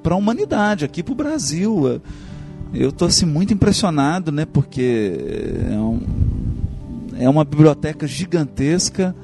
para 0.00 0.14
a 0.14 0.16
humanidade, 0.16 0.84
aqui 0.84 1.02
para 1.02 1.12
o 1.12 1.16
Brasil. 1.16 2.00
Eu 2.72 2.90
estou 2.90 3.08
assim, 3.08 3.26
muito 3.26 3.52
impressionado, 3.52 4.30
né? 4.30 4.44
porque 4.44 5.18
é, 5.72 5.74
um- 5.76 6.00
é 7.18 7.28
uma 7.28 7.44
biblioteca 7.44 8.06
gigantesca. 8.06 9.14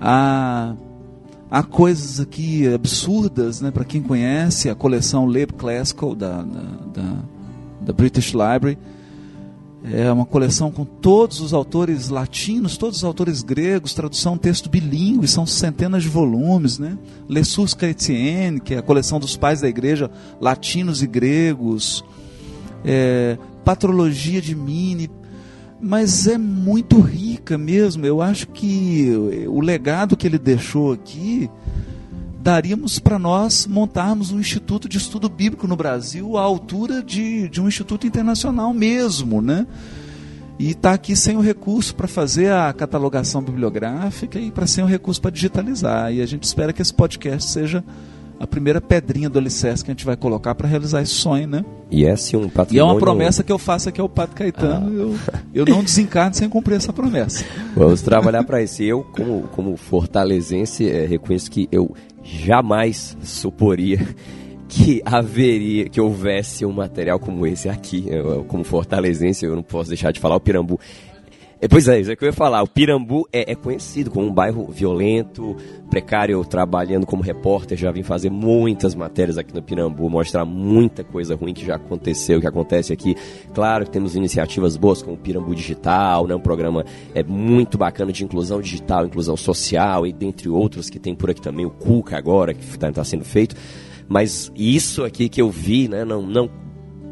Há, 0.00 0.74
há 1.48 1.62
coisas 1.62 2.20
aqui 2.20 2.66
absurdas, 2.66 3.60
né? 3.60 3.70
para 3.70 3.84
quem 3.84 4.02
conhece, 4.02 4.68
a 4.68 4.74
coleção 4.74 5.24
Leb 5.24 5.52
Classical 5.52 6.14
da, 6.14 6.42
da, 6.42 7.16
da, 7.80 7.92
British 7.92 8.32
Library. 8.32 8.76
É 9.92 10.10
uma 10.10 10.24
coleção 10.24 10.70
com 10.70 10.84
todos 10.84 11.40
os 11.40 11.52
autores 11.52 12.08
latinos, 12.08 12.76
todos 12.78 12.98
os 12.98 13.04
autores 13.04 13.42
gregos, 13.42 13.92
tradução 13.92 14.36
texto 14.36 14.68
bilíngue, 14.68 15.28
são 15.28 15.46
centenas 15.46 16.02
de 16.02 16.08
volumes, 16.08 16.78
né? 16.78 16.96
Les 17.28 17.48
Sources 17.48 17.74
Chrétiennes, 17.74 18.62
que 18.64 18.74
é 18.74 18.78
a 18.78 18.82
coleção 18.82 19.20
dos 19.20 19.36
pais 19.36 19.60
da 19.60 19.68
igreja, 19.68 20.10
latinos 20.40 21.02
e 21.02 21.06
gregos, 21.06 22.02
é, 22.82 23.36
Patrologia 23.62 24.40
de 24.40 24.54
Mini, 24.54 25.10
mas 25.84 26.26
é 26.26 26.38
muito 26.38 26.98
rica 27.00 27.58
mesmo. 27.58 28.06
Eu 28.06 28.22
acho 28.22 28.48
que 28.48 29.12
o 29.46 29.60
legado 29.60 30.16
que 30.16 30.26
ele 30.26 30.38
deixou 30.38 30.92
aqui 30.92 31.50
daríamos 32.40 32.98
para 32.98 33.18
nós 33.18 33.66
montarmos 33.66 34.30
um 34.30 34.40
instituto 34.40 34.88
de 34.88 34.96
estudo 34.96 35.28
bíblico 35.28 35.66
no 35.66 35.76
Brasil 35.76 36.38
à 36.38 36.42
altura 36.42 37.02
de, 37.02 37.48
de 37.48 37.60
um 37.60 37.68
instituto 37.68 38.06
internacional 38.06 38.72
mesmo, 38.72 39.42
né? 39.42 39.66
E 40.58 40.70
está 40.70 40.92
aqui 40.92 41.14
sem 41.14 41.36
o 41.36 41.40
recurso 41.40 41.94
para 41.94 42.08
fazer 42.08 42.50
a 42.50 42.72
catalogação 42.72 43.42
bibliográfica 43.42 44.38
e 44.38 44.50
para 44.50 44.66
sem 44.66 44.84
o 44.84 44.86
recurso 44.86 45.20
para 45.20 45.30
digitalizar. 45.30 46.12
E 46.12 46.22
a 46.22 46.26
gente 46.26 46.44
espera 46.44 46.72
que 46.72 46.80
esse 46.80 46.94
podcast 46.94 47.50
seja 47.50 47.84
a 48.44 48.46
primeira 48.46 48.80
pedrinha 48.80 49.28
do 49.28 49.38
alicerce 49.38 49.84
que 49.84 49.90
a 49.90 49.94
gente 49.94 50.04
vai 50.04 50.16
colocar 50.16 50.54
para 50.54 50.68
realizar 50.68 51.02
esse 51.02 51.12
sonho, 51.12 51.48
né? 51.48 51.64
E 51.90 52.04
esse 52.04 52.34
é 52.34 52.38
um 52.38 52.42
E 52.42 52.46
é 52.46 52.50
patrimônio. 52.50 52.94
uma 52.94 53.00
promessa 53.00 53.42
que 53.42 53.50
eu 53.50 53.58
faço 53.58 53.88
aqui 53.88 54.00
ao 54.00 54.08
Padre 54.08 54.34
Caetano. 54.36 54.92
Eu, 54.92 55.16
eu 55.54 55.64
não 55.66 55.82
desencarno 55.82 56.34
sem 56.34 56.48
cumprir 56.48 56.76
essa 56.76 56.92
promessa. 56.92 57.44
Vamos 57.74 58.02
trabalhar 58.02 58.44
para 58.44 58.62
isso. 58.62 58.82
Eu, 58.82 59.02
como, 59.02 59.42
como 59.48 59.76
fortalezense, 59.76 60.88
eh, 60.88 61.06
reconheço 61.06 61.50
que 61.50 61.68
eu 61.72 61.94
jamais 62.22 63.16
suporia 63.22 64.06
que 64.68 65.02
haveria, 65.04 65.88
que 65.88 66.00
houvesse 66.00 66.64
um 66.66 66.72
material 66.72 67.18
como 67.18 67.46
esse 67.46 67.68
aqui. 67.68 68.06
Eu, 68.08 68.44
como 68.44 68.64
fortalezense, 68.64 69.44
eu 69.44 69.54
não 69.54 69.62
posso 69.62 69.88
deixar 69.88 70.12
de 70.12 70.18
falar 70.18 70.36
o 70.36 70.40
Pirambu. 70.40 70.80
É, 71.64 71.68
pois 71.68 71.88
é, 71.88 71.98
isso 71.98 72.12
é 72.12 72.16
que 72.16 72.22
eu 72.22 72.26
ia 72.26 72.32
falar. 72.34 72.62
O 72.62 72.68
Pirambu 72.68 73.26
é, 73.32 73.52
é 73.52 73.54
conhecido 73.54 74.10
como 74.10 74.26
um 74.26 74.30
bairro 74.30 74.70
violento, 74.70 75.56
precário. 75.88 76.44
Trabalhando 76.44 77.06
como 77.06 77.22
repórter, 77.22 77.78
já 77.78 77.90
vim 77.90 78.02
fazer 78.02 78.28
muitas 78.28 78.94
matérias 78.94 79.38
aqui 79.38 79.54
no 79.54 79.62
Pirambu, 79.62 80.10
mostrar 80.10 80.44
muita 80.44 81.02
coisa 81.02 81.34
ruim 81.34 81.54
que 81.54 81.64
já 81.64 81.76
aconteceu, 81.76 82.38
que 82.38 82.46
acontece 82.46 82.92
aqui. 82.92 83.16
Claro 83.54 83.86
que 83.86 83.90
temos 83.90 84.14
iniciativas 84.14 84.76
boas 84.76 85.00
como 85.00 85.16
o 85.16 85.18
Pirambu 85.18 85.54
Digital, 85.54 86.26
né? 86.26 86.34
um 86.34 86.40
programa 86.40 86.84
é 87.14 87.22
muito 87.22 87.78
bacana 87.78 88.12
de 88.12 88.22
inclusão 88.24 88.60
digital, 88.60 89.06
inclusão 89.06 89.34
social, 89.34 90.06
e 90.06 90.12
dentre 90.12 90.50
outros 90.50 90.90
que 90.90 90.98
tem 90.98 91.14
por 91.14 91.30
aqui 91.30 91.40
também 91.40 91.64
o 91.64 91.70
Cuca 91.70 92.18
agora, 92.18 92.52
que 92.52 92.62
está 92.62 92.92
tá 92.92 93.02
sendo 93.04 93.24
feito. 93.24 93.56
mas 94.06 94.52
isso 94.54 95.02
aqui 95.02 95.30
que 95.30 95.40
eu 95.40 95.48
vi, 95.48 95.88
né, 95.88 96.04
não, 96.04 96.20
não 96.20 96.63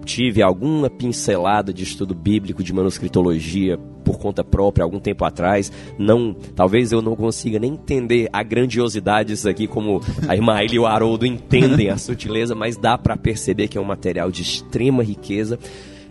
tive 0.05 0.43
alguma 0.43 0.91
pincelada 0.91 1.73
de 1.73 1.83
estudo 1.83 2.15
bíblico, 2.15 2.63
de 2.63 2.73
manuscritologia 2.73 3.79
por 4.05 4.19
conta 4.19 4.43
própria 4.43 4.85
algum 4.85 4.99
tempo 4.99 5.25
atrás. 5.25 5.73
Não, 5.99 6.35
talvez 6.55 6.93
eu 6.93 7.01
não 7.01 7.15
consiga 7.15 7.59
nem 7.59 7.75
entender 7.75 8.29
a 8.33 8.43
grandiosidade 8.43 9.31
disso 9.31 9.49
aqui 9.49 9.67
como 9.67 10.01
a 10.29 10.35
irmã 10.35 10.59
e 10.71 10.79
o 10.79 10.87
Haroldo 10.87 11.25
entendem 11.25 11.89
a 11.89 11.97
sutileza, 11.97 12.55
mas 12.55 12.77
dá 12.77 12.99
para 12.99 13.17
perceber 13.17 13.69
que 13.69 13.79
é 13.79 13.81
um 13.81 13.85
material 13.85 14.31
de 14.31 14.43
extrema 14.43 15.03
riqueza 15.03 15.59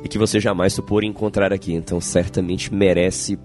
e 0.04 0.08
que 0.08 0.18
você 0.18 0.40
jamais 0.40 0.74
supor 0.74 1.04
encontrar 1.04 1.54
aqui. 1.54 1.74
Então, 1.74 2.02
certamente 2.02 2.74
merece 2.74 3.38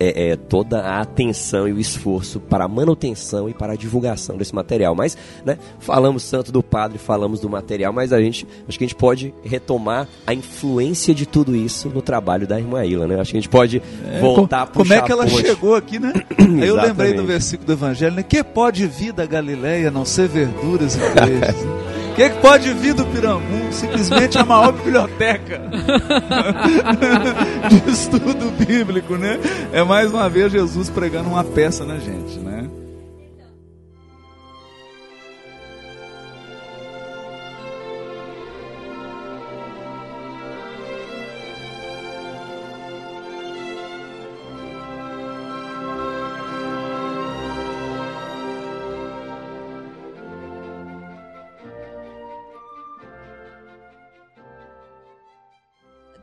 é, 0.00 0.30
é, 0.30 0.36
toda 0.36 0.80
a 0.80 1.00
atenção 1.00 1.68
e 1.68 1.72
o 1.72 1.78
esforço 1.78 2.40
para 2.40 2.64
a 2.64 2.68
manutenção 2.68 3.48
e 3.48 3.54
para 3.54 3.74
a 3.74 3.76
divulgação 3.76 4.36
desse 4.38 4.54
material. 4.54 4.94
Mas, 4.94 5.16
né, 5.44 5.58
falamos 5.78 6.28
tanto 6.30 6.50
do 6.50 6.62
padre, 6.62 6.98
falamos 6.98 7.38
do 7.38 7.48
material, 7.50 7.92
mas 7.92 8.12
a 8.12 8.20
gente, 8.20 8.46
acho 8.66 8.78
que 8.78 8.84
a 8.84 8.86
gente 8.88 8.96
pode 8.96 9.34
retomar 9.44 10.08
a 10.26 10.32
influência 10.32 11.14
de 11.14 11.26
tudo 11.26 11.54
isso 11.54 11.88
no 11.90 12.00
trabalho 12.00 12.46
da 12.46 12.58
irmã 12.58 12.84
Ilha, 12.84 13.06
né? 13.06 13.20
Acho 13.20 13.32
que 13.32 13.36
a 13.36 13.40
gente 13.40 13.50
pode 13.50 13.82
voltar 14.20 14.62
a 14.62 14.66
Co- 14.66 14.80
Como 14.80 14.92
é 14.92 15.02
que 15.02 15.12
ela 15.12 15.28
chegou 15.28 15.74
aqui, 15.74 15.98
né? 15.98 16.12
Aí 16.38 16.66
eu 16.66 16.76
lembrei 16.76 17.12
do 17.12 17.24
versículo 17.24 17.66
do 17.66 17.72
Evangelho, 17.74 18.14
né? 18.16 18.22
Que 18.22 18.42
pode 18.42 18.86
vir 18.86 19.12
da 19.12 19.26
Galileia 19.26 19.90
não 19.90 20.04
ser 20.06 20.28
verduras 20.28 20.94
e 20.96 20.98
peixes? 20.98 21.62
O 21.62 21.99
que, 22.20 22.30
que 22.30 22.40
pode 22.40 22.72
vir 22.74 22.92
do 22.92 23.06
Pirambu? 23.06 23.72
Simplesmente 23.72 24.36
a 24.36 24.44
maior 24.44 24.72
biblioteca 24.72 25.62
de 27.70 27.90
estudo 27.90 28.50
bíblico, 28.66 29.16
né? 29.16 29.40
É 29.72 29.82
mais 29.82 30.12
uma 30.12 30.28
vez 30.28 30.52
Jesus 30.52 30.90
pregando 30.90 31.30
uma 31.30 31.42
peça 31.42 31.82
na 31.84 31.98
gente, 31.98 32.38
né? 32.38 32.68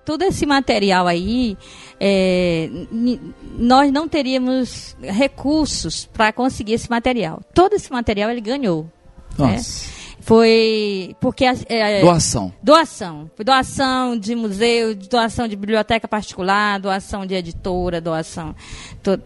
Todo 0.08 0.22
esse 0.22 0.46
material 0.46 1.06
aí, 1.06 1.58
é, 2.00 2.70
nós 3.60 3.92
não 3.92 4.08
teríamos 4.08 4.96
recursos 5.02 6.06
para 6.06 6.32
conseguir 6.32 6.76
esse 6.76 6.90
material. 6.90 7.42
Todo 7.54 7.74
esse 7.74 7.92
material 7.92 8.30
ele 8.32 8.40
ganhou. 8.40 8.84
né? 9.38 9.52
Nossa. 9.58 9.98
Foi 10.22 11.14
porque 11.20 11.44
as- 11.46 11.66
é, 11.68 12.00
Doação. 12.02 12.54
doação, 12.64 13.30
Foi 13.36 13.44
doação 13.46 14.18
de 14.18 14.34
museu, 14.34 14.96
doação 14.96 15.46
de 15.46 15.56
biblioteca 15.58 16.08
particular, 16.08 16.80
doação 16.80 17.26
de 17.26 17.34
editora, 17.36 18.00
doação, 18.00 18.56
to- 19.04 19.22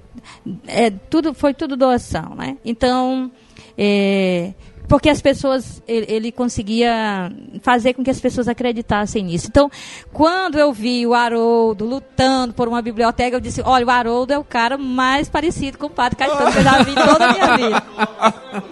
é, 0.67 0.89
tudo 0.89 1.33
foi 1.35 1.53
tudo 1.53 1.77
doação, 1.77 2.33
né? 2.35 2.57
Então, 2.65 3.31
é, 3.77 4.53
porque 4.91 5.07
as 5.07 5.21
pessoas 5.21 5.81
ele, 5.87 6.05
ele 6.09 6.31
conseguia 6.33 7.31
fazer 7.61 7.93
com 7.93 8.03
que 8.03 8.09
as 8.09 8.19
pessoas 8.19 8.49
acreditassem 8.49 9.23
nisso. 9.23 9.47
Então, 9.47 9.71
quando 10.11 10.59
eu 10.59 10.73
vi 10.73 11.07
o 11.07 11.13
Haroldo 11.13 11.85
lutando 11.85 12.53
por 12.53 12.67
uma 12.67 12.81
biblioteca, 12.81 13.37
eu 13.37 13.39
disse: 13.39 13.61
olha, 13.61 13.85
o 13.85 13.89
Haroldo 13.89 14.33
é 14.33 14.37
o 14.37 14.43
cara 14.43 14.77
mais 14.77 15.29
parecido 15.29 15.77
com 15.77 15.85
o 15.85 15.89
Padre 15.89 16.17
Caetano 16.17 16.51
que 16.51 16.57
eu 16.57 16.63
já 16.63 16.83
vi 16.83 16.91
em 16.91 16.95
toda 16.95 17.25
a 17.25 17.31
minha 17.31 17.55
vida. 17.55 17.83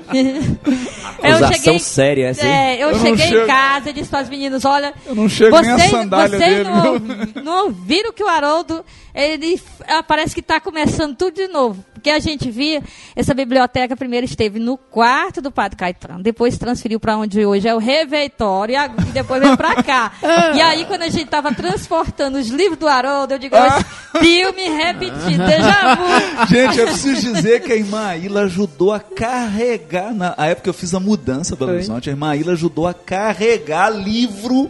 Acusação 1.24 1.80
séria 1.80 2.28
essa, 2.28 2.46
hein? 2.46 2.54
é, 2.54 2.84
eu, 2.84 2.90
Eu 2.90 3.00
cheguei 3.00 3.28
chego- 3.28 3.44
em 3.44 3.48
casa 3.48 3.90
e 3.90 3.94
disse 3.94 4.10
para 4.10 4.20
as 4.20 4.30
meninas, 4.30 4.66
olha, 4.66 4.94
Eu 5.06 5.16
não 5.16 5.30
chego 5.30 5.60
nem 5.62 5.72
a 5.72 5.78
vocês, 5.78 5.90
sandália 5.90 6.38
vocês 6.38 6.54
dele, 6.54 6.70
não, 6.70 7.00
não 7.44 7.66
ouviram 7.66 8.12
que 8.12 8.24
o 8.24 8.28
Haroldo, 8.28 8.84
ele 9.14 9.62
ah, 9.88 10.04
parece 10.04 10.34
que 10.34 10.42
está 10.42 10.60
começando 10.60 11.16
tudo 11.16 11.36
de 11.36 11.48
novo. 11.48 11.84
Porque 11.94 12.10
a 12.10 12.20
gente 12.20 12.50
via, 12.50 12.82
essa 13.14 13.34
biblioteca 13.34 13.96
primeiro 13.96 14.26
esteve 14.26 14.58
no 14.58 14.78
quarto 14.78 15.42
do 15.42 15.52
Padre 15.52 15.78
Caetano, 15.78 16.09
depois 16.22 16.58
transferiu 16.58 17.00
para 17.00 17.18
onde 17.18 17.46
hoje 17.46 17.68
é 17.68 17.76
o 17.76 17.78
refeitório 17.78 18.76
e, 18.76 19.02
e 19.10 19.12
depois 19.12 19.42
veio 19.42 19.56
para 19.56 19.84
cá. 19.84 20.12
e 20.56 20.62
aí 20.62 20.86
quando 20.86 21.04
a 21.04 21.10
gente 21.10 21.26
estava 21.26 21.54
transportando 21.54 22.38
os 22.38 22.48
livros 22.48 22.80
do 22.80 22.88
Haroldo, 22.88 23.34
eu 23.34 23.40
digo, 23.40 23.56
Ah. 23.56 23.80
"Esse 24.16 24.26
filme 24.26 24.70
repetido, 24.70 25.46
déjà 25.46 25.96
vu. 25.96 26.46
Gente, 26.48 26.80
eu 26.80 26.88
preciso 26.88 27.34
dizer 27.34 27.62
que 27.62 27.72
a 27.72 27.76
irmã 27.76 28.08
Aila 28.08 28.42
ajudou 28.42 28.92
a 28.94 29.00
carregar. 29.00 30.14
Na 30.14 30.34
a 30.38 30.48
época 30.48 30.70
eu 30.70 30.74
fiz 30.74 30.94
a 30.94 31.00
mudança 31.00 31.56
para 31.56 31.68
Belo 31.68 31.78
Horizonte, 31.78 32.10
a 32.10 32.14
irmã 32.14 32.30
Aila 32.32 32.54
ajudou 32.54 32.88
a 32.88 32.94
carregar 32.94 33.90
livro 33.90 34.70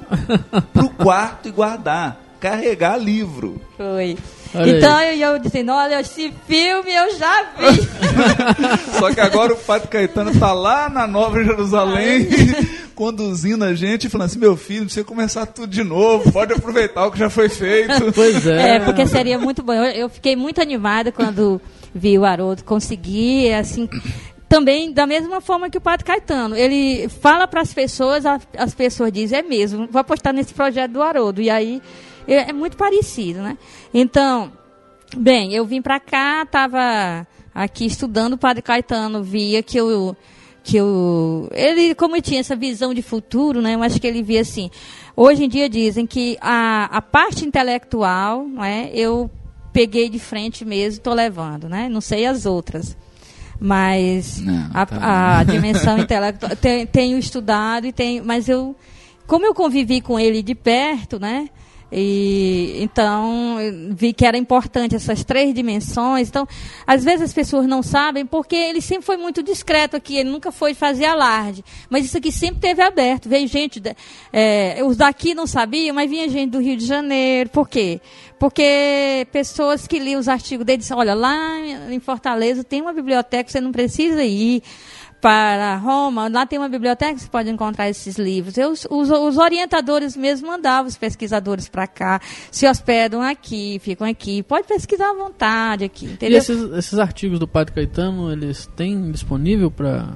pro 0.74 0.90
quarto 0.90 1.48
e 1.48 1.52
guardar. 1.52 2.18
Carregar 2.40 2.98
livro. 2.98 3.60
Foi. 3.76 4.18
Olha 4.54 4.78
então 4.78 5.02
eu, 5.02 5.34
eu 5.34 5.40
dizendo, 5.40 5.72
olha, 5.72 6.00
esse 6.00 6.34
filme 6.48 6.92
eu 6.92 7.16
já 7.18 7.44
vi. 7.58 7.88
Só 9.00 9.14
que 9.14 9.20
agora 9.20 9.54
o 9.54 9.58
Padre 9.58 9.88
Caetano 9.88 10.38
tá 10.40 10.52
lá 10.54 10.90
na 10.90 11.06
Nova 11.06 11.44
Jerusalém, 11.44 12.28
conduzindo 12.96 13.64
a 13.64 13.76
gente 13.76 14.08
e 14.08 14.10
falando 14.10 14.26
assim: 14.28 14.40
meu 14.40 14.58
filho, 14.58 14.80
não 14.80 14.86
precisa 14.88 15.06
começar 15.06 15.46
tudo 15.46 15.68
de 15.68 15.84
novo, 15.84 16.32
pode 16.32 16.52
aproveitar 16.52 17.06
o 17.06 17.12
que 17.12 17.20
já 17.20 17.30
foi 17.30 17.48
feito. 17.48 17.90
Pois 18.14 18.46
é. 18.48 18.76
É, 18.76 18.80
porque 18.80 19.06
seria 19.06 19.38
muito 19.38 19.62
bom. 19.62 19.72
Eu, 19.72 19.84
eu 19.92 20.10
fiquei 20.10 20.36
muito 20.36 20.60
animada 20.60 21.12
quando 21.12 21.62
vi 21.94 22.18
o 22.18 22.26
Haroldo 22.26 22.64
conseguir, 22.64 23.54
assim. 23.54 23.88
Também 24.48 24.92
da 24.92 25.06
mesma 25.06 25.40
forma 25.42 25.70
que 25.70 25.78
o 25.78 25.82
Padre 25.82 26.06
Caetano. 26.06 26.56
Ele 26.56 27.08
fala 27.08 27.48
para 27.48 27.62
as 27.62 27.72
pessoas, 27.72 28.24
as 28.26 28.74
pessoas 28.74 29.12
dizem, 29.12 29.40
é 29.40 29.44
mesmo, 29.44 29.88
vou 29.92 30.02
apostar 30.02 30.34
nesse 30.34 30.56
projeto 30.56 30.92
do 30.94 31.04
Haroldo. 31.04 31.40
E 31.40 31.52
aí 31.52 31.80
é, 32.34 32.50
é 32.50 32.54
muito 32.54 32.78
parecido, 32.78 33.42
né? 33.42 33.58
Então, 33.94 34.52
bem, 35.18 35.54
eu 35.54 35.66
vim 35.66 35.82
para 35.82 36.00
cá, 36.00 36.44
estava 36.44 37.28
aqui 37.54 37.86
estudando 37.86 38.34
o 38.34 38.38
Padre 38.38 38.62
Caetano, 38.62 39.24
via 39.24 39.62
que 39.64 39.78
eu 39.78 40.16
que 40.62 40.76
eu, 40.78 41.50
ele 41.54 41.96
como 41.96 42.22
tinha 42.22 42.42
essa 42.42 42.56
visão 42.56 42.94
de 42.94 43.02
futuro, 43.02 43.62
né? 43.62 43.76
Eu 43.76 43.82
acho 43.82 44.00
que 44.00 44.06
ele 44.06 44.22
via 44.22 44.42
assim. 44.42 44.70
Hoje 45.16 45.46
em 45.46 45.50
dia 45.50 45.68
dizem 45.70 46.06
que 46.06 46.38
a, 46.42 46.86
a 46.98 47.02
parte 47.02 47.46
intelectual, 47.46 48.44
não 48.46 48.64
é? 48.64 48.90
Eu 48.94 49.32
peguei 49.74 50.10
de 50.10 50.20
frente 50.20 50.64
mesmo, 50.66 50.98
estou 51.00 51.14
levando, 51.14 51.68
né? 51.70 51.88
Não 51.90 52.02
sei 52.02 52.26
as 52.26 52.46
outras, 52.46 52.96
mas 53.60 54.40
Não, 54.42 54.70
a, 54.74 54.86
tá. 54.86 55.40
a 55.40 55.44
dimensão 55.44 55.98
intelectual 56.00 56.56
te- 56.56 56.86
tenho 56.88 57.18
estudado 57.18 57.86
e 57.88 57.92
tenho, 57.92 58.24
mas 58.26 58.48
eu 58.48 58.76
como 59.28 59.46
eu 59.46 59.54
convivi 59.54 60.02
com 60.02 60.20
ele 60.20 60.42
de 60.42 60.56
perto, 60.56 61.20
né? 61.20 61.50
E 61.92 62.78
então 62.82 63.58
vi 63.92 64.14
que 64.14 64.26
era 64.26 64.38
importante 64.38 64.96
essas 64.96 65.24
três 65.24 65.54
dimensões. 65.54 66.30
Então, 66.30 66.48
às 66.86 67.04
vezes 67.04 67.22
as 67.22 67.34
pessoas 67.34 67.66
não 67.66 67.82
sabem 67.82 68.26
porque 68.26 68.56
ele 68.56 68.82
sempre 68.82 69.06
foi 69.06 69.18
muito 69.18 69.42
discreto 69.42 69.96
aqui, 69.96 70.18
ele 70.18 70.30
nunca 70.30 70.52
foi 70.52 70.74
fazer 70.74 71.06
alarde. 71.06 71.64
Mas 71.90 72.06
isso 72.06 72.18
aqui 72.18 72.32
sempre 72.32 72.60
teve 72.60 72.82
aberto. 72.82 73.28
Veio 73.28 73.48
gente, 73.48 73.82
é, 74.32 74.82
os 74.86 74.98
daqui 74.98 75.34
não 75.34 75.48
sabiam, 75.48 75.96
mas 75.96 76.10
vinha 76.10 76.30
gente 76.30 76.52
do 76.52 76.60
Rio 76.60 76.78
de 76.78 76.86
Janeiro. 76.86 77.50
Por 77.50 77.68
quê? 77.68 78.00
Porque 78.38 79.28
pessoas 79.32 79.86
que 79.86 80.00
liam 80.00 80.20
os 80.20 80.30
artigos 80.30 80.66
dele 80.66 80.78
disseram, 80.78 81.02
olha, 81.02 81.14
lá 81.14 81.60
em 81.90 82.00
Fortaleza 82.00 82.64
tem 82.64 82.82
uma 82.82 82.94
biblioteca, 82.94 83.50
você 83.50 83.60
não 83.60 83.72
precisa 83.72 84.24
ir 84.24 84.64
para 85.22 85.76
Roma, 85.76 86.28
lá 86.30 86.46
tem 86.46 86.58
uma 86.58 86.70
biblioteca, 86.70 87.18
você 87.18 87.28
pode 87.28 87.50
encontrar 87.50 87.90
esses 87.90 88.18
livros. 88.18 88.58
Eu, 88.58 88.72
os, 88.72 88.86
os 88.90 89.38
orientadores 89.38 90.16
mesmo 90.16 90.48
mandavam 90.48 90.88
os 90.88 90.98
pesquisadores 90.98 91.68
para 91.68 91.88
cá, 91.88 92.22
se 92.52 92.68
hospedam 92.68 93.22
aqui, 93.22 93.80
ficam 93.80 94.08
aqui. 94.08 94.42
Pode 94.44 94.68
pesquisar 94.68 95.10
à 95.12 95.14
vontade 95.14 95.84
aqui, 95.84 96.06
E 96.06 96.12
entendeu? 96.14 96.38
esses, 96.38 96.72
esses 96.72 97.00
artigos 97.00 97.40
do 97.40 97.48
Padre 97.48 97.74
Caetano, 97.74 98.32
eles 98.32 98.66
têm 98.76 99.12
disponível 99.12 99.70
para 99.70 100.08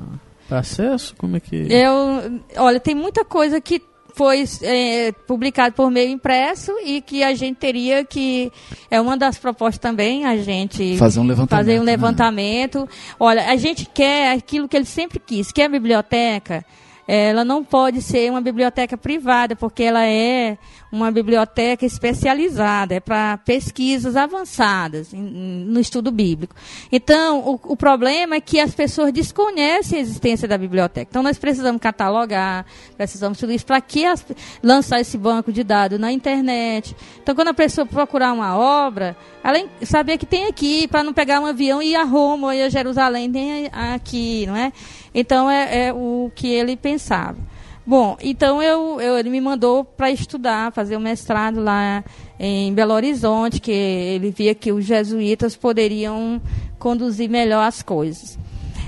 acesso? 0.49 1.15
Como 1.17 1.35
é 1.35 1.39
que. 1.39 1.55
Eu, 1.71 2.41
olha, 2.57 2.79
tem 2.79 2.95
muita 2.95 3.25
coisa 3.25 3.59
que 3.59 3.81
foi 4.13 4.43
é, 4.61 5.11
publicado 5.27 5.75
por 5.75 5.89
meio 5.89 6.09
impresso 6.09 6.71
e 6.85 7.01
que 7.01 7.23
a 7.23 7.33
gente 7.33 7.57
teria 7.57 8.05
que 8.05 8.51
é 8.89 9.01
uma 9.01 9.17
das 9.17 9.37
propostas 9.37 9.79
também 9.79 10.25
a 10.25 10.37
gente 10.37 10.97
Fazer 10.97 11.19
um 11.19 11.23
levantamento. 11.27 11.49
fazer 11.49 11.79
um 11.79 11.83
né? 11.83 11.91
levantamento. 11.91 12.87
Olha, 13.19 13.49
a 13.49 13.55
gente 13.55 13.85
quer 13.85 14.33
aquilo 14.33 14.67
que 14.67 14.77
ele 14.77 14.85
sempre 14.85 15.19
quis, 15.19 15.51
que 15.51 15.61
a 15.61 15.69
biblioteca 15.69 16.63
ela 17.07 17.43
não 17.43 17.63
pode 17.63 18.01
ser 18.01 18.29
uma 18.31 18.41
biblioteca 18.41 18.97
privada, 18.97 19.55
porque 19.55 19.83
ela 19.83 20.05
é 20.05 20.57
uma 20.91 21.11
biblioteca 21.11 21.85
especializada, 21.85 22.93
é 22.95 22.99
para 22.99 23.37
pesquisas 23.39 24.15
avançadas 24.15 25.11
no 25.11 25.79
estudo 25.79 26.11
bíblico. 26.11 26.55
Então, 26.91 27.39
o, 27.39 27.73
o 27.73 27.75
problema 27.75 28.35
é 28.35 28.39
que 28.41 28.59
as 28.59 28.75
pessoas 28.75 29.11
desconhecem 29.11 29.97
a 29.97 30.01
existência 30.01 30.47
da 30.47 30.57
biblioteca. 30.57 31.07
Então, 31.09 31.23
nós 31.23 31.39
precisamos 31.39 31.81
catalogar, 31.81 32.65
precisamos 32.95 33.39
tudo 33.39 33.51
isso 33.51 33.65
para 33.65 33.81
que 33.81 34.05
as- 34.05 34.23
lançar 34.61 34.99
esse 35.01 35.17
banco 35.17 35.51
de 35.51 35.63
dados 35.63 35.99
na 35.99 36.11
internet. 36.11 36.95
Então, 37.21 37.33
quando 37.33 37.47
a 37.47 37.53
pessoa 37.55 37.87
procurar 37.87 38.31
uma 38.31 38.55
obra, 38.55 39.17
ela 39.43 39.67
saber 39.81 40.19
que 40.19 40.27
tem 40.27 40.45
aqui, 40.45 40.87
para 40.87 41.03
não 41.03 41.11
pegar 41.11 41.39
um 41.39 41.45
avião 41.47 41.81
e 41.81 41.93
ir 41.93 41.95
a 41.95 42.03
Roma 42.03 42.47
ou 42.47 42.53
ir 42.53 42.61
a 42.61 42.69
Jerusalém, 42.69 43.31
tem 43.31 43.67
aqui, 43.71 44.45
não 44.45 44.55
é? 44.55 44.71
Então, 45.15 45.49
é, 45.49 45.87
é 45.87 45.93
o 45.93 46.31
que 46.33 46.47
ele 46.47 46.75
pensava. 46.93 47.37
Bom, 47.85 48.15
então 48.21 48.61
eu, 48.63 49.01
eu- 49.01 49.17
ele 49.17 49.29
me 49.29 49.41
mandou 49.41 49.83
para 49.83 50.09
estudar, 50.11 50.71
fazer 50.71 50.95
o 50.95 50.99
mestrado 51.01 51.59
lá 51.61 52.03
em 52.39 52.73
Belo 52.73 52.93
Horizonte, 52.93 53.59
que 53.59 53.71
ele 53.71 54.31
via 54.31 54.55
que 54.55 54.71
os 54.71 54.85
jesuítas 54.85 55.55
poderiam 55.55 56.41
conduzir 56.79 57.29
melhor 57.29 57.67
as 57.67 57.81
coisas. 57.81 58.37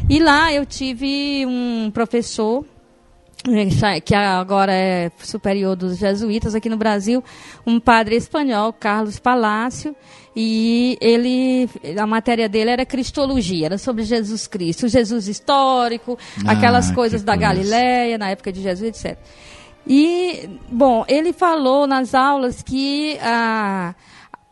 E 0.10 0.20
lá 0.20 0.54
eu 0.54 0.66
tive 0.66 1.46
um 1.48 1.90
professor 1.92 2.64
eh, 3.48 4.00
que 4.00 4.14
agora 4.16 4.72
é 4.72 5.12
superior 5.20 5.76
dos 5.76 5.98
jesuítas 5.98 6.56
aqui 6.56 6.70
no 6.70 6.78
Brasil, 6.78 7.24
um 7.66 7.80
padre 7.80 8.16
espanhol, 8.16 8.72
Carlos 8.72 9.20
Palácio, 9.20 9.94
e 10.36 10.98
ele, 11.00 11.70
a 11.98 12.06
matéria 12.06 12.50
dele 12.50 12.70
era 12.72 12.86
cristologia, 12.86 13.68
era 13.68 13.78
sobre 13.78 14.04
Jesus 14.04 14.48
Cristo, 14.48 14.88
Jesus 14.88 15.28
histórico, 15.28 16.18
Ah, 16.46 16.52
aquelas 16.52 16.90
que 16.90 16.96
coisas 16.96 17.24
da 17.24 17.34
coisa. 17.34 17.48
Galileia, 17.48 18.18
na 18.18 18.30
época 18.30 18.52
de 18.52 18.62
Jesus, 18.62 18.90
etc. 18.90 19.18
E, 19.88 20.50
bom, 20.70 21.06
ele 21.08 21.32
falou 21.32 21.88
nas 21.88 22.14
aulas 22.14 22.62
que 22.62 23.18
ah, 23.22 23.96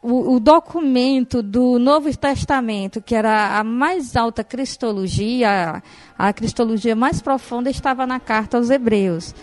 o, 0.02 0.36
o 0.36 0.40
documento 0.40 1.42
do 1.42 1.80
Novo 1.80 2.16
Testamento, 2.16 3.02
que 3.02 3.16
era 3.16 3.58
a 3.58 3.64
mais 3.64 4.16
alta 4.16 4.44
cristologia, 4.44 5.82
a, 6.18 6.28
a 6.30 6.34
cristologia 6.34 6.96
mais 6.96 7.22
profunda, 7.22 7.70
estava 7.70 8.06
na 8.06 8.20
carta 8.20 8.58
aos 8.58 8.70
Hebreus. 8.70 9.34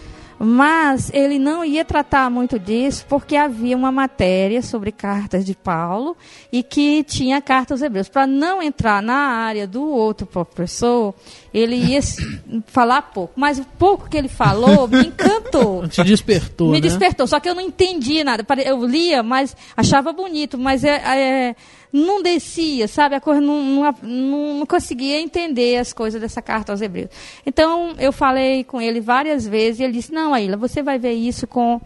Mas 0.42 1.10
ele 1.12 1.38
não 1.38 1.62
ia 1.62 1.84
tratar 1.84 2.30
muito 2.30 2.58
disso 2.58 3.04
porque 3.06 3.36
havia 3.36 3.76
uma 3.76 3.92
matéria 3.92 4.62
sobre 4.62 4.90
cartas 4.90 5.44
de 5.44 5.54
Paulo 5.54 6.16
e 6.50 6.62
que 6.62 7.04
tinha 7.04 7.42
carta 7.42 7.74
aos 7.74 7.82
Hebreus. 7.82 8.08
Para 8.08 8.26
não 8.26 8.62
entrar 8.62 9.02
na 9.02 9.14
área 9.14 9.66
do 9.66 9.86
outro 9.86 10.26
professor, 10.26 11.14
ele 11.52 11.76
ia 11.76 12.00
falar 12.64 13.02
pouco. 13.02 13.34
Mas 13.36 13.58
o 13.58 13.66
pouco 13.78 14.08
que 14.08 14.16
ele 14.16 14.28
falou 14.28 14.88
me 14.88 15.04
encantou. 15.08 15.86
Te 15.86 16.02
despertou, 16.02 16.68
Me 16.68 16.80
né? 16.80 16.80
despertou, 16.80 17.26
só 17.26 17.38
que 17.38 17.46
eu 17.46 17.54
não 17.54 17.60
entendia 17.60 18.24
nada. 18.24 18.42
Eu 18.64 18.86
lia, 18.86 19.22
mas 19.22 19.54
achava 19.76 20.10
bonito, 20.10 20.56
mas 20.56 20.84
é, 20.84 21.02
é, 21.50 21.56
não 21.92 22.22
descia, 22.22 22.86
sabe? 22.86 23.14
A 23.16 23.20
coisa 23.20 23.40
não, 23.40 23.62
não, 23.62 23.94
não- 24.58 24.66
conseguia 24.66 25.20
entender 25.20 25.76
as 25.78 25.92
coisas 25.92 26.20
dessa 26.20 26.40
carta 26.40 26.72
aos 26.72 26.80
Hebreus. 26.80 27.10
Então, 27.44 27.94
eu 27.98 28.12
falei 28.12 28.62
com 28.64 28.80
ele 28.80 29.00
várias 29.00 29.46
vezes 29.46 29.80
e 29.80 29.84
ele 29.84 29.94
disse: 29.94 30.12
Não, 30.12 30.32
Aila, 30.32 30.56
você 30.56 30.82
vai 30.82 30.98
ver 30.98 31.12
isso 31.14 31.46
com, 31.46 31.80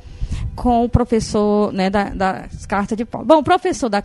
com 0.54 0.84
o 0.84 0.88
professor 0.88 1.72
né, 1.72 1.88
da- 1.88 2.10
das 2.10 2.66
cartas 2.66 2.96
de 2.98 3.04
Paulo. 3.04 3.26
Bom, 3.26 3.38
o 3.38 3.42
professor 3.44 3.88
da, 3.88 4.02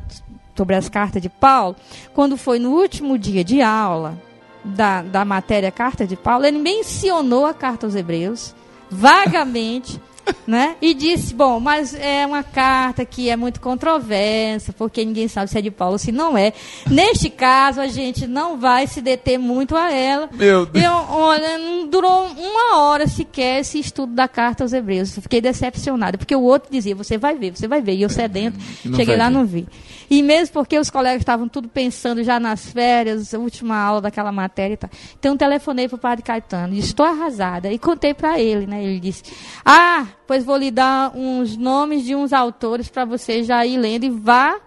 sobre 0.55 0.75
as 0.75 0.87
cartas 0.89 1.21
de 1.21 1.29
Paulo, 1.29 1.75
quando 2.13 2.35
foi 2.37 2.59
no 2.59 2.71
último 2.71 3.17
dia 3.17 3.43
de 3.43 3.61
aula 3.61 4.17
da, 4.63 5.01
da 5.01 5.23
matéria 5.25 5.71
Carta 5.71 6.05
de 6.05 6.15
Paulo, 6.17 6.45
ele 6.45 6.57
mencionou 6.59 7.45
a 7.45 7.53
carta 7.53 7.85
aos 7.87 7.95
Hebreus 7.95 8.53
vagamente, 8.89 9.99
né? 10.45 10.75
E 10.81 10.93
disse, 10.93 11.33
bom, 11.33 11.59
mas 11.59 11.93
é 11.93 12.25
uma 12.25 12.43
carta 12.43 13.05
que 13.05 13.29
é 13.29 13.35
muito 13.35 13.59
controversa, 13.59 14.73
porque 14.73 15.03
ninguém 15.03 15.27
sabe 15.27 15.49
se 15.49 15.57
é 15.57 15.61
de 15.61 15.71
Paulo 15.71 15.93
ou 15.93 15.99
se 15.99 16.11
não 16.11 16.37
é. 16.37 16.53
Neste 16.89 17.29
caso, 17.29 17.79
a 17.81 17.87
gente 17.87 18.27
não 18.27 18.57
vai 18.57 18.87
se 18.87 19.01
deter 19.01 19.37
muito 19.37 19.75
a 19.75 19.91
ela. 19.91 20.29
Meu 20.31 20.65
Deus. 20.65 20.83
Eu, 20.83 20.91
olha, 20.91 21.57
não 21.57 21.87
durou 21.87 22.25
uma 22.25 22.77
hora 22.77 23.07
sequer 23.07 23.59
esse 23.61 23.79
estudo 23.79 24.13
da 24.13 24.27
carta 24.27 24.63
aos 24.63 24.73
Hebreus. 24.73 25.15
Eu 25.15 25.21
fiquei 25.21 25.41
decepcionada, 25.41 26.17
porque 26.17 26.35
o 26.35 26.41
outro 26.41 26.69
dizia, 26.71 26.95
você 26.95 27.17
vai 27.17 27.35
ver, 27.35 27.55
você 27.55 27.67
vai 27.67 27.81
ver. 27.81 27.93
E 27.95 28.01
eu 28.01 28.09
sedento, 28.09 28.57
E 28.83 28.89
não 28.89 28.97
cheguei 28.97 29.15
lá 29.15 29.27
ver. 29.29 29.33
não 29.33 29.45
vi. 29.45 29.67
E 30.09 30.23
mesmo 30.23 30.53
porque 30.53 30.77
os 30.79 30.89
colegas 30.89 31.21
estavam 31.21 31.47
tudo 31.47 31.67
pensando 31.67 32.23
já 32.23 32.39
nas 32.39 32.69
férias, 32.69 33.33
última 33.33 33.77
aula 33.77 34.01
daquela 34.01 34.31
matéria 34.31 34.73
e 34.73 34.77
tal. 34.77 34.89
Então 35.19 35.37
telefonei 35.37 35.87
para 35.87 35.95
o 35.95 35.99
padre 35.99 36.23
Caetano, 36.23 36.73
estou 36.73 37.05
arrasada. 37.05 37.71
E 37.71 37.77
contei 37.77 38.13
para 38.13 38.39
ele, 38.39 38.65
né? 38.65 38.83
Ele 38.83 38.99
disse, 38.99 39.23
ah, 39.63 40.07
pois 40.25 40.43
vou 40.43 40.57
lhe 40.57 40.71
dar 40.71 41.15
uns 41.15 41.55
nomes 41.55 42.03
de 42.03 42.15
uns 42.15 42.33
autores 42.33 42.89
para 42.89 43.05
você 43.05 43.43
já 43.43 43.65
ir 43.65 43.77
lendo 43.77 44.05
e 44.05 44.09
vá 44.09 44.59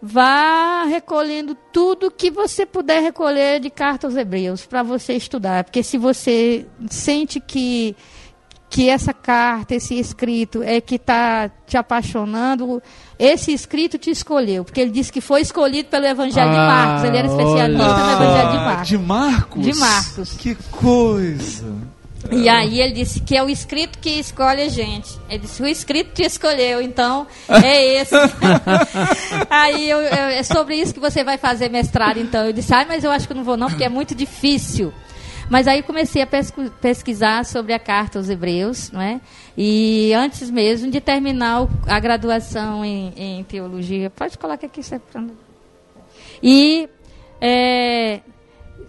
vá 0.00 0.84
recolhendo 0.84 1.56
tudo 1.72 2.10
que 2.10 2.30
você 2.30 2.64
puder 2.64 3.02
recolher 3.02 3.60
de 3.60 3.68
carta 3.68 4.06
aos 4.06 4.16
hebreus 4.16 4.64
para 4.64 4.82
você 4.82 5.14
estudar. 5.14 5.64
Porque 5.64 5.82
se 5.82 5.98
você 5.98 6.66
sente 6.88 7.40
que, 7.40 7.96
que 8.70 8.88
essa 8.88 9.14
carta, 9.14 9.74
esse 9.74 9.98
escrito 9.98 10.62
é 10.62 10.80
que 10.80 10.96
está 10.96 11.50
te 11.66 11.76
apaixonando, 11.76 12.82
esse 13.18 13.52
escrito 13.52 13.96
te 13.98 14.10
escolheu. 14.10 14.64
Porque 14.64 14.80
ele 14.80 14.90
disse 14.90 15.10
que 15.10 15.20
foi 15.20 15.40
escolhido 15.40 15.88
pelo 15.88 16.04
Evangelho 16.06 16.50
de 16.50 16.56
Ah, 16.56 16.66
Marcos. 16.66 17.04
Ele 17.08 17.16
era 17.16 17.26
especialista 17.28 17.82
olha 17.84 18.04
no 18.06 18.12
Evangelho 18.12 18.50
de 18.50 18.56
Ah, 18.56 18.60
Marcos. 18.60 18.88
de 18.88 18.98
Marcos? 18.98 19.62
De 19.64 19.74
Marcos. 19.74 20.32
Que 20.34 20.54
coisa. 20.70 21.72
E 22.32 22.46
aí 22.48 22.80
ele 22.80 22.92
disse 22.92 23.20
que 23.20 23.34
é 23.36 23.42
o 23.42 23.48
escrito 23.48 23.98
que 24.00 24.10
escolhe 24.10 24.60
a 24.60 24.68
gente. 24.68 25.08
Ele 25.30 25.38
disse, 25.38 25.62
o 25.62 25.66
escrito 25.66 26.12
te 26.12 26.24
escolheu, 26.24 26.82
então 26.82 27.26
é 27.48 28.00
esse. 28.02 28.14
aí 29.48 29.88
eu, 29.88 29.98
eu- 30.00 30.28
é 30.28 30.42
sobre 30.42 30.74
isso 30.76 30.92
que 30.94 31.00
você 31.00 31.22
vai 31.24 31.38
fazer 31.38 31.68
mestrado, 31.70 32.18
então. 32.18 32.44
Eu 32.44 32.52
disse, 32.52 32.74
ai, 32.74 32.84
mas 32.86 33.04
eu 33.04 33.10
acho 33.10 33.26
que 33.26 33.34
não 33.34 33.44
vou 33.44 33.56
não, 33.56 33.68
porque 33.68 33.84
é 33.84 33.88
muito 33.88 34.14
difícil. 34.14 34.92
Mas 35.48 35.66
aí 35.66 35.82
comecei 35.82 36.22
a 36.22 36.28
pesquisar 36.80 37.44
sobre 37.44 37.72
a 37.72 37.78
carta 37.78 38.18
aos 38.18 38.28
hebreus, 38.28 38.90
não 38.90 39.00
é? 39.00 39.20
E 39.56 40.12
antes 40.14 40.50
mesmo 40.50 40.90
de 40.90 41.00
terminar 41.00 41.66
a 41.86 41.98
graduação 41.98 42.84
em, 42.84 43.12
em 43.16 43.44
teologia, 43.44 44.10
pode 44.10 44.36
colocar 44.36 44.66
aqui, 44.66 44.80
é 44.80 45.00
e 46.42 46.88
é, 47.40 48.20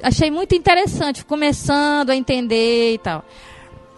achei 0.04 0.30
muito 0.30 0.56
interessante, 0.56 1.24
começando 1.26 2.10
a 2.10 2.16
entender 2.16 2.94
e 2.94 2.98
tal. 2.98 3.24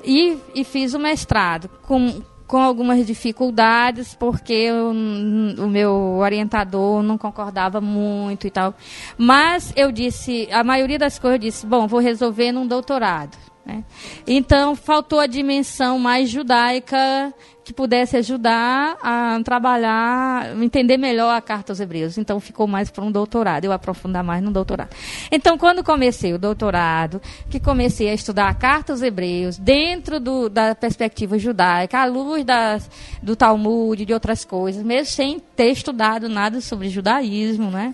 E, 0.03 0.37
e 0.55 0.63
fiz 0.63 0.93
o 0.93 0.99
mestrado 0.99 1.69
com, 1.83 2.21
com 2.51 2.57
algumas 2.57 3.07
dificuldades, 3.07 4.13
porque 4.13 4.51
eu- 4.51 4.91
o 4.91 5.69
meu 5.69 6.17
orientador 6.19 7.01
não 7.01 7.17
concordava 7.17 7.79
muito 7.79 8.45
e 8.45 8.51
tal. 8.51 8.73
Mas 9.17 9.71
eu 9.73 9.89
disse, 9.89 10.49
a 10.51 10.61
maioria 10.61 10.99
das 10.99 11.17
coisas 11.17 11.35
eu 11.35 11.39
disse, 11.39 11.65
bom, 11.65 11.87
vou 11.87 12.01
resolver 12.01 12.51
num 12.51 12.67
doutorado. 12.67 13.37
Né? 13.65 13.83
Então, 14.25 14.75
faltou 14.75 15.19
a 15.19 15.27
dimensão 15.27 15.99
mais 15.99 16.29
judaica 16.29 17.33
que 17.63 17.71
pudesse 17.71 18.17
ajudar 18.17 18.97
a 19.03 19.39
trabalhar, 19.45 20.57
entender 20.61 20.97
melhor 20.97 21.29
a 21.35 21.39
carta 21.39 21.71
aos 21.71 21.79
hebreus. 21.79 22.17
Então, 22.17 22.39
ficou 22.39 22.65
mais 22.65 22.89
para 22.89 23.03
um 23.03 23.11
doutorado, 23.11 23.65
eu 23.65 23.71
aprofundar 23.71 24.23
mais 24.23 24.41
no 24.43 24.49
doutorado. 24.51 24.89
Então, 25.31 25.57
quando 25.59 25.83
comecei 25.83 26.33
o 26.33 26.39
doutorado, 26.39 27.21
que 27.51 27.59
comecei 27.59 28.09
a 28.09 28.13
estudar 28.15 28.49
a 28.49 28.53
carta 28.55 28.93
aos 28.93 29.03
hebreus, 29.03 29.57
dentro 29.59 30.19
do- 30.19 30.49
da 30.49 30.73
perspectiva 30.73 31.37
judaica, 31.37 31.99
à 31.99 32.05
luz 32.05 32.43
das, 32.43 32.89
do 33.21 33.35
Talmud, 33.35 34.05
de 34.05 34.13
outras 34.13 34.43
coisas, 34.43 34.83
mesmo 34.83 35.13
sem 35.13 35.39
ter 35.39 35.71
estudado 35.71 36.27
nada 36.27 36.61
sobre 36.61 36.89
judaísmo, 36.89 37.69
né? 37.69 37.93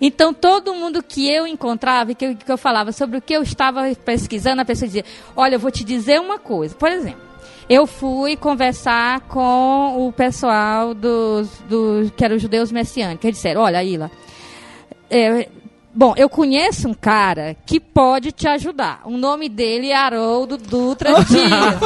Então, 0.00 0.32
todo 0.34 0.74
mundo 0.74 1.02
que 1.02 1.28
eu 1.28 1.46
encontrava 1.46 2.14
que 2.14 2.24
eu, 2.24 2.36
que 2.36 2.50
eu 2.50 2.58
falava 2.58 2.92
sobre 2.92 3.18
o 3.18 3.22
que 3.22 3.32
eu 3.32 3.42
estava 3.42 3.82
pesquisando, 4.04 4.62
a 4.62 4.64
pessoa 4.64 4.86
dizia: 4.86 5.04
Olha, 5.36 5.56
eu 5.56 5.60
vou 5.60 5.70
te 5.70 5.84
dizer 5.84 6.20
uma 6.20 6.38
coisa. 6.38 6.74
Por 6.74 6.90
exemplo, 6.90 7.20
eu 7.68 7.86
fui 7.86 8.36
conversar 8.36 9.20
com 9.22 10.06
o 10.06 10.12
pessoal 10.12 10.94
dos, 10.94 11.48
dos 11.68 12.10
que 12.10 12.24
eram 12.24 12.38
judeus 12.38 12.72
messiânicos. 12.72 13.24
Eles 13.24 13.36
disseram: 13.36 13.62
Olha, 13.62 13.82
Ila, 13.82 14.10
é, 15.10 15.48
bom, 15.94 16.14
eu 16.16 16.28
conheço 16.28 16.88
um 16.88 16.94
cara 16.94 17.56
que 17.66 17.78
pode 17.80 18.32
te 18.32 18.46
ajudar. 18.48 19.00
O 19.04 19.16
nome 19.16 19.48
dele 19.48 19.90
é 19.90 19.96
Haroldo 19.96 20.56
Dutra 20.56 21.12
Dias. 21.24 21.78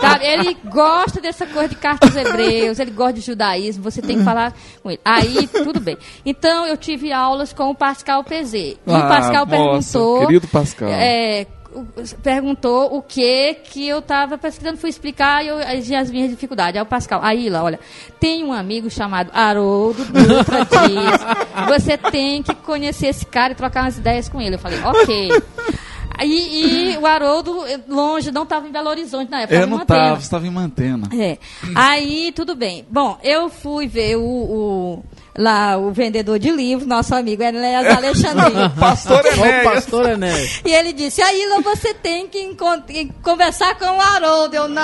Sabe? 0.00 0.24
Ele 0.26 0.56
gosta 0.66 1.20
dessa 1.20 1.46
coisa 1.46 1.68
de 1.68 1.76
cartas 1.76 2.14
hebreus, 2.14 2.78
ele 2.78 2.90
gosta 2.90 3.14
de 3.14 3.20
judaísmo, 3.20 3.82
você 3.82 4.00
tem 4.02 4.18
que 4.18 4.24
falar 4.24 4.52
com 4.82 4.90
ele. 4.90 5.00
Aí, 5.04 5.46
tudo 5.46 5.80
bem. 5.80 5.96
Então, 6.24 6.66
eu 6.66 6.76
tive 6.76 7.12
aulas 7.12 7.52
com 7.52 7.70
o 7.70 7.74
Pascal 7.74 8.22
Pezê. 8.24 8.76
E 8.86 8.90
o 8.90 8.94
Ah, 8.94 9.02
Pascal 9.08 9.46
nossa, 9.46 9.46
perguntou. 9.46 10.26
querido 10.26 10.48
Pascal. 10.48 10.88
é, 10.90 11.46
o- 11.48 11.53
perguntou 12.22 12.96
o 12.96 13.02
que 13.02 13.54
que 13.54 13.88
eu 13.88 13.98
estava 13.98 14.38
pesquisando, 14.38 14.76
fui 14.76 14.90
explicar 14.90 15.44
e 15.44 15.48
eu, 15.48 15.58
as, 15.58 15.90
as 15.90 16.10
minhas 16.10 16.30
dificuldades. 16.30 16.76
Aí 16.76 16.82
o 16.82 16.86
Pascal, 16.86 17.20
aí 17.22 17.48
lá, 17.48 17.62
olha, 17.62 17.80
tem 18.20 18.44
um 18.44 18.52
amigo 18.52 18.90
chamado 18.90 19.30
Haroldo 19.32 20.04
Dutra 20.04 20.64
Dias. 20.86 21.68
Você 21.68 21.96
tem 21.96 22.42
que 22.42 22.54
conhecer 22.54 23.08
esse 23.08 23.26
cara 23.26 23.52
e 23.52 23.56
trocar 23.56 23.82
umas 23.84 23.98
ideias 23.98 24.28
com 24.28 24.40
ele. 24.40 24.56
Eu 24.56 24.58
falei, 24.58 24.80
ok. 24.82 25.30
Aí, 26.16 26.92
e 26.94 26.96
o 26.96 27.06
Haroldo, 27.06 27.66
eh, 27.66 27.80
longe, 27.88 28.30
não 28.30 28.44
estava 28.44 28.68
em 28.68 28.70
Belo 28.70 28.88
Horizonte 28.88 29.30
na 29.30 29.40
época. 29.42 29.58
Eu 29.58 29.66
não 29.66 29.78
Mantena. 29.78 30.00
tava, 30.00 30.20
você 30.20 30.30
tava 30.30 30.46
em 30.46 30.50
Mantena. 30.50 31.08
É. 31.12 31.38
Aí, 31.74 32.30
tudo 32.32 32.54
bem. 32.54 32.86
Bom, 32.88 33.18
eu 33.22 33.48
fui 33.48 33.88
ver 33.88 34.16
o, 34.16 34.22
o, 34.22 35.04
lá 35.36 35.76
o 35.76 35.90
vendedor 35.92 36.38
de 36.38 36.50
livros, 36.50 36.86
nosso 36.86 37.14
amigo 37.14 37.42
Enéas 37.42 37.86
Alexandre. 37.96 38.52
Pastor 38.78 39.24
Enéas. 39.26 39.64
pastor 39.64 40.08
Enéas. 40.10 40.60
E 40.64 40.70
ele 40.72 40.92
disse, 40.92 41.20
Aila, 41.22 41.60
você 41.60 41.92
tem 41.94 42.26
que 42.28 42.56
conversar 43.22 43.78
com 43.78 43.84
o 43.86 44.00
Haroldo. 44.00 44.54
Eu, 44.54 44.68
não, 44.68 44.82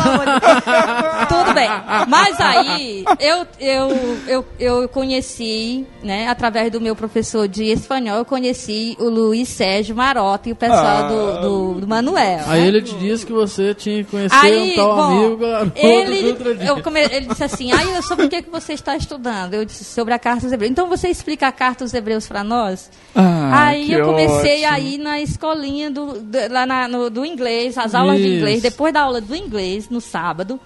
de 0.00 0.24
Deus. 0.24 1.28
Tudo 1.28 1.54
bem. 1.54 1.68
Mas 2.08 2.40
aí, 2.40 3.04
eu, 3.20 3.46
eu, 3.60 4.18
eu, 4.26 4.44
eu 4.58 4.88
conheci, 4.88 5.86
né, 6.02 6.28
através 6.28 6.70
do 6.72 6.80
meu 6.80 6.96
professor 6.96 7.46
de 7.46 7.64
espanhol, 7.64 8.18
eu 8.18 8.24
conheci 8.24 8.96
o 8.98 9.08
Luiz 9.08 9.48
Sérgio 9.48 9.94
Marota 9.94 10.48
e 10.48 10.52
o 10.52 10.56
pessoal 10.56 10.82
Ah. 10.82 11.02
do, 11.02 11.40
do, 11.74 11.80
do 11.82 11.86
Manuel. 11.86 12.40
Aí 12.46 12.60
né? 12.62 12.66
ele 12.68 12.82
te 12.82 12.94
disse 12.96 13.24
que 13.24 13.32
você 13.32 13.72
tinha 13.74 14.02
que 14.04 14.10
conhecer 14.10 14.34
Aí, 14.34 14.72
um 14.72 14.74
tal 14.76 14.96
bom, 14.96 15.02
amigo 15.02 15.44
Haroldo 15.46 15.72
ele, 15.76 16.36
eu 16.66 16.82
come- 16.82 17.00
ele 17.02 17.26
disse 17.26 17.44
assim, 17.44 17.72
aí 17.72 18.02
sobre 18.02 18.26
o 18.26 18.28
que, 18.28 18.42
que 18.42 18.50
você 18.50 18.72
está 18.72 18.96
estudando? 18.96 19.54
Eu 19.54 19.64
disse, 19.64 19.84
sobre 19.92 20.12
a 20.14 20.18
carta 20.18 20.46
aos 20.46 20.52
hebreus. 20.52 20.70
Então 20.72 20.88
você 20.88 21.08
explica 21.08 21.46
a 21.48 21.52
carta 21.52 21.84
aos 21.84 21.94
hebreus 21.94 22.26
para 22.26 22.42
nós? 22.42 22.90
Ah, 23.14 23.68
aí 23.68 23.92
eu 23.92 24.04
comecei 24.06 24.64
ótimo. 24.64 24.72
a 24.74 24.80
ir 24.80 24.98
na 24.98 25.20
escolinha 25.20 25.90
do, 25.90 26.20
do- 26.20 26.38
lá 26.52 26.66
na- 26.66 26.88
no- 26.88 27.08
do 27.10 27.24
inglês, 27.24 27.76
as 27.78 27.94
aulas 27.94 28.16
de 28.18 28.26
Isso. 28.26 28.36
inglês. 28.36 28.62
Depois 28.62 28.92
da 28.92 29.02
aula 29.02 29.20
do 29.20 29.36
inglês, 29.36 29.88
no 29.88 30.00
sábado, 30.00 30.58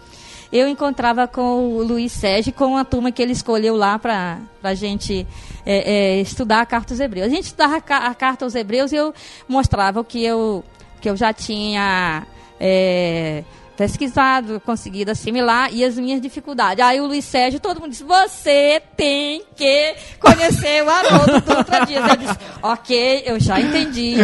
eu 0.53 0.69
encontrava 0.69 1.27
com 1.27 1.77
o 1.77 1.83
Luiz 1.83 2.13
Sérgio, 2.13 2.53
com 2.53 2.77
a 2.77 2.85
turma 2.85 3.11
que 3.11 3.21
ele 3.21 3.33
escolheu 3.33 3.75
lá 3.77 3.99
para 3.99 4.39
a 4.63 4.75
gente 4.75 5.27
é, 5.67 5.93
é, 6.17 6.21
estudar 6.21 6.61
a 6.61 6.67
carta 6.67 6.95
aos 6.95 7.01
hebreus. 7.01 7.27
A 7.27 7.31
gente 7.31 7.45
estudava 7.45 7.77
a 7.77 8.15
carta 8.15 8.45
aos 8.45 8.55
hebreus 8.55 8.93
e 8.93 8.97
eu 8.97 9.13
mostrava 9.49 10.01
o 10.01 10.05
que 10.05 10.25
eu, 10.25 10.65
que 11.01 11.11
eu 11.11 11.17
já 11.17 11.33
tinha... 11.33 12.25
é, 12.61 13.43
pesquisado, 13.77 14.61
conseguido 14.65 15.11
assimilar 15.11 15.69
e 15.73 15.85
as 15.85 15.97
minhas 15.99 16.21
dificuldades. 16.21 16.83
Aí 16.85 17.01
o 17.01 17.07
Luiz 17.07 17.25
Sérgio, 17.25 17.61
todo 17.61 17.81
mundo 17.81 17.91
disse, 17.91 18.05
você 18.05 18.81
tem 18.97 19.43
que 19.55 19.95
conhecer 20.19 20.83
o 20.85 20.89
Haroldo 20.91 21.41
Dutra 21.43 21.85
Dias. 21.87 22.09
Eu 22.09 22.17
disse, 22.17 22.39
ok, 22.63 23.23
eu 23.27 23.39
já 23.41 23.61
entendi, 23.61 24.15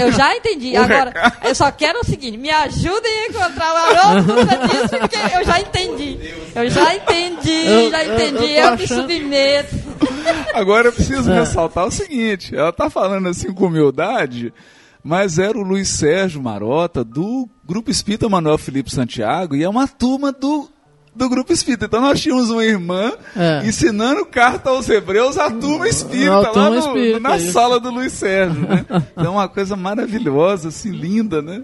eu 0.00 0.12
já 0.12 0.36
entendi. 0.36 0.76
Agora, 0.78 1.12
eu 1.44 1.54
só 1.54 1.70
quero 1.72 2.00
o 2.00 2.04
seguinte, 2.04 2.36
me 2.38 2.50
ajudem 2.50 3.12
a 3.12 3.26
encontrar 3.28 3.72
o 3.74 3.76
Haroldo 3.76 4.34
Dutra 4.34 4.68
Dias, 4.68 4.90
porque 4.90 5.16
eu 5.16 5.44
já 5.44 5.60
entendi. 5.60 6.18
Eu 6.54 6.70
já 6.70 6.94
entendi, 6.94 7.66
Eu- 7.66 7.90
já 7.90 8.04
eu- 8.04 8.14
entendi, 8.14 8.52
eu 8.52 8.64
eu, 8.64 8.70
tô 8.70 8.76
me 8.76 8.86
submeto. 8.88 9.76
Agora 10.54 10.88
eu 10.88 10.92
preciso 10.92 11.30
É. 11.30 11.40
ressaltar 11.40 11.86
o 11.86 11.90
seguinte: 11.90 12.54
ela 12.56 12.72
tá 12.72 12.88
falando 12.90 13.28
assim 13.28 13.52
com 13.52 13.66
humildade, 13.66 14.52
mas 15.02 15.38
era 15.38 15.56
o 15.58 15.62
Luiz 15.62 15.88
Sérgio 15.88 16.42
Marota 16.42 17.04
do 17.04 17.48
Grupo 17.70 17.90
Espírita 17.90 18.28
Manuel 18.28 18.58
Felipe 18.58 18.90
Santiago 18.92 19.54
e 19.54 19.62
é 19.62 19.68
uma 19.68 19.86
turma 19.86 20.32
do, 20.32 20.68
do 21.14 21.28
Grupo 21.28 21.52
Espírita. 21.52 21.84
Então 21.86 22.00
nós 22.00 22.20
tínhamos 22.20 22.50
uma 22.50 22.64
irmã 22.64 23.12
É. 23.36 23.64
ensinando 23.64 24.26
carta 24.26 24.70
aos 24.70 24.88
hebreus 24.88 25.38
à 25.38 25.48
turma 25.50 25.88
espírita, 25.88 26.30
Na 26.32 26.40
lá 26.40 26.50
turma 26.52 26.70
no- 26.70 26.78
espírita, 26.78 27.20
na 27.20 27.36
isso. 27.36 27.52
sala 27.52 27.78
do 27.78 27.90
Luiz 27.90 28.12
Sérgio. 28.12 28.60
Né? 28.68 28.84
Então 29.16 29.34
uma 29.34 29.48
coisa 29.48 29.76
maravilhosa, 29.76 30.68
assim, 30.68 30.90
linda, 30.90 31.40
né? 31.40 31.62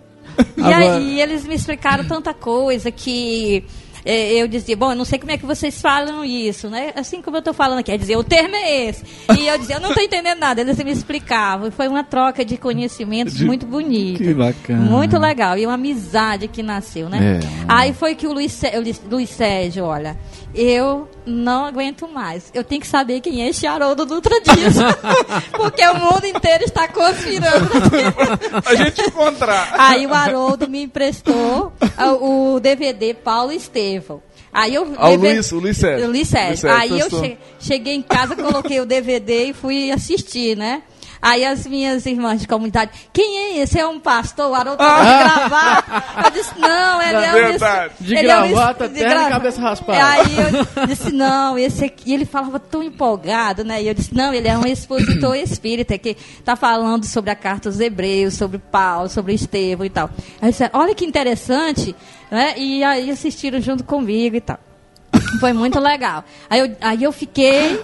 E 0.56 0.60
Agora- 0.60 0.94
aí 0.96 1.20
eles 1.20 1.44
me 1.44 1.54
explicaram 1.54 2.04
tanta 2.04 2.32
coisa 2.34 2.90
que 2.90 3.64
eu 4.06 4.46
dizia, 4.48 4.76
bom, 4.76 4.92
eu 4.92 4.96
não 4.96 5.04
sei 5.04 5.18
como 5.18 5.32
é 5.32 5.36
que 5.38 5.44
vocês 5.46 5.80
falam 5.80 6.24
isso, 6.24 6.68
né? 6.70 6.92
Assim 6.94 7.20
como 7.20 7.36
eu 7.36 7.40
estou 7.40 7.52
falando 7.54 7.80
aqui, 7.80 7.90
é 7.90 7.96
dizer, 7.96 8.16
o 8.16 8.22
termo 8.24 8.54
é 8.54 8.86
esse. 8.88 9.04
E 9.38 9.46
eu 9.46 9.58
dizia, 9.58 9.76
eu 9.76 9.80
não 9.80 9.88
estou 9.90 10.02
entendendo 10.04 10.38
nada. 10.38 10.60
Eles 10.60 10.76
me 10.82 10.90
explicavam. 10.92 11.70
Foi 11.70 11.88
uma 11.88 12.04
troca 12.04 12.44
de 12.44 12.56
conhecimentos 12.56 13.34
De- 13.34 13.44
muito 13.44 13.66
bonita. 13.66 14.22
Que 14.22 14.32
bacana. 14.34 14.78
Muito 14.80 15.18
legal. 15.18 15.58
E 15.58 15.66
uma 15.66 15.74
amizade 15.74 16.46
que 16.48 16.62
nasceu, 16.62 17.08
né? 17.08 17.40
É. 17.42 17.46
Aí 17.68 17.92
foi 17.92 18.14
que 18.14 18.26
o 18.26 18.32
Luiz, 18.32 18.52
Sé- 18.52 18.78
o 18.78 18.82
Luiz- 19.10 19.30
Sérgio, 19.30 19.84
olha, 19.84 20.16
eu 20.54 21.08
não 21.26 21.64
aguento 21.64 22.06
mais. 22.08 22.50
Eu 22.54 22.62
tenho 22.64 22.80
que 22.80 22.86
saber 22.86 23.20
quem 23.20 23.42
é 23.42 23.48
esse 23.48 23.66
Haroldo 23.66 24.06
Dutra 24.06 24.40
Dias. 24.40 24.76
Porque 25.52 25.84
o 25.86 25.94
mundo 25.98 26.24
inteiro 26.24 26.64
está 26.64 26.86
conspirando. 26.88 27.68
A 28.64 28.74
gente 28.74 29.00
encontrar. 29.02 29.74
Aí 29.76 30.06
o 30.06 30.14
Haroldo 30.14 30.68
me 30.68 30.82
emprestou 30.82 31.72
o 32.20 32.60
DVD 32.60 33.12
Paulo 33.14 33.52
Aí 34.52 34.74
eu 34.74 34.94
Ah, 34.96 35.08
o 35.08 35.10
levei- 35.12 35.34
Luiz- 35.34 35.52
o 35.52 35.58
Luiz 35.58 35.76
Sérgio. 35.76 36.06
O 36.06 36.10
Luiz 36.10 36.28
Sérgio. 36.28 36.48
Luiz 36.48 36.60
Sérgio 36.60 36.80
Aí 36.94 37.00
eu 37.00 37.10
che- 37.10 37.36
cheguei 37.60 37.94
em 37.94 38.02
casa, 38.02 38.34
coloquei 38.36 38.80
o 38.80 38.86
DVD 38.86 39.44
e 39.46 39.52
fui 39.52 39.90
assistir, 39.90 40.56
né? 40.56 40.82
Aí 41.20 41.44
as 41.44 41.66
minhas 41.66 42.04
irmãs 42.06 42.40
de 42.40 42.48
comunidade, 42.48 42.90
quem 43.12 43.38
é 43.38 43.58
esse? 43.58 43.78
É 43.78 43.86
um 43.86 43.98
pastor? 43.98 44.50
O 44.50 44.54
Haroldo 44.54 44.78
tá 44.78 44.98
de 45.00 45.24
gravata. 45.24 46.04
Eu 46.24 46.30
disse, 46.30 46.58
não, 46.58 47.02
ele 47.02 47.24
é 47.24 47.30
um... 47.30 47.32
Verdade. 47.32 47.94
De 48.00 48.14
ele 48.14 48.30
é 48.30 48.38
um- 48.42 48.48
gravata, 48.50 48.88
de 48.88 48.94
terno 48.94 49.12
e 49.14 49.18
gra- 49.18 49.28
cabeça 49.30 49.60
raspada. 49.60 50.04
Aí 50.06 50.26
eu 50.78 50.86
disse, 50.86 51.12
não, 51.12 51.58
esse 51.58 51.84
aqui, 51.84 52.12
ele 52.12 52.24
falava 52.24 52.58
tão 52.60 52.82
empolgado, 52.82 53.64
né? 53.64 53.82
E 53.82 53.88
eu 53.88 53.94
disse, 53.94 54.14
não, 54.14 54.32
ele 54.32 54.48
é 54.48 54.56
um 54.56 54.66
expositor 54.66 55.34
espírita 55.36 55.96
que 55.98 56.16
está 56.38 56.54
falando 56.56 57.04
sobre 57.04 57.30
a 57.30 57.34
carta 57.34 57.68
aos 57.68 57.80
hebreus, 57.80 58.34
sobre 58.34 58.58
Paulo, 58.58 59.08
sobre 59.08 59.32
Estevão 59.34 59.84
e 59.86 59.90
tal. 59.90 60.10
Aí 60.40 60.50
disseram, 60.50 60.78
olha 60.80 60.94
que 60.94 61.04
interessante, 61.04 61.94
né? 62.30 62.54
E 62.56 62.84
aí 62.84 63.10
assistiram 63.10 63.60
junto 63.60 63.82
comigo 63.84 64.36
e 64.36 64.40
tal. 64.40 64.58
Foi 65.40 65.52
muito 65.52 65.78
legal. 65.80 66.24
Aí 66.50 66.60
eu, 66.60 66.76
aí 66.80 67.02
eu 67.02 67.12
fiquei. 67.12 67.80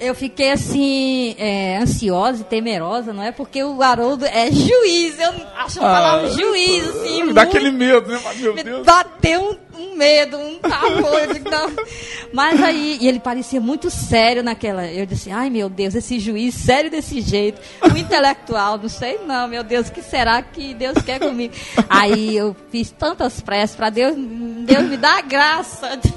Eu 0.00 0.14
fiquei 0.14 0.50
assim, 0.50 1.34
é, 1.38 1.76
ansiosa 1.76 2.40
e 2.40 2.44
temerosa, 2.44 3.12
não 3.12 3.22
é? 3.22 3.30
Porque 3.32 3.62
o 3.62 3.82
Haroldo 3.82 4.24
é 4.24 4.50
juiz. 4.50 5.18
Eu 5.20 5.30
acho 5.58 5.78
a 5.78 5.82
palavra 5.82 6.30
juiz, 6.30 6.88
assim. 6.88 7.24
Me 7.24 7.32
dá 7.34 7.42
muito- 7.42 7.56
aquele 7.56 7.70
medo, 7.70 8.08
né? 8.10 8.18
Meu 8.38 8.54
me 8.54 8.62
Deus. 8.62 8.86
bateu 8.86 9.58
um, 9.76 9.78
um 9.82 9.96
medo, 9.96 10.38
um 10.38 10.58
pavor. 10.58 11.28
não. 11.50 11.84
Mas 12.32 12.62
aí, 12.62 12.96
e 13.00 13.08
ele 13.08 13.20
parecia 13.20 13.60
muito 13.60 13.90
sério 13.90 14.42
naquela. 14.42 14.86
Eu 14.86 15.04
disse, 15.04 15.30
ai 15.30 15.50
meu 15.50 15.68
Deus, 15.68 15.94
esse 15.94 16.18
juiz 16.18 16.54
sério 16.54 16.90
desse 16.90 17.20
jeito, 17.20 17.60
um 17.92 17.96
intelectual, 17.96 18.78
não 18.78 18.88
sei 18.88 19.18
não, 19.26 19.46
meu 19.48 19.62
Deus, 19.62 19.88
o 19.88 19.92
que 19.92 20.00
será 20.02 20.40
que 20.42 20.72
Deus 20.72 20.96
quer 21.04 21.18
comigo? 21.20 21.52
Aí 21.90 22.34
eu 22.36 22.56
fiz 22.70 22.90
tantas 22.90 23.40
pressas 23.40 23.76
para 23.76 23.90
Deus, 23.90 24.14
Deus 24.16 24.84
me 24.84 24.96
dá 24.96 25.18
a 25.18 25.22
graça. 25.22 25.96
De, 25.98 26.10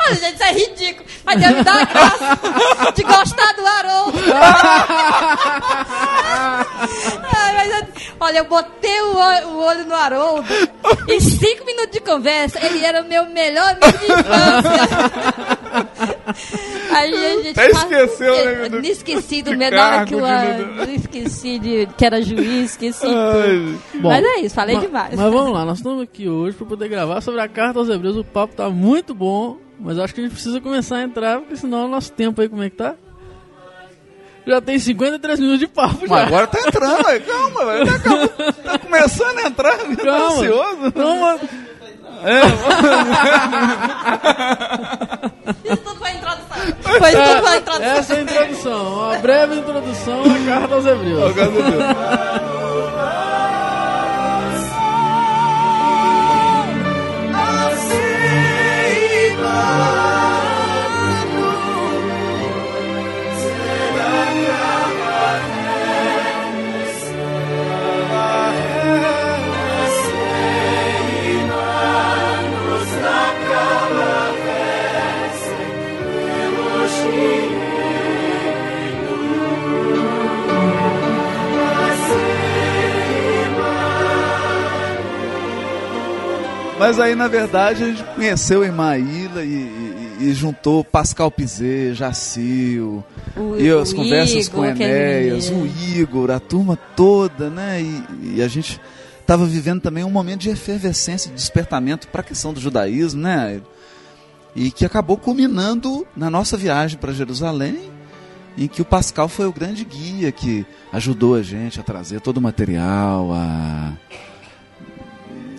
Olha, 0.00 0.14
gente, 0.14 0.34
isso 0.34 0.42
é 0.42 0.52
ridículo, 0.52 1.06
mas 1.24 1.40
Deus 1.40 1.52
me 1.56 1.62
dá 1.64 1.84
graça 1.84 2.38
de 2.94 3.02
gostar 3.02 3.52
do 3.54 3.66
Haroldo. 3.66 4.18
Mas 7.54 7.70
eu- 7.70 7.86
olha, 8.20 8.38
eu 8.38 8.44
botei 8.44 9.00
o 9.00 9.14
o 9.14 9.58
olho 9.64 9.84
no 9.86 9.94
Haroldo. 9.94 10.46
Em 11.08 11.20
cinco 11.20 11.64
minutos 11.64 11.90
de 11.92 12.00
conversa, 12.00 12.58
ele 12.64 12.84
era 12.84 13.02
o 13.02 13.04
meu 13.04 13.26
melhor 13.26 13.68
amigo 13.70 13.98
de 13.98 14.04
infância. 14.12 14.88
Aí 16.90 17.12
a 17.14 17.42
gente 17.42 17.58
Até 17.60 17.70
esqueceu, 17.70 18.34
né, 18.44 18.68
do- 18.68 18.80
me 18.80 18.88
esqueci 18.90 19.42
do 19.42 19.56
cargo, 19.58 20.06
que 20.06 20.14
eu 20.14 20.94
esqueci 20.94 21.58
de 21.58 21.86
que 21.96 22.04
era 22.04 22.20
juiz, 22.22 22.70
esqueci. 22.72 23.06
Ai, 23.06 23.78
Bom, 24.00 24.08
Mas 24.08 24.24
é 24.24 24.40
isso, 24.40 24.54
falei 24.54 24.76
ma- 24.76 24.80
demais. 24.82 25.14
Mas 25.16 25.32
vamos 25.32 25.52
lá, 25.52 25.64
nós 25.64 25.78
estamos 25.78 26.02
aqui 26.02 26.28
hoje 26.28 26.56
para 26.56 26.66
poder 26.66 26.88
gravar 26.88 27.20
sobre 27.20 27.40
a 27.40 27.48
carta 27.48 27.78
aos 27.78 27.88
Hebreus. 27.88 28.16
O 28.16 28.24
papo 28.24 28.54
tá 28.54 28.68
muito 28.70 29.14
bom, 29.14 29.58
mas 29.80 29.98
acho 29.98 30.14
que 30.14 30.20
a 30.20 30.24
gente 30.24 30.32
precisa 30.32 30.60
começar 30.60 30.96
a 30.98 31.02
entrar, 31.02 31.38
porque 31.40 31.56
senão 31.56 31.86
o 31.86 31.88
nosso 31.88 32.12
tempo 32.12 32.40
aí, 32.40 32.48
como 32.48 32.62
é 32.62 32.70
que 32.70 32.76
tá? 32.76 32.94
Já 34.46 34.60
tem 34.60 34.78
53 34.78 35.40
minutos 35.40 35.60
de 35.60 35.66
papo 35.66 36.00
Mas 36.02 36.10
já. 36.20 36.26
agora 36.26 36.46
tá 36.46 36.58
entrando, 36.60 37.06
aí. 37.06 37.18
calma, 37.20 37.64
velho. 37.64 37.86
Tá, 37.86 38.62
tá 38.72 38.78
começando 38.78 39.38
a 39.38 39.42
entrar, 39.42 39.78
tá 39.78 39.96
Calma. 39.96 40.26
ansioso. 40.34 40.92
Não, 40.94 41.20
mano. 41.20 41.40
Isso 45.64 45.76
tudo 45.78 46.03
foi 46.82 47.14
a 47.14 47.56
introdução. 47.56 47.74
A. 47.74 47.84
Essa 47.84 48.14
é 48.14 48.18
a 48.18 48.22
introdução, 48.22 48.94
uma 48.94 49.18
breve 49.18 49.56
introdução 49.56 50.22
à 50.22 50.46
carta 50.46 50.74
aos 50.74 50.86
Hebreus. 50.86 51.22
Ó, 51.22 51.32
graças 51.32 51.56
a 51.56 51.70
Deus. 51.70 52.54
Mas 86.78 86.98
aí, 86.98 87.14
na 87.14 87.28
verdade, 87.28 87.84
a 87.84 87.86
gente 87.88 88.02
conheceu 88.14 88.62
a 88.62 88.64
irmã 88.66 88.96
Ilha 88.98 89.42
e, 89.44 89.48
e- 89.48 90.16
e 90.28 90.32
juntou 90.34 90.82
Pascal 90.84 91.30
Pizet, 91.30 91.94
Jacil, 91.94 93.04
O- 93.36 93.56
e 93.56 93.70
as 93.70 93.92
conversas 93.92 94.46
Igor, 94.48 94.60
com 94.60 94.62
aquele 94.68 94.84
Enéas, 94.90 95.50
o. 95.50 95.66
Igor, 95.96 96.30
a 96.30 96.40
turma 96.40 96.76
toda, 96.96 97.48
né? 97.48 97.80
E, 97.80 98.36
e 98.36 98.42
a 98.42 98.48
gente 98.48 98.80
estava 99.20 99.46
vivendo 99.46 99.80
também 99.82 100.02
um 100.04 100.10
momento 100.10 100.40
de 100.40 100.50
efervescência, 100.50 101.30
de 101.30 101.36
despertamento 101.36 102.08
para 102.08 102.20
a 102.20 102.24
questão 102.24 102.52
do 102.52 102.60
judaísmo, 102.60 103.22
né? 103.22 103.60
e 104.56 104.70
que 104.70 104.84
acabou 104.84 105.16
culminando 105.16 106.06
na 106.16 106.30
nossa 106.30 106.56
viagem 106.56 106.96
para 106.96 107.12
Jerusalém, 107.12 107.90
em 108.56 108.68
que 108.68 108.80
o 108.80 108.84
Pascal 108.84 109.28
foi 109.28 109.46
o 109.46 109.52
grande 109.52 109.84
guia 109.84 110.30
que 110.30 110.64
ajudou 110.92 111.34
a 111.34 111.42
gente 111.42 111.80
a 111.80 111.82
trazer 111.82 112.20
todo 112.20 112.36
o 112.36 112.40
material, 112.40 113.32
a 113.32 113.92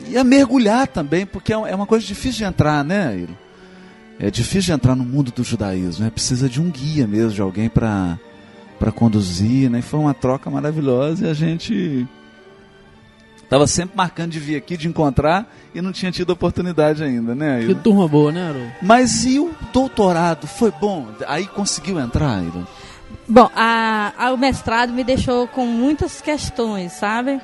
e 0.10 0.18
a 0.18 0.24
mergulhar 0.24 0.88
também, 0.88 1.26
porque 1.26 1.51
é 1.53 1.76
uma 1.76 1.86
coisa 1.86 2.06
difícil 2.06 2.39
de 2.39 2.43
entrar, 2.45 2.84
né, 2.84 3.08
Airo? 3.08 3.38
É 4.20 4.32
difícil 4.32 4.62
de 4.62 4.72
entrar 4.72 4.95
no 4.95 5.03
mundo 5.03 5.32
do 5.32 5.43
judaísmo, 5.43 6.03
né? 6.06 6.10
Precisa 6.10 6.47
de 6.47 6.62
um 6.62 6.70
guia 6.70 7.06
mesmo, 7.06 7.32
de 7.32 7.41
alguém 7.41 7.70
para 7.70 8.18
para 8.80 8.91
conduzir, 8.91 9.70
né? 9.70 9.80
E 9.80 9.82
foi 9.82 9.99
uma 9.99 10.14
troca 10.14 10.49
maravilhosa 10.49 11.28
e 11.28 11.30
a 11.30 11.34
gente 11.34 12.06
Tava 13.49 13.68
sempre 13.68 13.95
marcando 13.95 14.32
de 14.32 14.39
vir 14.39 14.56
aqui, 14.56 14.76
de 14.76 14.88
encontrar, 14.88 15.47
e 15.74 15.80
não 15.80 15.91
tinha 15.91 16.12
tido 16.12 16.32
oportunidade 16.32 17.03
ainda, 17.03 17.36
né, 17.36 17.58
Airo? 17.58 17.76
Que 17.76 17.82
turma 17.82 18.08
boa, 18.08 18.32
né, 18.32 18.49
Haroldo? 18.49 18.72
Mas 18.82 19.24
e 19.24 19.39
o 19.39 19.51
doutorado? 19.72 20.47
Foi 20.47 20.72
bom? 20.72 21.08
Aí 21.28 21.45
conseguiu 21.45 21.99
entrar, 21.99 22.39
Airo? 22.39 22.68
Bom, 23.28 23.47
a, 23.56 24.14
a- 24.18 24.34
o 24.34 24.38
mestrado 24.38 24.91
me 24.91 25.03
deixou 25.03 25.47
com 25.47 25.66
muitas 25.68 26.22
questões, 26.22 26.93
sabe? 26.93 27.39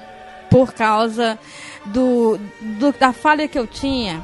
Por 0.50 0.74
causa 0.74 1.38
do, 1.86 2.40
do- 2.80 2.92
da 2.94 3.12
falha 3.14 3.48
que 3.48 3.58
eu 3.58 3.68
tinha 3.68 4.24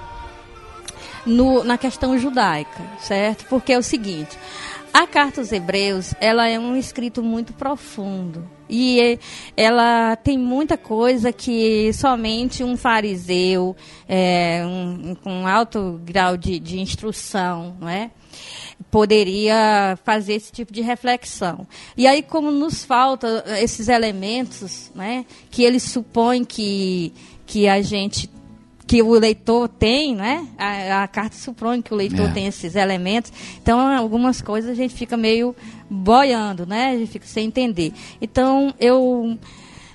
no- 1.26 1.64
na 1.64 1.78
questão 1.78 2.18
judaica, 2.18 2.82
certo? 2.99 3.45
Porque 3.49 3.74
é 3.74 3.78
o 3.78 3.84
seguinte, 3.84 4.38
a 4.93 5.05
carta 5.05 5.41
aos 5.41 5.51
Hebreus, 5.51 6.14
ela 6.20 6.47
é 6.47 6.58
um 6.60 6.76
escrito 6.76 7.22
muito 7.22 7.53
profundo. 7.53 8.47
E 8.70 8.99
é- 8.99 9.20
ela 9.55 10.16
tem 10.18 10.38
muita 10.38 10.78
coisa 10.78 11.32
que 11.32 11.91
somente 11.93 12.64
um 12.64 12.76
fariseu, 12.76 13.76
é, 14.08 14.62
um- 14.66 15.16
com 15.16 15.47
alto 15.47 15.99
grau 16.03 16.36
de, 16.38 16.60
de 16.60 16.80
instrução, 16.80 17.76
não 17.80 17.88
é? 17.89 18.12
poderia 18.91 19.97
fazer 20.05 20.34
esse 20.34 20.51
tipo 20.51 20.72
de 20.72 20.82
reflexão. 20.82 21.68
E 21.97 22.05
aí, 22.08 22.22
como 22.22 22.51
nos 22.51 22.86
falta 22.86 23.43
eh, 23.47 23.64
esses 23.64 23.89
elementos, 23.89 24.91
né, 24.95 25.26
que 25.49 25.64
eles 25.64 25.84
supõem 25.84 26.45
que, 26.45 27.12
que 27.47 27.67
a 27.67 27.81
gente 27.81 28.29
que 28.85 29.01
o 29.01 29.11
leitor 29.11 29.67
tem, 29.67 30.15
né? 30.15 30.47
A, 30.57 31.03
a 31.03 31.07
carta 31.09 31.35
supõe 31.35 31.81
que 31.81 31.93
o 31.93 31.97
leitor 31.97 32.29
É. 32.29 32.31
tem 32.31 32.47
esses 32.47 32.73
elementos. 32.73 33.33
Então, 33.61 33.79
algumas 33.79 34.41
coisas 34.41 34.71
a 34.71 34.73
gente 34.73 34.93
fica 34.93 35.17
meio 35.17 35.53
boiando, 35.89 36.65
né? 36.65 36.91
A 36.91 36.97
gente 36.97 37.11
fica 37.11 37.25
sem 37.27 37.47
entender. 37.47 37.91
Então, 38.21 38.73
eu 38.79 39.37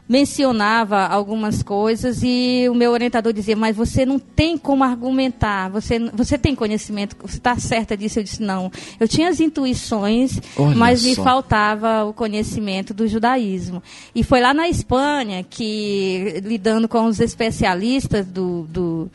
mencionava 0.09 1.07
algumas 1.07 1.63
coisas 1.63 2.21
e 2.23 2.67
o 2.69 2.75
meu 2.75 2.91
orientador 2.91 3.33
dizia, 3.33 3.57
mas 3.57 3.75
você 3.75 4.05
não 4.05 4.19
tem 4.19 4.59
como 4.59 4.85
argumentar, 4.85 5.71
você, 5.71 5.99
você 6.13 6.37
tem 6.37 6.55
conhecimento, 6.55 7.17
você 7.21 7.39
está 7.39 7.57
certa 7.57 7.97
disso? 7.97 8.19
Eu 8.19 8.25
disse, 8.25 8.43
não. 8.43 8.71
Eu 9.01 9.09
tinha 9.09 9.29
as 9.29 9.41
intuições, 9.41 10.39
Olha 10.57 10.77
mas 10.77 11.03
me 11.03 11.15
só. 11.15 11.23
faltava 11.23 12.05
o 12.05 12.13
conhecimento 12.13 12.93
do 12.93 13.07
judaísmo. 13.07 13.83
E 14.15 14.23
foi 14.23 14.41
lá 14.41 14.53
na 14.53 14.69
Espanha 14.69 15.45
que, 15.49 16.43
lidando 16.45 16.89
com 16.89 17.07
os 17.07 17.21
especialistas 17.21 18.27
do, 18.27 18.67
do, 18.69 19.11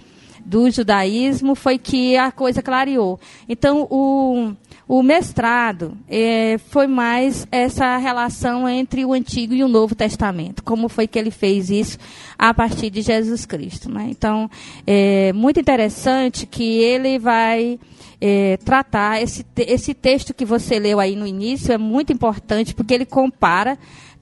do 0.48 0.72
judaísmo, 0.72 1.56
foi 1.56 1.78
que 1.78 2.16
a 2.16 2.32
coisa 2.32 2.62
clareou. 2.62 3.20
Então, 3.50 3.86
o, 3.92 4.54
o 4.88 5.04
mestrado 5.04 5.98
eh, 6.10 6.58
foi 6.70 6.88
mais 6.88 7.46
essa 7.52 7.98
relação 7.98 8.68
entre 8.68 9.04
o 9.04 9.12
Antigo 9.12 9.54
e 9.54 9.62
o 9.62 9.68
Novo 9.68 9.94
Testamento. 9.94 10.64
Como 10.64 10.88
foi 10.88 11.06
que 11.06 11.20
ele 11.20 11.32
fez 11.32 11.70
isso 11.70 11.98
a 12.40 12.54
partir 12.54 12.90
de 12.90 13.02
Jesus 13.02 13.46
Cristo. 13.46 13.92
Né? 13.92 14.08
Então, 14.10 14.50
é 14.86 15.34
muito 15.34 15.60
interessante 15.60 16.46
que 16.46 16.80
ele 16.80 17.20
vai 17.20 17.78
eh, 18.22 18.58
tratar 18.64 19.22
esse, 19.22 19.46
esse 19.58 19.94
texto 19.94 20.34
que 20.34 20.46
você 20.46 20.80
leu 20.80 20.98
aí 20.98 21.14
no 21.14 21.28
início, 21.28 21.74
é 21.74 21.78
muito 21.78 22.14
importante, 22.14 22.74
porque 22.74 22.94
ele 22.94 23.06
compara 23.06 23.78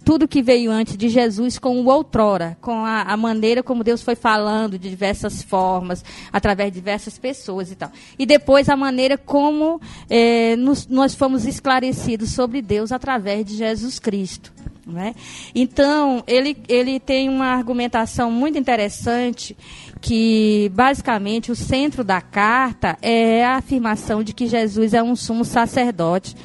tudo 0.06 0.28
que 0.28 0.41
veio 0.41 0.72
antes 0.72 0.95
de 0.95 1.10
Jesus 1.10 1.58
com 1.60 1.82
o 1.82 1.89
outrora, 1.89 2.56
com 2.62 2.86
a, 2.86 3.01
a 3.01 3.18
maneira 3.18 3.64
como 3.64 3.84
Deus 3.84 4.01
foi 4.03 4.16
falando 4.16 4.78
de 4.78 4.88
diversas 4.89 5.41
formas, 5.41 6.06
através 6.32 6.72
de 6.72 6.76
diversas 6.80 7.18
pessoas 7.18 7.72
e 7.72 7.76
tal. 7.76 7.91
E 8.18 8.26
depois 8.26 8.70
a 8.70 8.78
maneira 8.78 9.18
como 9.18 9.82
eh, 10.10 10.56
nos- 10.58 10.88
nós 10.88 11.16
fomos 11.16 11.45
esclarecidos 11.45 12.30
sobre 12.32 12.62
Deus 12.62 12.91
através 12.91 13.43
de 13.45 13.58
Jesus 13.58 13.97
Cristo. 13.99 14.53
não 14.86 15.01
é? 15.01 15.16
Então, 15.56 16.24
ele, 16.28 16.56
ele 16.70 16.99
tem 16.99 17.28
uma 17.28 17.47
argumentação 17.47 18.30
muito 18.30 18.60
interessante 18.60 19.58
que, 19.99 20.72
basicamente, 20.76 21.51
o 21.51 21.56
centro 21.56 22.03
da 22.03 22.22
carta 22.22 22.95
é 23.01 23.43
a 23.43 23.56
afirmação 23.58 24.22
de 24.24 24.32
que 24.34 24.45
Jesus 24.45 24.93
é 24.93 25.01
um 25.01 25.16
sumo 25.16 25.43
sacerdote, 25.43 26.36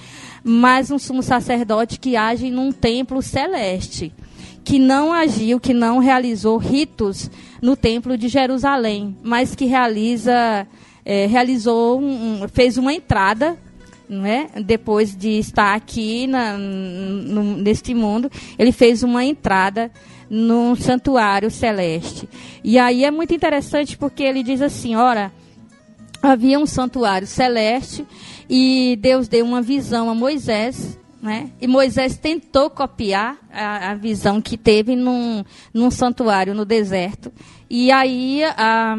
mas 0.44 0.90
um 0.90 0.98
sumo 0.98 1.22
sacerdote 1.22 1.98
que 1.98 2.16
age 2.16 2.50
num 2.50 2.72
templo 2.72 3.20
celeste, 3.22 4.12
que 4.64 4.78
não 4.78 5.12
agiu, 5.12 5.58
que 5.58 5.72
não 5.74 5.98
realizou 5.98 6.56
ritos 6.58 7.30
no 7.62 7.76
templo 7.76 8.16
de 8.16 8.28
Jerusalém, 8.28 9.16
mas 9.22 9.54
que 9.54 9.64
realiza, 9.64 10.66
eh, 11.04 11.26
realizou, 11.26 12.00
um- 12.00 12.46
fez 12.52 12.76
uma 12.76 12.92
entrada 12.92 13.56
não 14.08 14.26
é? 14.26 14.48
depois 14.64 15.14
de 15.16 15.38
estar 15.38 15.72
aqui 15.76 16.26
na, 16.26 16.58
no- 16.58 17.56
neste 17.58 17.94
mundo, 17.94 18.28
ele 18.58 18.72
fez 18.72 19.04
uma 19.04 19.24
entrada 19.24 19.88
num 20.28 20.74
santuário 20.74 21.48
celeste. 21.48 22.28
E 22.64 22.76
aí 22.76 23.04
é 23.04 23.10
muito 23.12 23.32
interessante 23.32 23.96
porque 23.96 24.24
ele 24.24 24.42
diz 24.42 24.60
assim: 24.62 24.96
ora, 24.96 25.30
havia 26.20 26.58
um 26.58 26.66
santuário 26.66 27.26
celeste 27.26 28.04
e 28.52 28.98
Deus 29.00 29.28
deu 29.28 29.44
uma 29.46 29.62
visão 29.62 30.10
a 30.10 30.14
Moisés. 30.14 30.98
Né? 31.22 31.50
E 31.60 31.66
Moisés 31.66 32.16
tentou 32.16 32.68
copiar 32.70 33.36
a, 33.52 33.90
a 33.90 33.94
visão 33.94 34.40
que 34.40 34.56
teve 34.56 34.96
num, 34.96 35.44
num 35.72 35.90
santuário 35.90 36.54
no 36.54 36.64
deserto. 36.64 37.30
E 37.68 37.92
aí 37.92 38.42
a, 38.42 38.96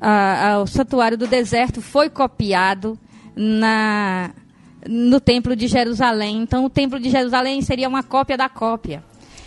a- 0.00 0.58
o 0.62 0.66
santuário 0.66 1.16
do 1.16 1.26
deserto 1.26 1.80
foi 1.80 2.10
copiado 2.10 2.98
na, 3.34 4.32
no 4.86 5.18
templo 5.18 5.56
de 5.56 5.66
Jerusalém. 5.66 6.42
Então, 6.42 6.66
o 6.66 6.70
templo 6.70 7.00
de 7.00 7.08
Jerusalém 7.10 7.62
seria 7.62 7.88
uma 7.88 8.02
cópia 8.02 8.36
da 8.36 8.48
cópia. 8.50 9.02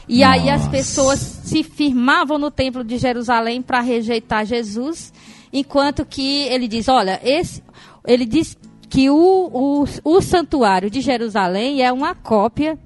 E 0.10 0.24
aí 0.24 0.50
as 0.50 0.62
Nossa. 0.62 0.72
pessoas 0.72 1.20
se 1.20 1.64
firmavam 1.64 2.38
no 2.40 2.50
templo 2.50 2.84
de 2.84 2.98
Jerusalém 2.98 3.62
para 3.62 3.82
rejeitar 3.82 4.46
Jesus, 4.46 5.14
enquanto 5.54 6.06
que 6.06 6.44
ele 6.48 6.68
diz, 6.68 6.88
olha, 6.88 7.20
esse, 7.24 7.62
ele 8.06 8.26
diz 8.26 8.58
que 8.90 9.10
o, 9.10 9.16
o, 9.16 9.86
o 10.04 10.22
santuário 10.22 10.90
de 10.90 11.02
Jerusalém 11.02 11.84
é 11.84 11.92
uma 11.92 12.16
cópia 12.16 12.78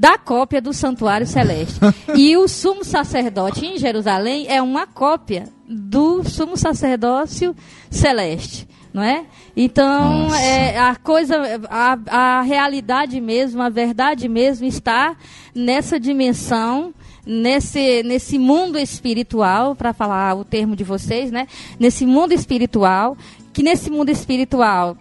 da 0.00 0.16
cópia 0.16 0.62
do 0.62 0.72
santuário 0.72 1.26
celeste. 1.26 1.78
e 2.16 2.34
o 2.34 2.48
sumo 2.48 2.82
sacerdote 2.82 3.66
em 3.66 3.76
Jerusalém 3.76 4.46
é 4.48 4.62
uma 4.62 4.86
cópia 4.86 5.44
do 5.68 6.24
sumo 6.24 6.56
sacerdócio 6.56 7.54
celeste, 7.90 8.66
não 8.94 9.02
é? 9.02 9.26
Então, 9.54 10.34
é, 10.34 10.78
a 10.78 10.96
coisa, 10.96 11.36
a, 11.68 11.98
a 12.38 12.40
realidade 12.40 13.20
mesmo, 13.20 13.60
a 13.60 13.68
verdade 13.68 14.26
mesmo 14.26 14.66
está 14.66 15.14
nessa 15.54 16.00
dimensão, 16.00 16.94
nesse, 17.26 18.02
nesse 18.02 18.38
mundo 18.38 18.78
espiritual, 18.78 19.76
para 19.76 19.92
falar 19.92 20.34
o 20.34 20.46
termo 20.46 20.74
de 20.74 20.82
vocês, 20.82 21.30
né? 21.30 21.46
Nesse 21.78 22.06
mundo 22.06 22.32
espiritual, 22.32 23.18
que 23.52 23.62
nesse 23.62 23.90
mundo 23.90 24.08
espiritual 24.08 24.96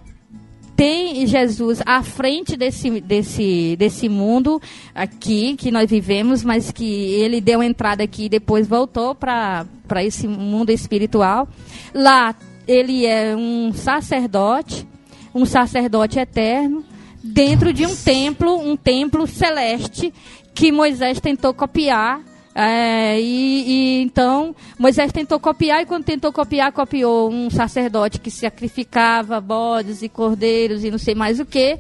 tem 0.79 1.27
Jesus 1.27 1.81
à 1.85 2.01
frente 2.01 2.55
desse, 2.55 3.01
desse, 3.01 3.75
desse 3.77 4.07
mundo 4.07 4.61
aqui 4.95 5.57
que 5.57 5.71
nós 5.71 5.89
vivemos, 5.89 6.41
mas 6.41 6.71
que 6.71 6.85
ele 6.85 7.41
deu 7.41 7.61
entrada 7.61 8.01
aqui 8.01 8.27
e 8.27 8.29
depois 8.29 8.65
voltou 8.65 9.13
para 9.13 9.65
esse 9.97 10.25
mundo 10.25 10.69
espiritual. 10.69 11.49
Lá 11.93 12.33
ele 12.65 13.05
é 13.05 13.35
um 13.35 13.73
sacerdote, 13.73 14.87
um 15.35 15.45
sacerdote 15.45 16.17
eterno, 16.17 16.85
dentro 17.21 17.73
de 17.73 17.85
um 17.85 17.93
templo, 17.93 18.57
um 18.57 18.77
templo 18.77 19.27
celeste 19.27 20.13
que 20.53 20.71
Moisés 20.71 21.19
tentou 21.19 21.53
copiar. 21.53 22.21
É, 22.55 23.19
e, 23.19 23.63
e 23.67 24.01
então 24.01 24.55
Moisés 24.77 25.11
tentou 25.11 25.39
copiar 25.39 25.81
e 25.81 25.85
quando 25.85 26.03
tentou 26.03 26.31
copiar 26.31 26.71
copiou 26.71 27.29
um 27.29 27.49
sacerdote 27.49 28.19
que 28.19 28.31
sacrificava 28.31 29.39
bodes 29.39 30.01
e 30.01 30.09
cordeiros 30.09 30.83
e 30.83 30.89
não 30.89 30.97
sei 30.97 31.13
mais 31.13 31.39
o 31.39 31.45
que 31.45 31.77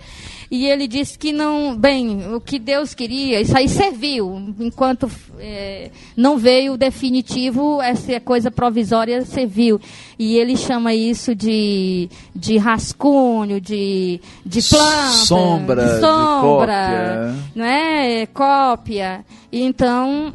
e 0.51 0.65
ele 0.65 0.87
disse 0.87 1.17
que 1.17 1.31
não 1.31 1.75
bem 1.75 2.33
o 2.33 2.39
que 2.39 2.59
Deus 2.59 2.93
queria 2.93 3.41
isso 3.41 3.57
aí 3.57 3.67
serviu 3.67 4.53
enquanto 4.59 5.09
é, 5.39 5.89
não 6.15 6.37
veio 6.37 6.73
o 6.73 6.77
definitivo 6.77 7.81
essa 7.81 8.19
coisa 8.19 8.51
provisória 8.51 9.25
serviu 9.25 9.81
e 10.19 10.37
ele 10.37 10.55
chama 10.57 10.93
isso 10.93 11.33
de, 11.33 12.09
de 12.35 12.57
rascunho 12.57 13.59
de, 13.59 14.19
de 14.45 14.61
planta 14.61 15.09
Sombra, 15.25 15.85
de 15.85 15.99
sombra 16.01 16.41
cópia. 16.41 17.35
não 17.55 17.65
é? 17.65 18.25
Cópia. 18.27 19.25
E 19.51 19.61
Então, 19.61 20.33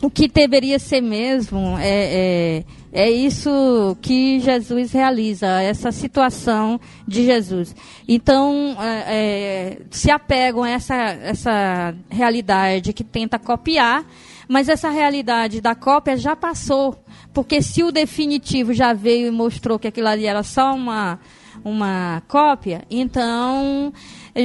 o 0.00 0.08
que 0.08 0.28
deveria 0.28 0.78
ser 0.78 1.00
mesmo 1.00 1.76
é, 1.78 2.62
é, 2.62 2.64
É 2.92 3.10
isso 3.10 3.96
que 4.00 4.38
Jesus 4.40 4.92
realiza, 4.92 5.46
essa 5.60 5.90
situação 5.90 6.80
de 7.06 7.24
Jesus. 7.24 7.74
Então, 8.06 8.76
é, 8.80 9.04
é, 9.06 9.78
se 9.90 10.10
apegam 10.10 10.62
a 10.62 10.70
essa, 10.70 10.94
essa 10.94 11.94
realidade 12.08 12.92
que 12.92 13.02
tenta 13.02 13.38
copiar, 13.38 14.04
mas 14.48 14.68
essa 14.68 14.88
realidade 14.88 15.60
da 15.60 15.74
cópia 15.74 16.16
já 16.16 16.36
passou. 16.36 16.96
Porque 17.34 17.60
se 17.60 17.82
o 17.82 17.92
definitivo 17.92 18.72
já 18.72 18.92
veio 18.92 19.26
e 19.26 19.30
mostrou 19.30 19.78
que 19.78 19.88
aquilo 19.88 20.08
ali 20.08 20.26
era 20.26 20.42
só 20.42 20.74
uma, 20.74 21.18
uma 21.64 22.22
cópia, 22.26 22.82
então 22.90 23.92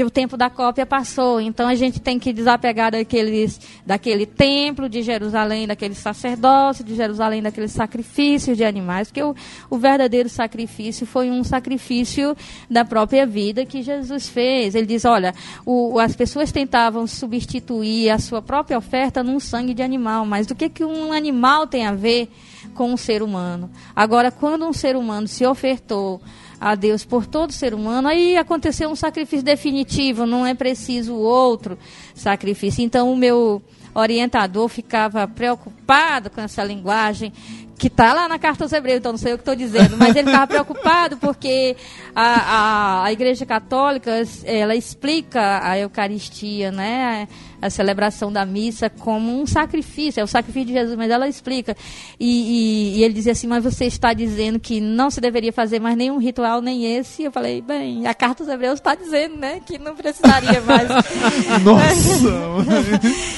o 0.01 0.09
tempo 0.09 0.37
da 0.37 0.49
cópia 0.49 0.85
passou. 0.85 1.41
Então 1.41 1.67
a 1.67 1.75
gente 1.75 1.99
tem 1.99 2.17
que 2.17 2.31
desapegar 2.31 2.91
daqueles, 2.91 3.59
daquele 3.85 4.25
templo 4.25 4.87
de 4.87 5.01
Jerusalém, 5.01 5.67
daquele 5.67 5.93
sacerdócio 5.93 6.85
de 6.85 6.95
Jerusalém, 6.95 7.41
daqueles 7.41 7.73
sacrifícios 7.73 8.55
de 8.55 8.63
animais, 8.63 9.09
porque 9.09 9.21
o, 9.21 9.35
o 9.69 9.77
verdadeiro 9.77 10.29
sacrifício 10.29 11.05
foi 11.05 11.29
um 11.29 11.43
sacrifício 11.43 12.35
da 12.69 12.85
própria 12.85 13.25
vida 13.25 13.65
que 13.65 13.81
Jesus 13.81 14.29
fez. 14.29 14.73
Ele 14.75 14.87
diz: 14.87 15.03
olha, 15.03 15.33
o, 15.65 15.99
as 15.99 16.15
pessoas 16.15 16.51
tentavam 16.51 17.05
substituir 17.05 18.09
a 18.09 18.19
sua 18.19 18.41
própria 18.41 18.77
oferta 18.77 19.21
num 19.21 19.39
sangue 19.39 19.73
de 19.73 19.83
animal, 19.83 20.25
mas 20.25 20.47
do 20.47 20.55
que, 20.55 20.69
que 20.69 20.85
um 20.85 21.11
animal 21.11 21.67
tem 21.67 21.85
a 21.85 21.93
ver 21.93 22.29
com 22.73 22.93
um 22.93 22.97
ser 22.97 23.21
humano? 23.21 23.69
Agora, 23.95 24.31
quando 24.31 24.65
um 24.65 24.73
ser 24.73 24.95
humano 24.95 25.27
se 25.27 25.45
ofertou 25.45 26.21
a 26.63 26.75
Deus 26.75 27.03
por 27.03 27.25
todo 27.25 27.51
ser 27.51 27.73
humano, 27.73 28.07
aí 28.07 28.37
aconteceu 28.37 28.89
um 28.89 28.95
sacrifício 28.95 29.43
definitivo, 29.43 30.25
não 30.25 30.45
é 30.45 30.53
preciso 30.53 31.13
outro 31.13 31.77
sacrifício. 32.15 32.81
Então, 32.81 33.11
o 33.11 33.17
meu 33.17 33.61
orientador 33.93 34.69
ficava 34.69 35.27
preocupado 35.27 36.29
com 36.29 36.39
essa 36.39 36.63
linguagem 36.63 37.33
que 37.77 37.87
está 37.87 38.13
lá 38.13 38.29
na 38.29 38.39
carta 38.39 38.63
aos 38.63 38.71
Hebreus, 38.71 38.99
então 38.99 39.11
não 39.11 39.19
sei 39.19 39.33
o 39.33 39.37
que 39.37 39.41
estou 39.41 39.55
dizendo, 39.55 39.97
mas 39.97 40.15
ele 40.15 40.29
estava 40.29 40.47
preocupado 40.47 41.17
porque 41.17 41.75
a, 42.15 42.23
a, 42.23 43.03
a 43.03 43.11
Igreja 43.11 43.45
Católica 43.45 44.23
ela 44.45 44.73
explica 44.73 45.59
a 45.61 45.77
Eucaristia, 45.77 46.71
né? 46.71 47.27
A 47.63 47.69
celebração 47.69 48.31
da 48.31 48.45
missa 48.45 48.89
como 48.89 49.41
um 49.41 49.47
sacrifício, 49.47 50.19
é 50.19 50.23
o 50.23 50.27
sacrifício 50.27 50.67
de 50.67 50.73
Jesus, 50.73 50.97
mas 50.97 51.09
ela 51.09 51.27
explica. 51.27 51.75
E, 52.19 52.27
e, 52.27 52.99
e, 52.99 53.03
ele 53.03 53.13
dizia 53.13 53.31
assim, 53.31 53.47
mas 53.47 53.63
você 53.63 53.85
está 53.85 54.13
dizendo 54.13 54.59
que 54.59 54.81
não 54.81 55.09
se 55.09 55.21
deveria 55.21 55.53
fazer 55.53 55.79
mais 55.79 55.95
nenhum 55.95 56.17
ritual, 56.17 56.61
nem 56.61 56.97
esse. 56.97 57.21
E 57.21 57.25
eu 57.25 57.31
falei, 57.31 57.61
bem, 57.61 58.05
a 58.05 58.13
carta 58.13 58.43
dos 58.43 58.53
hebreus 58.53 58.75
está 58.75 58.95
dizendo, 58.95 59.37
né, 59.37 59.61
que 59.65 59.79
não 59.79 59.95
precisaria 59.95 60.61
mais. 60.61 60.89
Nossa! 61.63 62.29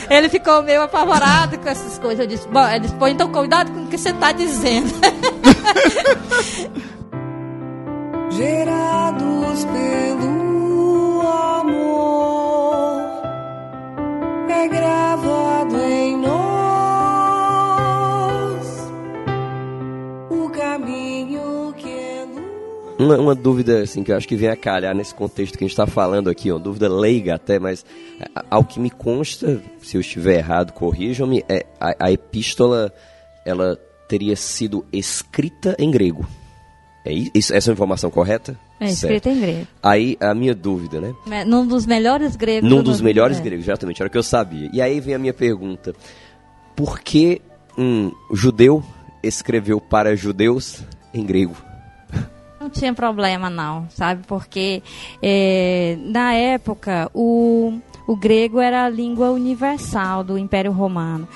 ele 0.09 0.28
ficou 0.28 0.63
meio 0.63 0.82
apavorado 0.82 1.59
com 1.59 1.69
essas 1.69 1.99
coisas. 1.99 2.19
Eu 2.19 2.28
disse, 2.28 2.47
bom, 2.47 2.67
ele 2.67 2.80
disse, 2.80 2.95
pô, 2.95 3.07
então 3.07 3.32
cuidado 3.32 3.71
com 3.71 3.84
o 3.84 3.88
que 3.88 3.97
você 3.97 4.09
está 4.09 4.32
dizendo. 4.32 4.91
Gerados 8.32 9.65
pelo 9.65 10.55
é 14.56 14.68
gravado 14.68 15.78
em 15.78 16.18
nós 16.18 16.36
o 20.30 20.49
caminho 20.49 21.74
que 21.78 21.89
é 21.89 22.26
luz. 22.26 22.45
Uma, 22.99 23.18
uma 23.18 23.36
dúvida 23.36 23.82
assim 23.84 24.03
que 24.03 24.12
eu 24.12 24.18
acho 24.18 24.28
que 24.28 24.36
vem 24.36 24.49
a 24.49 24.56
calhar 24.56 24.95
nesse 24.95 25.14
contexto 25.14 25.58
que 25.58 25.64
a 25.64 25.68
gente 25.68 25.74
está 25.74 25.86
falando 25.88 26.30
aqui, 26.30 26.51
uma 26.51 26.60
dúvida 26.60 26.88
leiga 26.89 27.36
até, 27.36 27.60
mas 27.60 27.86
a- 28.36 28.43
ao 28.49 28.64
que 28.64 28.80
me 28.80 28.89
consta, 28.89 29.62
se 29.82 29.97
eu 29.97 30.01
estiver 30.01 30.38
errado, 30.38 30.72
corrijam-me, 30.74 31.43
é, 31.49 31.66
a, 31.80 32.08
a 32.08 32.12
epístola 32.12 32.91
ela 33.45 33.76
teria 34.08 34.36
sido 34.36 34.86
escrita 34.93 35.76
em 35.80 35.89
grego. 35.91 36.26
É 37.06 37.12
isso, 37.14 37.53
essa 37.53 37.70
é 37.70 37.72
a 37.72 37.74
informação 37.74 38.10
correta? 38.10 38.58
É 38.80 38.88
escrito 38.88 39.30
em 39.30 39.39
grego. 39.39 39.67
Aí 39.82 40.17
a 40.19 40.34
minha 40.34 40.53
dúvida, 40.53 40.99
né? 40.99 41.45
Num 41.45 41.65
dos 41.65 41.86
melhores 41.86 42.36
gregos. 42.36 42.69
Num 42.69 42.78
do 42.78 42.84
dos 42.84 43.01
melhores 43.01 43.39
é. 43.39 43.41
gregos, 43.41 43.65
exatamente, 43.65 44.01
era 44.01 44.07
o 44.07 44.11
que 44.11 44.17
eu 44.17 44.23
sabia. 44.23 44.69
E 44.73 44.82
aí 44.82 44.99
vem 44.99 45.15
a 45.15 45.19
minha 45.19 45.34
pergunta: 45.34 45.93
por 46.76 46.99
que 46.99 47.41
um 47.78 48.11
judeu 48.34 48.84
escreveu 49.23 49.80
para 49.80 50.15
judeus 50.15 50.84
em 51.13 51.26
grego? 51.26 51.55
Não 52.59 52.69
tinha 52.69 52.93
problema, 52.93 53.49
não, 53.49 53.88
sabe? 53.89 54.23
Porque 54.26 54.82
é, 55.21 55.97
na 56.01 56.34
época 56.34 57.09
o, 57.13 57.80
o 58.07 58.15
grego 58.15 58.59
era 58.59 58.86
a 58.86 58.89
língua 58.89 59.30
universal 59.30 60.23
do 60.23 60.38
Império 60.38 60.71
Romano. 60.71 61.28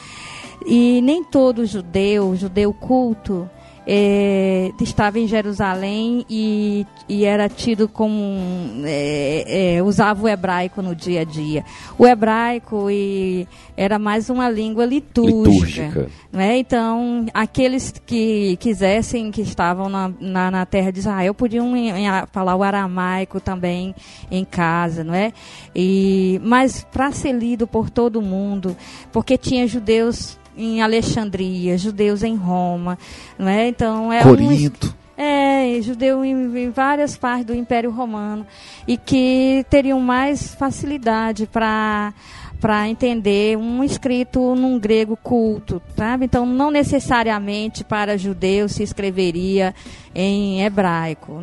E 0.66 1.02
nem 1.02 1.24
todo 1.24 1.66
judeu, 1.66 2.36
judeu 2.36 2.74
culto, 2.74 3.50
é, 3.88 4.72
estava 4.82 5.20
em 5.20 5.28
Jerusalém 5.28 6.26
e, 6.30 6.86
e 7.08 7.26
era 7.26 7.48
tido 7.50 7.88
como. 7.88 8.38
é, 8.86 9.76
é, 9.78 9.84
usava 9.84 10.24
o 10.24 10.28
hebraico 10.28 10.82
no 10.82 10.96
dia 10.96 11.22
a 11.22 11.24
dia. 11.24 11.64
O 11.98 12.06
hebraico 12.08 12.90
e, 12.90 13.48
era 13.76 13.98
mais 14.00 14.30
uma 14.30 14.50
língua 14.50 14.86
litúrgica. 14.86 15.84
Litúrgica. 15.88 16.10
Né? 16.32 16.58
Então, 16.58 17.26
aqueles 17.34 17.94
que 18.06 18.56
quisessem, 18.58 19.32
que 19.32 19.42
estavam 19.42 19.90
na, 19.90 20.12
na, 20.20 20.52
na 20.52 20.66
terra 20.66 20.92
de 20.92 21.00
Israel, 21.00 21.34
podiam 21.34 21.76
em- 21.76 21.90
em- 21.90 22.26
falar 22.32 22.56
o 22.56 22.64
aramaico 22.64 23.40
também 23.40 23.94
em 24.32 24.46
casa, 24.46 25.04
não 25.04 25.14
é? 25.14 25.34
E, 25.76 26.40
mas 26.44 26.86
para 26.92 27.12
ser 27.12 27.32
lido 27.34 27.66
por 27.68 27.90
todo 27.90 28.22
mundo, 28.22 28.76
porque 29.12 29.38
tinha 29.38 29.68
judeus 29.68 30.39
em 30.60 30.82
Alexandria, 30.82 31.78
judeus 31.78 32.22
em 32.22 32.36
Roma, 32.36 32.98
não 33.38 33.48
é? 33.48 33.68
Então 33.70 34.12
é 34.12 34.20
um 34.20 34.24
Corinto. 34.24 34.94
é, 35.18 35.82
judeu 35.82 36.24
em, 36.24 36.34
em 36.58 36.70
várias 36.70 37.18
partes 37.18 37.46
do 37.46 37.56
Império 37.56 37.92
Romano 37.92 38.46
e 38.88 38.98
que 38.98 39.66
teriam 39.70 40.00
mais 40.00 40.54
facilidade 40.56 41.48
para 41.48 42.14
para 42.60 42.90
entender 42.90 43.58
um 43.58 43.84
escrito 43.84 44.54
num 44.56 44.78
grego 44.78 45.16
culto, 45.16 45.82
sabe? 45.96 46.26
Então, 46.26 46.46
não 46.46 46.70
necessariamente 46.70 47.84
para 47.84 48.18
judeus 48.18 48.74
se 48.74 48.84
escreveria 48.84 49.74
em 50.14 50.62
hebraico. 50.62 51.42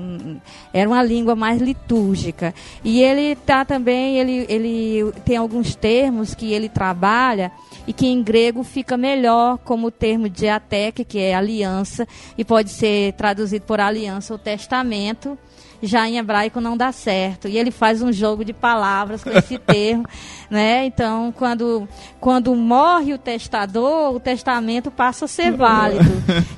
Era 0.73 0.89
uma 0.89 1.03
língua 1.03 1.35
mais 1.35 1.61
litúrgica. 1.61 2.55
E 2.85 3.03
ele 3.03 3.35
tá 3.35 3.65
também, 3.65 4.19
ele, 4.19 4.47
ele 4.49 5.13
tem 5.25 5.37
alguns 5.37 5.75
termos 5.75 6.35
que 6.35 6.53
ele 6.53 6.69
trabalha 6.69 7.51
e 7.87 7.93
que 7.93 8.07
em 8.07 8.23
grego 8.23 8.63
fica 8.63 8.97
melhor 8.97 9.59
como 9.59 9.87
o 9.87 9.91
termo 9.91 10.29
diateque, 10.29 11.05
que 11.05 11.19
é 11.19 11.35
aliança, 11.35 12.07
e 12.37 12.45
pode 12.45 12.71
ser 12.71 13.13
traduzido 13.15 13.65
por 13.65 13.81
aliança 13.81 14.35
ou 14.35 14.39
testamento. 14.39 15.39
Já 15.83 16.09
em 16.09 16.19
hebraico 16.19 16.61
não 16.61 16.77
dá 16.77 16.93
certo. 16.93 17.49
E 17.49 17.59
ele 17.59 17.71
faz 17.71 18.03
um 18.03 18.13
jogo 18.13 18.45
de 18.45 18.53
palavras 18.53 19.23
com 19.23 19.31
esse 19.31 19.59
termo, 19.59 20.05
né? 20.51 20.87
Então, 20.87 21.33
quando, 21.37 21.89
quando 22.21 22.55
morre 22.55 23.15
o 23.15 23.19
testador, 23.19 24.15
o 24.15 24.21
testamento 24.21 24.91
passa 24.91 25.25
a 25.27 25.29
ser 25.29 25.53
válido. 25.53 26.05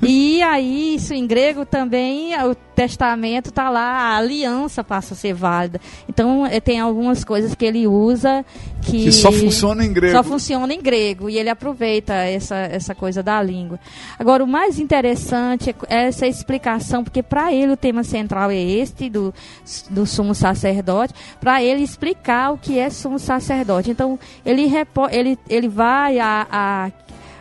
E 0.01 0.41
aí, 0.41 0.95
isso 0.95 1.13
em 1.13 1.25
grego 1.27 1.65
também, 1.65 2.33
o 2.43 2.55
testamento 2.79 3.49
está 3.49 3.69
lá, 3.69 3.81
a 4.13 4.17
aliança 4.17 4.83
passa 4.85 5.13
a 5.13 5.17
ser 5.17 5.33
válida. 5.33 5.81
Então, 6.07 6.45
eh, 6.45 6.61
tem 6.61 6.79
algumas 6.79 7.25
coisas 7.25 7.53
que 7.53 7.65
ele 7.65 7.85
usa 7.85 8.45
que, 8.81 9.03
Que 9.03 9.11
só 9.11 9.31
funciona 9.33 9.83
em 9.83 9.91
grego. 9.91 10.15
Só 10.15 10.23
funciona 10.23 10.73
em 10.73 10.81
grego 10.81 11.29
e 11.29 11.37
ele 11.37 11.49
aproveita 11.49 12.13
essa, 12.13 12.55
essa 12.55 12.95
coisa 12.95 13.21
da 13.21 13.43
língua. 13.43 13.77
Agora, 14.17 14.41
o 14.43 14.47
mais 14.47 14.79
interessante 14.79 15.75
é 15.89 16.07
essa 16.07 16.25
explicação, 16.25 17.03
porque 17.03 17.21
para 17.21 17.51
ele 17.53 17.73
o 17.73 17.77
tema 17.77 18.01
central 18.01 18.49
é 18.49 18.55
este 18.61 19.09
do, 19.09 19.33
do 19.89 20.05
sumo 20.05 20.33
sacerdote, 20.33 21.13
para 21.41 21.61
ele 21.61 21.83
explicar 21.83 22.53
o 22.53 22.57
que 22.57 22.79
é 22.79 22.89
sumo 22.89 23.19
sacerdote. 23.19 23.91
Então, 23.91 24.17
ele, 24.45 24.67
repo- 24.67 25.09
ele, 25.11 25.37
ele 25.49 25.67
vai 25.67 26.17
a, 26.17 26.47
a, 26.49 26.91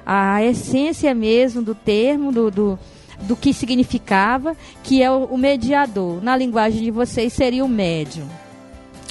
a 0.05 0.43
essência 0.45 1.15
mesmo 1.15 1.63
do 1.63 1.77
termo, 1.77 2.33
do, 2.33 2.51
do, 2.51 2.79
do 3.23 3.35
que 3.37 3.53
significava, 3.53 4.57
que 4.83 5.03
é 5.03 5.11
o, 5.11 5.25
o 5.25 5.39
mediador. 5.39 6.23
Na 6.23 6.37
linguagem 6.37 6.83
de 6.83 6.91
vocês 6.91 7.33
seria 7.33 7.65
o 7.65 7.69
médium. 7.69 8.27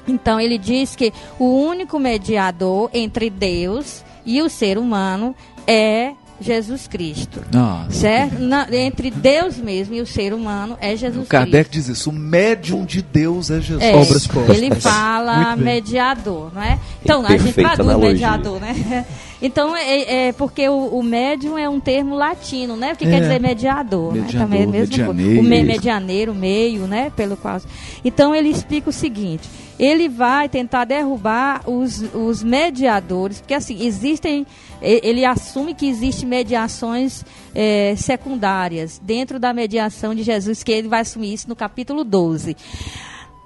Então 0.08 0.39
ele 0.39 0.58
diz 0.58 0.95
que 0.95 1.12
o 1.38 1.45
único 1.45 1.99
mediador 1.99 2.89
entre 2.93 3.30
Deus 3.30 4.03
e 4.26 4.41
o 4.41 4.49
ser 4.49 4.78
humano 4.78 5.36
é 5.68 6.12
Jesus 6.39 6.88
Cristo. 6.88 7.41
Nossa. 7.51 7.91
Certo? 7.91 8.39
Na- 8.39 8.68
entre 8.72 9.10
Deus 9.10 9.58
mesmo 9.58 9.95
e 9.95 10.01
o 10.01 10.05
ser 10.05 10.34
humano 10.34 10.78
é 10.80 10.93
O 10.93 10.97
Jesus 10.97 11.28
Kardec 11.28 11.70
Cristo. 11.70 11.88
diz 11.89 11.97
isso. 11.97 12.10
O 12.12 12.14
médium 12.14 12.86
de 12.86 13.01
Deus 13.01 13.49
é 13.49 13.60
Jesus. 13.60 13.84
É, 13.84 13.95
Obras 13.95 14.28
postas. 14.28 14.55
ele 14.58 14.74
fala 14.76 15.55
mediador, 15.55 16.51
não 16.53 16.62
é? 16.62 16.80
Então, 17.03 17.26
a 17.26 17.36
gente 17.38 17.53
traduz 17.53 17.80
analogia. 17.80 18.12
mediador, 18.14 18.62
né? 18.62 19.05
Então, 19.41 19.75
é, 19.75 20.27
é 20.27 20.31
porque 20.31 20.67
o, 20.67 20.88
o 20.88 21.03
médium 21.03 21.57
é 21.57 21.69
um 21.69 21.79
termo 21.79 22.15
latino, 22.15 22.75
né? 22.75 22.93
O 22.93 22.95
que 22.95 23.05
É. 23.05 23.09
quer 23.09 23.21
dizer 23.21 23.39
mediador, 23.39 24.13
né? 24.13 24.21
Mediador, 24.21 24.41
Também 24.41 24.61
é 24.61 24.65
coisa. 24.65 24.79
medianeiro. 24.79 25.39
O 25.39 25.43
me, 25.43 25.63
medianeiro, 25.63 26.35
meio, 26.35 26.88
né? 26.88 27.11
Pelo 27.15 27.38
qual... 27.38 27.61
Então, 28.03 28.33
ele 28.33 28.49
explica 28.49 28.89
o 28.89 28.93
seguinte. 28.93 29.47
Ele 29.79 30.09
vai 30.09 30.49
tentar 30.49 30.86
derrubar 30.86 31.62
os, 31.70 32.03
os 32.16 32.41
mediadores, 32.43 33.39
porque 33.39 33.53
assim, 33.53 33.86
existem... 33.86 34.45
Ele 34.82 35.25
assume 35.25 35.74
que 35.74 35.87
existem 35.87 36.29
mediações 36.29 37.25
eh, 37.55 37.95
secundárias 37.97 39.01
dentro 39.03 39.39
da 39.39 39.51
mediação 39.51 40.13
de 40.13 40.21
Jesus, 40.21 40.62
que 40.62 40.71
ele 40.71 40.87
vai 40.87 41.01
assumir 41.01 41.33
isso 41.33 41.49
no 41.49 41.55
capítulo 41.55 42.03
12 42.03 42.55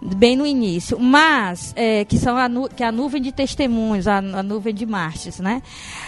bem 0.02 0.36
no 0.36 0.46
início, 0.46 1.00
mas 1.00 1.74
é, 1.76 2.04
que 2.06 2.18
são 2.18 2.36
a, 2.36 2.50
nu- 2.50 2.68
que 2.68 2.84
é 2.84 2.88
a 2.88 2.92
nuvem 2.92 3.22
de 3.22 3.32
testemunhos, 3.32 4.08
a, 4.08 4.18
a 4.18 4.42
nuvem 4.44 4.74
de 4.74 4.86
mártires, 4.86 5.40
né? 5.40 5.62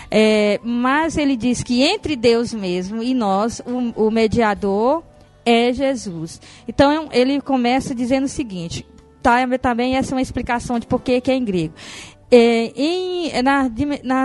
É, 0.10 0.60
mas 0.64 1.16
ele 1.18 1.36
diz 1.36 1.62
que 1.62 1.84
entre 1.84 2.16
Deus 2.16 2.54
mesmo 2.54 3.04
e 3.04 3.14
nós, 3.14 3.62
o, 3.66 4.08
o 4.08 4.12
mediador 4.12 5.04
é 5.46 5.72
Jesus. 5.72 6.42
Então 6.68 7.10
ele 7.12 7.40
começa 7.40 7.94
dizendo 7.94 8.26
o 8.26 8.30
seguinte, 8.30 8.86
tá, 9.22 9.38
também 9.60 9.96
essa 9.96 10.14
é 10.14 10.16
uma 10.16 10.22
explicação 10.22 10.80
de 10.80 10.88
por 10.88 11.02
que 11.02 11.22
que 11.22 11.30
é 11.32 11.36
em 11.36 11.46
grego. 11.46 11.74
É, 12.36 12.72
em- 12.76 13.32
na, 13.44 13.70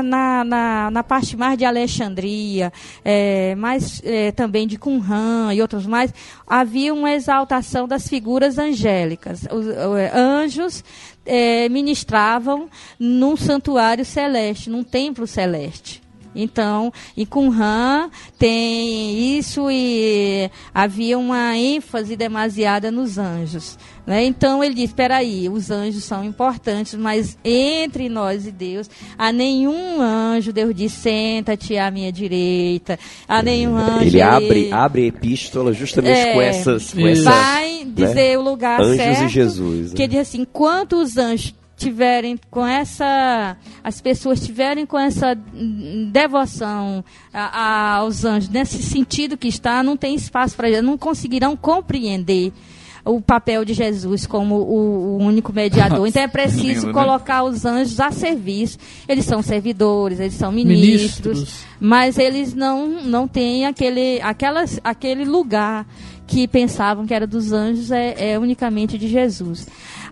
na, 0.03 0.45
na, 0.45 0.91
na, 0.91 1.03
parte 1.03 1.37
mais 1.37 1.59
de 1.59 1.67
Alexandria, 1.67 2.73
é, 3.05 3.55
mais 3.55 4.01
é, 4.03 4.33
também 4.33 4.67
de 4.67 4.79
Qumran 4.79 5.53
e 5.53 5.61
outros 5.61 5.85
mais, 5.85 6.15
havia 6.47 6.95
uma 6.95 7.13
exaltação 7.13 7.87
das 7.87 8.09
figuras 8.09 8.57
angélicas. 8.57 9.43
Os, 9.53 9.69
é, 9.99 10.11
anjos 10.17 10.83
é, 11.27 11.69
ministravam 11.69 12.71
num 12.99 13.37
santuário 13.37 14.07
celeste, 14.07 14.71
num 14.71 14.83
templo 14.83 15.27
celeste. 15.27 16.08
Então, 16.39 16.93
em 17.17 17.27
Qumran 17.27 18.11
tem 18.39 19.37
isso 19.39 19.69
e 19.71 20.49
havia 20.73 21.19
uma 21.19 21.57
ênfase 21.57 22.17
demasiada 22.17 22.91
nos 22.91 23.19
anjos. 23.19 23.77
Né? 24.07 24.25
Então 24.25 24.65
ele 24.65 24.75
diz: 24.75 24.85
espera 24.85 25.17
aí, 25.17 25.49
os 25.51 25.71
anjos 25.71 26.05
são 26.05 26.25
importantes, 26.25 26.95
mas 26.95 27.37
entre 27.45 28.09
nós 28.09 28.47
e 28.47 28.51
Deus, 28.51 28.89
a 29.19 29.31
nenhum 29.31 30.01
anjo 30.01 30.53
Deus 30.53 30.75
diz: 30.75 30.93
senta-te 30.93 31.77
à 31.77 31.91
minha 31.91 32.11
direita. 32.11 32.99
A 33.29 33.43
nenhum 33.43 33.77
anjo. 33.77 34.07
Ele 34.07 34.23
abre, 34.23 34.73
abre 34.73 35.07
epístola 35.09 35.73
justamente 35.75 36.19
É. 36.19 36.33
com 36.33 36.41
essas. 36.41 36.95
Com 36.95 37.07
Isso. 37.07 37.29
essa, 37.29 37.31
vai 37.31 37.85
dizer 37.85 38.39
o 38.39 38.43
lugar 38.43 38.81
Anjos 38.81 38.97
certo. 38.97 39.25
e 39.25 39.29
Jesus. 39.29 39.93
Que 39.93 40.03
né? 40.03 40.09
diz 40.09 40.21
assim, 40.21 40.41
enquanto 40.41 40.95
os 41.03 41.17
anjos 41.19 41.55
tiverem 41.79 42.39
com 42.51 42.67
essa, 42.67 43.57
as 43.83 44.01
pessoas 44.01 44.41
tiverem 44.45 44.85
com 44.85 44.99
essa 44.99 45.35
devoção 46.11 47.05
a- 47.33 47.41
a- 47.41 47.95
aos 47.97 48.25
anjos, 48.25 48.49
nesse 48.49 48.83
sentido 48.83 49.37
que 49.37 49.49
está, 49.49 49.83
não 49.83 49.97
tem 49.97 50.15
espaço 50.15 50.57
para 50.57 50.69
eles, 50.69 50.83
não 50.83 50.99
conseguirão 50.99 51.57
compreender 51.57 52.53
o 53.05 53.23
papel 53.23 53.65
de 53.65 53.73
Jesus 53.73 54.27
como 54.27 54.57
o, 54.57 55.17
o 55.17 55.19
único 55.19 55.51
mediador. 55.53 56.07
Então 56.09 56.23
é 56.23 56.29
preciso 56.29 56.65
lindo, 56.67 56.87
né? 56.89 56.93
colocar 56.93 57.43
os 57.43 57.65
anjos 57.65 57.99
a 58.01 58.11
serviço. 58.11 58.77
Eles 59.09 59.25
são 59.25 59.41
servidores, 59.41 60.21
eles 60.21 60.35
são 60.35 60.53
ministros, 60.53 61.27
Ministros. 61.27 61.61
mas 61.81 62.19
eles 62.19 62.53
não, 62.55 62.87
não 63.05 63.27
têm 63.27 63.65
aquele, 63.67 64.21
aquelas, 64.21 64.79
aquele 64.85 65.25
lugar 65.25 65.87
que 66.27 66.47
pensavam 66.47 67.07
que 67.07 67.15
era 67.15 67.27
dos 67.27 67.53
anjos, 67.53 67.91
é, 67.91 68.33
é 68.33 68.39
unicamente 68.39 68.99
de 68.99 69.09
Jesus. 69.09 69.67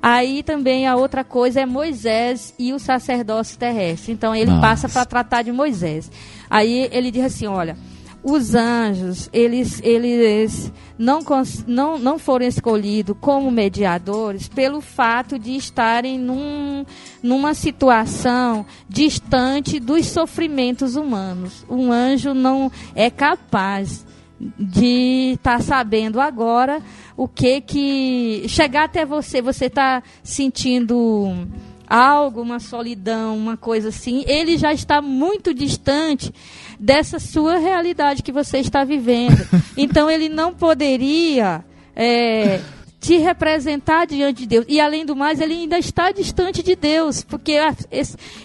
Aí 0.09 0.45
também 0.45 0.87
a 0.87 0.95
outra 0.95 1.25
coisa 1.25 1.63
é 1.63 1.67
Moisés 1.67 2.55
e 2.57 2.73
o 2.73 2.79
sacerdócio 2.79 3.59
terrestre. 3.59 4.13
Então 4.13 4.33
ele 4.33 4.53
Nossa. 4.53 4.61
passa 4.61 4.89
para 4.89 5.05
tratar 5.05 5.43
de 5.43 5.51
Moisés. 5.51 6.09
Aí 6.49 6.89
ele 6.93 7.11
diz 7.11 7.25
assim: 7.25 7.49
olha, 7.49 7.77
os 8.23 8.55
anjos, 8.55 9.29
eles, 9.33 9.81
eles 9.83 10.73
não, 10.97 11.19
não, 11.67 11.99
não 11.99 12.21
foram 12.21 12.47
escolhidos 12.47 13.17
como 13.21 13.51
mediadores 13.51 14.47
pelo 14.47 14.81
fato 14.81 15.41
de 15.41 15.57
estarem 15.57 16.21
num, 16.21 16.87
numa 17.21 17.53
situação 17.53 18.65
distante 18.89 19.81
dos 19.81 20.07
sofrimentos 20.07 20.95
humanos. 20.95 21.67
Um 21.69 21.91
anjo 21.91 22.33
não 22.33 22.71
é 22.95 23.11
capaz 23.11 24.06
de 24.39 25.33
estar 25.35 25.63
sabendo 25.63 26.21
agora 26.21 26.83
o 27.17 27.27
que 27.27 27.61
que 27.61 28.45
chegar 28.49 28.85
até 28.85 29.05
você, 29.05 29.41
você 29.41 29.67
está 29.67 30.03
sentindo 30.23 31.49
algo, 31.89 32.43
uma 32.43 32.59
solidão, 32.59 33.37
uma 33.37 33.57
coisa 33.57 33.89
assim, 33.89 34.25
ele 34.27 34.59
já 34.59 34.73
está 34.73 35.01
muito 35.01 35.55
distante 35.55 36.33
dessa 36.79 37.19
sua 37.19 37.59
realidade 37.59 38.23
que 38.23 38.33
você 38.33 38.59
está 38.59 38.85
vivendo. 38.85 39.47
Então 39.79 40.11
ele 40.11 40.31
não 40.31 40.55
poderia 40.55 41.63
é, 41.95 42.61
te 42.99 43.19
representar 43.19 44.07
diante 44.07 44.41
de 44.41 44.47
Deus. 44.47 44.67
E 44.69 44.81
além 44.81 45.05
do 45.05 45.15
mais, 45.15 45.41
ele 45.41 45.53
ainda 45.53 45.79
está 45.79 46.11
distante 46.11 46.63
de 46.63 46.75
Deus, 46.75 47.23
porque 47.23 47.59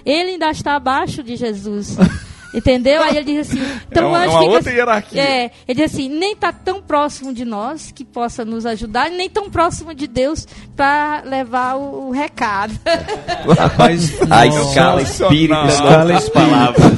ele 0.06 0.32
ainda 0.32 0.52
está 0.52 0.76
abaixo 0.76 1.24
de 1.24 1.36
Jesus. 1.38 1.98
Entendeu? 2.54 3.02
Aí 3.02 3.16
ele 3.18 3.24
diz 3.34 3.50
assim, 3.50 3.62
então 3.90 4.04
É 4.04 4.08
uma- 4.08 4.12
o 4.12 4.16
anjo 4.22 4.26
é 4.26 4.30
uma 4.32 4.40
fica 4.42 4.52
outra 4.52 4.70
assim- 4.70 4.78
hierarquia. 4.78 5.22
É, 5.22 5.52
ele 5.68 5.82
diz 5.86 5.94
assim, 5.94 6.10
nem 6.10 6.34
está 6.34 6.52
tão 6.52 6.82
próximo 6.82 7.34
de 7.34 7.46
nós 7.46 7.92
que 7.94 8.04
possa 8.04 8.44
nos 8.44 8.66
ajudar, 8.66 9.10
nem 9.10 9.30
tão 9.30 9.50
próximo 9.50 9.94
de 9.94 10.06
Deus 10.08 10.46
para 10.76 11.22
levar 11.26 11.76
o, 11.76 12.10
o 12.10 12.12
recado. 12.12 12.74
Rapaz, 13.58 14.12
A 14.30 14.46
escala 14.48 15.02
espírita, 15.02 15.66
Escala 15.68 16.14
espírita. 16.14 16.40
palavras. 16.42 16.92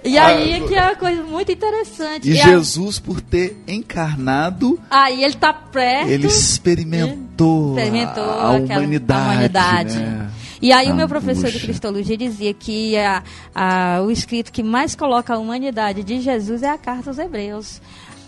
e 0.04 0.16
aí 0.18 0.52
é 0.52 0.60
que 0.60 0.74
é 0.74 0.82
uma 0.82 0.96
coisa 0.96 1.22
muito 1.22 1.52
interessante. 1.52 2.30
E 2.30 2.40
a- 2.40 2.44
Jesus, 2.44 2.98
por 2.98 3.20
ter 3.20 3.56
encarnado, 3.68 4.78
aí 4.90 5.22
ele 5.22 5.34
está 5.34 5.52
perto. 5.52 6.08
ele 6.08 6.26
experimentou, 6.26 7.76
experimentou 7.78 8.24
a, 8.24 8.42
a 8.46 8.50
humanidade. 8.52 9.20
a 9.20 9.32
humanidade. 9.32 9.98
né? 9.98 10.28
E 10.64 10.72
aí 10.72 10.88
o 10.88 10.92
Ah, 10.92 10.94
meu 10.94 11.08
professor 11.08 11.46
de 11.48 11.52
puxa. 11.52 11.66
Cristologia 11.66 12.16
dizia 12.16 12.54
que 12.54 12.96
a, 12.96 13.22
a- 13.54 14.00
o 14.02 14.10
escrito 14.10 14.50
que 14.50 14.62
mais 14.62 14.94
coloca 14.94 15.34
a 15.34 15.38
humanidade 15.38 16.02
de 16.02 16.20
Jesus 16.20 16.62
é 16.62 16.70
a 16.70 16.78
carta 16.78 17.10
aos 17.10 17.18
Hebreus. 17.18 17.82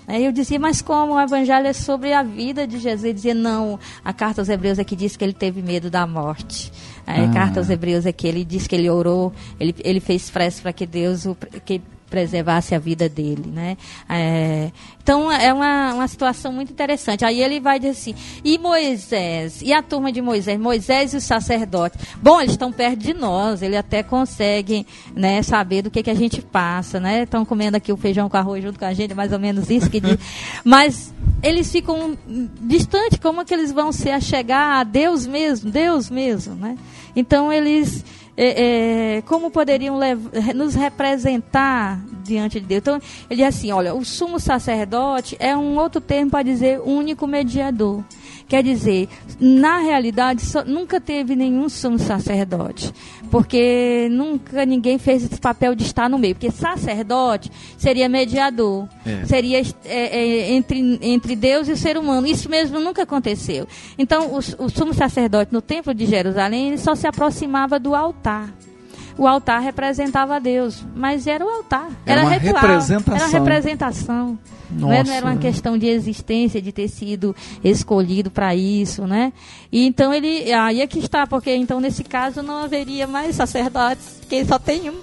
Aí 0.07 0.25
eu 0.25 0.31
dizia, 0.31 0.59
mas 0.59 0.83
como 0.83 1.15
o 1.15 1.21
evangelho 1.21 1.67
é 1.67 1.73
sobre 1.73 2.13
a 2.13 2.23
vida 2.23 2.67
de 2.67 2.79
Jesus? 2.79 3.05
Ele 3.05 3.15
dizia, 3.15 3.35
não, 3.35 3.79
a 4.05 4.13
carta 4.13 4.41
aos 4.43 4.49
Hebreus 4.49 4.79
é 4.79 4.85
que 4.85 4.95
diz 4.95 5.17
que 5.17 5.25
ele 5.25 5.33
teve 5.33 5.63
medo 5.63 5.91
da 5.91 6.07
morte. 6.07 6.71
Aí 7.07 7.25
A 7.25 7.31
Ah. 7.31 7.33
carta 7.33 7.59
aos 7.59 7.71
Hebreus 7.71 8.05
é 8.07 8.13
que 8.13 8.27
ele 8.29 8.45
diz 8.45 8.67
que 8.67 8.75
ele 8.77 8.91
orou, 8.91 9.33
ele, 9.59 9.75
ele 9.83 9.99
fez 9.99 10.29
prece 10.31 10.61
para 10.61 10.73
que 10.75 10.87
Deus 10.87 11.25
o, 11.25 11.37
que 11.65 11.81
preservasse 12.09 12.75
a 12.75 12.79
vida 12.79 13.09
dele, 13.09 13.51
né? 13.53 13.77
É, 14.09 14.71
então 15.03 15.31
é 15.31 15.53
uma, 15.53 15.95
uma 15.95 16.09
situação 16.09 16.53
muito 16.53 16.73
interessante. 16.73 17.25
Aí 17.25 17.41
ele 17.41 17.61
vai 17.61 17.79
dizer 17.79 17.93
assim: 17.93 18.15
e 18.45 18.59
Moisés? 18.59 19.63
E 19.63 19.73
a 19.73 19.83
turma 19.83 20.11
de 20.11 20.21
Moisés? 20.21 20.59
Moisés 20.59 21.15
e 21.15 21.17
os 21.17 21.25
sacerdotes? 21.25 22.01
Bom, 22.23 22.41
eles 22.41 22.53
estão 22.53 22.73
perto 22.73 22.99
de 22.99 23.15
nós, 23.15 23.63
eles 23.63 23.77
até 23.77 24.03
conseguem 24.03 24.87
né, 25.15 25.43
saber 25.43 25.83
do 25.83 25.91
que, 25.91 26.03
que 26.03 26.11
a 26.11 26.15
gente 26.15 26.41
passa, 26.43 26.99
né? 26.99 27.23
Estão 27.23 27.45
comendo 27.45 27.77
aqui 27.77 27.93
o 27.93 27.97
feijão 27.97 28.29
com 28.29 28.37
arroz 28.37 28.63
junto 28.63 28.79
com 28.79 28.85
a 28.85 28.93
gente, 28.93 29.15
mais 29.15 29.33
ou 29.33 29.39
menos 29.39 29.71
isso 29.71 29.91
que 29.91 30.01
diz. 30.01 30.19
Mas 30.65 31.13
eles 31.43 31.71
ficam 31.71 32.17
distantes, 32.63 33.19
como 33.19 33.41
é 33.41 33.45
que 33.45 33.55
eles 33.55 33.71
vão 33.71 33.93
se 33.93 34.11
achegar 34.11 34.81
a 34.81 34.85
Deus 34.85 35.27
mesmo, 35.27 35.71
Deus 35.71 36.11
mesmo, 36.11 36.55
né? 36.55 36.77
Então 37.15 37.53
eles 37.53 38.05
é, 38.37 39.17
é, 39.17 39.23
como 39.23 39.51
poderiam 39.51 39.99
nos 40.55 40.75
representar 40.75 42.01
diante 42.23 42.61
de 42.61 42.67
Deus. 42.67 42.79
Então, 42.81 43.01
ele 43.31 43.43
diz 43.43 43.57
assim: 43.57 43.73
olha, 43.73 43.95
o 43.95 44.05
sumo 44.05 44.39
sacerdote 44.39 45.37
é 45.39 45.57
um 45.57 45.79
outro 45.79 46.01
termo 46.01 46.31
para 46.31 46.43
dizer 46.43 46.81
único 46.81 47.27
mediador. 47.27 48.05
Quer 48.49 48.63
dizer, 48.63 49.09
na 49.41 49.79
realidade, 49.81 50.43
só- 50.43 50.65
nunca 50.65 51.01
teve 51.01 51.35
nenhum 51.35 51.69
sumo 51.69 51.99
sacerdote, 51.99 52.93
porque 53.31 54.09
nunca 54.11 54.65
ninguém 54.65 54.99
fez 54.99 55.25
esse 55.25 55.41
papel 55.41 55.75
de 55.75 55.83
estar 55.83 56.09
no 56.09 56.17
meio. 56.17 56.35
Porque 56.35 56.51
sacerdote 56.53 57.51
seria 57.77 58.09
mediador, 58.09 58.89
É. 59.05 59.27
seria 59.27 59.61
é, 59.61 59.65
é, 59.85 60.53
entre, 60.53 60.99
entre 61.03 61.35
Deus 61.35 61.67
e 61.69 61.73
o 61.73 61.77
ser 61.77 61.99
humano. 61.99 62.27
Isso 62.27 62.49
mesmo 62.49 62.79
nunca 62.79 63.03
aconteceu. 63.03 63.67
Então, 63.99 64.29
o, 64.33 64.39
o 64.65 64.69
sumo 64.71 64.95
sacerdote 64.95 65.53
no 65.53 65.61
templo 65.61 65.93
de 65.93 66.07
Jerusalém 66.07 66.77
só 66.77 66.95
se 66.95 67.07
aproximava 67.07 67.81
do 67.81 67.95
altar. 67.95 68.53
O 69.19 69.27
altar 69.27 69.61
representava 69.63 70.39
Deus, 70.39 70.85
mas 70.95 71.27
era 71.27 71.45
o 71.45 71.49
altar. 71.49 71.89
Era 72.05 72.21
Era, 72.21 72.29
uma 72.29 72.37
ritual, 72.37 72.63
representação. 72.63 73.17
Era 73.17 73.27
representação. 73.39 74.39
Não, 74.71 74.93
é- 74.93 75.03
não 75.05 75.13
era 75.13 75.25
uma 75.27 75.35
Nossa. 75.35 75.47
questão 75.47 75.79
de 75.79 75.87
existência, 75.87 76.61
de 76.61 76.71
ter 76.73 76.89
sido 76.89 77.35
escolhido 77.65 78.31
para 78.31 78.55
isso, 78.55 79.07
né? 79.07 79.33
E 79.73 79.87
então 79.87 80.13
ele, 80.13 80.53
aí 80.53 80.81
é 80.83 80.87
que 80.87 80.99
está, 80.99 81.27
porque 81.27 81.55
então 81.55 81.81
nesse 81.81 82.03
caso 82.05 82.43
não 82.43 82.65
haveria 82.65 83.07
mais 83.07 83.37
sacerdotes, 83.37 84.05
porque 84.21 84.45
só 84.45 84.59
tem 84.59 84.91
um. 84.91 84.95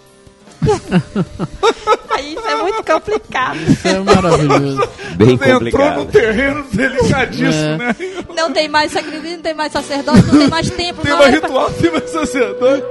Aí 2.10 2.35
isso 2.35 2.48
é 2.48 2.56
muito 2.61 2.84
complicado. 2.85 3.57
Isso 3.57 3.85
é 3.88 3.99
maravilhoso. 3.99 4.88
Bem 5.18 5.31
Entrou 5.34 5.49
num 5.49 5.60
complicado. 5.60 6.06
terreno 6.06 6.64
delicadíssimo, 6.72 7.52
É. 7.53 7.77
né? 7.77 7.95
Não 8.35 8.52
tem 8.53 8.69
mais 8.69 8.91
sacrifício, 8.94 9.35
não 9.38 9.41
tem 9.44 9.53
mais 9.53 9.73
sacerdote, 9.73 10.22
não 10.27 10.40
tem 10.40 10.48
mais 10.48 10.69
templo. 10.69 11.02
Tem 11.03 11.11
não 11.11 11.19
mais 11.19 11.40
pra- 11.40 11.48
ritual, 11.49 11.72
tem 11.72 11.91
mais 11.91 12.10
sacerdote. 12.10 12.84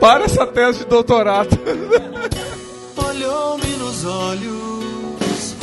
Para 0.00 0.24
essa 0.24 0.46
tese 0.46 0.80
de 0.80 0.84
doutorado. 0.86 1.48
olhou-me 2.96 3.66
nos 3.76 4.04
olhos 4.04 5.54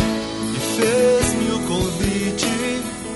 e 0.54 0.60
fez-me 0.78 1.52
o 1.52 1.60
convite, 1.68 2.46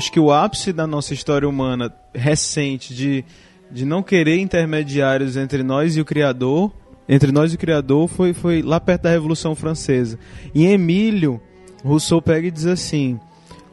acho 0.02 0.12
que 0.12 0.20
o 0.20 0.32
ápice 0.32 0.74
da 0.74 0.88
nossa 0.88 1.14
história 1.14 1.48
humana 1.48 1.94
recente 2.12 2.92
de, 2.92 3.24
de 3.70 3.86
não 3.86 4.02
querer 4.02 4.40
intermediários 4.40 5.38
entre 5.38 5.62
nós 5.62 5.96
e 5.96 6.02
o 6.02 6.06
Criador, 6.06 6.72
entre 7.08 7.32
nós 7.32 7.52
e 7.52 7.56
o 7.56 7.60
Criador, 7.60 8.08
foi, 8.08 8.34
foi 8.34 8.64
lá 8.64 8.80
perto 8.80 9.04
da 9.04 9.12
Revolução 9.12 9.54
Francesa. 9.54 10.18
E 10.56 10.66
Emílio, 10.66 11.40
Rousseau 11.86 12.20
pega 12.20 12.48
e 12.48 12.52
diz 12.52 12.66
assim: 12.66 13.20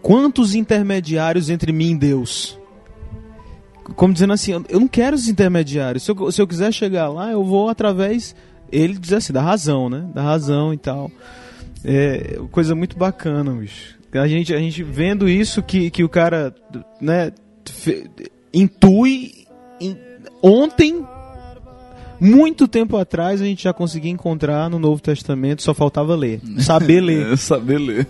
quantos 0.03 0.55
intermediários 0.55 1.49
entre 1.49 1.73
mim 1.73 1.93
e 1.93 1.99
Deus? 1.99 2.59
Como 3.97 4.13
dizendo 4.13 4.35
assim, 4.35 4.53
eu 4.53 4.81
não 4.81 4.87
quero 4.87 5.17
os 5.17 5.29
intermediários. 5.29 6.03
Se 6.03 6.11
eu, 6.11 6.31
se 6.31 6.43
eu 6.43 6.47
quiser 6.47 6.71
chegar 6.75 7.09
lá, 7.09 7.33
eu 7.33 7.43
vou 7.43 7.71
através. 7.71 8.37
Ele 8.71 8.99
diz 8.99 9.15
assim, 9.15 9.33
da 9.33 9.41
razão, 9.41 9.89
né? 9.89 10.07
Da 10.15 10.21
razão 10.21 10.75
e 10.75 10.77
tal. 10.77 11.11
É 11.83 12.39
coisa 12.51 12.75
muito 12.75 12.99
bacana, 12.99 13.51
bicho. 13.53 13.98
A 14.13 14.27
gente, 14.27 14.55
a 14.55 14.59
gente 14.59 14.83
vendo 14.83 15.29
isso 15.29 15.63
que, 15.63 15.91
que 15.91 16.03
o 16.03 16.09
cara 16.09 16.55
né, 17.01 17.31
fe- 17.69 18.09
intui 18.55 19.45
em- 19.81 19.97
ontem, 20.43 21.05
muito 22.21 22.67
tempo 22.67 22.97
atrás, 22.97 23.41
a 23.41 23.45
gente 23.45 23.63
já 23.65 23.73
conseguia 23.73 24.11
encontrar 24.11 24.69
no 24.71 24.79
Novo 24.79 25.01
Testamento, 25.03 25.63
só 25.63 25.75
faltava 25.75 26.17
ler. 26.17 26.41
Saber 26.59 27.01
ler. 27.01 27.33
É, 27.33 27.37
saber 27.37 27.79
ler. 27.79 28.07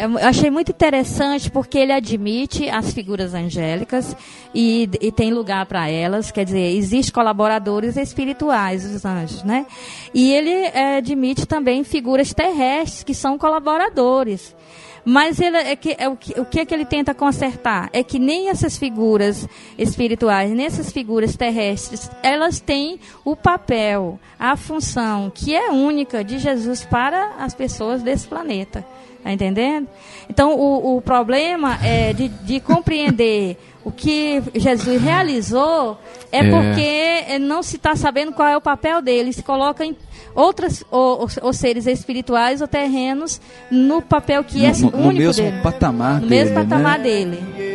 É, 0.00 0.04
Eu 0.04 0.28
achei 0.28 0.50
muito 0.50 0.70
interessante 0.70 1.50
porque 1.50 1.76
ele 1.78 1.92
admite 1.92 2.70
as 2.70 2.90
figuras 2.94 3.34
angélicas 3.34 4.16
e, 4.54 4.88
e 4.98 5.12
tem 5.12 5.30
lugar 5.30 5.66
para 5.66 5.90
elas, 5.90 6.30
quer 6.30 6.46
dizer, 6.46 6.74
existem 6.74 7.12
colaboradores 7.12 7.98
espirituais, 7.98 8.86
os 8.86 9.04
anjos, 9.04 9.44
né? 9.44 9.66
E 10.14 10.32
ele 10.32 10.50
é, 10.50 10.96
admite 10.96 11.44
também 11.44 11.84
figuras 11.84 12.32
terrestres 12.32 13.02
que 13.02 13.12
são 13.12 13.36
colaboradores. 13.36 14.56
Mas 15.04 15.38
ele, 15.38 15.56
é 15.56 15.76
que, 15.76 15.94
é 15.98 16.08
o, 16.08 16.16
que, 16.16 16.38
o 16.40 16.44
que 16.46 16.60
é 16.60 16.64
que 16.64 16.74
ele 16.74 16.84
tenta 16.84 17.14
consertar? 17.14 17.90
É 17.92 18.02
que 18.02 18.18
nem 18.18 18.48
essas 18.48 18.78
figuras 18.78 19.46
espirituais, 19.78 20.50
nem 20.50 20.64
essas 20.64 20.90
figuras 20.92 21.36
terrestres, 21.36 22.10
elas 22.22 22.58
têm 22.60 23.00
o 23.24 23.34
papel, 23.34 24.18
a 24.38 24.56
função 24.56 25.30
que 25.34 25.54
é 25.54 25.70
única 25.70 26.24
de 26.24 26.38
Jesus 26.38 26.84
para 26.84 27.34
as 27.38 27.54
pessoas 27.54 28.02
desse 28.02 28.26
planeta. 28.26 28.84
Tá 29.22 29.32
entendendo? 29.32 29.86
Então, 30.28 30.54
o, 30.54 30.96
o 30.96 31.02
problema 31.02 31.78
é 31.84 32.12
de, 32.12 32.28
de 32.28 32.60
compreender 32.60 33.58
o 33.84 33.90
que 33.90 34.42
Jesus 34.54 35.00
realizou 35.00 35.98
é, 36.30 36.38
é. 36.38 36.50
porque 36.50 37.38
não 37.38 37.62
se 37.62 37.76
está 37.76 37.96
sabendo 37.96 38.32
qual 38.32 38.48
é 38.48 38.56
o 38.56 38.60
papel 38.60 39.02
dele. 39.02 39.32
Se 39.32 39.42
coloca 39.42 39.84
em 39.84 39.96
ou, 40.34 41.28
ou 41.42 41.52
seres 41.52 41.86
espirituais 41.86 42.60
ou 42.60 42.68
terrenos 42.68 43.40
no 43.70 44.00
papel 44.00 44.44
que 44.44 44.64
é 44.64 44.72
no, 44.72 44.86
único 44.86 44.96
no 44.96 45.12
mesmo 45.12 45.44
dele. 45.44 45.60
patamar 45.62 46.20
no 46.20 46.26
dele, 46.26 46.44
mesmo 46.44 46.54
patamar 46.54 46.98
né? 46.98 47.04
dele. 47.04 47.70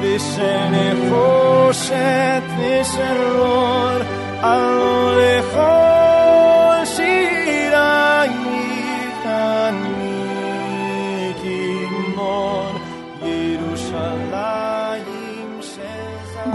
Dicen 0.00 0.72
dicen 2.58 3.16
Lord, 3.38 4.06
a 4.42 4.56
lo 4.56 5.16
lejos 5.16 7.00
y 7.00 7.26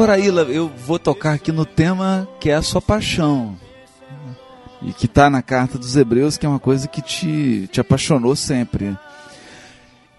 Agora, 0.01 0.17
Ila, 0.17 0.41
eu 0.43 0.67
vou 0.67 0.97
tocar 0.97 1.33
aqui 1.33 1.51
no 1.51 1.63
tema 1.63 2.27
que 2.39 2.49
é 2.49 2.55
a 2.55 2.61
sua 2.63 2.81
paixão. 2.81 3.55
E 4.81 4.93
que 4.93 5.05
está 5.05 5.29
na 5.29 5.43
carta 5.43 5.77
dos 5.77 5.95
Hebreus, 5.95 6.37
que 6.37 6.45
é 6.45 6.49
uma 6.49 6.59
coisa 6.59 6.87
que 6.87 7.03
te, 7.03 7.67
te 7.67 7.79
apaixonou 7.79 8.35
sempre. 8.35 8.97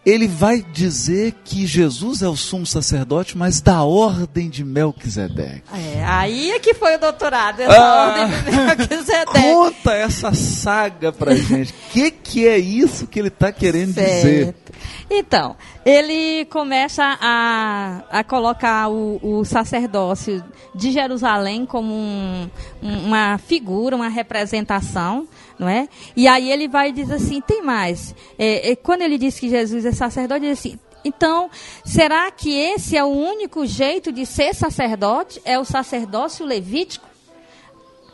Ele 0.04 0.26
vai 0.26 0.60
dizer 0.72 1.32
que 1.44 1.64
Jesus 1.64 2.22
é 2.22 2.28
o 2.28 2.36
sumo 2.36 2.66
sacerdote, 2.66 3.38
mas 3.38 3.60
da 3.60 3.84
ordem 3.84 4.50
de 4.50 4.64
Melquisedeque. 4.64 5.62
É, 5.72 6.04
aí 6.04 6.50
é 6.50 6.58
que 6.58 6.74
foi 6.74 6.96
o 6.96 6.98
doutorado, 6.98 7.60
essa 7.60 7.72
Ah. 7.80 8.08
ordem 8.08 8.42
de 8.42 8.50
Melquisedeque. 8.86 9.30
Conta 9.52 9.92
essa 9.94 10.34
saga 10.34 11.12
pra 11.12 11.36
gente. 11.36 11.72
O 11.72 11.76
que, 11.92 12.10
que 12.10 12.48
é 12.48 12.58
isso 12.58 13.06
que 13.06 13.18
ele 13.20 13.28
está 13.28 13.52
querendo 13.52 13.94
dizer? 13.94 14.44
Certo. 14.46 14.72
Então, 15.08 15.56
ele 15.84 16.46
começa 16.46 17.04
a, 17.20 18.02
a 18.10 18.24
colocar 18.24 18.88
o, 18.88 19.20
o 19.22 19.44
sacerdócio 19.44 20.42
de 20.74 20.90
Jerusalém 20.90 21.64
como 21.66 21.92
um- 21.94 22.48
uma 22.82 23.38
figura, 23.38 23.94
uma 23.94 24.08
representação, 24.08 25.28
não 25.62 25.68
é? 25.68 25.88
E 26.16 26.26
aí 26.26 26.50
ele 26.50 26.66
vai 26.66 26.88
e 26.88 26.92
diz 26.92 27.08
assim, 27.08 27.40
tem 27.40 27.62
mais. 27.62 28.12
É, 28.36 28.72
é, 28.72 28.76
quando 28.76 29.02
ele 29.02 29.16
diz 29.16 29.38
que 29.38 29.48
Jesus 29.48 29.84
é 29.84 29.92
sacerdote, 29.92 30.44
ele 30.44 30.54
diz 30.54 30.58
assim, 30.58 30.78
então, 31.04 31.48
será 31.84 32.28
que 32.32 32.52
esse 32.52 32.96
é 32.96 33.04
o 33.04 33.08
único 33.08 33.64
jeito 33.64 34.10
de 34.10 34.26
ser 34.26 34.54
sacerdote? 34.54 35.40
É 35.44 35.58
o 35.60 35.64
sacerdócio 35.64 36.44
levítico? 36.44 37.12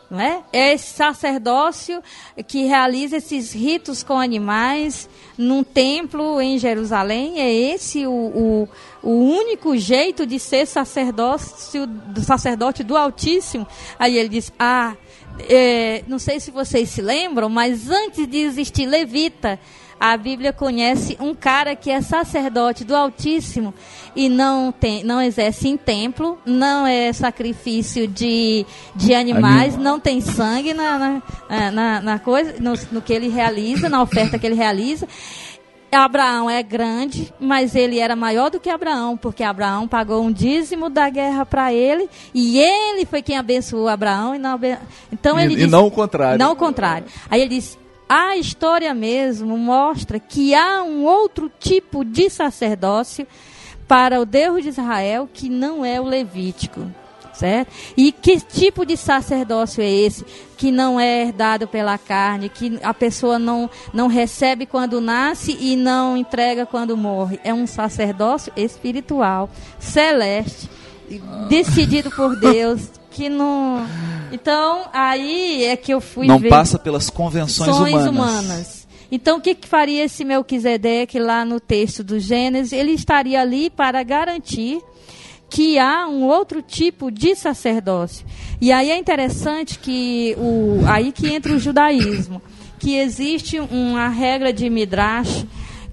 não 0.09 0.19
é? 0.19 0.41
É 0.51 0.73
esse 0.73 0.93
sacerdócio 0.93 2.01
que 2.47 2.63
realiza 2.63 3.17
esses 3.17 3.53
ritos 3.53 4.01
com 4.01 4.19
animais 4.19 5.07
num 5.37 5.63
templo 5.63 6.41
em 6.41 6.57
Jerusalém. 6.57 7.39
É 7.39 7.53
esse 7.53 8.07
o, 8.07 8.11
o, 8.11 8.69
o 9.03 9.11
único 9.11 9.77
jeito 9.77 10.25
de 10.25 10.39
ser 10.39 10.65
sacerdócio 10.65 11.85
do 11.85 12.21
sacerdote 12.21 12.83
do 12.83 12.97
Altíssimo. 12.97 13.67
Aí 13.99 14.17
ele 14.17 14.29
diz: 14.29 14.51
Ah, 14.57 14.95
é, 15.47 16.03
não 16.07 16.19
sei 16.19 16.39
se 16.39 16.51
vocês 16.51 16.89
se 16.89 17.01
lembram, 17.01 17.49
mas 17.49 17.89
antes 17.89 18.27
de 18.27 18.37
existir 18.37 18.85
levita, 18.85 19.59
a 19.99 20.15
Bíblia 20.15 20.53
conhece 20.53 21.17
um 21.19 21.35
cara 21.35 21.75
que 21.75 21.91
é 21.91 21.99
sacerdote 21.99 22.85
do 22.85 22.95
Altíssimo 22.95 23.73
e 24.15 24.29
não, 24.29 24.71
tem, 24.71 25.03
não 25.03 25.21
exerce 25.21 25.67
em 25.67 25.75
templo, 25.75 26.37
não 26.45 26.87
é 26.87 27.11
sacrifício 27.11 28.07
de, 28.07 28.65
de 28.95 29.13
animais, 29.13 29.73
Anima. 29.73 29.89
não 29.89 29.99
tem 29.99 30.21
sangue 30.21 30.73
na, 30.73 31.21
na, 31.49 31.71
na, 31.71 32.01
na 32.01 32.19
coisa, 32.19 32.55
no, 32.59 32.73
no 32.93 33.01
que 33.01 33.11
ele 33.11 33.27
realiza, 33.27 33.89
na 33.89 34.01
oferta 34.01 34.39
que 34.39 34.47
ele 34.47 34.55
realiza. 34.55 35.05
Abraão 35.91 36.49
é 36.49 36.61
grande, 36.61 37.33
mas 37.39 37.75
ele 37.75 37.99
era 37.99 38.15
maior 38.15 38.49
do 38.51 38.59
que 38.59 38.69
Abraão, 38.69 39.17
porque 39.17 39.43
Abraão 39.43 39.87
pagou 39.87 40.23
um 40.23 40.31
dízimo 40.31 40.89
da 40.89 41.09
guerra 41.09 41.45
para 41.45 41.73
ele 41.73 42.07
e 42.33 42.59
ele 42.59 43.05
foi 43.05 43.21
quem 43.21 43.37
abençoou 43.37 43.87
Abraão. 43.87 44.35
E 44.35 44.37
não, 44.37 44.51
abe- 44.51 44.77
então 45.11 45.39
E- 45.39 45.43
ele 45.43 45.53
e 45.53 45.57
diz- 45.57 45.71
não 45.71 45.87
o 45.87 45.91
contrário. 45.91 46.37
Não 46.37 46.51
o 46.51 46.55
contrário. 46.55 47.07
Aí 47.29 47.41
ele 47.41 47.55
diz: 47.55 47.77
a 48.07 48.37
história 48.37 48.93
mesmo 48.93 49.57
mostra 49.57 50.19
que 50.19 50.53
há 50.53 50.83
um 50.83 51.03
outro 51.05 51.51
tipo 51.59 52.05
de 52.05 52.29
sacerdócio 52.29 53.25
para 53.87 54.21
o 54.21 54.25
Deus 54.25 54.61
de 54.63 54.69
Israel 54.69 55.27
que 55.33 55.49
não 55.49 55.83
é 55.83 55.99
o 55.99 56.03
levítico. 56.05 56.81
Certo? 57.39 57.71
E 57.95 58.11
que 58.11 58.37
tipo 58.41 58.85
de 58.85 58.97
sacerdócio 58.97 59.81
é 59.81 59.89
esse 59.89 60.25
que 60.57 60.71
não 60.71 60.99
é 60.99 61.21
herdado 61.21 61.69
pela 61.69 61.97
carne, 61.97 62.49
que 62.49 62.77
a 62.83 62.93
pessoa 62.93 63.39
não, 63.39 63.69
não 63.93 64.07
recebe 64.07 64.65
quando 64.65 64.99
nasce 64.99 65.57
e 65.57 65.77
não 65.77 66.17
entrega 66.17 66.65
quando 66.65 66.97
morre? 66.97 67.39
É 67.41 67.53
um 67.53 67.65
sacerdócio 67.65 68.51
espiritual, 68.57 69.49
celeste, 69.79 70.69
decidido 71.47 72.11
por 72.11 72.37
Deus, 72.37 72.91
que 73.09 73.29
não. 73.29 73.87
Então, 74.33 74.89
aí 74.91 75.63
é 75.63 75.77
que 75.77 75.93
eu 75.93 76.01
fui 76.01 76.27
Não 76.27 76.39
ver 76.39 76.49
passa 76.49 76.77
pelas 76.77 77.09
convenções 77.09 77.73
humanas. 77.73 78.05
humanas. 78.05 78.87
Então, 79.09 79.37
o 79.37 79.41
que, 79.41 79.55
que 79.55 79.65
faria 79.65 80.03
esse 80.03 80.25
Melquisedeque 80.25 81.19
lá 81.19 81.45
no 81.45 81.57
texto 81.61 82.03
do 82.03 82.19
Gênesis? 82.19 82.73
Ele 82.73 82.91
estaria 82.91 83.39
ali 83.39 83.69
para 83.69 84.03
garantir 84.03 84.81
que 85.49 85.79
há 85.79 86.07
um 86.07 86.23
outro 86.23 86.61
tipo 86.61 87.09
de 87.09 87.35
sacerdócio. 87.35 88.25
E 88.61 88.71
aí 88.71 88.91
é 88.91 88.97
interessante 88.97 89.79
que 89.79 90.35
o 90.37 90.81
aí 90.87 91.11
que 91.11 91.27
entra 91.27 91.53
o 91.53 91.59
judaísmo, 91.59 92.41
que 92.77 92.95
existe 92.95 93.59
uma 93.59 94.07
regra 94.07 94.53
de 94.53 94.69
midrash 94.69 95.45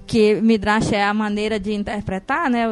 que 0.07 0.35
midrash 0.35 0.93
é 0.93 1.03
a 1.03 1.13
maneira 1.13 1.59
de 1.59 1.73
interpretar, 1.73 2.49
né? 2.49 2.63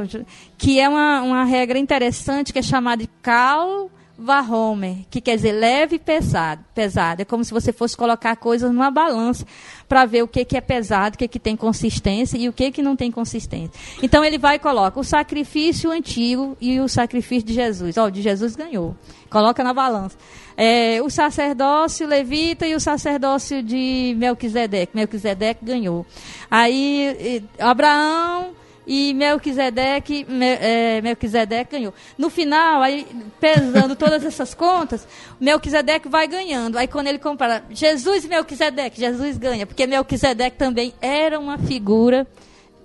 Que 0.57 0.79
é 0.79 0.87
uma, 0.87 1.21
uma 1.21 1.43
regra 1.43 1.77
interessante 1.77 2.53
que 2.53 2.59
é 2.59 2.61
chamada 2.61 3.03
de 3.03 3.09
kal 3.21 3.91
vahomer, 4.17 5.05
que 5.09 5.19
quer 5.19 5.35
dizer 5.35 5.51
leve 5.51 5.97
e 5.97 5.99
pesado. 5.99 6.63
pesado. 6.73 7.21
É 7.21 7.25
como 7.25 7.43
se 7.43 7.53
você 7.53 7.73
fosse 7.73 7.95
colocar 7.95 8.35
coisas 8.35 8.71
numa 8.71 8.89
balança 8.89 9.45
para 9.87 10.05
ver 10.05 10.23
o 10.23 10.27
que, 10.27 10.43
que 10.45 10.57
é 10.57 10.61
pesado, 10.61 11.15
o 11.15 11.17
que, 11.17 11.27
que 11.27 11.39
tem 11.39 11.55
consistência 11.55 12.37
e 12.37 12.47
o 12.47 12.53
que, 12.53 12.71
que 12.71 12.81
não 12.81 12.95
tem 12.95 13.11
consistência. 13.11 13.71
Então 14.01 14.23
ele 14.23 14.37
vai 14.37 14.55
e 14.55 14.59
coloca 14.59 14.99
o 14.99 15.03
sacrifício 15.03 15.91
antigo 15.91 16.57
e 16.59 16.79
o 16.79 16.87
sacrifício 16.87 17.47
de 17.47 17.53
Jesus. 17.53 17.97
Ó, 17.97 18.05
o 18.05 18.11
de 18.11 18.21
Jesus 18.21 18.55
ganhou. 18.55 18.95
Coloca 19.29 19.63
na 19.63 19.73
balança. 19.73 20.17
É, 20.57 21.01
o 21.01 21.09
sacerdócio 21.09 22.07
levita 22.07 22.65
e 22.65 22.73
o 22.75 22.79
sacerdócio 22.79 23.61
de 23.61 24.15
Melquisedeque. 24.17 24.95
Melquisedeque 24.95 25.65
ganhou. 25.65 26.05
Aí 26.49 27.43
Abraão 27.59 28.53
e 28.87 29.13
Melquisedeque, 29.13 30.25
Me, 30.29 30.45
é, 30.45 31.01
Melquisedeque 31.01 31.71
ganhou. 31.71 31.93
No 32.17 32.29
final, 32.29 32.81
aí, 32.81 33.07
pesando 33.39 33.95
todas 33.95 34.23
essas 34.23 34.53
contas, 34.53 35.07
Melquisedeque 35.39 36.07
vai 36.07 36.27
ganhando. 36.27 36.77
Aí 36.77 36.87
quando 36.87 37.07
ele 37.07 37.19
compara 37.19 37.63
Jesus 37.69 38.25
e 38.25 38.27
Melquisedeque, 38.27 38.99
Jesus 38.99 39.37
ganha, 39.37 39.65
porque 39.65 39.87
Melquisedeque 39.87 40.57
também 40.57 40.93
era 41.01 41.39
uma 41.39 41.57
figura 41.57 42.27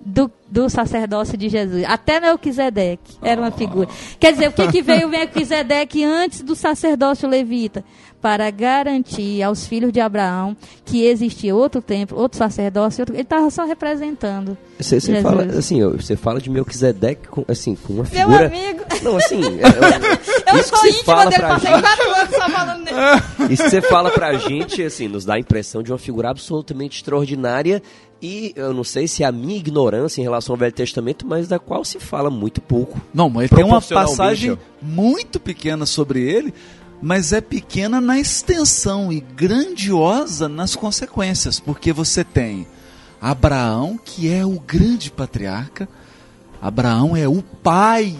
do, 0.03 0.31
do 0.47 0.69
sacerdócio 0.69 1.37
de 1.37 1.47
Jesus. 1.49 1.83
Até 1.85 2.19
Melquisedeque 2.19 3.17
era 3.21 3.39
uma 3.39 3.51
figura. 3.51 3.87
Quer 4.19 4.33
dizer, 4.33 4.49
o 4.49 4.51
que, 4.51 4.67
que 4.67 4.81
veio 4.81 5.07
Melquisedeque 5.07 6.03
antes 6.03 6.41
do 6.41 6.55
sacerdócio 6.55 7.29
levita? 7.29 7.83
Para 8.21 8.49
garantir 8.51 9.41
aos 9.41 9.65
filhos 9.65 9.91
de 9.91 9.99
Abraão 9.99 10.55
que 10.85 11.05
existia 11.05 11.55
outro 11.55 11.81
templo, 11.81 12.17
outro 12.19 12.37
sacerdócio, 12.37 13.01
outro... 13.01 13.15
ele 13.15 13.23
estava 13.23 13.49
só 13.49 13.65
representando. 13.65 14.55
Você, 14.79 14.99
você 14.99 15.21
fala, 15.21 15.43
assim, 15.45 15.83
você 15.89 16.15
fala 16.15 16.39
de 16.39 16.49
Melquisedeque 16.49 17.27
com, 17.27 17.43
assim, 17.47 17.75
com 17.75 17.93
uma 17.93 18.03
Meu 18.03 18.11
figura... 18.11 18.45
amigo, 18.47 18.83
Não, 19.01 19.17
assim... 19.17 19.41
é- 19.59 20.51
é- 20.51 20.53
eu 20.53 20.59
isso 20.59 20.71
que 20.71 20.77
sou 20.77 20.79
você 20.79 20.89
íntima 20.89 21.03
fala 21.03 21.25
dele, 21.29 21.41
pra 21.41 21.49
passei 21.49 21.71
gente, 21.71 21.81
quatro 21.81 22.09
anos 22.13 22.35
só 22.35 22.49
falando 22.49 22.83
dele. 22.85 22.97
Isso 23.53 23.63
que 23.63 23.69
você 23.69 23.81
fala 23.81 24.11
pra 24.11 24.33
gente, 24.37 24.83
assim, 24.83 25.07
nos 25.07 25.25
dá 25.25 25.33
a 25.35 25.39
impressão 25.39 25.81
de 25.81 25.91
uma 25.91 25.97
figura 25.97 26.29
absolutamente 26.29 26.97
extraordinária 26.97 27.81
e 28.21 28.53
eu 28.55 28.71
não 28.73 28.83
sei 28.83 29.07
se 29.07 29.23
é 29.23 29.25
a 29.25 29.31
minha 29.31 29.57
ignorância 29.57 30.21
em 30.21 30.23
relação 30.23 30.53
ao 30.53 30.57
Velho 30.59 30.71
Testamento, 30.71 31.25
mas 31.25 31.47
da 31.47 31.57
qual 31.57 31.83
se 31.83 31.99
fala 31.99 32.29
muito 32.29 32.61
pouco. 32.61 33.01
Não, 33.13 33.29
mas 33.29 33.49
tem 33.49 33.63
uma 33.63 33.81
passagem 33.81 34.57
muito 34.81 35.39
pequena 35.39 35.85
sobre 35.87 36.21
ele, 36.21 36.53
mas 37.01 37.33
é 37.33 37.41
pequena 37.41 37.99
na 37.99 38.19
extensão 38.19 39.11
e 39.11 39.19
grandiosa 39.19 40.47
nas 40.47 40.75
consequências, 40.75 41.59
porque 41.59 41.91
você 41.91 42.23
tem 42.23 42.67
Abraão, 43.19 43.99
que 44.03 44.31
é 44.31 44.45
o 44.45 44.59
grande 44.59 45.11
patriarca, 45.11 45.89
Abraão 46.61 47.15
é 47.15 47.27
o 47.27 47.41
pai 47.41 48.15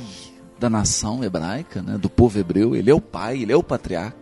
da 0.59 0.69
nação 0.69 1.23
hebraica, 1.23 1.81
né, 1.81 1.97
do 1.97 2.09
povo 2.09 2.39
hebreu, 2.39 2.75
ele 2.75 2.89
é 2.89 2.93
o 2.93 3.01
pai, 3.01 3.41
ele 3.41 3.51
é 3.51 3.55
o 3.55 3.63
patriarca. 3.63 4.17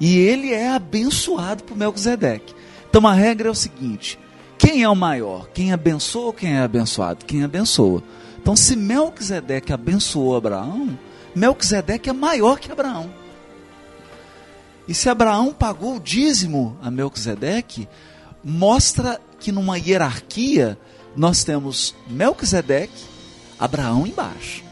E 0.00 0.16
ele 0.16 0.52
é 0.52 0.70
abençoado 0.70 1.64
por 1.64 1.76
Melquisedeque. 1.76 2.54
Então 2.88 3.06
a 3.06 3.12
regra 3.12 3.48
é 3.48 3.50
o 3.50 3.54
seguinte: 3.54 4.18
quem 4.58 4.82
é 4.82 4.88
o 4.88 4.96
maior? 4.96 5.48
Quem 5.52 5.72
abençoa 5.72 6.26
ou 6.26 6.32
quem 6.32 6.54
é 6.54 6.60
abençoado? 6.60 7.24
Quem 7.24 7.44
abençoa. 7.44 8.02
Então, 8.40 8.56
se 8.56 8.74
Melquisedeque 8.74 9.72
abençoou 9.72 10.36
Abraão, 10.36 10.98
Melquisedeque 11.34 12.10
é 12.10 12.12
maior 12.12 12.58
que 12.58 12.72
Abraão. 12.72 13.21
E 14.92 14.94
se 14.94 15.08
Abraão 15.08 15.54
pagou 15.54 15.96
o 15.96 15.98
dízimo 15.98 16.76
a 16.82 16.90
Melquisedeque, 16.90 17.88
mostra 18.44 19.18
que 19.40 19.50
numa 19.50 19.78
hierarquia 19.78 20.76
nós 21.16 21.42
temos 21.44 21.94
Melquisedeque, 22.06 23.02
Abraão 23.58 24.06
embaixo. 24.06 24.62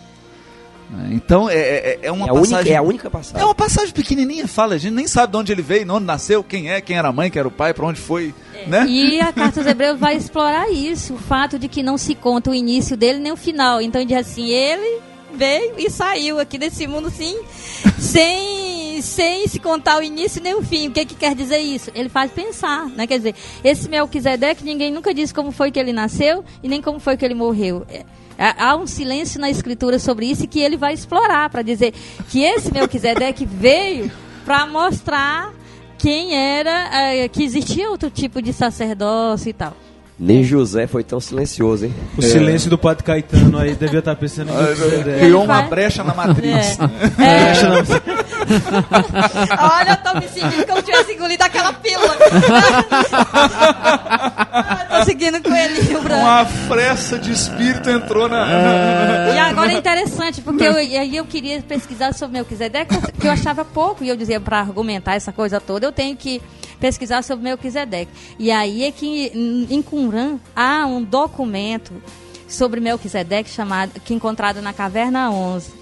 Né? 0.90 1.12
Então 1.12 1.48
é, 1.48 1.56
é, 1.56 1.98
é 2.02 2.12
uma 2.12 2.26
é, 2.26 2.28
a 2.28 2.34
única, 2.34 2.50
passagem 2.50 2.72
é 2.74 2.76
a 2.76 2.82
única 2.82 3.10
passagem. 3.10 3.40
é 3.40 3.44
uma 3.46 3.54
passagem 3.54 3.94
pequenininha, 3.94 4.46
fala, 4.46 4.74
a 4.74 4.78
gente 4.78 4.92
nem 4.92 5.06
sabe 5.06 5.32
de 5.32 5.38
onde 5.38 5.52
ele 5.52 5.62
veio, 5.62 5.90
onde 5.90 6.04
nasceu, 6.04 6.44
quem 6.44 6.70
é, 6.70 6.82
quem 6.82 6.98
era 6.98 7.08
a 7.08 7.12
mãe, 7.12 7.30
quem 7.30 7.40
era 7.40 7.48
o 7.48 7.50
pai, 7.50 7.72
para 7.72 7.86
onde 7.86 7.98
foi, 7.98 8.34
né? 8.66 8.84
E 8.86 9.22
a 9.22 9.32
carta 9.32 9.60
aos 9.60 9.66
Hebreus 9.66 9.98
vai 9.98 10.18
explorar 10.18 10.70
isso, 10.70 11.14
o 11.14 11.18
fato 11.18 11.58
de 11.58 11.66
que 11.66 11.82
não 11.82 11.96
se 11.96 12.14
conta 12.14 12.50
o 12.50 12.54
início 12.54 12.94
dele 12.94 13.20
nem 13.20 13.32
o 13.32 13.36
final. 13.36 13.80
Então 13.80 14.04
diz 14.04 14.18
assim, 14.18 14.50
ele 14.50 15.00
veio 15.34 15.74
e 15.78 15.90
saiu 15.90 16.38
aqui 16.38 16.58
desse 16.58 16.86
mundo 16.86 17.10
sim, 17.10 17.38
sem, 17.98 19.00
sem 19.02 19.46
se 19.48 19.58
contar 19.58 19.98
o 19.98 20.02
início 20.02 20.42
nem 20.42 20.54
o 20.54 20.62
fim. 20.62 20.88
O 20.88 20.90
que, 20.90 21.04
que 21.04 21.14
quer 21.14 21.34
dizer 21.34 21.58
isso? 21.58 21.90
Ele 21.94 22.08
faz 22.08 22.30
pensar, 22.30 22.88
né? 22.88 23.06
Quer 23.06 23.18
dizer, 23.18 23.34
esse 23.64 23.88
Melquisedeque, 23.88 24.64
ninguém 24.64 24.90
nunca 24.90 25.14
disse 25.14 25.32
como 25.32 25.50
foi 25.52 25.70
que 25.70 25.78
ele 25.78 25.92
nasceu 25.92 26.44
e 26.62 26.68
nem 26.68 26.80
como 26.80 26.98
foi 26.98 27.16
que 27.16 27.24
ele 27.24 27.34
morreu. 27.34 27.86
É, 27.88 28.04
Há 28.40 28.74
um 28.74 28.86
silêncio 28.86 29.38
na 29.38 29.50
escritura 29.50 29.98
sobre 29.98 30.24
isso 30.24 30.48
que 30.48 30.60
ele 30.60 30.78
vai 30.78 30.94
explorar 30.94 31.50
para 31.50 31.60
dizer 31.60 31.92
que 32.30 32.42
esse 32.42 32.72
Melquisedeque 32.72 33.44
veio 33.44 34.10
para 34.46 34.66
mostrar 34.66 35.52
quem 35.98 36.34
era, 36.34 36.88
eh, 36.92 37.28
que 37.28 37.44
existia 37.44 37.90
outro 37.90 38.08
tipo 38.08 38.40
de 38.40 38.54
sacerdócio 38.54 39.50
e 39.50 39.52
tal. 39.52 39.76
Nem 40.22 40.44
José 40.44 40.86
foi 40.86 41.02
tão 41.02 41.18
silencioso, 41.18 41.86
hein? 41.86 41.94
O 42.18 42.20
silêncio 42.20 42.68
do 42.68 42.76
Padre 42.76 43.02
Caetano 43.02 43.56
aí 43.58 43.74
devia 43.74 44.00
estar 44.00 44.14
pensando 44.16 44.50
em. 44.52 44.54
Criou 44.76 45.16
Ele 45.18 45.34
uma 45.34 45.62
brecha 45.62 46.04
na 46.04 46.12
matriz. 46.12 46.78
É. 47.18 47.24
É. 47.24 47.44
Deixa 47.46 47.66
eu- 47.68 48.20
Olha, 49.72 49.90
eu 49.92 49.96
tô 50.12 50.18
me 50.20 50.28
sentindo 50.28 50.66
como 50.66 50.76
se 50.80 50.84
tivesse 50.84 51.12
engolido 51.14 51.42
aquela 51.42 51.72
pílula. 51.72 52.16
Eu 54.90 54.98
tô 54.98 55.04
seguindo 55.06 55.40
coelhinho 55.42 55.79
branco. 55.79 55.79
Uma 56.20 56.44
fressa 56.44 57.18
de 57.18 57.32
espírito 57.32 57.88
entrou 57.88 58.28
na. 58.28 58.46
E 59.34 59.38
agora 59.38 59.72
é 59.72 59.78
interessante, 59.78 60.40
porque 60.40 60.64
eu, 60.64 60.78
e 60.80 60.96
aí 60.96 61.16
eu 61.16 61.24
queria 61.24 61.60
pesquisar 61.62 62.12
sobre 62.12 62.38
Melquisedeque, 62.38 62.94
que 63.18 63.26
eu 63.26 63.32
achava 63.32 63.64
pouco, 63.64 64.04
e 64.04 64.08
eu 64.08 64.16
dizia, 64.16 64.40
para 64.40 64.60
argumentar 64.60 65.14
essa 65.14 65.32
coisa 65.32 65.60
toda, 65.60 65.86
eu 65.86 65.92
tenho 65.92 66.16
que 66.16 66.40
pesquisar 66.78 67.22
sobre 67.22 67.44
Melquisedeque. 67.44 68.10
E 68.38 68.50
aí 68.50 68.84
é 68.84 68.92
que 68.92 69.06
em 69.34 69.80
em 69.80 69.82
Qumran 69.82 70.38
há 70.54 70.84
um 70.86 71.02
documento 71.02 71.92
sobre 72.46 72.80
Melquisedeque 72.80 73.48
chamado, 73.48 74.00
que 74.00 74.12
é 74.12 74.16
encontrado 74.16 74.60
na 74.60 74.72
Caverna 74.72 75.30
11. 75.30 75.80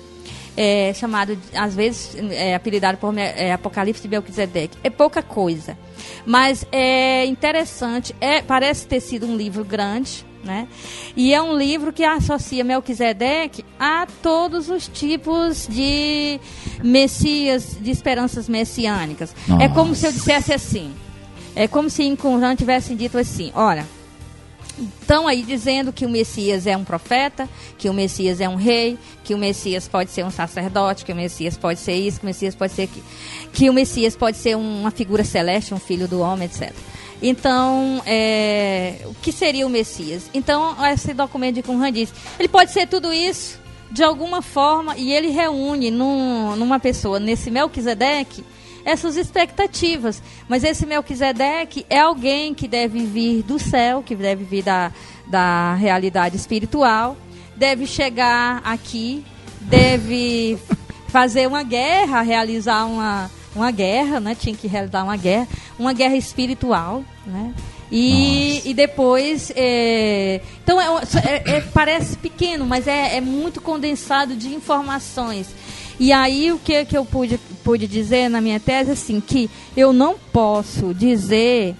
É, 0.60 0.92
chamado, 0.92 1.38
às 1.54 1.72
vezes, 1.72 2.16
é, 2.32 2.52
apelidado 2.52 2.98
por 2.98 3.16
é, 3.16 3.52
Apocalipse 3.52 4.02
de 4.02 4.08
Melquisedeque. 4.08 4.76
É 4.82 4.90
pouca 4.90 5.22
coisa, 5.22 5.78
mas 6.26 6.66
é 6.72 7.24
interessante. 7.26 8.14
É, 8.20 8.42
parece 8.42 8.84
ter 8.84 8.98
sido 8.98 9.24
um 9.24 9.36
livro 9.36 9.64
grande, 9.64 10.26
né? 10.48 10.66
E 11.14 11.34
é 11.34 11.40
um 11.40 11.56
livro 11.56 11.92
que 11.92 12.02
associa 12.02 12.64
Melquisedeque 12.64 13.64
a 13.78 14.06
todos 14.22 14.70
os 14.70 14.88
tipos 14.88 15.68
de 15.68 16.40
messias, 16.82 17.76
de 17.78 17.90
esperanças 17.90 18.48
messiânicas. 18.48 19.36
É 19.60 19.68
como 19.68 19.94
se 19.94 20.06
eu 20.06 20.12
dissesse 20.12 20.52
assim. 20.52 20.92
É 21.54 21.68
como 21.68 21.90
se 21.90 22.02
em 22.02 22.16
Qumran 22.16 22.56
tivessem 22.56 22.96
dito 22.96 23.18
assim, 23.18 23.52
olha, 23.54 23.86
estão 25.00 25.26
aí 25.26 25.42
dizendo 25.42 25.92
que 25.92 26.06
o 26.06 26.08
Messias 26.08 26.66
é 26.66 26.76
um 26.76 26.84
profeta, 26.84 27.48
que 27.76 27.88
o 27.88 27.92
Messias 27.94 28.40
é 28.40 28.48
um 28.48 28.54
rei, 28.56 28.98
que 29.24 29.34
o 29.34 29.38
Messias 29.38 29.88
pode 29.88 30.10
ser 30.10 30.24
um 30.24 30.30
sacerdote, 30.30 31.04
que 31.04 31.12
o 31.12 31.16
Messias 31.16 31.56
pode 31.56 31.80
ser 31.80 31.94
isso, 31.94 32.20
que 32.20 32.24
o 32.24 32.26
Messias 32.26 32.54
pode 32.54 32.72
ser 32.72 32.82
aquilo, 32.82 33.04
que 33.52 33.68
o 33.70 33.72
Messias 33.72 34.14
pode 34.16 34.36
ser 34.36 34.56
uma 34.56 34.90
figura 34.90 35.24
celeste, 35.24 35.74
um 35.74 35.78
filho 35.78 36.06
do 36.08 36.20
homem, 36.20 36.46
etc. 36.46 36.72
Então, 37.20 38.00
é, 38.06 39.00
o 39.06 39.14
que 39.14 39.32
seria 39.32 39.66
o 39.66 39.70
Messias? 39.70 40.30
Então, 40.32 40.76
esse 40.86 41.12
documento 41.12 41.56
de 41.56 41.62
Qumran 41.62 41.90
diz, 41.92 42.12
ele 42.38 42.48
pode 42.48 42.70
ser 42.72 42.86
tudo 42.86 43.12
isso, 43.12 43.58
de 43.90 44.04
alguma 44.04 44.40
forma, 44.40 44.96
e 44.96 45.12
ele 45.12 45.28
reúne 45.28 45.90
num- 45.90 46.54
numa 46.54 46.78
pessoa, 46.78 47.18
nesse 47.18 47.50
Melquisedeque, 47.50 48.44
essas 48.88 49.16
expectativas. 49.16 50.22
Mas 50.48 50.64
esse 50.64 50.86
Melquisedeque 50.86 51.84
é 51.90 52.00
alguém 52.00 52.54
que 52.54 52.66
deve 52.66 53.04
vir 53.04 53.42
do 53.42 53.58
céu, 53.58 54.02
que 54.02 54.14
deve 54.14 54.44
vir 54.44 54.62
da, 54.62 54.90
da 55.26 55.74
realidade 55.74 56.36
espiritual, 56.36 57.16
deve 57.54 57.86
chegar 57.86 58.62
aqui, 58.64 59.22
deve 59.60 60.58
fazer 61.08 61.46
uma 61.46 61.62
guerra, 61.62 62.22
realizar 62.22 62.86
uma, 62.86 63.30
uma 63.54 63.70
guerra, 63.70 64.20
né? 64.20 64.34
Tinha 64.34 64.56
que 64.56 64.66
realizar 64.66 65.04
uma 65.04 65.16
guerra, 65.16 65.46
uma 65.78 65.92
guerra 65.92 66.16
espiritual, 66.16 67.04
né? 67.26 67.54
E, 67.90 68.62
e 68.66 68.74
depois. 68.74 69.50
é, 69.56 70.40
então, 70.62 70.78
é, 70.80 70.86
é- 71.24 71.56
é- 71.56 71.60
parece 71.72 72.16
pequeno, 72.16 72.66
mas 72.66 72.86
é, 72.86 73.16
é 73.16 73.20
muito 73.20 73.60
condensado 73.60 74.36
de 74.36 74.54
informações. 74.54 75.48
E 76.00 76.12
aí, 76.12 76.52
o 76.52 76.58
que, 76.58 76.84
que 76.84 76.96
eu 76.96 77.04
pude, 77.04 77.38
pude 77.64 77.86
dizer 77.86 78.28
na 78.28 78.40
minha 78.40 78.60
tese, 78.60 78.92
assim, 78.92 79.20
que 79.20 79.50
eu 79.76 79.92
não 79.92 80.16
posso 80.32 80.94
dizer 80.94 81.74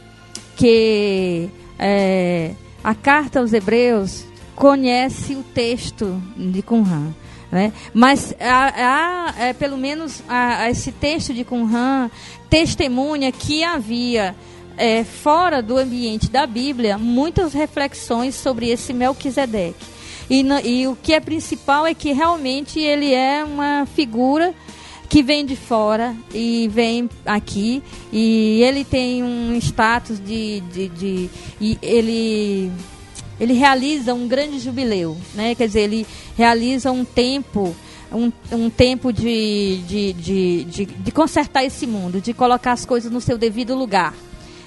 que 0.57 1.49
é, 1.79 2.53
a 2.83 2.95
carta 2.95 3.39
aos 3.39 3.53
Hebreus 3.53 4.25
conhece 4.57 5.35
o 5.35 5.43
texto 5.43 6.21
de 6.37 6.63
Qumran. 6.63 7.15
Né? 7.51 7.73
Mas 7.95 8.35
há, 8.41 8.73
há, 8.77 9.35
é, 9.45 9.53
pelo 9.53 9.79
menos 9.79 10.23
há, 10.29 10.69
esse 10.69 10.91
texto 10.91 11.33
de 11.33 11.45
Qumran 11.45 12.11
testemunha 12.51 13.31
que 13.31 13.63
havia 13.63 14.35
é, 14.77 15.05
fora 15.05 15.63
do 15.63 15.79
ambiente 15.79 16.29
da 16.29 16.47
Bíblia 16.47 16.99
muitas 16.99 17.53
reflexões 17.53 18.35
sobre 18.35 18.69
esse 18.69 18.93
Melquisedeque. 18.93 19.98
E, 20.31 20.43
e 20.65 20.87
o 20.87 20.97
que 20.97 21.13
é 21.15 21.21
principal 21.21 21.87
é 21.87 21.95
que 21.95 22.13
realmente 22.13 22.79
ele 22.79 23.13
é 23.15 23.43
uma 23.45 23.87
figura 23.87 24.55
que 25.09 25.23
vem 25.23 25.45
de 25.47 25.57
fora 25.57 26.15
e 26.35 26.69
vem 26.69 27.09
aqui 27.25 27.83
e 28.13 28.61
ele 28.63 28.85
tem 28.85 29.23
um 29.23 29.55
status 29.57 30.21
de, 30.23 30.61
de, 30.73 30.89
de- 30.89 31.31
e 31.61 31.79
ele 31.81 32.71
ele 33.41 33.53
realiza 33.55 34.13
um 34.13 34.27
grande 34.27 34.59
jubileu, 34.59 35.17
né? 35.33 35.55
Quer 35.55 35.69
dizer, 35.69 35.83
ele 35.83 36.07
realiza 36.37 36.91
um 36.91 37.05
tempo 37.05 37.75
um, 38.13 38.33
um 38.51 38.69
tempo 38.71 39.13
de, 39.13 39.79
de, 39.87 40.13
de, 40.15 40.65
de, 40.65 40.85
de 40.87 41.11
consertar 41.13 41.65
esse 41.65 41.87
mundo, 41.87 42.21
de 42.21 42.33
colocar 42.33 42.73
as 42.73 42.85
coisas 42.85 43.11
no 43.13 43.21
seu 43.21 43.39
devido 43.39 43.75
lugar. 43.77 44.15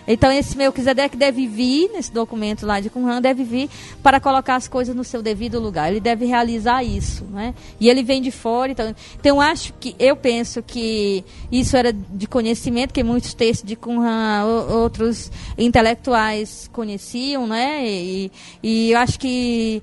Então 0.08 0.32
esse 0.32 0.58
Melquisedeque 0.58 1.16
deve 1.16 1.48
vir, 1.48 1.90
nesse 1.92 2.12
documento 2.12 2.66
lá 2.66 2.80
de 2.80 2.90
Qumran, 2.90 3.22
deve 3.22 3.44
vir 3.44 3.70
para 4.02 4.20
colocar 4.20 4.56
as 4.56 4.68
coisas 4.68 4.96
no 4.96 5.04
seu 5.04 5.22
devido 5.22 5.60
lugar. 5.60 5.92
Ele 5.92 6.00
deve 6.00 6.26
realizar 6.26 6.84
isso, 6.84 7.26
né? 7.26 7.54
E 7.80 7.90
ele 7.90 8.04
vem 8.04 8.22
de 8.22 8.32
fora, 8.32 8.72
então, 8.72 8.96
então 9.20 9.42
acho 9.42 9.74
que 9.80 9.96
eu 10.00 10.16
penso 10.16 10.62
que 10.64 11.24
isso 11.52 11.76
era 11.78 11.94
de 11.94 12.28
conhecimento, 12.28 12.94
que 12.94 13.04
muitos 13.04 13.34
textos 13.34 13.68
de 13.68 13.76
Qumran 13.76 14.46
outros 14.70 15.32
intelectuais 15.58 16.70
conheciam, 16.72 17.48
né? 17.48 17.84
E, 17.86 18.32
e 18.64 18.92
eu 18.92 19.00
acho 19.00 19.20
que 19.20 19.82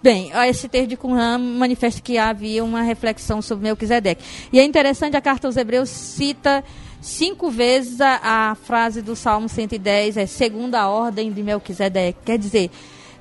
Bem, 0.00 0.30
esse 0.48 0.68
texto 0.68 0.88
de 0.88 0.96
Qumran 0.96 1.38
manifesta 1.38 2.00
que 2.00 2.18
havia 2.18 2.64
uma 2.64 2.82
reflexão 2.82 3.42
sobre 3.42 3.64
Melquisedeque. 3.64 4.22
E 4.52 4.58
é 4.58 4.64
interessante, 4.64 5.16
a 5.16 5.20
carta 5.20 5.48
aos 5.48 5.56
Hebreus 5.56 5.88
cita 5.88 6.64
cinco 7.00 7.50
vezes 7.50 8.00
a, 8.00 8.20
a 8.22 8.54
frase 8.54 9.02
do 9.02 9.14
Salmo 9.14 9.48
110, 9.48 10.16
é 10.16 10.26
segunda 10.26 10.88
ordem 10.88 11.32
de 11.32 11.42
Melquisedeque. 11.42 12.18
Quer 12.24 12.38
dizer, 12.38 12.70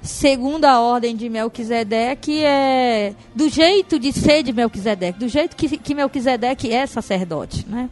segunda 0.02 0.80
ordem 0.80 1.16
de 1.16 1.30
Melquisedeque 1.30 2.44
é 2.44 3.14
do 3.36 3.50
jeito 3.50 4.00
de 4.00 4.12
ser 4.12 4.44
de 4.44 4.54
Melquisedeque, 4.54 5.20
do 5.20 5.28
jeito 5.28 5.56
que, 5.56 5.78
que 5.78 5.96
Melquisedeque 5.96 6.72
é 6.72 6.86
sacerdote, 6.86 7.66
né? 7.68 7.90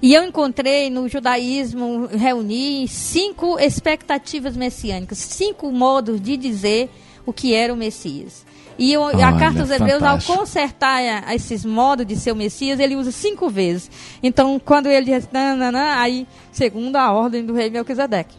E 0.00 0.14
eu 0.14 0.24
encontrei 0.24 0.88
no 0.88 1.08
judaísmo, 1.08 2.06
reuni 2.06 2.88
cinco 2.88 3.58
expectativas 3.58 4.56
messiânicas, 4.56 5.18
cinco 5.18 5.70
modos 5.70 6.20
de 6.20 6.36
dizer 6.36 6.88
o 7.26 7.32
que 7.32 7.52
era 7.54 7.72
o 7.72 7.76
Messias. 7.76 8.46
E 8.78 8.92
eu- 8.92 9.02
a 9.02 9.06
Olha, 9.06 9.38
carta 9.38 9.60
aos 9.60 9.70
Hebreus, 9.70 10.02
ao 10.02 10.18
consertar 10.22 11.00
a- 11.26 11.34
esses 11.34 11.64
modos 11.64 12.06
de 12.06 12.14
ser 12.14 12.30
o 12.30 12.36
Messias, 12.36 12.78
ele 12.78 12.94
usa 12.94 13.10
cinco 13.10 13.50
vezes. 13.50 13.90
Então, 14.22 14.60
quando 14.64 14.86
ele 14.86 15.06
diz, 15.06 15.28
nananã, 15.32 15.94
aí, 15.96 16.26
segundo 16.52 16.94
a 16.96 17.10
ordem 17.12 17.44
do 17.44 17.52
rei 17.54 17.70
Melquisedeque. 17.70 18.36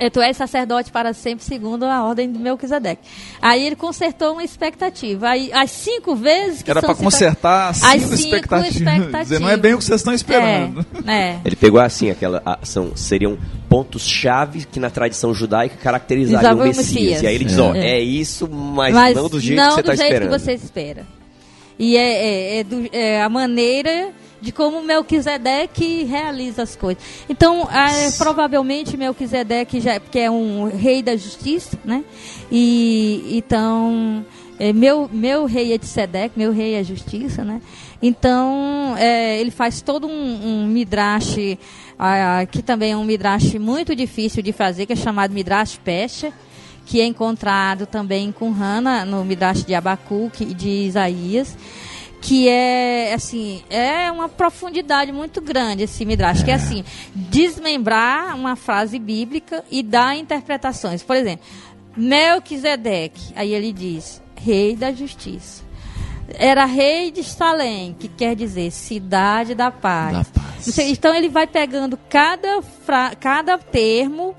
É, 0.00 0.08
Tu 0.08 0.18
és 0.20 0.34
sacerdote 0.36 0.90
para 0.90 1.12
sempre, 1.12 1.44
segundo 1.44 1.84
a 1.84 2.02
ordem 2.02 2.32
de 2.32 2.38
Melquisedeque. 2.38 3.02
Aí 3.40 3.62
ele 3.66 3.76
consertou 3.76 4.32
uma 4.32 4.42
expectativa. 4.42 5.28
Aí, 5.28 5.52
as 5.52 5.70
cinco 5.70 6.16
vezes 6.16 6.62
que 6.62 6.70
Era 6.70 6.80
para 6.80 6.94
consertar 6.94 7.68
As 7.68 7.76
cinco, 7.76 7.98
cinco 7.98 8.14
expectativas. 8.14 8.76
expectativas. 8.76 9.22
Dizer, 9.28 9.38
não 9.40 9.48
é 9.50 9.56
bem 9.58 9.74
o 9.74 9.78
que 9.78 9.84
vocês 9.84 10.00
estão 10.00 10.14
esperando. 10.14 10.84
É, 11.06 11.12
é. 11.32 11.38
Ele 11.44 11.54
pegou 11.54 11.78
assim, 11.78 12.10
aquela 12.10 12.40
a- 12.46 12.58
são, 12.62 12.96
seriam 12.96 13.36
pontos-chave 13.68 14.64
que 14.64 14.80
na 14.80 14.88
tradição 14.90 15.32
judaica 15.34 15.76
caracterizariam 15.76 16.54
o 16.54 16.62
Messias. 16.64 16.86
Messias. 16.94 17.22
E 17.22 17.26
aí 17.26 17.34
ele 17.34 17.44
diz, 17.44 17.58
ó, 17.58 17.74
É. 17.74 17.90
é 17.92 18.00
isso, 18.00 18.48
mas, 18.50 18.94
Mas 18.94 19.14
não 19.16 19.28
do 19.28 19.38
jeito 19.38 19.58
não 19.60 19.68
que 19.68 19.74
você 19.76 19.82
do 19.82 19.92
está 19.92 19.96
jeito 20.02 20.12
esperando. 20.14 20.32
que 20.32 20.38
você 20.38 20.52
espera. 20.54 21.06
E 21.78 21.96
é, 21.96 22.00
é- 22.12 22.58
é 22.58 22.64
do- 22.64 22.88
é 22.92 23.22
a 23.22 23.28
maneira 23.28 24.10
de 24.40 24.52
como 24.52 24.82
Melquisedeque 24.82 26.04
realiza 26.04 26.62
as 26.62 26.74
coisas. 26.74 27.02
Então, 27.28 27.68
é, 27.70 28.10
provavelmente 28.12 28.96
Melquisedeque 28.96 29.80
já 29.80 30.00
porque 30.00 30.18
é 30.18 30.30
um 30.30 30.64
rei 30.64 31.02
da 31.02 31.16
justiça, 31.16 31.78
né? 31.84 32.04
E 32.50 33.36
então 33.36 34.24
é, 34.58 34.72
meu 34.72 35.08
meu 35.12 35.44
rei 35.44 35.72
é 35.72 35.78
de 35.78 35.86
Sedeque, 35.86 36.38
meu 36.38 36.52
rei 36.52 36.74
é 36.74 36.82
justiça, 36.82 37.44
né? 37.44 37.60
Então 38.02 38.94
é, 38.98 39.40
ele 39.40 39.50
faz 39.50 39.82
todo 39.82 40.06
um, 40.06 40.10
um 40.10 40.66
midrash 40.66 41.36
que 42.50 42.62
também 42.62 42.92
é 42.92 42.96
um 42.96 43.04
midrash 43.04 43.54
muito 43.54 43.94
difícil 43.94 44.42
de 44.42 44.52
fazer, 44.52 44.86
que 44.86 44.94
é 44.94 44.96
chamado 44.96 45.34
midrash 45.34 45.78
Pesha 45.84 46.32
que 46.90 47.00
é 47.00 47.04
encontrado 47.04 47.86
também 47.86 48.26
em 48.26 48.32
Qumran, 48.32 49.04
no 49.04 49.24
Midrash 49.24 49.64
de 49.64 49.76
Abacuque 49.76 50.42
e 50.42 50.52
de 50.52 50.68
Isaías, 50.68 51.56
que 52.20 52.48
é 52.48 53.14
assim, 53.14 53.62
é 53.70 54.10
uma 54.12 54.28
profundidade 54.28 55.10
muito 55.10 55.40
grande 55.40 55.84
esse 55.84 56.04
Midrash, 56.04 56.42
que 56.42 56.50
é 56.50 56.54
assim, 56.54 56.84
desmembrar 57.14 58.36
uma 58.36 58.56
frase 58.56 58.98
bíblica 58.98 59.64
e 59.70 59.82
dar 59.82 60.16
interpretações. 60.16 61.02
Por 61.02 61.16
exemplo, 61.16 61.44
Melquisedeque, 61.96 63.32
aí 63.34 63.54
ele 63.54 63.72
diz, 63.72 64.22
rei 64.36 64.76
da 64.76 64.92
justiça. 64.92 65.62
Era 66.34 66.64
rei 66.64 67.10
de 67.10 67.24
Salém, 67.24 67.96
que 67.98 68.06
quer 68.06 68.36
dizer 68.36 68.70
cidade 68.70 69.54
da 69.54 69.70
paz. 69.70 70.28
Da 70.28 70.40
paz. 70.40 70.78
Então 70.78 71.14
ele 71.14 71.28
vai 71.28 71.46
pegando 71.46 71.98
cada, 72.08 72.62
fra- 72.62 73.14
cada 73.18 73.58
termo 73.58 74.36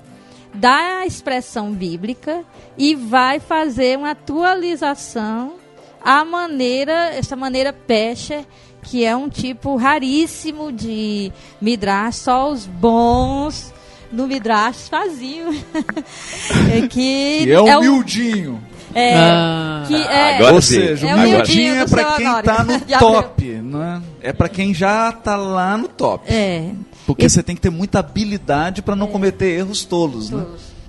da 0.54 1.04
expressão 1.04 1.72
bíblica 1.72 2.44
e 2.78 2.94
vai 2.94 3.40
fazer 3.40 3.98
uma 3.98 4.10
atualização 4.12 5.54
à 6.04 6.24
maneira, 6.24 7.14
essa 7.14 7.36
maneira 7.36 7.72
pesher, 7.72 8.44
que 8.82 9.04
é 9.04 9.14
um 9.16 9.28
tipo 9.28 9.76
raríssimo 9.76 10.72
de 10.72 11.30
midrash, 11.60 12.16
só 12.16 12.50
os 12.50 12.66
bons 12.66 13.72
no 14.10 14.26
midrash 14.26 14.88
faziam. 14.88 15.50
é 16.72 16.86
que 16.88 17.44
Que 17.44 17.50
é 17.52 17.60
um- 17.60 17.78
humildinho. 17.78 18.62
é, 18.94 19.14
Ah, 19.16 19.84
que 19.86 19.94
é, 19.94 20.36
agora 20.36 20.54
Ou 20.54 20.62
sim. 20.62 20.74
seja, 20.74 21.08
É 21.08 21.14
o 21.14 21.18
o 21.18 21.20
humildinho 21.20 21.74
é 21.76 21.86
seu 21.86 21.96
quem 22.16 22.26
Honório. 22.28 22.44
tá 22.44 22.64
no 22.64 22.82
Já 22.88 22.98
top, 22.98 23.44
né? 23.44 24.02
É 24.20 24.32
pra 24.32 24.48
quem 24.48 24.74
já 24.74 25.12
tá 25.12 25.36
lá 25.36 25.76
no 25.78 25.88
top. 25.88 26.24
é, 26.32 26.70
Porque 27.06 27.28
você 27.28 27.42
tem 27.42 27.54
que 27.54 27.62
ter 27.62 27.70
muita 27.70 28.00
habilidade 28.00 28.82
pra 28.82 28.94
não 28.94 29.06
cometer 29.06 29.58
erros 29.58 29.84
tolos, 29.84 30.30
né? 30.30 30.44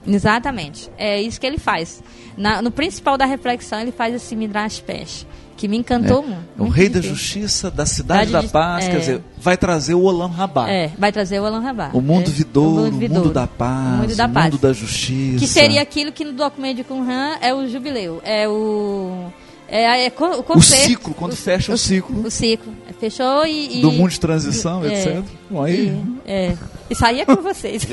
Exatamente. 0.06 0.90
É 0.98 1.22
isso 1.22 1.40
que 1.40 1.48
ele 1.48 1.58
faz. 1.58 2.04
Na- 2.38 2.62
no 2.62 2.72
principal 2.72 3.18
da 3.18 3.26
reflexão, 3.26 3.80
ele 3.80 3.92
faz 3.92 4.14
esse 4.16 4.36
Midrash 4.36 4.80
Pesh, 4.80 5.26
que 5.56 5.68
me 5.68 5.78
encantou 5.78 6.24
muito. 6.24 6.34
É 6.58 6.62
o 6.62 6.64
muito 6.64 6.74
rei 6.76 6.90
da 6.90 7.00
justiça, 7.02 7.70
da 7.70 7.86
cidade 7.86 8.32
Da 8.32 8.42
paz, 8.44 8.86
é. 8.86 8.90
quer 8.90 9.00
dizer, 9.00 9.22
vai 9.38 9.56
trazer 9.56 9.94
o 9.94 10.02
Olam 10.04 10.30
Rabá. 10.30 10.70
É, 10.70 10.90
vai 10.98 11.12
trazer 11.12 11.40
o 11.40 11.46
Alan 11.46 11.60
Rabá. 11.60 11.92
O 11.94 12.02
mundo 12.02 12.28
É, 12.30 12.32
vidouro, 12.32 12.82
o 12.82 12.86
mundo, 12.86 12.98
vidouro. 13.00 13.30
da 13.30 13.46
paz, 13.48 13.94
O 13.94 13.98
mundo 14.02 14.16
da 14.16 14.28
paz. 14.28 14.58
da 14.60 14.74
justiça. 14.74 15.40
Que 15.40 15.48
seria 15.48 15.82
aquilo 15.82 16.12
que 16.12 16.26
no 16.26 16.34
documento 16.34 16.78
de 16.78 16.84
Qumran 16.84 17.36
é 17.42 17.54
o 17.54 17.68
jubileu. 17.70 18.20
É 18.26 18.48
o. 18.50 19.32
É, 19.76 20.06
é 20.06 20.10
co- 20.12 20.46
o 20.48 20.58
o 20.58 20.62
ciclo, 20.62 21.16
quando 21.16 21.36
fecha 21.36 21.74
o 21.74 21.78
ciclo 21.78 22.22
O 22.28 22.30
ciclo. 22.30 22.72
Fechou 23.00 23.44
e. 23.46 23.80
e- 23.80 23.82
do 23.82 23.92
mundo 23.92 24.12
de 24.12 24.20
transição, 24.20 24.86
é, 24.86 24.88
etc. 24.94 25.24
Bom, 25.50 25.64
aí, 25.64 25.88
e- 25.88 26.32
é. 26.32 26.54
Isso 26.92 27.04
aí 27.06 27.22
é 27.22 27.26
com 27.26 27.36
vocês. 27.38 27.86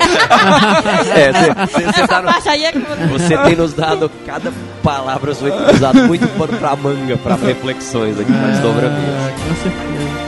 É, 1.16 1.32
você- 1.32 1.66
você 1.66 1.85
Essa 1.89 2.09
tá 2.09 2.20
no- 2.23 2.28
aí 2.51 2.65
é 2.65 2.73
com 2.73 2.81
vocês. 2.81 3.11
Você 3.12 3.39
tem 3.39 3.57
nos 3.57 3.73
dado 3.73 4.11
cada 4.27 4.52
palavra 4.82 5.35
foi 5.35 5.51
usado 5.74 6.02
muito 6.07 6.28
pano 6.36 6.59
pra 6.59 6.77
manga, 6.77 7.16
pra 7.16 7.35
reflexões 7.36 8.20
aqui, 8.20 8.31
desdobramento. 8.31 9.01
ah, 9.01 9.32
com 9.32 9.55
certeza. 9.62 10.19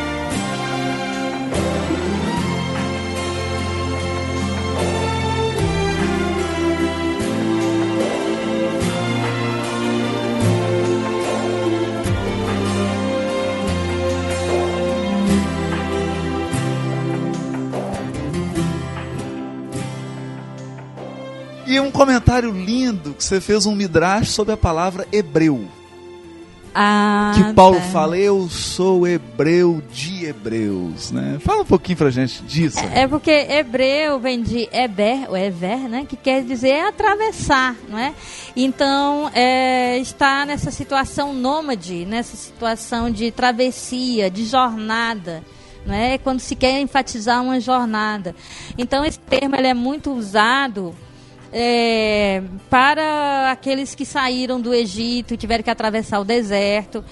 Comentário 21.93 22.51
lindo 22.51 23.15
que 23.15 23.23
você 23.23 23.41
fez 23.41 23.67
um 23.67 23.75
midrash 23.75 24.31
sobre 24.31 24.53
a 24.53 24.57
palavra 24.57 25.07
hebreu. 25.13 25.69
Ah, 26.75 27.33
que 27.35 27.53
Paulo 27.53 27.77
tá. 27.77 27.83
fala, 27.83 28.17
eu 28.17 28.49
sou 28.49 29.07
hebreu 29.07 29.83
de 29.93 30.25
hebreus, 30.25 31.11
né? 31.11 31.39
Fala 31.41 31.63
um 31.63 31.67
pouquinho 31.67 31.99
pra 31.99 32.11
gente 32.11 32.43
disso. 32.45 32.79
É 32.95 33.07
porque 33.07 33.31
hebreu 33.31 34.19
vem 34.19 34.43
de 34.43 34.69
Eber, 34.73 35.29
ou 35.29 35.37
Ever, 35.37 35.89
né? 35.89 36.07
Que 36.09 36.17
quer 36.17 36.43
dizer 36.43 36.87
atravessar, 36.87 37.77
não 37.89 37.99
é? 37.99 38.15
Então, 38.57 39.31
é, 39.35 39.99
está 39.99 40.47
nessa 40.47 40.71
situação 40.71 41.35
nômade, 41.35 42.07
nessa 42.07 42.37
situação 42.37 43.11
de 43.11 43.31
travessia, 43.31 44.31
de 44.31 44.47
jornada, 44.47 45.43
não 45.85 45.95
é? 45.95 46.17
Quando 46.17 46.41
se 46.41 46.57
quer 46.57 46.81
enfatizar 46.81 47.43
uma 47.43 47.61
jornada. 47.61 48.35
Então, 48.79 49.05
esse 49.05 49.19
termo 49.19 49.57
ele 49.57 49.69
é 49.69 49.75
muito 49.75 50.11
usado 50.11 50.95
é, 51.53 52.43
para 52.71 53.51
aqueles 53.51 53.95
que 53.95 54.07
saíram 54.07 54.61
do 54.61 54.73
Egito 54.73 55.35
e 55.35 55.37
tiveram 55.37 55.63
que 55.63 55.71
atravessar 55.71 56.19
o 56.21 56.25
deserto. 56.25 57.05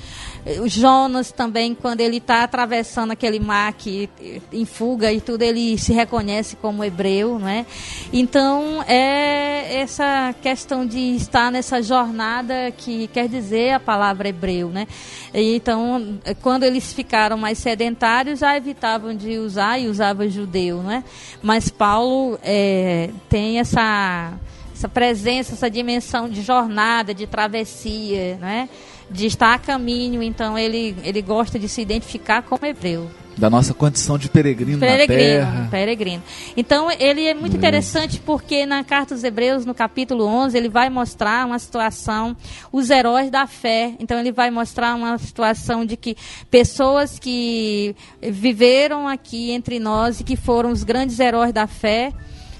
O 0.63 0.69
Jonas 0.69 1.31
também, 1.31 1.75
quando 1.75 2.01
ele 2.01 2.17
está 2.17 2.45
atravessando 2.45 3.11
aquele 3.11 3.39
mar 3.39 3.73
que, 3.75 4.09
em 4.53 4.65
fuga 4.65 5.13
e 5.13 5.21
tudo, 5.21 5.43
ele 5.43 5.77
se 5.77 5.93
reconhece 5.93 6.57
como 6.57 6.83
hebreu, 6.83 7.39
não 7.39 7.49
é? 7.49 7.67
Então, 8.13 8.83
é 8.87 9.81
essa 9.81 10.35
questão 10.41 10.87
de 10.87 11.15
estar 11.17 11.53
nessa 11.53 11.83
jornada 11.83 12.73
que 12.77 13.07
quer 13.09 13.29
dizer 13.29 13.75
a 13.75 13.81
palavra 13.81 14.29
hebreu, 14.29 14.69
né? 14.69 14.87
Então, 15.33 16.19
quando 16.43 16.65
eles 16.65 16.93
ficaram 16.93 17.37
mais 17.37 17.59
sedentários, 17.59 18.41
já 18.41 18.57
evitavam 18.57 19.15
de 19.15 19.39
usar 19.39 19.79
e 19.79 19.89
usava 19.89 20.29
judeu, 20.29 20.83
não 20.83 20.91
é? 20.91 21.05
Mas 21.43 21.69
Paulo 21.69 22.39
é, 22.43 23.11
tem 23.29 23.59
essa 23.59 24.33
essa 24.81 24.89
presença, 24.89 25.53
essa 25.53 25.69
dimensão 25.69 26.27
de 26.27 26.41
jornada, 26.41 27.13
de 27.13 27.27
travessia, 27.27 28.39
né? 28.39 28.67
De 29.11 29.27
estar 29.27 29.55
a 29.55 29.59
caminho, 29.59 30.23
então 30.23 30.57
ele, 30.57 30.95
ele 31.03 31.21
gosta 31.21 31.59
de 31.59 31.69
se 31.69 31.83
identificar 31.83 32.43
como 32.43 32.65
hebreu. 32.65 33.11
Da 33.37 33.49
nossa 33.49 33.73
condição 33.73 34.19
de 34.19 34.29
peregrino, 34.29 34.79
na 34.79 34.87
Peregrino, 34.87 35.21
terra. 35.21 35.69
peregrino. 35.71 36.23
Então 36.55 36.91
ele 36.91 37.27
é 37.27 37.33
muito 37.33 37.57
interessante 37.57 38.21
porque 38.21 38.67
na 38.67 38.85
carta 38.85 39.15
aos 39.15 39.25
Hebreus, 39.25 39.65
no 39.65 39.73
capítulo 39.73 40.27
11, 40.27 40.59
ele 40.59 40.69
vai 40.69 40.91
mostrar 40.91 41.47
uma 41.47 41.59
situação, 41.59 42.37
os 42.71 42.91
heróis 42.91 43.31
da 43.31 43.47
fé. 43.47 43.95
Então 43.99 44.19
ele 44.19 44.31
vai 44.31 44.51
mostrar 44.51 44.95
uma 44.95 45.17
situação 45.17 45.87
de 45.87 45.97
que 45.97 46.17
pessoas 46.51 47.19
que 47.19 47.97
viveram 48.21 49.09
aqui 49.09 49.53
entre 49.53 49.79
nós 49.79 50.21
e 50.21 50.25
que 50.25 50.37
foram 50.37 50.71
os 50.71 50.85
grandes 50.85 51.19
heróis 51.19 51.53
da 51.53 51.67
fé, 51.67 52.13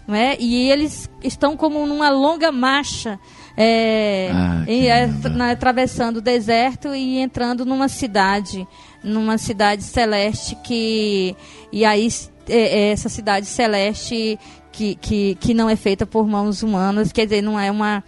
não 0.09 0.15
é? 0.15 0.35
E 0.41 0.71
eles 0.71 1.11
estão 1.23 1.59
como 1.59 1.87
numa 1.87 2.09
longa 2.09 2.51
marcha 2.51 3.19
é, 3.57 4.31
Ah, 4.33 4.65
em- 4.67 4.87
é, 4.89 5.07
na- 5.31 5.51
atravessando 5.51 6.19
o 6.19 6.21
deserto 6.21 6.95
e 6.95 7.19
entrando 7.19 7.65
numa 7.65 7.89
cidade, 7.89 8.67
numa 9.03 9.37
cidade 9.39 9.83
celeste 9.83 10.55
que 10.65 11.35
e 11.73 11.85
aí 11.85 12.09
é, 12.49 12.57
é 12.59 12.91
essa 12.93 13.09
cidade 13.09 13.47
celeste 13.47 14.39
que, 14.73 14.95
que, 14.97 15.35
que 15.41 15.53
não 15.55 15.69
é 15.69 15.77
feita 15.77 16.07
por 16.07 16.27
mãos 16.27 16.63
humanas, 16.63 17.13
quer 17.13 17.25
dizer, 17.25 17.43
não 17.43 17.59
é 17.59 17.71
uma 17.71 18.03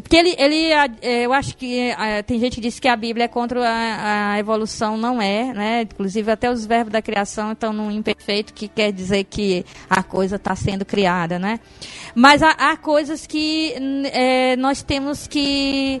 porque 0.00 0.16
ele, 0.16 0.34
ele 0.38 0.72
é, 1.02 1.24
eu 1.24 1.32
acho 1.32 1.56
que 1.56 1.78
é, 1.78 2.22
tem 2.22 2.38
gente 2.38 2.56
que 2.56 2.60
diz 2.60 2.78
que 2.78 2.88
a 2.88 2.96
Bíblia 2.96 3.24
é 3.24 3.28
contra 3.28 3.60
a, 3.68 4.32
a 4.32 4.38
evolução, 4.38 4.96
não 4.96 5.20
é, 5.20 5.52
né? 5.52 5.82
Inclusive 5.82 6.30
até 6.30 6.50
os 6.50 6.66
verbos 6.66 6.92
da 6.92 7.02
criação 7.02 7.52
estão 7.52 7.72
no 7.72 7.90
imperfeito, 7.90 8.52
que 8.52 8.68
quer 8.68 8.92
dizer 8.92 9.24
que 9.24 9.64
a 9.88 10.02
coisa 10.02 10.36
está 10.36 10.54
sendo 10.54 10.84
criada, 10.84 11.38
né? 11.38 11.60
Mas 12.14 12.42
há, 12.42 12.50
há 12.50 12.76
coisas 12.76 13.26
que 13.26 13.74
é, 14.12 14.56
nós 14.56 14.82
temos 14.82 15.26
que 15.26 16.00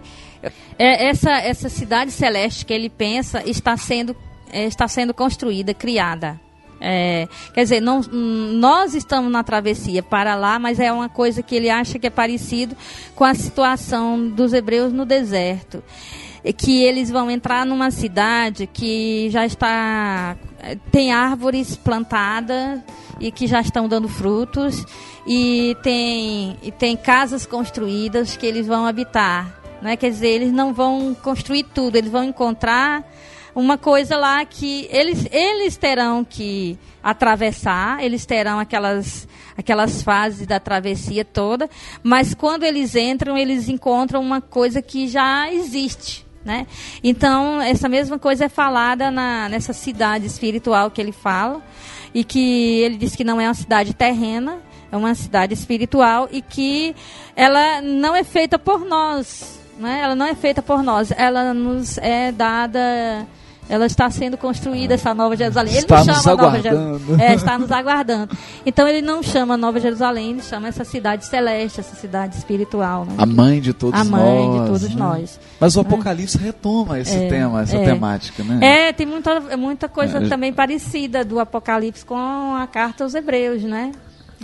é, 0.78 1.08
essa 1.08 1.32
essa 1.32 1.68
cidade 1.68 2.10
celeste 2.10 2.64
que 2.64 2.72
ele 2.72 2.90
pensa 2.90 3.42
está 3.48 3.76
sendo 3.76 4.16
está 4.52 4.86
sendo 4.86 5.12
construída, 5.12 5.74
criada. 5.74 6.43
É, 6.86 7.26
quer 7.54 7.62
dizer, 7.62 7.80
não, 7.80 8.02
nós 8.02 8.94
estamos 8.94 9.32
na 9.32 9.42
travessia 9.42 10.02
para 10.02 10.34
lá, 10.34 10.58
mas 10.58 10.78
é 10.78 10.92
uma 10.92 11.08
coisa 11.08 11.42
que 11.42 11.56
ele 11.56 11.70
acha 11.70 11.98
que 11.98 12.06
é 12.06 12.10
parecido 12.10 12.76
com 13.14 13.24
a 13.24 13.34
situação 13.34 14.28
dos 14.28 14.52
hebreus 14.52 14.92
no 14.92 15.06
deserto. 15.06 15.82
Que 16.58 16.82
eles 16.82 17.10
vão 17.10 17.30
entrar 17.30 17.64
numa 17.64 17.90
cidade 17.90 18.68
que 18.70 19.30
já 19.30 19.46
está. 19.46 20.36
tem 20.92 21.10
árvores 21.10 21.74
plantadas 21.74 22.80
e 23.18 23.32
que 23.32 23.46
já 23.46 23.62
estão 23.62 23.88
dando 23.88 24.06
frutos, 24.06 24.84
e 25.26 25.74
tem, 25.82 26.58
e 26.62 26.70
tem 26.70 26.98
casas 26.98 27.46
construídas 27.46 28.36
que 28.36 28.44
eles 28.44 28.66
vão 28.66 28.84
habitar. 28.84 29.58
Né? 29.80 29.96
Quer 29.96 30.10
dizer, 30.10 30.28
eles 30.28 30.52
não 30.52 30.74
vão 30.74 31.16
construir 31.22 31.62
tudo, 31.62 31.96
eles 31.96 32.10
vão 32.10 32.24
encontrar 32.24 33.02
uma 33.54 33.78
coisa 33.78 34.16
lá 34.16 34.44
que 34.44 34.88
eles, 34.90 35.26
eles 35.30 35.76
terão 35.76 36.24
que 36.24 36.78
atravessar, 37.02 38.02
eles 38.02 38.26
terão 38.26 38.58
aquelas, 38.58 39.28
aquelas 39.56 40.02
fases 40.02 40.46
da 40.46 40.58
travessia 40.58 41.24
toda, 41.24 41.68
mas 42.02 42.34
quando 42.34 42.64
eles 42.64 42.96
entram, 42.96 43.36
eles 43.36 43.68
encontram 43.68 44.20
uma 44.20 44.40
coisa 44.40 44.82
que 44.82 45.06
já 45.06 45.52
existe. 45.52 46.24
Né? 46.44 46.66
Então, 47.02 47.60
essa 47.62 47.88
mesma 47.88 48.18
coisa 48.18 48.46
é 48.46 48.48
falada 48.48 49.10
na, 49.10 49.48
nessa 49.48 49.72
cidade 49.72 50.26
espiritual 50.26 50.90
que 50.90 51.00
ele 51.00 51.12
fala, 51.12 51.62
e 52.14 52.22
que 52.22 52.80
ele 52.80 52.96
diz 52.96 53.16
que 53.16 53.24
não 53.24 53.40
é 53.40 53.48
uma 53.48 53.54
cidade 53.54 53.92
terrena, 53.92 54.60
é 54.92 54.96
uma 54.96 55.14
cidade 55.16 55.52
espiritual 55.52 56.28
e 56.30 56.40
que 56.40 56.94
ela 57.34 57.82
não 57.82 58.14
é 58.14 58.22
feita 58.22 58.56
por 58.56 58.84
nós, 58.84 59.58
né? 59.78 60.00
Ela 60.00 60.14
não 60.14 60.24
é 60.24 60.34
feita 60.36 60.62
por 60.62 60.82
nós, 60.84 61.10
ela 61.10 61.52
nos 61.52 61.98
é 61.98 62.30
dada, 62.30 63.26
ela 63.68 63.86
está 63.86 64.10
sendo 64.10 64.36
construída 64.36 64.94
essa 64.94 65.14
Nova 65.14 65.36
Jerusalém. 65.36 65.72
Ele 65.74 65.80
Está 65.82 65.98
não 66.04 66.06
nos 66.06 66.22
chama 66.22 66.36
Nova 66.36 66.48
aguardando. 66.48 66.98
Jerusalém, 66.98 67.26
é, 67.26 67.34
está 67.34 67.58
nos 67.58 67.72
aguardando. 67.72 68.38
Então 68.66 68.86
ele 68.88 69.02
não 69.02 69.22
chama 69.22 69.56
Nova 69.56 69.80
Jerusalém, 69.80 70.30
ele 70.30 70.42
chama 70.42 70.68
essa 70.68 70.84
cidade 70.84 71.24
celeste, 71.24 71.80
essa 71.80 71.94
cidade 71.96 72.36
espiritual, 72.36 73.04
né? 73.04 73.14
A 73.18 73.26
mãe 73.26 73.60
de 73.60 73.72
todos 73.72 73.98
A 74.00 74.04
nós. 74.04 74.20
mãe 74.20 74.50
de 74.60 74.66
todos 74.66 74.88
né? 74.90 74.96
nós. 74.96 75.40
Mas 75.58 75.76
o 75.76 75.80
Apocalipse 75.80 76.36
retoma 76.38 76.98
esse 77.00 77.16
É, 77.16 77.28
tema, 77.28 77.62
essa 77.62 77.76
é. 77.76 77.84
temática, 77.84 78.42
né? 78.44 78.88
É, 78.88 78.92
tem 78.92 79.06
muita, 79.06 79.40
muita 79.56 79.88
coisa 79.88 80.18
É. 80.18 80.28
também 80.28 80.52
parecida 80.52 81.24
do 81.24 81.40
Apocalipse 81.40 82.04
com 82.04 82.16
a 82.54 82.66
carta 82.66 83.04
aos 83.04 83.14
Hebreus, 83.14 83.62
né? 83.62 83.92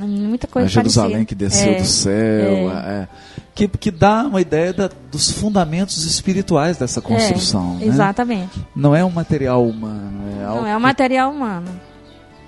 Muita 0.06 0.46
coisa 0.46 0.66
a 0.66 0.70
Jerusalém 0.70 1.24
parecida. 1.24 1.28
que 1.28 1.34
desceu 1.34 1.72
É, 1.72 1.76
do 1.80 1.84
céu, 1.86 2.70
é. 2.70 2.74
é. 3.02 3.08
que, 3.54 3.68
que 3.68 3.90
dá 3.90 4.22
uma 4.26 4.40
ideia 4.40 4.72
da- 4.72 4.90
dos 5.10 5.30
fundamentos 5.30 6.04
espirituais 6.04 6.76
dessa 6.78 7.00
construção. 7.00 7.76
É, 7.80 7.84
né? 7.84 7.86
Exatamente. 7.86 8.58
Não 8.74 8.94
é 8.94 9.04
um 9.04 9.10
material 9.10 9.66
humano, 9.66 10.22
é 10.40 10.44
Não 10.44 10.66
é 10.66 10.76
um 10.76 10.80
material 10.80 11.30
humano. 11.32 11.68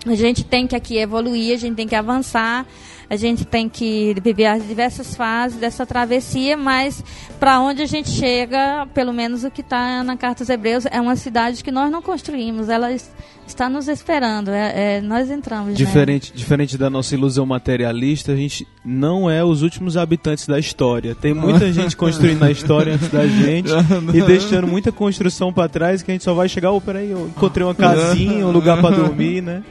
A 0.06 0.14
gente 0.14 0.42
tem 0.42 0.66
que 0.66 0.74
aqui 0.74 0.96
evoluir, 0.98 1.54
a 1.54 1.58
gente 1.58 1.76
tem 1.76 1.86
que 1.86 1.94
avançar, 1.94 2.66
a 3.12 3.16
gente 3.16 3.44
tem 3.44 3.68
que 3.68 4.14
viver 4.24 4.46
as 4.46 4.66
diversas 4.66 5.14
fases 5.14 5.58
dessa 5.58 5.84
travessia, 5.84 6.56
mas 6.56 7.04
para 7.38 7.60
onde 7.60 7.82
a 7.82 7.86
gente 7.86 8.08
chega, 8.08 8.86
pelo 8.94 9.12
menos 9.12 9.44
o 9.44 9.50
que 9.50 9.60
está 9.60 10.02
na 10.02 10.16
Carta 10.16 10.42
aos 10.42 10.48
Hebreus, 10.48 10.86
é 10.90 10.98
uma 10.98 11.14
cidade 11.14 11.62
que 11.62 11.70
nós 11.70 11.90
não 11.90 12.00
construímos, 12.00 12.70
ela 12.70 12.90
es- 12.90 13.12
está 13.46 13.68
nos 13.68 13.86
esperando, 13.86 14.50
é- 14.50 14.96
é, 14.96 15.00
nós 15.02 15.30
entramos. 15.30 15.68
né? 15.68 15.74
Diferente, 15.74 16.32
diferente 16.34 16.78
da 16.78 16.88
nossa 16.88 17.14
ilusão 17.14 17.44
materialista, 17.44 18.32
a 18.32 18.36
gente 18.36 18.66
não 18.82 19.28
é 19.28 19.44
os 19.44 19.60
últimos 19.60 19.98
habitantes 19.98 20.46
da 20.46 20.58
história. 20.58 21.14
Tem 21.14 21.34
muita 21.34 21.70
gente 21.72 21.94
construindo 21.94 22.42
a 22.44 22.50
história 22.50 22.94
antes 22.94 23.08
da 23.08 23.26
gente 23.26 23.68
e 24.14 24.22
deixando 24.22 24.66
muita 24.66 24.90
construção 24.90 25.52
pra 25.52 25.68
trás 25.68 26.02
que 26.02 26.10
a 26.10 26.14
gente 26.14 26.24
só 26.24 26.32
vai 26.32 26.48
chegar, 26.48 26.70
oh, 26.72 26.80
peraí, 26.80 27.10
eu 27.10 27.26
encontrei 27.26 27.66
uma 27.66 27.74
casinha, 27.74 28.46
um 28.46 28.50
lugar 28.52 28.80
pra 28.80 28.88
dormir, 28.88 29.42
né? 29.42 29.62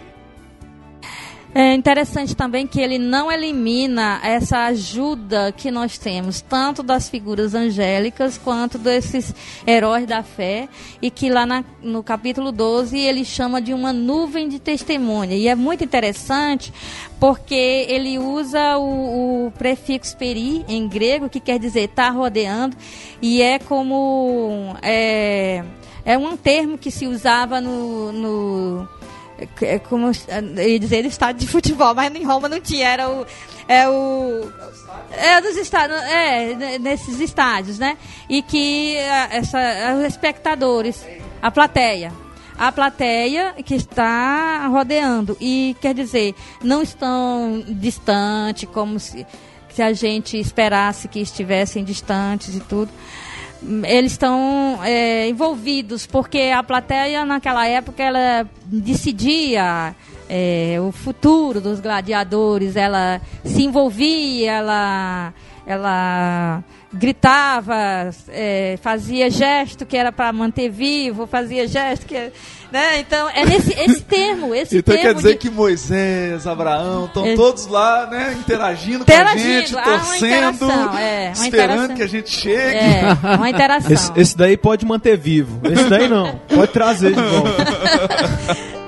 É 1.53 1.73
interessante 1.73 2.33
também 2.33 2.65
que 2.65 2.79
ele 2.79 2.97
não 2.97 3.29
elimina 3.29 4.21
essa 4.23 4.59
ajuda 4.67 5.51
que 5.51 5.69
nós 5.69 5.97
temos, 5.97 6.39
tanto 6.39 6.81
das 6.81 7.09
figuras 7.09 7.53
angélicas 7.53 8.37
quanto 8.37 8.77
desses 8.77 9.35
heróis 9.67 10.05
da 10.07 10.23
fé, 10.23 10.69
e 11.01 11.11
que 11.11 11.29
lá 11.29 11.45
na- 11.45 11.65
no 11.83 12.01
capítulo 12.01 12.53
12 12.53 12.97
ele 12.97 13.25
chama 13.25 13.61
de 13.61 13.73
uma 13.73 13.91
nuvem 13.91 14.47
de 14.47 14.59
testemunha. 14.59 15.35
E 15.35 15.49
é 15.49 15.53
muito 15.53 15.83
interessante 15.83 16.71
porque 17.19 17.85
ele 17.89 18.17
usa 18.17 18.77
o, 18.77 19.47
o 19.47 19.51
prefixo 19.51 20.15
peri 20.15 20.63
em 20.69 20.87
grego, 20.87 21.27
que 21.27 21.41
quer 21.41 21.59
dizer 21.59 21.89
tá 21.89 22.09
rodeando, 22.11 22.77
e 23.21 23.41
é 23.41 23.59
como. 23.59 24.73
É, 24.81 25.65
é 26.05 26.17
um 26.17 26.37
termo 26.37 26.77
que 26.77 26.89
se 26.89 27.05
usava 27.07 27.59
no- 27.59 28.13
no 28.13 28.87
é 29.61 29.79
como 29.79 30.07
eu 30.07 30.63
ia 30.67 30.79
dizer 30.79 31.05
estádio 31.05 31.41
de 31.41 31.47
futebol, 31.47 31.93
mas 31.93 32.13
em 32.13 32.23
Roma 32.23 32.47
não 32.49 32.59
tinha, 32.59 32.87
era 32.87 33.09
o 33.09 33.25
é 33.67 33.87
o 33.87 34.51
é 35.11 35.41
dos 35.41 35.55
estádios, 35.57 36.01
é 36.03 36.55
ne- 36.55 36.79
nesses 36.79 37.19
estádios, 37.19 37.79
né? 37.79 37.97
E 38.29 38.41
que 38.41 38.97
ah, 38.97 39.29
essa 39.31 39.59
os 39.97 40.05
espectadores, 40.05 41.05
a 41.41 41.49
plateia, 41.51 42.11
a 42.57 42.71
plateia 42.71 43.53
que 43.65 43.75
está 43.75 44.67
rodeando. 44.67 45.37
E 45.39 45.75
quer 45.81 45.93
dizer, 45.93 46.35
não 46.63 46.81
estão 46.81 47.63
distante 47.67 48.65
como 48.65 48.99
se 48.99 49.25
se 49.73 49.81
a 49.81 49.93
gente 49.93 50.37
esperasse 50.37 51.07
que 51.07 51.19
estivessem 51.19 51.83
distantes 51.83 52.55
e 52.55 52.59
tudo 52.59 52.91
eles 53.83 54.13
estão 54.13 54.79
é, 54.83 55.27
envolvidos 55.27 56.07
porque 56.07 56.51
a 56.55 56.63
plateia 56.63 57.25
naquela 57.25 57.67
época 57.67 58.01
ela 58.01 58.47
decidia 58.65 59.95
é, 60.27 60.77
o 60.79 60.91
futuro 60.91 61.61
dos 61.61 61.79
gladiadores 61.79 62.75
ela 62.75 63.21
se 63.43 63.63
envolvia 63.63 64.51
ela 64.53 65.33
ela 65.65 66.63
gritava, 66.93 68.09
é, 68.27 68.77
fazia 68.81 69.29
gesto 69.29 69.85
que 69.85 69.95
era 69.95 70.11
para 70.11 70.33
manter 70.33 70.69
vivo, 70.69 71.25
fazia 71.25 71.65
gesto 71.65 72.05
que, 72.05 72.15
né? 72.69 72.99
Então 72.99 73.29
é 73.29 73.45
nesse 73.45 73.71
esse 73.79 74.01
termo, 74.01 74.53
esse 74.55 74.77
Então 74.77 74.93
termo 74.93 75.07
quer 75.09 75.15
dizer 75.15 75.31
de- 75.33 75.37
que 75.37 75.49
Moisés, 75.49 76.45
Abraão, 76.45 77.05
estão 77.05 77.25
É. 77.25 77.35
todos 77.35 77.65
lá, 77.67 78.07
né, 78.07 78.35
interagindo, 78.37 79.03
Interagindo, 79.03 79.41
com 79.41 79.49
a 79.49 79.57
gente, 79.61 79.73
uma 79.75 79.83
torcendo, 79.83 80.97
é, 80.97 81.31
esperando 81.31 81.71
interação. 81.73 81.95
que 81.95 82.03
a 82.03 82.07
gente 82.07 82.29
chegue. 82.29 82.77
é 82.77 83.35
uma 83.37 83.49
interação. 83.49 83.91
Esse, 83.91 84.11
esse 84.17 84.37
daí 84.37 84.57
pode 84.57 84.85
manter 84.85 85.17
vivo. 85.17 85.61
Esse 85.71 85.85
daí 85.85 86.09
não. 86.09 86.39
Pode 86.53 86.71
trazer 86.73 87.13
de 87.13 87.21
volta. 87.23 88.80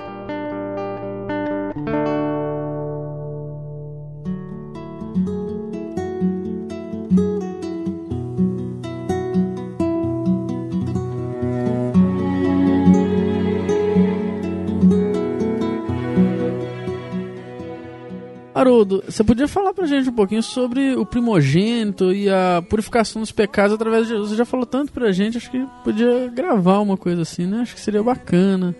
Haroldo, 18.63 19.03
você 19.07 19.23
podia 19.23 19.47
falar 19.47 19.73
pra 19.73 19.85
gente 19.85 20.09
um 20.09 20.13
pouquinho 20.13 20.41
sobre 20.41 20.95
o 20.95 21.05
primogênito 21.05 22.11
e 22.11 22.29
a 22.29 22.63
purificação 22.69 23.21
dos 23.21 23.31
pecados 23.31 23.73
através 23.73 24.07
de 24.07 24.13
Jesus? 24.13 24.29
Você 24.31 24.35
já 24.37 24.45
falou 24.45 24.65
tanto 24.65 24.91
pra 24.91 25.11
gente, 25.11 25.37
acho 25.37 25.51
que 25.51 25.65
podia 25.83 26.27
gravar 26.33 26.79
uma 26.79 26.97
coisa 26.97 27.21
assim, 27.21 27.45
né? 27.45 27.61
Acho 27.61 27.75
que 27.75 27.81
seria 27.81 28.01
bacana. 28.01 28.75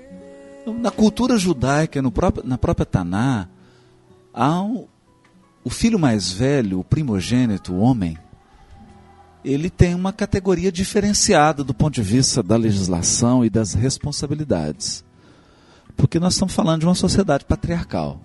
Na 0.79 0.89
cultura 0.91 1.37
judaica, 1.37 2.01
no 2.01 2.11
próprio, 2.11 2.47
na 2.47 2.57
própria 2.57 2.85
Taná, 2.85 3.47
há 4.33 4.61
um- 4.61 4.85
o 5.63 5.69
filho 5.69 5.99
mais 5.99 6.31
velho, 6.31 6.79
o 6.79 6.83
primogênito, 6.83 7.73
o 7.73 7.79
homem, 7.79 8.17
ele 9.43 9.69
tem 9.69 9.93
uma 9.93 10.13
categoria 10.13 10.71
diferenciada 10.71 11.63
do 11.63 11.73
ponto 11.73 11.93
de 11.95 12.01
vista 12.01 12.41
da 12.41 12.55
legislação 12.55 13.43
e 13.43 13.49
das 13.49 13.73
responsabilidades. 13.73 15.03
Porque 15.97 16.19
nós 16.19 16.33
estamos 16.33 16.53
falando 16.53 16.79
de 16.79 16.85
uma 16.87 16.95
sociedade 16.95 17.43
patriarcal, 17.45 18.19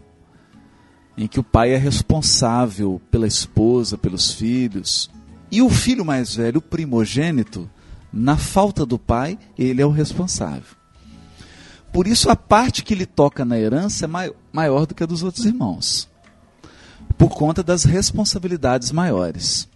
em 1.19 1.27
que 1.27 1.41
o 1.41 1.43
pai 1.43 1.73
é 1.73 1.77
responsável 1.77 3.03
pela 3.11 3.27
esposa, 3.27 3.99
pelos 3.99 4.33
filhos, 4.33 5.11
e 5.51 5.61
o 5.61 5.69
filho 5.69 6.05
mais 6.05 6.37
velho, 6.37 6.59
o 6.59 6.63
primogênito, 6.63 7.69
na 8.13 8.37
falta 8.37 8.87
do 8.87 8.99
pai, 8.99 9.37
ele 9.59 9.83
é 9.83 9.87
o 9.87 9.91
responsável. 9.91 10.79
Por 11.93 12.07
isso, 12.07 12.31
a 12.31 12.37
parte 12.37 12.85
que 12.85 12.95
lhe 12.95 13.05
toca 13.05 13.45
na 13.45 13.59
herança 13.59 14.05
é 14.05 14.09
mai- 14.09 14.33
maior 14.53 14.87
do 14.87 14.95
que 14.95 15.03
a 15.03 15.07
dos 15.07 15.25
outros 15.25 15.45
irmãos, 15.45 16.09
por 17.17 17.31
conta 17.31 17.65
das 17.65 17.83
responsabilidades 17.83 18.93
maiores. 18.93 19.69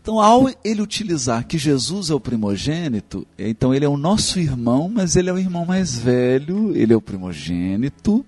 Então, 0.00 0.18
ao 0.20 0.48
ele 0.64 0.82
utilizar 0.82 1.46
que 1.46 1.56
Jesus 1.56 2.10
é 2.10 2.14
o 2.14 2.20
primogênito, 2.20 3.26
então 3.38 3.72
ele 3.72 3.84
é 3.84 3.88
o 3.88 3.96
nosso 3.96 4.40
irmão, 4.40 4.90
mas 4.92 5.14
ele 5.14 5.30
é 5.30 5.32
o 5.32 5.38
irmão 5.38 5.64
mais 5.64 5.96
velho, 5.96 6.74
ele 6.74 6.92
é 6.92 6.96
o 6.96 7.00
primogênito. 7.00 8.24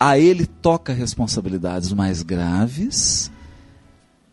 A 0.00 0.18
ele 0.18 0.46
toca 0.46 0.94
responsabilidades 0.94 1.92
mais 1.92 2.22
graves 2.22 3.30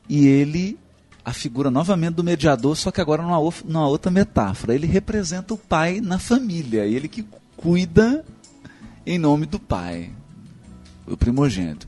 e 0.07 0.25
ele 0.25 0.79
a 1.25 1.33
figura 1.33 1.69
novamente 1.69 2.13
do 2.13 2.23
mediador, 2.23 2.73
só 2.77 2.89
que 2.89 3.01
agora 3.01 3.21
numa, 3.21 3.37
numa 3.65 3.85
outra 3.85 4.09
metáfora. 4.09 4.73
Ele 4.73 4.87
representa 4.87 5.53
o 5.53 5.57
pai 5.57 5.99
na 5.99 6.17
família, 6.17 6.85
ele 6.85 7.09
que 7.09 7.27
cuida 7.57 8.23
em 9.05 9.19
nome 9.19 9.45
do 9.45 9.59
pai, 9.59 10.09
o 11.05 11.17
primogênito. 11.17 11.85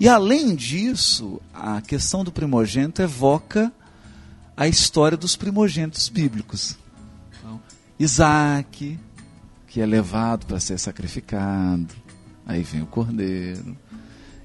E 0.00 0.08
além 0.08 0.56
disso, 0.56 1.40
a 1.54 1.80
questão 1.80 2.24
do 2.24 2.32
primogênito 2.32 3.00
evoca 3.00 3.72
a 4.56 4.66
história 4.66 5.16
dos 5.16 5.36
primogênitos 5.36 6.08
bíblicos. 6.08 6.76
Então, 7.38 7.60
Isaac, 8.00 8.98
que 9.68 9.80
é 9.80 9.86
levado 9.86 10.44
para 10.44 10.58
ser 10.58 10.76
sacrificado, 10.76 11.94
aí 12.52 12.62
vem 12.62 12.82
o 12.82 12.86
cordeiro 12.86 13.76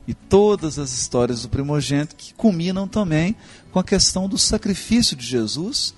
e 0.08 0.14
todas 0.14 0.80
as 0.80 0.94
histórias 0.94 1.42
do 1.42 1.50
primogênito 1.50 2.16
que 2.16 2.34
culminam 2.34 2.88
também 2.88 3.36
com 3.72 3.80
a 3.80 3.84
questão 3.84 4.30
do 4.30 4.38
sacrifício 4.38 5.18
de 5.18 5.26
Jesus, 5.26 5.94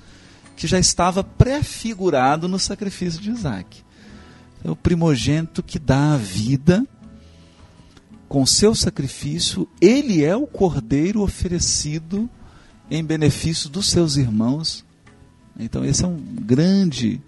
que 0.57 0.65
já 0.65 0.79
estava 0.79 1.23
prefigurado 1.23 2.47
no 2.47 2.57
sacrifício 2.57 3.21
de 3.21 3.29
Isaac. 3.29 3.83
É 4.63 4.71
o 4.71 4.75
primogênito 4.75 5.61
que 5.61 5.77
dá 5.77 6.15
a 6.15 6.17
vida 6.17 6.85
com 8.27 8.45
seu 8.45 8.75
sacrifício, 8.75 9.67
ele 9.81 10.23
é 10.23 10.35
o 10.35 10.45
cordeiro 10.45 11.21
oferecido 11.21 12.29
em 12.89 13.03
benefício 13.03 13.69
dos 13.69 13.89
seus 13.89 14.17
irmãos. 14.17 14.85
Então 15.57 15.83
esse 15.83 16.03
é 16.03 16.07
um 16.07 16.17
grande 16.17 17.21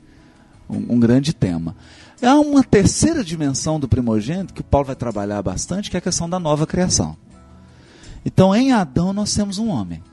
um, 0.69 0.95
um 0.95 0.99
grande 0.99 1.33
tema. 1.33 1.75
Há 2.21 2.39
uma 2.39 2.63
terceira 2.63 3.23
dimensão 3.23 3.79
do 3.79 3.87
primogênito 3.87 4.53
que 4.53 4.61
o 4.61 4.63
Paulo 4.63 4.87
vai 4.87 4.95
trabalhar 4.95 5.41
bastante, 5.41 5.89
que 5.89 5.97
é 5.97 5.99
a 5.99 6.01
questão 6.01 6.29
da 6.29 6.39
nova 6.39 6.67
criação. 6.67 7.17
Então, 8.23 8.55
em 8.55 8.71
Adão 8.71 9.11
nós 9.11 9.33
temos 9.33 9.57
um 9.57 9.69
homem, 9.69 10.03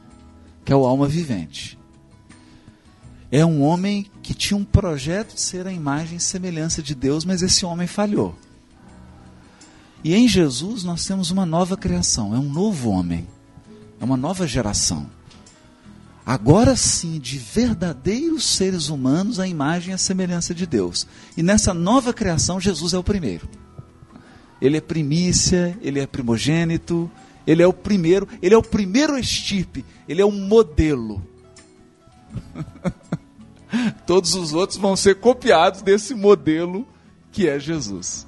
que 0.65 0.73
é 0.73 0.77
o 0.77 0.87
alma 0.87 1.07
vivente. 1.07 1.79
É 3.31 3.45
um 3.45 3.63
homem 3.63 4.07
que 4.23 4.33
tinha 4.33 4.57
um 4.57 4.65
projeto 4.65 5.35
de 5.35 5.41
ser 5.43 5.67
a 5.67 5.73
imagem 5.73 6.17
e 6.17 6.21
semelhança 6.21 6.83
de 6.83 6.95
Deus, 6.95 7.27
mas 7.27 7.43
esse 7.43 7.67
homem 7.67 7.87
falhou. 7.87 8.35
E 10.03 10.15
em 10.15 10.27
Jesus 10.27 10.85
nós 10.85 11.05
temos 11.05 11.31
uma 11.31 11.45
nova 11.45 11.77
criação, 11.77 12.35
é 12.35 12.39
um 12.39 12.49
novo 12.49 12.89
homem, 12.89 13.27
é 14.01 14.05
uma 14.05 14.17
nova 14.17 14.47
geração. 14.47 15.18
Agora 16.29 16.77
sim, 16.77 17.19
de 17.19 17.39
verdadeiros 17.39 18.45
seres 18.45 18.91
humanos, 18.91 19.41
a 19.41 19.49
imagem 19.49 19.93
e 19.93 19.95
a 19.95 19.99
semelhança 19.99 20.55
de 20.55 20.67
Deus. 20.67 21.07
E 21.39 21.43
nessa 21.43 21.73
nova 21.73 22.13
criação, 22.13 22.61
Jesus 22.61 22.93
é 22.93 22.99
o 22.99 23.03
primeiro. 23.03 23.49
Ele 24.61 24.77
é 24.77 24.81
primícia, 24.83 25.75
ele 25.81 25.99
é 25.99 26.07
primogênito, 26.07 27.11
ele 27.47 27.63
é 27.63 27.67
o 27.67 27.73
primeiro, 27.73 28.29
ele 28.43 28.55
é 28.55 28.59
o 28.59 28.63
primeiro 28.63 29.19
estirpe, 29.19 29.83
ele 30.07 30.21
é 30.21 30.27
um 30.27 30.47
modelo. 30.47 31.27
Todos 34.07 34.35
os 34.35 34.53
outros 34.53 34.79
vão 34.79 34.97
ser 34.97 35.15
copiados 35.21 35.81
desse 35.81 36.15
modelo 36.15 36.87
que 37.33 37.49
é 37.49 37.59
Jesus. 37.59 38.27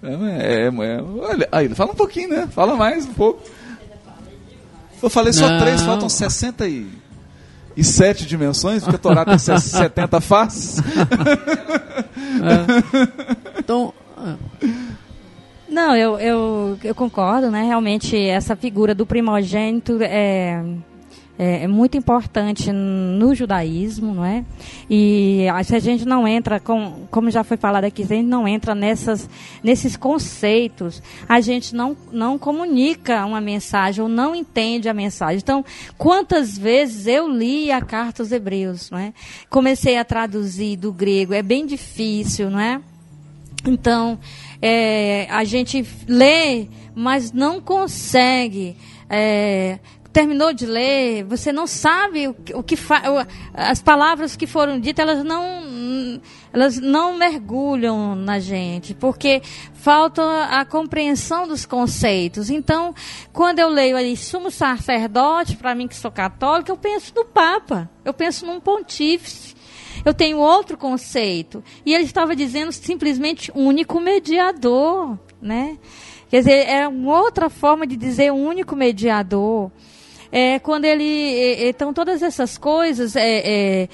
É, 0.00 0.12
é, 0.12 0.66
é, 0.68 1.02
olha, 1.02 1.48
aí, 1.50 1.68
fala 1.70 1.90
um 1.90 1.96
pouquinho, 1.96 2.28
né? 2.28 2.46
Fala 2.46 2.76
mais 2.76 3.04
um 3.04 3.14
pouco. 3.14 3.42
Eu 5.02 5.10
falei 5.10 5.32
só 5.32 5.48
Não. 5.48 5.60
três, 5.60 5.82
faltam 5.82 6.08
67 6.08 8.26
dimensões, 8.26 8.82
porque 8.82 8.96
a 8.96 8.98
Torá 8.98 9.24
tem 9.24 9.38
70 9.38 10.20
faces. 10.24 10.80
Então, 13.58 13.92
ah, 14.16 14.34
Não, 15.68 15.94
eu, 15.96 16.18
eu, 16.18 16.78
eu 16.82 16.94
concordo, 16.94 17.50
né? 17.50 17.64
Realmente 17.64 18.16
essa 18.18 18.56
figura 18.56 18.94
do 18.94 19.04
primogênito 19.04 19.98
é, 20.02 20.62
é, 21.38 21.64
é 21.64 21.68
muito 21.68 21.96
importante 21.96 22.72
no 22.72 23.34
judaísmo, 23.34 24.14
não 24.14 24.24
é? 24.24 24.44
E 24.88 25.46
se 25.64 25.76
a 25.76 25.78
gente 25.78 26.06
não 26.06 26.26
entra, 26.26 26.58
com, 26.58 27.06
como 27.10 27.30
já 27.30 27.44
foi 27.44 27.56
falado 27.56 27.84
aqui, 27.84 28.02
a 28.02 28.06
gente 28.06 28.26
não 28.26 28.48
entra 28.48 28.74
nessas, 28.74 29.28
nesses 29.62 29.96
conceitos, 29.96 31.02
a 31.28 31.40
gente 31.40 31.74
não, 31.74 31.96
não 32.10 32.38
comunica 32.38 33.24
uma 33.26 33.40
mensagem 33.40 34.02
ou 34.02 34.08
não 34.08 34.34
entende 34.34 34.88
a 34.88 34.94
mensagem. 34.94 35.38
Então, 35.38 35.64
quantas 35.98 36.56
vezes 36.56 37.06
eu 37.06 37.28
li 37.28 37.70
a 37.70 37.82
carta 37.82 38.22
aos 38.22 38.32
hebreus, 38.32 38.90
não 38.90 38.98
é? 38.98 39.12
Comecei 39.50 39.98
a 39.98 40.04
traduzir 40.04 40.76
do 40.76 40.92
grego, 40.92 41.34
é 41.34 41.42
bem 41.42 41.66
difícil, 41.66 42.50
não 42.50 42.60
é? 42.60 42.80
Então, 43.66 44.18
é, 44.62 45.26
a 45.30 45.44
gente 45.44 45.84
lê, 46.08 46.66
mas 46.94 47.32
não 47.32 47.60
consegue. 47.60 48.76
é, 49.08 49.78
terminou 50.16 50.50
de 50.54 50.64
ler, 50.64 51.24
você 51.24 51.52
não 51.52 51.66
sabe 51.66 52.28
o, 52.28 52.32
que- 52.32 52.54
o 52.54 52.62
que 52.62 52.74
fa 52.74 53.02
as 53.52 53.82
palavras 53.82 54.34
que 54.34 54.46
foram 54.46 54.80
ditas, 54.80 55.06
elas 55.06 55.22
não 55.22 56.22
elas 56.54 56.80
não 56.80 57.18
mergulham 57.18 58.14
na 58.16 58.38
gente, 58.38 58.94
porque 58.94 59.42
falta 59.74 60.22
a 60.44 60.64
compreensão 60.64 61.46
dos 61.46 61.66
conceitos. 61.66 62.48
Então, 62.48 62.94
quando 63.30 63.58
eu 63.58 63.68
leio 63.68 63.94
ali 63.94 64.16
sumo 64.16 64.50
sacerdote, 64.50 65.54
para 65.54 65.74
mim 65.74 65.86
que 65.86 65.94
sou 65.94 66.10
católica, 66.10 66.72
eu 66.72 66.78
penso 66.78 67.12
no 67.14 67.26
Papa, 67.26 67.90
eu 68.02 68.14
penso 68.14 68.46
num 68.46 68.58
pontífice. 68.58 69.54
Eu 70.02 70.14
tenho 70.14 70.38
outro 70.38 70.78
conceito. 70.78 71.62
E 71.84 71.92
ele 71.92 72.04
estava 72.04 72.34
dizendo 72.34 72.72
simplesmente 72.72 73.52
único 73.54 74.00
mediador, 74.00 75.18
né? 75.42 75.76
Quer 76.30 76.38
dizer, 76.38 76.66
é 76.68 76.88
uma 76.88 77.20
outra 77.20 77.50
forma 77.50 77.86
de 77.86 77.96
dizer 77.96 78.30
único 78.32 78.74
mediador. 78.74 79.70
É, 80.30 80.58
quando 80.58 80.84
ele. 80.84 81.68
Então, 81.68 81.92
todas 81.92 82.22
essas 82.22 82.58
coisas. 82.58 83.16
é, 83.16 83.82
é, 83.82 83.88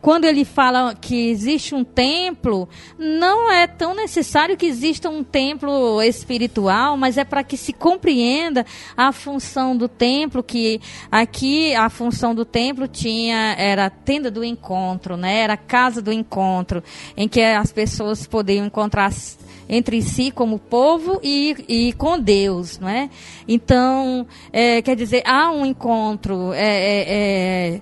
quando 0.00 0.24
ele 0.24 0.44
fala 0.44 0.94
que 0.94 1.28
existe 1.28 1.74
um 1.74 1.84
templo, 1.84 2.68
não 2.98 3.50
é 3.50 3.66
tão 3.66 3.94
necessário 3.94 4.56
que 4.56 4.64
exista 4.64 5.10
um 5.10 5.22
templo 5.22 6.00
espiritual, 6.00 6.96
mas 6.96 7.18
é 7.18 7.24
para 7.24 7.44
que 7.44 7.56
se 7.56 7.72
compreenda 7.72 8.64
a 8.96 9.12
função 9.12 9.76
do 9.76 9.88
templo, 9.88 10.42
que 10.42 10.80
aqui 11.10 11.74
a 11.74 11.90
função 11.90 12.34
do 12.34 12.44
templo 12.44 12.88
tinha 12.88 13.54
era 13.58 13.86
a 13.86 13.90
tenda 13.90 14.30
do 14.30 14.42
encontro, 14.42 15.16
né? 15.16 15.40
Era 15.40 15.52
a 15.52 15.58
casa 15.58 16.00
do 16.00 16.12
encontro, 16.12 16.82
em 17.16 17.28
que 17.28 17.42
as 17.42 17.70
pessoas 17.70 18.26
podiam 18.26 18.64
encontrar 18.64 19.12
entre 19.70 20.02
si 20.02 20.32
como 20.32 20.58
povo 20.58 21.20
e, 21.22 21.54
e 21.68 21.92
com 21.92 22.18
Deus, 22.18 22.78
não 22.80 22.88
é? 22.88 23.08
Então, 23.46 24.26
é, 24.52 24.82
quer 24.82 24.96
dizer, 24.96 25.22
há 25.24 25.52
um 25.52 25.64
encontro, 25.64 26.52
é, 26.52 26.58
é, 26.58 27.74
é 27.76 27.80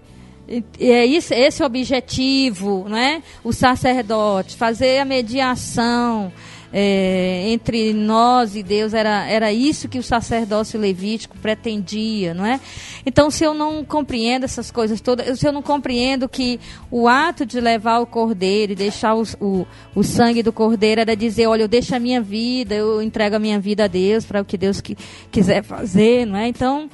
é 0.81 1.05
isso, 1.05 1.35
esse 1.35 1.63
objetivo, 1.63 2.87
né? 2.89 3.23
O 3.45 3.53
sacerdote, 3.53 4.57
fazer 4.57 4.99
a 4.99 5.05
mediação 5.05 6.33
é, 6.73 7.45
entre 7.49 7.93
nós 7.93 8.55
e 8.55 8.63
Deus, 8.63 8.93
era, 8.93 9.27
era 9.27 9.53
isso 9.53 9.89
que 9.89 9.99
o 9.99 10.03
sacerdócio 10.03 10.79
levítico 10.79 11.37
pretendia, 11.39 12.35
não 12.35 12.45
é? 12.45 12.61
Então, 13.07 13.31
se 13.31 13.45
eu 13.45 13.55
não 13.55 13.85
compreendo 13.85 14.45
essas 14.45 14.71
coisas 14.71 15.01
todas, 15.01 15.39
se 15.39 15.47
eu 15.47 15.53
não 15.53 15.63
compreendo 15.63 16.29
que 16.29 16.61
o 16.91 17.09
ato 17.09 17.47
de 17.47 17.61
levar 17.61 18.01
o 18.01 18.07
cordeiro 18.07 18.73
e 18.73 18.77
deixar 18.77 19.15
o, 19.15 19.23
o, 19.41 19.67
o 19.95 20.03
sangue 20.03 20.43
do 20.43 20.53
cordeiro 20.53 21.01
era 21.01 21.17
dizer, 21.17 21.47
olha, 21.47 21.63
eu 21.63 21.69
deixo 21.69 21.95
a 21.95 21.99
minha 21.99 22.21
vida, 22.21 22.75
eu 22.75 23.03
entrego 23.03 23.37
a 23.37 23.39
minha 23.39 23.59
vida 23.59 23.85
a 23.85 23.89
Deus 23.89 24.25
para 24.25 24.41
o 24.43 24.45
que 24.45 24.59
Deus 24.59 24.81
que, 24.81 24.97
quiser 25.31 25.63
fazer, 25.63 26.27
não 26.27 26.37
é? 26.37 26.49
Então, 26.49 26.91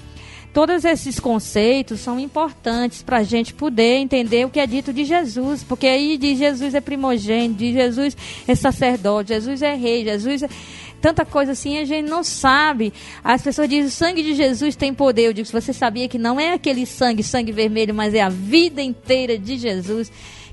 todos 0.54 0.84
esses 0.84 1.18
conceitos 1.18 1.98
são 1.98 2.18
importantes 2.20 3.02
para 3.02 3.18
a 3.18 3.22
gente 3.24 3.52
poder 3.52 3.96
entender 3.96 4.46
o 4.46 4.50
que 4.50 4.60
é 4.60 4.66
dito 4.68 4.92
de 4.92 5.04
Jesus, 5.04 5.64
porque 5.64 5.84
aí 5.84 6.16
de 6.16 6.36
Jesus 6.36 6.74
é 6.74 6.80
primogênito, 6.80 7.58
de 7.58 7.72
Jesus 7.72 8.16
é 8.46 8.54
sacerdote, 8.54 9.34
Jesus 9.34 9.62
é 9.62 9.74
rei, 9.74 10.04
Jesus 10.04 10.44
é 10.44 10.48
tanta 11.00 11.24
coisa 11.24 11.52
assim, 11.52 11.76
a 11.78 11.84
gente 11.84 12.08
não 12.08 12.22
sabe. 12.22 12.92
As 13.22 13.42
pessoas 13.42 13.68
dizem, 13.68 13.86
o 13.86 13.90
sangue 13.90 14.22
de 14.22 14.32
Jesus 14.32 14.76
tem 14.76 14.94
poder. 14.94 15.22
Eu 15.22 15.32
digo, 15.32 15.48
você 15.48 15.72
sabia 15.72 16.08
que 16.08 16.18
não 16.18 16.38
é 16.38 16.52
aquele 16.52 16.86
sangue, 16.86 17.24
sangue 17.24 17.50
vermelho, 17.50 17.92
mas 17.92 18.14
é 18.14 18.22
a 18.22 18.28
vida 18.28 18.80
inteira 18.80 19.36
de 19.36 19.58
Jesus 19.58 20.10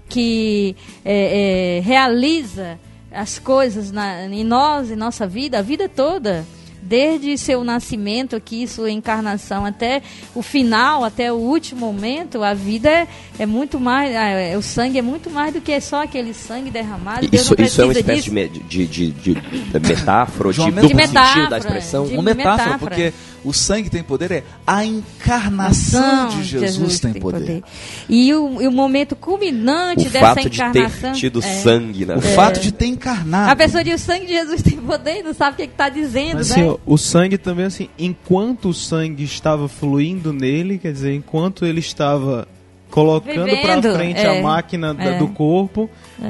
que 0.10 0.76
é, 1.06 1.78
é, 1.78 1.80
realiza 1.82 2.78
as 3.11 3.38
coisas 3.38 3.91
na, 3.91 4.26
em 4.26 4.44
nós, 4.44 4.90
em 4.90 4.95
nossa 4.95 5.28
vida, 5.28 5.60
a 5.60 5.61
vida 5.61 5.88
toda 5.88 6.44
desde 6.82 7.38
seu 7.38 7.64
nascimento 7.64 8.36
aqui, 8.36 8.68
sua 8.68 8.90
encarnação, 8.90 9.66
até 9.66 10.02
o 10.34 10.41
final, 10.41 11.03
até 11.03 11.32
o 11.32 11.36
último 11.36 11.82
momento, 11.82 12.44
a 12.44 12.53
vida 12.53 12.90
é, 12.90 13.08
é 13.40 13.45
muito 13.45 13.80
mais, 13.80 14.12
é, 14.14 14.58
o 14.58 14.62
sangue 14.62 14.98
é 14.98 15.02
muito 15.02 15.30
mais 15.30 15.53
do 15.53 15.62
que 15.62 15.80
só 15.80 16.03
aquele 16.03 16.34
sangue 16.34 16.72
derramado. 16.72 17.28
Isso, 17.32 17.56
isso 17.60 17.82
é 17.82 17.86
uma 17.86 17.94
espécie 17.94 18.30
de, 18.30 18.48
de, 18.68 18.88
de, 18.88 19.12
de, 19.12 19.80
metáfora, 19.80 20.52
de 20.52 20.60
duplo 20.72 20.88
de 20.88 20.94
metáfora, 20.95 21.34
sentido 21.34 21.49
da 21.49 21.58
expressão? 21.58 22.06
Uma 22.06 22.24
metáfora, 22.24 22.58
metáfora, 22.58 22.78
porque 22.80 23.14
o 23.43 23.53
sangue 23.53 23.89
tem 23.89 24.03
poder, 24.03 24.31
é 24.31 24.43
a 24.65 24.85
encarnação 24.85 26.30
de 26.30 26.43
Jesus, 26.43 26.76
Jesus 26.76 26.99
tem, 26.99 27.13
tem 27.13 27.22
poder. 27.22 27.39
poder. 27.39 27.63
E 28.09 28.34
o, 28.34 28.61
e 28.61 28.68
o 28.68 28.72
momento 28.72 29.15
culminante 29.15 30.07
o 30.07 30.09
dessa 30.09 30.35
fato 30.35 30.47
encarnação. 30.47 31.11
De 31.11 31.19
ter 31.19 31.19
tido 31.19 31.39
é, 31.39 31.41
sangue, 31.41 32.05
né? 32.05 32.15
O 32.15 32.19
é, 32.19 32.22
fato 32.22 32.59
de 32.59 32.72
ter 32.72 32.85
encarnado. 32.85 33.51
A 33.51 33.55
pessoa 33.55 33.84
diz 33.84 34.01
o 34.01 34.05
sangue 34.05 34.26
de 34.26 34.34
Jesus 34.34 34.61
tem 34.61 34.77
poder 34.77 35.19
e 35.19 35.23
não 35.23 35.34
sabe 35.34 35.53
o 35.53 35.55
que 35.57 35.63
está 35.63 35.89
dizendo, 35.89 36.35
Mas, 36.35 36.49
né? 36.49 36.63
Assim, 36.63 36.77
o 36.85 36.97
sangue 36.97 37.38
também, 37.38 37.65
assim, 37.65 37.89
enquanto 37.97 38.69
o 38.69 38.73
sangue 38.73 39.23
estava 39.23 39.68
fluindo 39.68 40.31
nele, 40.31 40.77
quer 40.77 40.91
dizer, 40.91 41.13
enquanto 41.13 41.65
ele 41.65 41.80
estava 41.80 42.47
colocando 42.91 43.57
para 43.61 43.81
frente 43.81 44.19
é, 44.19 44.39
a 44.39 44.43
máquina 44.43 44.95
é, 44.99 45.18
do 45.18 45.30
corpo. 45.30 45.89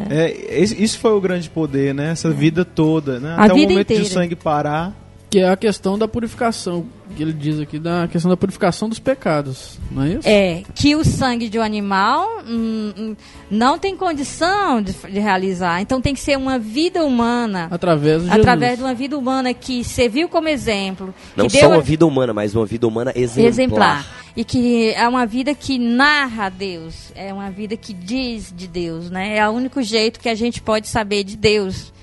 É. 0.10 0.26
é 0.26 0.60
isso 0.60 1.00
foi 1.00 1.12
o 1.12 1.20
grande 1.20 1.50
poder, 1.50 1.94
né? 1.94 2.12
Essa 2.12 2.30
vida 2.30 2.64
toda, 2.64 3.20
né? 3.20 3.36
A 3.38 3.46
Até 3.46 3.54
o 3.54 3.58
momento 3.58 3.80
inteira. 3.82 4.04
de 4.04 4.10
o 4.10 4.14
sangue 4.14 4.36
parar. 4.36 4.96
Que 5.32 5.40
é 5.40 5.50
a 5.50 5.56
questão 5.56 5.98
da 5.98 6.10
purificação, 6.10 6.86
que 7.16 7.24
ele 7.24 7.32
diz 7.32 7.58
aqui, 7.58 7.80
da 7.80 8.06
questão 8.06 8.30
da 8.30 8.36
purificação 8.36 8.90
dos 8.90 9.00
pecados, 9.00 9.80
não 9.90 10.04
é 10.04 10.10
isso? 10.10 10.28
É, 10.28 10.64
que 10.76 10.94
o 10.94 11.06
sangue 11.06 11.48
de 11.48 11.58
um 11.58 11.62
animal 11.62 12.28
hum, 12.46 12.92
hum, 12.98 13.16
não 13.50 13.80
tem 13.80 13.96
condição 13.96 14.82
de, 14.82 14.92
de, 14.92 15.20
realizar. 15.20 15.82
Então 15.82 16.02
tem 16.02 16.14
que 16.14 16.20
ser 16.20 16.38
uma 16.38 16.60
vida 16.60 17.06
humana. 17.06 17.70
Através 17.72 18.26
de 18.26 18.30
Através 18.30 18.78
de 18.78 18.84
uma 18.84 18.94
vida 18.94 19.18
humana 19.18 19.54
que 19.54 19.86
serviu 19.86 20.28
como 20.28 20.50
exemplo. 20.50 21.16
Não 21.34 21.50
só 21.50 21.70
uma 21.70 21.82
vida 21.82 22.06
humana, 22.06 22.34
mas 22.34 22.54
uma 22.54 22.66
vida 22.66 22.86
humana 22.86 23.14
exemplar. 23.16 23.48
exemplar. 23.48 24.08
E 24.36 24.44
que 24.44 24.92
é 24.92 25.08
uma 25.08 25.26
vida 25.26 25.56
que 25.56 25.80
narra 25.80 26.50
Deus. 26.50 27.14
É 27.16 27.34
uma 27.34 27.50
vida 27.50 27.78
que 27.78 27.94
diz 27.94 28.54
de 28.54 28.68
Deus, 28.68 29.10
né? 29.10 29.38
É 29.38 29.48
o 29.48 29.52
único 29.54 29.82
jeito 29.82 30.20
que 30.20 30.28
a 30.28 30.36
gente 30.36 30.62
pode 30.62 30.90
saber 30.90 31.24
de 31.24 31.38
Deus 31.38 31.94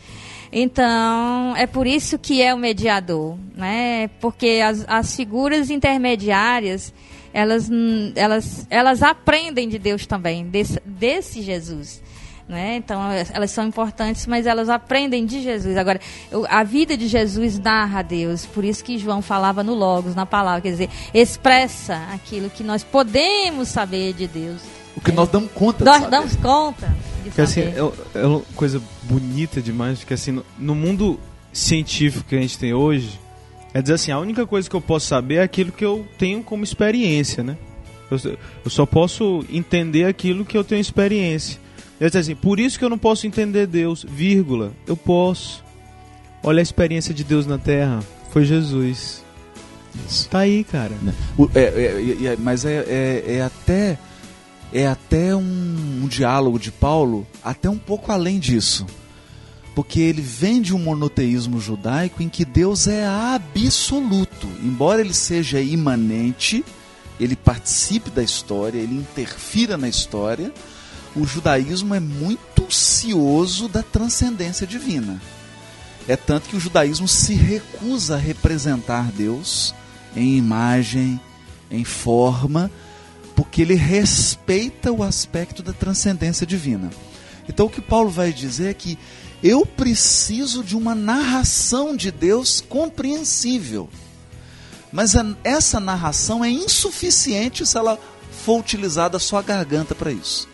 então, 0.53 1.55
é 1.57 1.67
por 1.67 1.87
isso 1.87 2.19
que 2.19 2.43
é 2.43 2.55
o 2.55 2.59
mediador, 2.59 3.37
né? 3.55 4.09
Porque 4.21 4.61
as, 4.65 4.85
as 4.89 5.15
figuras 5.15 5.71
intermediárias, 5.71 6.93
elas, 7.33 7.71
elas, 8.15 8.67
elas 8.71 9.03
aprendem 9.03 9.69
de 9.69 9.79
Deus 9.79 10.07
também, 10.07 10.47
desse, 10.47 10.81
desse 10.85 11.43
Jesus. 11.43 12.03
Né? 12.49 12.77
Então 12.77 13.03
elas 13.35 13.51
são 13.51 13.67
importantes, 13.67 14.27
mas 14.27 14.47
elas 14.47 14.71
aprendem 14.71 15.27
de 15.27 15.43
Jesus. 15.43 15.77
Agora, 15.77 16.01
a 16.49 16.65
vida 16.65 16.97
de 16.97 17.07
Jesus 17.07 17.59
narra 17.59 17.99
a 17.99 18.03
Deus, 18.03 18.47
por 18.47 18.65
isso 18.65 18.83
que 18.83 18.97
João 18.97 19.21
falava 19.21 19.63
no 19.63 19.75
Logos, 19.75 20.15
na 20.15 20.25
palavra, 20.25 20.63
quer 20.63 20.71
dizer, 20.71 20.89
expressa 21.13 22.01
aquilo 22.15 22.49
que 22.49 22.65
nós 22.65 22.83
podemos 22.83 23.69
saber 23.69 24.15
de 24.15 24.27
Deus. 24.27 24.63
O 24.97 25.01
que 25.03 25.13
nós 25.13 25.29
damos 25.29 25.53
conta. 25.53 25.85
Nós 25.85 26.09
damos 26.09 26.37
conta 26.37 26.91
que 27.35 27.41
assim, 27.41 27.61
é, 27.61 27.77
é, 28.15 28.27
uma 28.27 28.41
coisa 28.55 28.81
bonita 29.03 29.61
demais, 29.61 30.05
que 30.05 30.15
assim, 30.15 30.33
no, 30.33 30.45
no 30.59 30.75
mundo 30.75 31.19
científico 31.53 32.25
que 32.29 32.37
a 32.37 32.41
gente 32.41 32.59
tem 32.59 32.73
hoje, 32.73 33.19
é 33.73 33.83
dizer 33.83 33.95
assim, 33.95 34.11
a 34.11 34.19
única 34.19 34.47
coisa 34.47 34.69
que 34.69 34.75
eu 34.75 34.81
posso 34.81 35.07
saber 35.07 35.37
é 35.37 35.43
aquilo 35.43 35.73
que 35.73 35.85
eu 35.85 36.07
tenho 36.19 36.43
como 36.43 36.65
experiência, 36.65 37.43
né? 37.43 37.57
Eu, 38.11 38.19
eu 38.65 38.71
só 38.71 38.87
posso 38.87 39.45
entender 39.51 40.05
aquilo 40.05 40.45
que 40.45 40.57
eu 40.57 40.65
tenho 40.65 40.81
experiência. 40.81 41.61
É 42.01 42.07
dizer 42.07 42.21
assim, 42.21 42.35
por 42.35 42.61
isso 42.61 42.79
que 42.79 42.85
eu 42.85 42.89
não 42.89 42.99
posso 42.99 43.27
entender 43.27 43.67
Deus, 43.67 44.07
vírgula, 44.09 44.73
eu 44.87 44.97
posso. 44.97 45.65
Olha 46.43 46.61
a 46.61 46.63
experiência 46.63 47.13
de 47.13 47.25
Deus 47.25 47.47
na 47.47 47.59
Terra, 47.59 48.01
foi 48.31 48.45
Jesus. 48.45 49.25
Isso. 50.07 50.29
Tá 50.29 50.41
aí, 50.41 50.63
cara. 50.65 50.93
O, 51.37 51.51
é, 51.55 51.61
é, 51.61 52.27
é, 52.27 52.37
mas 52.39 52.65
é, 52.65 52.85
é, 52.87 53.37
é 53.37 53.43
até 53.43 53.99
é 54.73 54.87
até 54.87 55.35
um, 55.35 56.03
um 56.03 56.09
diálogo 56.09 56.59
de 56.59 56.71
Paulo 56.71 57.27
até 57.43 57.69
um 57.69 57.79
pouco 57.79 58.13
além 58.13 58.39
disso. 58.39 58.87
Porque 59.75 60.01
ele 60.01 60.21
vem 60.21 60.61
de 60.61 60.75
um 60.75 60.79
monoteísmo 60.79 61.61
judaico 61.61 62.23
em 62.23 62.29
que 62.29 62.45
Deus 62.45 62.89
é 62.89 63.07
absoluto. 63.07 64.49
Embora 64.63 65.01
ele 65.01 65.15
seja 65.15 65.61
imanente, 65.61 66.65
ele 67.21 67.37
participe 67.37 68.11
da 68.11 68.23
história, 68.23 68.79
ele 68.79 68.95
interfira 68.95 69.77
na 69.77 69.89
história, 69.89 70.53
o 71.15 71.25
judaísmo 71.25 71.95
é 71.95 72.01
muito 72.01 72.73
cioso 72.73 73.69
da 73.69 73.83
transcendência 73.83 74.67
divina. 74.67 75.21
É 76.09 76.17
tanto 76.17 76.49
que 76.49 76.57
o 76.57 76.61
judaísmo 76.61 77.07
se 77.07 77.35
recusa 77.35 78.15
a 78.17 78.19
representar 78.19 79.13
Deus 79.13 79.75
em 80.17 80.37
imagem, 80.37 81.21
em 81.71 81.85
forma, 81.85 82.71
porque 83.39 83.63
ele 83.63 83.77
respeita 83.77 84.91
o 84.91 85.01
aspecto 85.01 85.63
da 85.63 85.73
transcendência 85.73 86.45
divina. 86.45 86.91
Então 87.49 87.67
o 87.67 87.71
que 87.71 87.81
Paulo 87.81 88.11
vai 88.11 88.33
dizer 88.33 88.71
é 88.71 88.75
que 88.75 88.99
eu 89.41 89.65
preciso 89.65 90.65
de 90.65 90.77
uma 90.77 90.93
narração 90.93 91.95
de 91.95 92.11
Deus 92.11 92.61
compreensível. 92.69 93.89
Mas 94.91 95.15
a, 95.15 95.25
essa 95.45 95.79
narração 95.79 96.45
é 96.45 96.51
insuficiente 96.51 97.65
se 97.65 97.79
ela 97.79 97.97
for 98.45 98.59
utilizada 98.59 99.21
só 99.21 99.37
a 99.37 99.43
garganta 99.43 99.95
para 99.95 100.11
isso. 100.11 100.49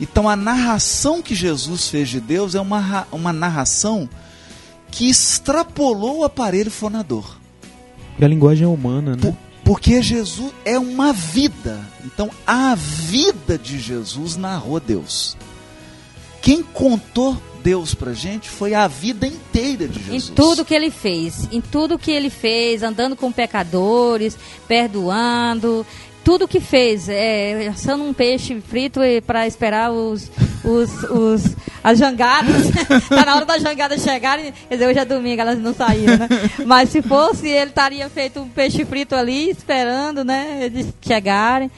Então 0.00 0.26
a 0.26 0.34
narração 0.34 1.20
que 1.20 1.34
Jesus 1.34 1.88
fez 1.88 2.08
de 2.08 2.18
Deus 2.18 2.54
é 2.54 2.60
uma, 2.62 3.06
uma 3.12 3.32
narração 3.34 4.08
que 4.90 5.06
extrapolou 5.06 6.20
o 6.20 6.24
aparelho 6.24 6.70
fonador. 6.70 7.36
E 8.18 8.24
a 8.24 8.28
linguagem 8.28 8.64
é 8.64 8.68
humana, 8.68 9.16
né? 9.16 9.20
Por, 9.20 9.51
porque 9.64 10.02
Jesus 10.02 10.52
é 10.64 10.78
uma 10.78 11.12
vida. 11.12 11.80
Então 12.04 12.30
a 12.46 12.74
vida 12.74 13.56
de 13.58 13.78
Jesus 13.78 14.36
narrou 14.36 14.80
Deus. 14.80 15.36
Quem 16.40 16.62
contou 16.62 17.40
Deus 17.62 17.94
pra 17.94 18.12
gente 18.12 18.48
foi 18.48 18.74
a 18.74 18.88
vida 18.88 19.26
inteira 19.26 19.86
de 19.86 20.02
Jesus. 20.02 20.30
Em 20.30 20.34
tudo 20.34 20.64
que 20.64 20.74
ele 20.74 20.90
fez, 20.90 21.48
em 21.52 21.60
tudo 21.60 21.98
que 21.98 22.10
ele 22.10 22.28
fez, 22.28 22.82
andando 22.82 23.14
com 23.14 23.30
pecadores, 23.30 24.36
perdoando, 24.66 25.86
tudo 26.24 26.48
que 26.48 26.60
fez, 26.60 27.08
é, 27.08 27.68
assando 27.68 28.04
um 28.04 28.12
peixe 28.12 28.60
frito 28.60 29.00
para 29.26 29.46
esperar 29.46 29.90
os, 29.90 30.30
os, 30.64 31.02
os, 31.04 31.56
as 31.82 31.98
jangadas. 31.98 32.70
tá 33.08 33.24
na 33.24 33.36
hora 33.36 33.44
das 33.44 33.62
jangadas 33.62 34.02
chegarem. 34.02 34.52
Quer 34.68 34.74
dizer, 34.74 34.88
hoje 34.88 34.98
é 34.98 35.04
domingo, 35.04 35.40
elas 35.40 35.58
não 35.58 35.74
saíram, 35.74 36.16
né? 36.16 36.28
Mas 36.66 36.90
se 36.90 37.02
fosse, 37.02 37.48
ele 37.48 37.70
estaria 37.70 38.08
feito 38.08 38.40
um 38.40 38.48
peixe 38.48 38.84
frito 38.84 39.14
ali, 39.14 39.50
esperando, 39.50 40.24
né? 40.24 40.60
Eles 40.62 40.86
chegarem. 41.00 41.70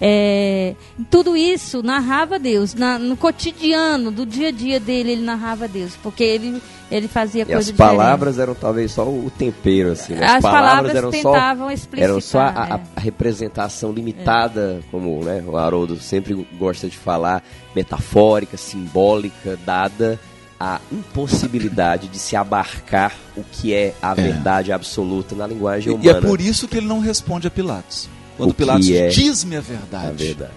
É, 0.00 0.74
tudo 1.10 1.36
isso 1.36 1.82
narrava 1.82 2.38
Deus. 2.38 2.74
Na- 2.74 2.98
no 2.98 3.16
cotidiano, 3.16 4.10
do 4.10 4.26
dia 4.26 4.48
a 4.48 4.52
dia 4.52 4.78
dele, 4.78 5.12
ele 5.12 5.22
narrava 5.22 5.66
Deus. 5.66 5.92
Porque 6.02 6.22
ele, 6.22 6.60
ele 6.90 7.08
fazia 7.08 7.42
E 7.42 7.46
coisa 7.46 7.58
as 7.60 7.66
diferente. 7.66 7.96
palavras 7.96 8.38
eram 8.38 8.54
talvez 8.54 8.92
só 8.92 9.04
o 9.08 9.30
tempero, 9.36 9.92
assim. 9.92 10.14
né? 10.14 10.26
As 10.26 10.42
palavras 10.42 10.94
eram 10.94 11.10
tentavam 11.10 11.68
só, 11.68 11.72
explicitar, 11.72 12.10
eram 12.10 12.20
só 12.20 12.38
a, 12.40 12.48
a- 12.48 12.68
é. 12.76 12.80
a 12.96 13.00
representação 13.00 13.90
limitada, 13.92 14.80
como 14.90 15.24
né, 15.24 15.42
o 15.46 15.56
Haroldo 15.56 15.98
sempre 15.98 16.46
gosta 16.58 16.88
de 16.88 16.96
falar, 16.96 17.42
metafórica, 17.74 18.56
simbólica, 18.56 19.58
dada 19.64 20.20
a 20.58 20.80
impossibilidade 20.90 22.08
de 22.08 22.18
se 22.18 22.34
abarcar 22.36 23.12
o 23.36 23.42
que 23.42 23.74
é 23.74 23.94
a 24.00 24.14
verdade 24.14 24.72
absoluta 24.72 25.34
na 25.34 25.46
linguagem 25.46 25.92
E, 25.92 25.96
e 25.96 25.98
humana. 25.98 26.18
é 26.18 26.20
por 26.28 26.40
isso 26.40 26.66
que 26.66 26.78
ele 26.78 26.86
não 26.86 26.98
responde 27.00 27.46
a 27.46 27.50
Pilatos. 27.50 28.08
Quando 28.36 28.50
O 28.50 28.54
Pilatos 28.54 28.88
é 28.90 29.08
diz-me 29.08 29.56
a 29.56 29.58
a 29.58 29.62
verdade. 29.62 30.24
verdade. 30.24 30.52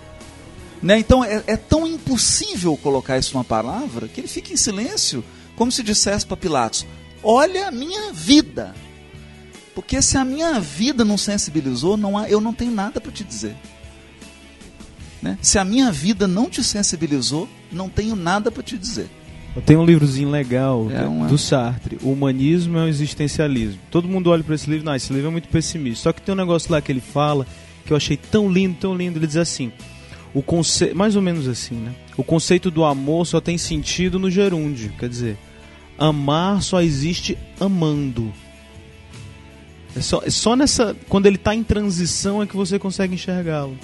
Né? 0.82 1.00
Então 1.00 1.24
é, 1.24 1.44
é 1.48 1.58
tão 1.58 1.86
impossível 1.88 2.76
colocar 2.78 3.18
isso 3.18 3.34
numa 3.34 3.44
palavra 3.44 4.08
que 4.08 4.22
ele 4.22 4.28
fica 4.28 4.54
em 4.54 4.58
silêncio, 4.58 5.24
como 5.56 5.72
se 5.72 5.84
dissesse 5.84 6.26
para 6.26 6.38
Pilatos: 6.38 6.86
Olha 7.24 7.68
a 7.68 7.72
minha 7.72 8.12
vida. 8.14 8.74
Porque 9.76 10.02
se 10.02 10.18
a 10.18 10.26
minha 10.26 10.60
vida 10.60 11.06
não 11.06 11.18
sensibilizou, 11.18 11.96
não 11.96 12.18
há, 12.18 12.30
eu 12.30 12.42
não 12.42 12.54
tenho 12.54 12.72
nada 12.72 13.00
para 13.00 13.12
te 13.12 13.24
dizer. 13.24 13.56
Né? 15.22 15.38
Se 15.42 15.58
a 15.60 15.66
minha 15.66 15.92
vida 15.92 16.28
não 16.28 16.50
te 16.50 16.64
sensibilizou, 16.64 17.48
não 17.72 17.90
tenho 17.90 18.16
nada 18.16 18.50
para 18.52 18.64
te 18.64 18.78
dizer. 18.78 19.10
Eu 19.56 19.62
tenho 19.62 19.80
um 19.82 19.86
livrozinho 19.86 20.30
legal 20.30 20.88
É 20.92 21.02
uma- 21.04 21.28
do 21.28 21.38
Sartre, 21.38 21.98
O 22.02 22.12
Humanismo 22.12 22.78
é 22.78 22.84
o 22.84 22.88
Existencialismo. 22.88 23.80
Todo 23.92 24.08
mundo 24.08 24.30
olha 24.30 24.44
para 24.44 24.56
esse 24.56 24.70
livro, 24.70 24.86
não, 24.86 24.96
esse 24.96 25.12
livro 25.12 25.28
é 25.28 25.32
muito 25.32 25.50
pessimista. 25.50 26.04
Só 26.04 26.14
que 26.14 26.22
tem 26.22 26.34
um 26.34 26.38
negócio 26.38 26.72
lá 26.72 26.82
que 26.82 26.92
ele 26.92 27.02
fala 27.02 27.46
que 27.90 27.94
eu 27.94 27.98
achei 27.98 28.16
tão 28.16 28.52
lindo, 28.52 28.78
tão 28.80 28.96
lindo. 28.96 29.18
Ele 29.18 29.26
diz 29.26 29.36
assim, 29.36 29.72
o 30.32 30.44
conce... 30.44 30.94
mais 30.94 31.16
ou 31.16 31.24
menos 31.24 31.48
assim, 31.48 31.74
né? 31.74 31.96
O 32.16 32.24
conceito 32.24 32.70
do 32.70 32.86
amor 32.86 33.26
só 33.26 33.42
tem 33.42 33.58
sentido 33.58 34.20
no 34.20 34.30
gerúndio, 34.30 34.94
quer 35.00 35.10
dizer, 35.10 35.38
amar 35.98 36.62
só 36.62 36.84
existe 36.84 37.36
amando. 37.60 38.32
É 39.96 40.02
só, 40.02 40.22
é 40.24 40.30
só 40.30 40.56
nessa, 40.56 40.96
quando 41.10 41.26
ele 41.26 41.38
está 41.38 41.56
em 41.56 41.64
transição 41.64 42.44
é 42.44 42.46
que 42.46 42.56
você 42.56 42.78
consegue 42.78 43.16
enxergá-lo. 43.16 43.76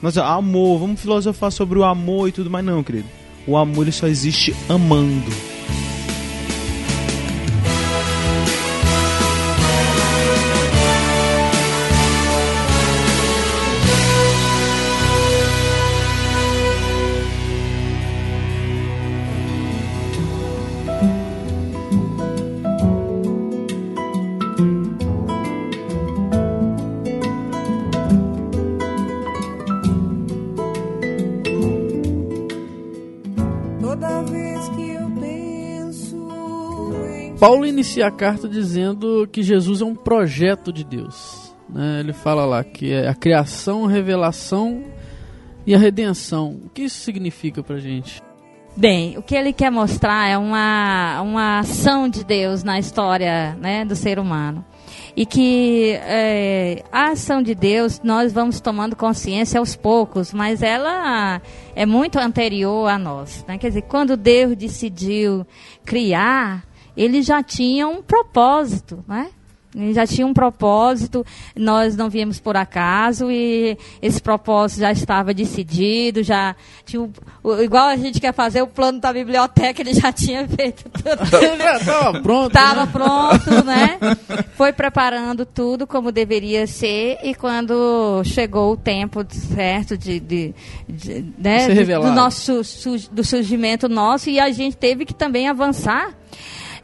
Nossa, 0.00 0.24
amor, 0.24 0.78
vamos 0.78 1.00
filosofar 1.00 1.50
sobre 1.50 1.76
o 1.76 1.84
amor 1.84 2.28
e 2.28 2.32
tudo 2.32 2.48
mais 2.48 2.64
não, 2.64 2.84
querido. 2.84 3.08
O 3.48 3.56
amor 3.56 3.82
ele 3.82 3.90
só 3.90 4.06
existe 4.06 4.54
amando. 4.68 5.57
Paulo 37.38 37.64
inicia 37.64 38.08
a 38.08 38.10
carta 38.10 38.48
dizendo 38.48 39.28
que 39.30 39.44
Jesus 39.44 39.80
é 39.80 39.84
um 39.84 39.94
projeto 39.94 40.72
de 40.72 40.82
Deus. 40.82 41.54
né? 41.68 42.00
Ele 42.00 42.12
fala 42.12 42.44
lá 42.44 42.64
que 42.64 42.92
é 42.92 43.08
a 43.08 43.14
criação, 43.14 43.84
a 43.84 43.88
revelação 43.88 44.82
e 45.64 45.72
a 45.72 45.78
redenção. 45.78 46.60
O 46.64 46.68
que 46.68 46.82
isso 46.82 46.98
significa 46.98 47.62
pra 47.62 47.78
gente? 47.78 48.20
Bem, 48.76 49.16
o 49.16 49.22
que 49.22 49.36
ele 49.36 49.52
quer 49.52 49.70
mostrar 49.70 50.28
é 50.28 50.36
uma, 50.36 51.20
uma 51.22 51.58
ação 51.60 52.08
de 52.08 52.24
Deus 52.24 52.64
na 52.64 52.78
história 52.78 53.56
né, 53.60 53.84
do 53.84 53.94
ser 53.94 54.18
humano. 54.18 54.64
E 55.16 55.24
que 55.24 55.98
é, 56.02 56.84
a 56.90 57.10
ação 57.10 57.40
de 57.40 57.54
Deus 57.54 58.00
nós 58.02 58.32
vamos 58.32 58.60
tomando 58.60 58.96
consciência 58.96 59.60
aos 59.60 59.76
poucos, 59.76 60.32
mas 60.32 60.62
ela 60.62 61.40
é 61.74 61.86
muito 61.86 62.18
anterior 62.18 62.88
a 62.88 62.98
nós. 62.98 63.44
Né? 63.46 63.58
Quer 63.58 63.68
dizer, 63.68 63.82
quando 63.82 64.16
Deus 64.16 64.56
decidiu 64.56 65.46
criar, 65.84 66.67
ele 67.02 67.22
já 67.22 67.42
tinha 67.42 67.86
um 67.88 68.02
propósito, 68.02 69.04
né? 69.06 69.28
Ele 69.76 69.92
já 69.92 70.06
tinha 70.06 70.26
um 70.26 70.32
propósito, 70.32 71.24
nós 71.54 71.94
não 71.94 72.08
viemos 72.08 72.40
por 72.40 72.56
acaso 72.56 73.30
e 73.30 73.76
esse 74.00 74.20
propósito 74.20 74.80
já 74.80 74.90
estava 74.90 75.34
decidido, 75.34 76.22
já 76.22 76.56
tinha 76.86 77.02
o- 77.02 77.12
o- 77.44 77.62
igual 77.62 77.86
a 77.86 77.94
gente 77.96 78.18
quer 78.18 78.32
fazer 78.32 78.62
o 78.62 78.66
plano 78.66 78.98
da 78.98 79.12
biblioteca, 79.12 79.82
ele 79.82 79.92
já 79.92 80.10
tinha 80.10 80.48
feito 80.48 80.84
tudo. 80.88 81.58
Já 81.58 81.78
tava 81.84 82.20
pronto. 82.22 82.46
Estava 82.48 82.86
né? 82.86 82.90
pronto, 82.92 83.64
né? 83.64 83.98
Foi 84.56 84.72
preparando 84.72 85.44
tudo 85.44 85.86
como 85.86 86.10
deveria 86.10 86.66
ser 86.66 87.18
e 87.22 87.34
quando 87.34 88.22
chegou 88.24 88.72
o 88.72 88.76
tempo 88.76 89.20
certo 89.54 89.98
de, 89.98 90.18
de, 90.18 90.54
de- 90.88 91.24
né, 91.38 91.66
do 92.08 92.14
nosso 92.14 92.62
do 93.12 93.22
surgimento 93.22 93.86
nosso 93.86 94.30
e 94.30 94.40
a 94.40 94.50
gente 94.50 94.78
teve 94.78 95.04
que 95.04 95.14
também 95.14 95.46
avançar. 95.46 96.14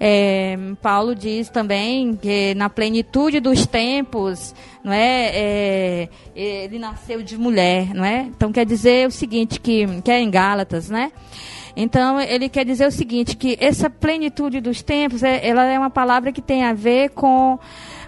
É, 0.06 0.54
Paulo 0.82 1.14
diz 1.14 1.48
também 1.48 2.14
que 2.14 2.54
na 2.56 2.68
plenitude 2.68 3.40
dos 3.40 3.64
tempos, 3.64 4.54
não 4.84 4.92
é, 4.92 5.30
é, 5.34 6.08
ele 6.36 6.78
nasceu 6.78 7.22
de 7.22 7.38
mulher, 7.38 7.94
não 7.94 8.04
é? 8.04 8.20
Então 8.20 8.52
quer 8.52 8.66
dizer 8.66 9.08
o 9.08 9.10
seguinte 9.10 9.58
que, 9.58 9.86
que 10.02 10.10
é 10.10 10.20
em 10.20 10.30
Gálatas, 10.30 10.90
né? 10.90 11.10
Então 11.74 12.20
ele 12.20 12.48
quer 12.48 12.64
dizer 12.64 12.86
o 12.86 12.90
seguinte 12.90 13.34
que 13.34 13.56
essa 13.58 13.88
plenitude 13.88 14.60
dos 14.60 14.82
tempos, 14.82 15.22
é, 15.22 15.44
ela 15.44 15.64
é 15.64 15.78
uma 15.78 15.90
palavra 15.90 16.30
que 16.30 16.42
tem 16.42 16.64
a 16.64 16.74
ver 16.74 17.10
com 17.10 17.58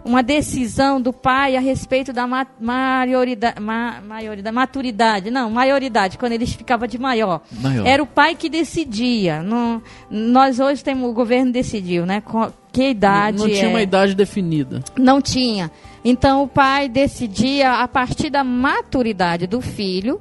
uma 0.04 0.22
decisão 0.22 1.00
do 1.00 1.12
pai 1.12 1.56
a 1.56 1.60
respeito 1.60 2.12
da 2.12 2.26
ma 2.28 2.46
maioridade, 2.60 3.60
ma 3.60 4.00
maioridade, 4.06 4.54
maturidade, 4.54 5.30
não, 5.30 5.50
maioridade, 5.50 6.16
quando 6.16 6.32
ele 6.32 6.46
ficava 6.46 6.86
de 6.86 6.96
maior. 6.96 7.40
Maior. 7.60 7.84
Era 7.84 8.02
o 8.02 8.06
pai 8.06 8.36
que 8.36 8.48
decidia. 8.48 9.42
Não, 9.42 9.82
nós 10.08 10.60
hoje 10.60 10.84
temos 10.84 11.10
o 11.10 11.12
governo 11.12 11.50
decidiu, 11.50 12.06
né? 12.06 12.22
Que 12.72 12.90
idade 12.90 13.38
Não 13.38 13.46
tinha 13.46 13.64
é. 13.64 13.68
uma 13.68 13.82
idade 13.82 14.14
definida. 14.14 14.82
Não 14.96 15.20
tinha. 15.20 15.70
Então 16.08 16.44
o 16.44 16.46
pai 16.46 16.88
decidia 16.88 17.82
a 17.82 17.88
partir 17.88 18.30
da 18.30 18.44
maturidade 18.44 19.44
do 19.48 19.60
filho. 19.60 20.20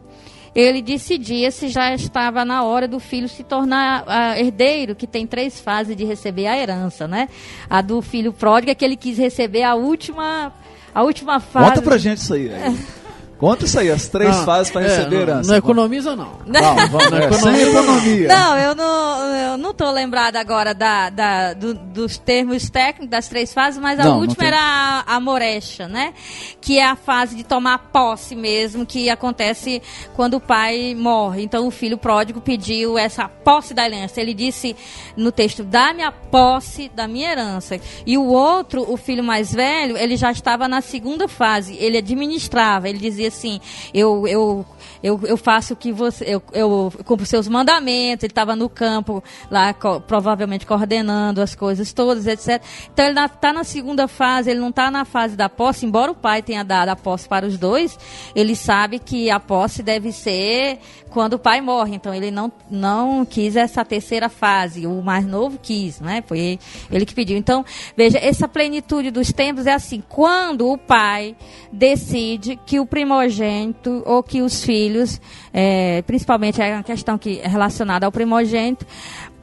Ele 0.56 0.82
decidia 0.82 1.52
se 1.52 1.68
já 1.68 1.94
estava 1.94 2.44
na 2.44 2.64
hora 2.64 2.88
do 2.88 3.00
filho 3.00 3.30
se 3.30 3.44
tornar 3.44 4.04
ah, 4.08 4.40
herdeiro, 4.40 4.96
que 4.96 5.06
tem 5.06 5.28
três 5.28 5.60
fases 5.60 5.96
de 5.96 6.04
receber 6.04 6.48
a 6.48 6.58
herança, 6.58 7.08
né? 7.08 7.30
A 7.70 7.84
do 7.84 8.02
filho 8.02 8.34
pródigo 8.34 8.72
é 8.72 8.76
que 8.76 8.84
ele 8.84 8.96
quis 8.96 9.20
receber 9.20 9.62
a 9.62 9.76
última, 9.76 10.52
a 10.92 11.04
última 11.04 11.40
fase. 11.40 11.70
Conta 11.70 11.82
pra 11.84 12.00
gente 12.00 12.18
isso 12.18 12.34
aí. 12.34 12.52
aí. 12.52 12.76
Conta 13.38 13.66
isso 13.66 13.78
aí, 13.80 13.92
as 13.92 14.08
três 14.08 14.36
Não, 14.36 14.46
fases 14.46 14.72
para 14.72 14.82
é, 14.84 14.88
receber 14.88 15.16
não- 15.16 15.22
herança. 15.22 15.50
Não 15.52 15.58
economiza, 15.58 16.16
não. 16.16 16.32
Vamos, 16.48 16.90
vamos, 16.90 17.12
Não 17.12 17.18
é, 17.18 17.24
economiza, 17.26 17.40
sem 17.52 17.62
economia. 17.70 18.28
Não, 18.30 18.58
eu 18.58 18.76
não, 18.76 19.36
eu 19.36 19.58
não 19.58 19.74
tô 19.74 19.92
lembrada 19.92 20.40
agora 20.40 20.74
da, 20.74 21.10
da- 21.10 21.54
do- 21.54 21.74
dos 21.74 22.18
termos 22.18 22.70
técnicos 22.70 23.10
das 23.10 23.28
três 23.28 23.54
fases, 23.54 23.80
mas 23.80 24.00
a 24.00 24.04
Não, 24.06 24.12
não 24.14 24.20
última 24.22 24.38
tem. 24.38 24.48
era 24.48 24.58
a, 24.60 25.16
a 25.16 25.20
morecha, 25.20 25.88
né? 25.88 26.14
Que 26.62 26.80
é 26.80 26.86
a 26.86 26.96
fase 26.96 27.36
de 27.36 27.44
tomar 27.44 27.78
posse 27.92 28.36
mesmo, 28.36 28.86
que 28.86 29.10
acontece 29.10 29.82
quando 30.16 30.36
o 30.36 30.40
pai 30.40 30.96
morre. 30.98 31.44
Então 31.44 31.68
o 31.68 31.72
filho 31.72 31.98
pródigo 31.98 32.40
pediu 32.40 32.98
essa 32.98 33.28
posse 33.28 33.74
da 33.74 33.86
herança. 33.86 34.22
Ele 34.22 34.34
disse 34.34 34.76
no 35.18 35.32
texto: 35.32 35.64
dá-me 35.64 36.04
a 36.04 36.12
posse 36.12 36.90
da 36.96 37.08
minha 37.08 37.32
herança. 37.32 37.80
E 38.06 38.18
o 38.18 38.26
outro, 38.26 38.86
o 38.90 38.96
filho 38.98 39.24
mais 39.24 39.54
velho, 39.54 39.98
ele 39.98 40.16
já 40.16 40.32
estava 40.32 40.68
na 40.68 40.80
segunda 40.82 41.28
fase. 41.28 41.76
Ele 41.76 41.98
administrava. 41.98 42.88
Ele 42.88 42.98
dizia 42.98 43.25
assim: 43.28 43.60
eu, 43.94 44.28
eu, 44.28 44.66
eu, 45.04 45.20
eu 45.24 45.38
faço 45.38 45.74
o 45.74 45.76
que 45.76 45.92
você. 45.92 46.26
Eu, 46.26 46.42
eu 46.54 46.94
cumpro 47.06 47.26
seus 47.26 47.48
mandamentos. 47.48 48.24
Ele 48.24 48.32
estava 48.32 48.56
no 48.56 48.70
campo, 48.70 49.24
lá, 49.50 49.74
co- 49.74 50.02
provavelmente 50.02 50.66
coordenando 50.66 51.42
as 51.42 51.56
coisas 51.56 51.92
todas, 51.94 52.28
etc. 52.28 52.62
Então 52.94 53.06
ele 53.06 53.20
está 53.20 53.54
na 53.54 53.64
segunda 53.64 54.08
fase, 54.08 54.50
ele 54.52 54.60
não 54.60 54.70
está 54.70 54.90
na 54.90 55.06
fase 55.06 55.36
da 55.36 55.50
posse, 55.50 55.86
embora 55.86 56.12
o 56.12 56.16
pai 56.16 56.42
tenha 56.42 56.64
dado 56.64 56.90
a 56.90 56.96
posse 56.96 57.28
para 57.28 57.46
os 57.46 57.58
dois, 57.58 57.98
ele 58.36 58.56
sabe 58.56 59.00
que 59.00 59.30
a 59.30 59.40
posse 59.40 59.82
deve 59.84 60.12
ser 60.12 60.80
quando 61.16 61.36
o 61.36 61.40
pai 61.40 61.62
morre. 61.62 61.96
Então 61.96 62.14
ele 62.14 62.30
não, 62.30 62.52
não 62.70 63.26
quis 63.26 63.56
essa 63.56 63.86
terceira 63.86 64.28
fase. 64.28 64.86
O 64.86 65.02
mais 65.02 65.26
novo 65.26 65.58
quis, 65.58 66.02
né? 66.02 66.22
Foi 66.28 66.60
ele 66.92 67.06
que 67.06 67.16
pediu. 67.16 67.38
Então, 67.38 67.64
veja, 67.96 68.18
essa 68.18 68.50
plenitude 68.50 69.12
dos 69.12 69.32
tempos 69.32 69.66
é 69.66 69.72
assim: 69.72 70.04
quando 70.10 70.70
o 70.70 70.78
pai 70.78 71.34
decide 71.72 72.60
que 72.66 72.82
o 72.82 72.86
primogênito 72.86 74.04
ou 74.06 74.22
que 74.22 74.42
os 74.42 74.62
filhos, 74.62 75.22
eh, 75.54 76.04
principalmente 76.06 76.62
é 76.62 76.74
uma 76.74 76.84
questão 76.84 77.18
que 77.18 77.40
é 77.40 77.48
relacionada 77.48 78.06
ao 78.06 78.12
primogênito, 78.12 78.86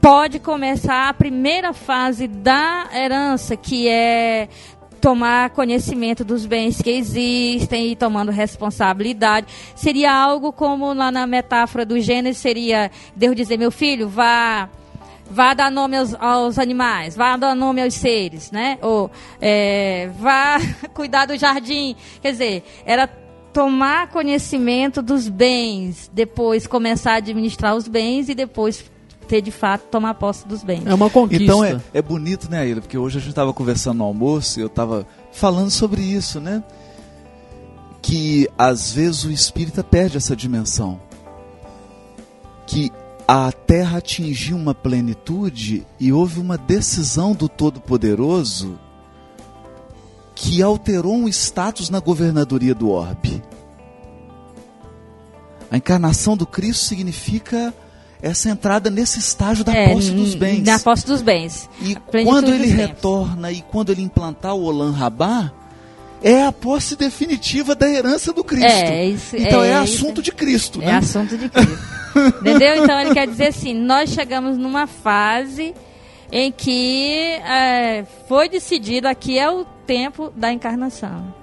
pode 0.03 0.37
começar 0.37 1.07
a 1.07 1.13
primeira 1.13 1.71
fase 1.71 2.27
da 2.27 2.89
herança, 2.93 3.55
que 3.55 3.87
é 3.87 4.49
tomar 5.03 5.49
conhecimento 5.49 6.23
dos 6.23 6.45
bens 6.45 6.81
que 6.81 6.89
existem 6.89 7.91
e 7.91 7.95
tomando 7.95 8.31
responsabilidade. 8.31 9.47
Seria 9.75 10.13
algo 10.13 10.53
como 10.53 10.93
lá 10.93 11.11
na 11.11 11.27
metáfora 11.27 11.85
do 11.85 11.99
Gênesis, 11.99 12.41
seria 12.41 12.89
Deus 13.13 13.35
dizer, 13.35 13.57
meu 13.57 13.69
filho, 13.69 14.07
vá 14.07 14.69
vá 15.29 15.53
dar 15.53 15.69
nome 15.69 15.97
aos, 15.97 16.13
aos 16.15 16.57
animais, 16.57 17.17
vá 17.17 17.35
dar 17.35 17.53
nome 17.53 17.81
aos 17.81 17.95
seres, 17.95 18.49
né? 18.49 18.77
Ou 18.81 19.11
é, 19.41 20.09
vá 20.17 20.57
cuidar 20.95 21.25
do 21.25 21.37
jardim. 21.37 21.97
Quer 22.21 22.31
dizer, 22.31 22.63
era 22.85 23.05
tomar 23.51 24.07
conhecimento 24.07 25.01
dos 25.01 25.27
bens, 25.27 26.09
depois 26.13 26.65
começar 26.65 27.15
a 27.15 27.17
administrar 27.17 27.75
os 27.75 27.89
bens 27.89 28.29
e 28.29 28.35
depois 28.35 28.89
ter 29.33 29.41
de 29.41 29.49
fato 29.49 29.85
tomar 29.89 30.13
posse 30.13 30.47
dos 30.47 30.61
bens. 30.61 30.85
É 30.85 30.93
uma 30.93 31.09
conquista. 31.09 31.43
Então 31.43 31.63
é, 31.63 31.81
é 31.91 32.01
bonito, 32.03 32.47
né, 32.51 32.59
Aila? 32.59 32.81
Porque 32.81 32.99
hoje 32.99 33.17
a 33.17 33.19
gente 33.19 33.31
estava 33.31 33.51
conversando 33.51 33.97
no 33.97 34.03
almoço 34.03 34.59
e 34.59 34.61
eu 34.61 34.67
estava 34.67 35.07
falando 35.31 35.71
sobre 35.71 36.03
isso, 36.03 36.39
né? 36.39 36.63
Que 37.99 38.47
às 38.55 38.91
vezes 38.91 39.23
o 39.23 39.31
espírita 39.31 39.83
perde 39.83 40.17
essa 40.17 40.35
dimensão. 40.35 41.01
Que 42.67 42.91
a 43.27 43.51
terra 43.51 43.97
atingiu 43.97 44.55
uma 44.55 44.75
plenitude 44.75 45.83
e 45.99 46.13
houve 46.13 46.39
uma 46.39 46.55
decisão 46.55 47.33
do 47.33 47.49
Todo-Poderoso 47.49 48.77
que 50.35 50.61
alterou 50.61 51.15
um 51.15 51.27
status 51.27 51.89
na 51.89 51.99
governadoria 51.99 52.75
do 52.75 52.91
orbe. 52.91 53.41
A 55.71 55.77
encarnação 55.77 56.37
do 56.37 56.45
Cristo 56.45 56.85
significa 56.85 57.73
essa 58.23 58.49
entrada 58.49 58.89
nesse 58.89 59.19
estágio 59.19 59.63
da 59.63 59.73
É, 59.75 59.89
posse 59.93 60.11
dos 60.11 60.33
bens. 60.33 60.63
Da 60.63 60.79
posse 60.79 61.05
dos 61.05 61.21
bens. 61.21 61.69
E 61.81 61.93
quando 62.23 62.51
ele 62.53 62.67
retorna 62.67 63.51
e 63.51 63.61
quando 63.61 63.91
ele 63.91 64.01
implantar 64.01 64.55
o 64.55 64.63
Olam 64.63 64.91
Rabá, 64.91 65.51
é 66.23 66.45
a 66.45 66.51
posse 66.53 66.95
definitiva 66.95 67.75
da 67.75 67.87
herança 67.89 68.31
do 68.31 68.43
Cristo. 68.43 68.65
É, 68.65 69.05
isso- 69.07 69.35
então 69.35 69.61
é, 69.61 69.71
é 69.71 69.83
isso. 69.83 69.95
assunto 69.97 70.21
de 70.21 70.31
Cristo, 70.31 70.81
É 70.81 70.85
né? 70.85 70.91
assunto 70.93 71.37
de 71.37 71.49
Cristo. 71.49 71.79
Entendeu? 72.41 72.83
Então 72.83 72.99
ele 73.01 73.13
quer 73.13 73.27
dizer 73.27 73.47
assim: 73.47 73.73
nós 73.73 74.09
chegamos 74.11 74.57
numa 74.57 74.87
fase 74.87 75.73
em 76.31 76.51
que 76.51 77.11
é, 77.45 78.05
foi 78.29 78.47
decidido 78.47 79.07
aqui 79.07 79.37
é 79.37 79.49
o 79.51 79.65
tempo 79.85 80.31
da 80.35 80.51
encarnação. 80.53 81.33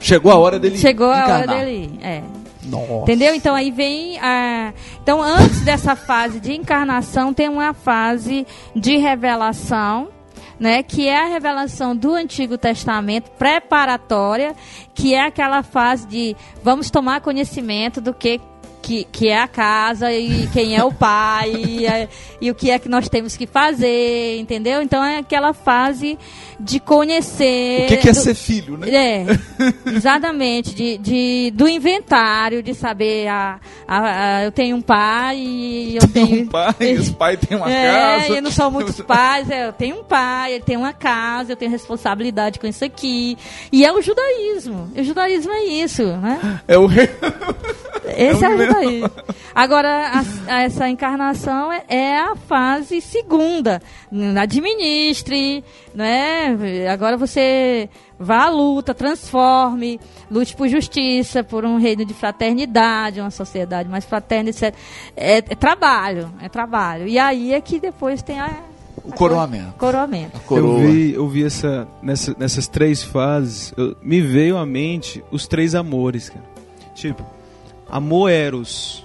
Chegou 0.00 0.30
a 0.30 0.36
hora 0.36 0.58
dele 0.60 0.76
Chegou 0.78 1.10
a 1.10 1.22
encarnar. 1.24 1.56
hora 1.56 1.64
dele. 1.64 1.98
ir, 2.00 2.04
É. 2.06 2.22
Nossa. 2.68 3.02
Entendeu? 3.02 3.34
Então 3.34 3.54
aí 3.54 3.70
vem 3.70 4.18
a. 4.20 4.72
Então, 5.02 5.22
antes 5.22 5.62
dessa 5.62 5.96
fase 5.96 6.40
de 6.40 6.54
encarnação, 6.54 7.32
tem 7.32 7.48
uma 7.48 7.72
fase 7.72 8.46
de 8.74 8.96
revelação. 8.96 10.08
Né, 10.60 10.82
que 10.82 11.06
é 11.06 11.16
a 11.16 11.26
revelação 11.26 11.94
do 11.94 12.14
Antigo 12.14 12.58
Testamento 12.58 13.30
preparatória, 13.38 14.56
que 14.92 15.14
é 15.14 15.24
aquela 15.24 15.62
fase 15.62 16.04
de 16.08 16.36
vamos 16.64 16.90
tomar 16.90 17.20
conhecimento 17.20 18.00
do 18.00 18.12
que, 18.12 18.40
que, 18.88 19.04
que 19.12 19.28
é 19.28 19.38
a 19.38 19.46
casa 19.46 20.10
e 20.10 20.48
quem 20.50 20.74
é 20.74 20.82
o 20.82 20.90
pai 20.90 21.52
e, 21.52 21.86
é- 21.86 22.08
e 22.40 22.50
o 22.50 22.54
que 22.54 22.70
é 22.70 22.78
que 22.78 22.88
nós 22.88 23.06
temos 23.06 23.36
que 23.36 23.46
fazer, 23.46 24.38
entendeu? 24.38 24.80
Então 24.80 25.04
é 25.04 25.18
aquela 25.18 25.52
fase 25.52 26.18
de 26.58 26.80
conhecer. 26.80 27.84
O 27.84 27.86
que, 27.88 27.96
que 27.98 28.08
é 28.08 28.12
do- 28.12 28.18
ser 28.18 28.34
filho, 28.34 28.78
né? 28.78 28.88
é, 28.88 29.26
exatamente, 29.94 30.74
de, 30.74 30.96
de- 30.98 31.50
do 31.54 31.68
inventário, 31.68 32.62
de 32.62 32.72
saber, 32.74 33.28
a, 33.28 33.60
a- 33.86 34.38
a- 34.38 34.44
eu 34.44 34.52
tenho 34.52 34.76
um 34.76 34.80
pai 34.80 35.36
e 35.38 35.96
eu 35.96 36.08
Tem 36.08 36.26
tenho... 36.26 36.42
um 36.44 36.46
pai, 36.46 36.74
esse 36.80 37.12
pai 37.12 37.36
tem 37.36 37.58
uma 37.58 37.70
é, 37.70 38.20
casa. 38.20 38.38
e 38.38 38.40
não 38.40 38.50
são 38.50 38.70
muitos 38.70 38.98
pais, 39.02 39.50
é, 39.50 39.66
eu 39.68 39.72
tenho 39.72 40.00
um 40.00 40.04
pai, 40.04 40.54
ele 40.54 40.64
tem 40.64 40.76
uma 40.78 40.92
casa, 40.94 41.52
eu 41.52 41.56
tenho 41.56 41.70
responsabilidade 41.70 42.58
com 42.58 42.66
isso 42.66 42.84
aqui. 42.84 43.36
E 43.70 43.84
é 43.84 43.92
o 43.92 44.00
judaísmo, 44.00 44.90
o 44.96 45.02
judaísmo 45.04 45.52
é 45.52 45.64
isso, 45.64 46.02
né? 46.04 46.60
É 46.66 46.78
o. 46.78 46.88
Esse 48.16 48.44
é, 48.44 48.48
É 48.48 48.52
o 48.54 48.58
judaísmo. 48.82 49.10
Agora, 49.54 49.88
a- 50.48 50.54
a- 50.54 50.62
essa 50.62 50.88
encarnação 50.88 51.72
é, 51.72 51.82
é 51.88 52.18
a 52.18 52.36
fase 52.36 53.00
segunda. 53.00 53.80
Administre, 54.40 55.64
né? 55.94 56.56
Agora 56.90 57.16
você 57.16 57.88
vá 58.18 58.44
à 58.46 58.50
luta, 58.50 58.94
transforme, 58.94 60.00
lute 60.30 60.54
por 60.56 60.68
justiça, 60.68 61.42
por 61.44 61.64
um 61.64 61.78
reino 61.78 62.04
de 62.04 62.14
fraternidade, 62.14 63.20
uma 63.20 63.30
sociedade 63.30 63.88
mais 63.88 64.04
fraterna, 64.04 64.50
etc. 64.50 64.74
É, 65.16 65.38
é 65.38 65.42
trabalho, 65.42 66.30
é 66.42 66.48
trabalho. 66.48 67.06
E 67.06 67.18
aí 67.18 67.52
é 67.54 67.60
que 67.60 67.78
depois 67.78 68.22
tem 68.22 68.40
a, 68.40 68.50
O 69.04 69.12
coroamento. 69.12 69.72
coroamento. 69.78 70.36
A 70.36 70.40
coroa. 70.40 70.80
Eu 70.82 70.90
vi, 70.90 71.14
eu 71.14 71.28
vi 71.28 71.44
essa, 71.44 71.86
nessa- 72.02 72.34
nessas 72.38 72.66
três 72.66 73.02
fases, 73.02 73.72
eu- 73.76 73.96
me 74.02 74.20
veio 74.20 74.56
à 74.58 74.66
mente 74.66 75.22
os 75.30 75.46
três 75.46 75.74
amores, 75.74 76.28
cara. 76.28 76.44
Tipo, 76.94 77.24
amor 77.90 78.30
eros, 78.30 79.04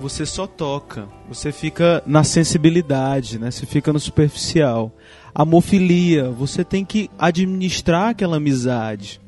você 0.00 0.24
só 0.24 0.46
toca, 0.46 1.08
você 1.28 1.50
fica 1.50 2.02
na 2.06 2.22
sensibilidade, 2.22 3.38
né? 3.38 3.50
Você 3.50 3.66
fica 3.66 3.92
no 3.92 3.98
superficial. 3.98 4.92
Amor 5.34 5.60
filia, 5.62 6.30
você 6.30 6.64
tem 6.64 6.84
que 6.84 7.10
administrar 7.18 8.10
aquela 8.10 8.36
amizade. 8.36 9.20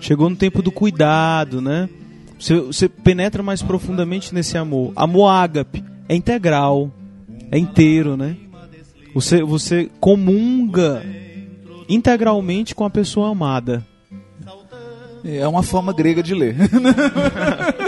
Chegou 0.00 0.28
no 0.28 0.36
tempo 0.36 0.62
do 0.62 0.70
cuidado, 0.70 1.60
né? 1.60 1.88
Você, 2.38 2.60
você 2.60 2.88
penetra 2.88 3.42
mais 3.42 3.62
profundamente 3.62 4.34
nesse 4.34 4.58
amor. 4.58 4.92
Amor 4.94 5.28
ágape 5.28 5.82
é 6.08 6.14
integral, 6.14 6.90
é 7.50 7.58
inteiro, 7.58 8.16
né? 8.16 8.36
Você, 9.14 9.42
você 9.42 9.90
comunga 9.98 11.02
integralmente 11.88 12.74
com 12.74 12.84
a 12.84 12.90
pessoa 12.90 13.30
amada. 13.30 13.86
É 15.24 15.46
uma 15.48 15.62
forma 15.62 15.92
grega 15.92 16.22
de 16.22 16.34
ler. 16.34 16.56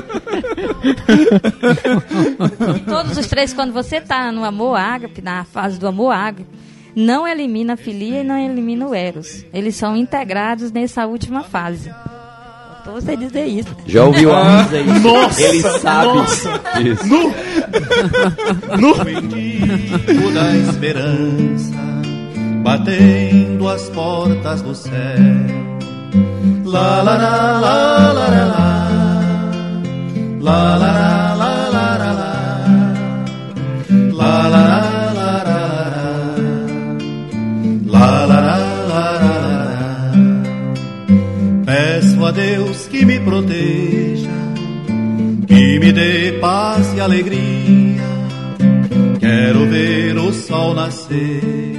E 2.76 2.80
todos 2.80 3.16
os 3.16 3.26
três, 3.26 3.52
quando 3.52 3.72
você 3.72 3.96
está 3.96 4.30
no 4.32 4.44
amor 4.44 4.76
ágape, 4.76 5.22
na 5.22 5.44
fase 5.44 5.78
do 5.78 5.86
amor 5.86 6.12
ágape, 6.12 6.46
não 6.94 7.26
elimina 7.26 7.74
a 7.74 7.76
filia 7.76 8.20
e 8.20 8.24
não 8.24 8.36
elimina 8.38 8.86
o 8.86 8.94
eros. 8.94 9.44
Eles 9.52 9.76
são 9.76 9.96
integrados 9.96 10.72
nessa 10.72 11.06
última 11.06 11.42
fase. 11.42 11.90
Faltou 12.88 12.94
você 12.94 13.16
dizer 13.16 13.46
isso. 13.46 13.68
Já 13.86 14.04
ouviu 14.04 14.34
a 14.34 14.62
dizer 14.62 14.86
isso? 14.86 15.08
Nossa, 15.08 15.42
Ele 15.42 15.62
sabe 15.62 16.08
disso. 16.82 17.34
Bendito 19.04 20.32
da 20.32 20.56
esperança, 20.56 21.74
batendo 22.62 23.68
as 23.68 23.88
portas 23.90 24.62
do 24.62 24.74
céu. 24.74 24.92
La 26.64 27.02
la 27.02 27.16
la 27.16 27.60
la 27.60 28.12
la 28.12 28.28
la 28.28 28.44
la 28.44 28.77
Peço 41.64 42.24
a 42.24 42.30
Deus 42.30 42.86
que 42.86 43.04
me 43.04 43.20
proteja, 43.20 44.30
que 45.46 45.78
me 45.78 45.92
dê 45.92 46.38
paz 46.40 46.94
e 46.96 47.00
alegria. 47.00 48.02
Quero 49.18 49.66
ver 49.66 50.16
o 50.16 50.32
sol 50.32 50.74
nascer, 50.74 51.72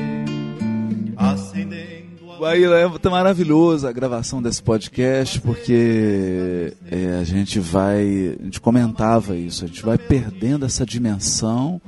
Aí 2.46 2.64
é 2.64 3.10
maravilhoso 3.10 3.86
a 3.86 3.92
gravação 3.92 4.42
desse 4.42 4.64
podcast, 4.64 5.42
porque 5.42 6.74
é, 6.90 7.18
a 7.20 7.24
gente 7.24 7.60
vai. 7.60 8.38
A 8.40 8.44
gente 8.44 8.62
comentava 8.62 9.36
isso, 9.36 9.66
a 9.66 9.68
gente 9.68 9.84
vai 9.84 9.98
perdendo 9.98 10.66
essa 10.66 10.86
dimensão 10.86 11.82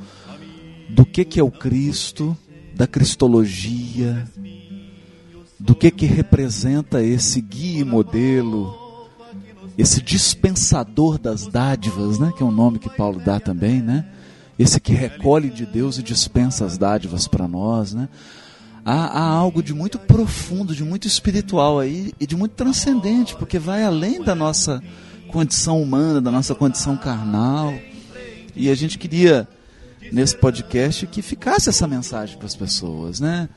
do 0.90 1.06
que, 1.06 1.24
que 1.24 1.40
é 1.40 1.44
o 1.44 1.52
Cristo, 1.52 2.36
da 2.76 2.86
cristologia, 2.86 4.28
do 5.58 5.74
que, 5.74 5.90
que 5.90 6.06
representa 6.06 7.02
esse 7.02 7.40
guia 7.40 7.82
e 7.82 7.86
modelo, 7.86 9.08
esse 9.78 10.02
dispensador 10.02 11.18
das 11.18 11.48
dádivas, 11.48 12.20
né? 12.20 12.34
Que 12.36 12.44
é 12.44 12.46
um 12.46 12.52
nome 12.52 12.78
que 12.78 12.90
Paulo 12.90 13.22
dá 13.24 13.40
também, 13.40 13.82
né? 13.82 14.06
Esse 14.60 14.82
que 14.82 14.92
recolhe 14.92 15.50
de 15.50 15.66
Deus 15.66 15.98
e 15.98 16.04
dispensa 16.04 16.66
as 16.66 16.78
dádivas 16.78 17.28
para 17.28 17.48
nós, 17.48 17.94
né? 17.94 18.10
Há, 18.84 19.20
há 19.20 19.24
algo 19.24 19.62
de 19.62 19.74
muito 19.74 20.00
profundo, 20.00 20.76
de 20.76 20.84
muito 20.84 21.08
espiritual 21.08 21.80
aí 21.80 22.12
e 22.20 22.26
de 22.26 22.36
muito 22.36 22.54
transcendente, 22.54 23.36
porque 23.36 23.60
vai 23.60 23.84
além 23.84 24.22
da 24.24 24.34
nossa 24.34 24.82
condição 25.32 25.82
humana, 25.82 26.20
da 26.20 26.32
nossa 26.32 26.56
condição 26.56 26.98
carnal. 26.98 27.74
E 28.56 28.70
a 28.70 28.76
gente 28.76 28.98
queria 28.98 29.48
nesse 30.12 30.36
podcast 30.36 31.06
que 31.08 31.22
ficasse 31.22 31.70
essa 31.70 31.88
mensagem 31.88 32.38
para 32.38 32.48
as 32.48 32.56
pessoas, 32.56 33.20
né? 33.20 33.48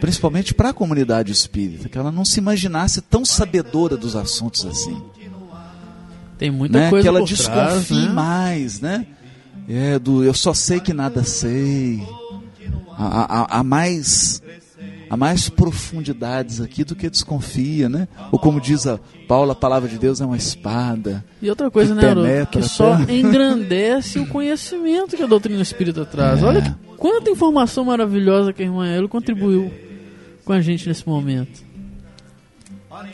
Principalmente 0.00 0.52
para 0.52 0.70
a 0.70 0.72
comunidade 0.72 1.32
espírita, 1.32 1.88
que 1.88 1.96
ela 1.96 2.12
não 2.12 2.24
se 2.24 2.38
imaginasse 2.38 3.00
tão 3.00 3.24
sabedora 3.24 3.96
dos 3.96 4.14
assuntos 4.14 4.64
assim 4.66 5.00
Tem 6.38 6.50
muita 6.50 6.78
né? 6.78 6.90
coisa 6.90 7.02
que 7.02 7.08
ela 7.08 7.24
desconfie 7.24 7.52
trás, 7.52 7.90
né? 7.90 8.08
mais, 8.12 8.80
né? 8.80 9.06
É, 9.68 9.98
do 9.98 10.22
eu 10.22 10.34
só 10.34 10.52
sei 10.52 10.78
que 10.80 10.92
nada 10.92 11.24
sei. 11.24 12.06
A- 12.98 13.42
a- 13.42 13.60
a 13.60 13.62
mais 13.62 14.40
há 15.08 15.16
mais 15.16 15.48
profundidades 15.48 16.60
aqui 16.60 16.84
do 16.84 16.94
que 16.94 17.08
desconfia, 17.08 17.88
né? 17.88 18.08
Ou 18.30 18.38
como 18.38 18.60
diz 18.60 18.86
a 18.86 18.98
Paula, 19.28 19.52
a 19.52 19.56
palavra 19.56 19.88
de 19.88 19.98
Deus 19.98 20.20
é 20.20 20.26
uma 20.26 20.36
espada. 20.36 21.24
E 21.40 21.48
outra 21.48 21.70
coisa, 21.70 21.94
Que 21.94 22.02
né, 22.02 22.10
Haroldo? 22.10 22.46
Que 22.46 22.62
só 22.62 22.98
engrandece 23.08 24.18
o 24.18 24.26
conhecimento 24.26 25.16
que 25.16 25.22
a 25.22 25.26
doutrina 25.26 25.62
espírita 25.62 26.04
traz. 26.04 26.42
Olha 26.42 26.62
que, 26.62 26.74
quanta 26.96 27.30
informação 27.30 27.84
maravilhosa 27.84 28.52
que 28.52 28.62
a 28.62 28.66
irmã 28.66 28.86
Elo 28.86 29.08
contribuiu 29.08 29.72
com 30.44 30.52
a 30.52 30.60
gente 30.60 30.88
nesse 30.88 31.06
momento. 31.06 31.64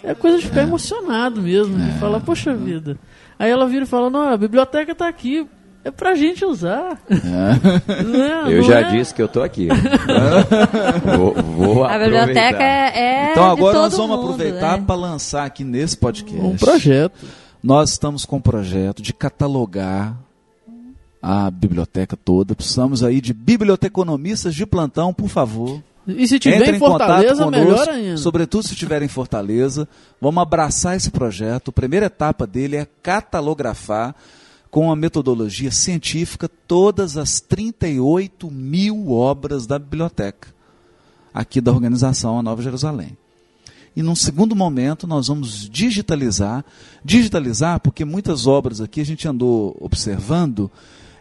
É 0.02 0.14
coisa 0.14 0.38
de 0.38 0.46
ficar 0.46 0.62
emocionado 0.62 1.42
mesmo, 1.42 1.76
de 1.76 1.98
falar, 1.98 2.20
poxa 2.20 2.54
vida. 2.54 2.98
Aí 3.38 3.50
ela 3.50 3.66
vira 3.66 3.84
e 3.84 3.88
fala, 3.88 4.08
não, 4.08 4.28
a 4.28 4.36
biblioteca 4.36 4.94
tá 4.94 5.08
aqui, 5.08 5.46
é 5.84 5.90
pra 5.90 6.14
gente 6.14 6.44
usar. 6.44 7.00
Não 7.08 8.22
é- 8.24 8.52
Eu 8.52 8.58
não 8.58 8.62
já 8.64 8.80
é- 8.80 8.90
disse 8.90 9.12
que 9.14 9.20
eu 9.22 9.28
tô 9.28 9.42
aqui. 9.42 9.68
vou, 11.16 11.34
vou 11.34 11.84
A 11.84 11.98
biblioteca 11.98 12.62
é, 12.62 12.98
é 12.98 13.30
Então 13.32 13.44
de 13.46 13.50
agora 13.52 13.74
todo 13.74 13.82
nós 13.84 13.96
vamos 13.96 14.16
mundo, 14.16 14.24
aproveitar 14.32 14.78
né? 14.78 14.84
para 14.86 14.94
lançar 14.94 15.44
aqui 15.44 15.64
nesse 15.64 15.96
podcast 15.96 16.40
Um 16.40 16.56
projeto. 16.56 17.26
Nós 17.62 17.90
estamos 17.90 18.24
com 18.24 18.36
um 18.36 18.40
projeto 18.40 19.02
de 19.02 19.12
catalogar 19.12 20.16
a 21.20 21.50
biblioteca 21.50 22.16
toda. 22.16 22.54
Precisamos 22.54 23.04
aí 23.04 23.20
de 23.20 23.32
biblioteconomistas 23.32 24.54
de 24.54 24.66
plantão, 24.66 25.12
por 25.14 25.28
favor. 25.28 25.80
E 26.04 26.26
se 26.26 26.36
tiver 26.40 26.56
Entre 26.56 26.76
em 26.76 26.78
Fortaleza, 26.80 27.44
conosco, 27.44 27.50
melhor 27.64 27.88
ainda. 27.88 28.16
sobretudo 28.16 28.64
se 28.66 28.72
estiver 28.72 29.02
em 29.02 29.08
Fortaleza. 29.08 29.86
Vamos 30.20 30.42
abraçar 30.42 30.96
esse 30.96 31.12
projeto. 31.12 31.68
A 31.68 31.72
primeira 31.72 32.06
etapa 32.06 32.44
dele 32.44 32.74
é 32.76 32.88
catalografar 33.00 34.12
com 34.72 34.90
a 34.90 34.96
metodologia 34.96 35.70
científica 35.70 36.48
todas 36.48 37.18
as 37.18 37.40
38 37.40 38.50
mil 38.50 39.10
obras 39.12 39.66
da 39.66 39.78
biblioteca 39.78 40.48
aqui 41.32 41.60
da 41.60 41.70
organização 41.70 42.38
A 42.38 42.42
Nova 42.42 42.62
Jerusalém. 42.62 43.14
E 43.94 44.02
num 44.02 44.14
segundo 44.14 44.56
momento 44.56 45.06
nós 45.06 45.28
vamos 45.28 45.68
digitalizar, 45.68 46.64
digitalizar 47.04 47.80
porque 47.80 48.02
muitas 48.02 48.46
obras 48.46 48.80
aqui 48.80 49.02
a 49.02 49.04
gente 49.04 49.28
andou 49.28 49.76
observando, 49.78 50.70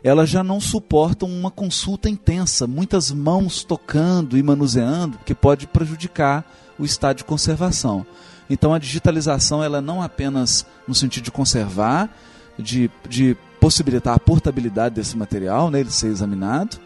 elas 0.01 0.29
já 0.29 0.45
não 0.45 0.61
suportam 0.61 1.27
uma 1.27 1.51
consulta 1.51 2.09
intensa, 2.09 2.65
muitas 2.65 3.11
mãos 3.11 3.65
tocando 3.65 4.37
e 4.37 4.41
manuseando, 4.41 5.19
que 5.25 5.35
pode 5.35 5.67
prejudicar 5.67 6.49
o 6.79 6.85
estado 6.85 7.17
de 7.17 7.25
conservação. 7.25 8.05
Então 8.49 8.73
a 8.73 8.79
digitalização 8.79 9.61
ela 9.61 9.81
não 9.81 10.01
apenas 10.01 10.65
no 10.87 10.95
sentido 10.95 11.25
de 11.25 11.31
conservar, 11.31 12.09
de, 12.61 12.91
de 13.09 13.37
possibilitar 13.59 14.15
a 14.15 14.19
portabilidade 14.19 14.95
desse 14.95 15.17
material, 15.17 15.69
né, 15.69 15.79
ele 15.79 15.91
ser 15.91 16.07
examinado, 16.07 16.77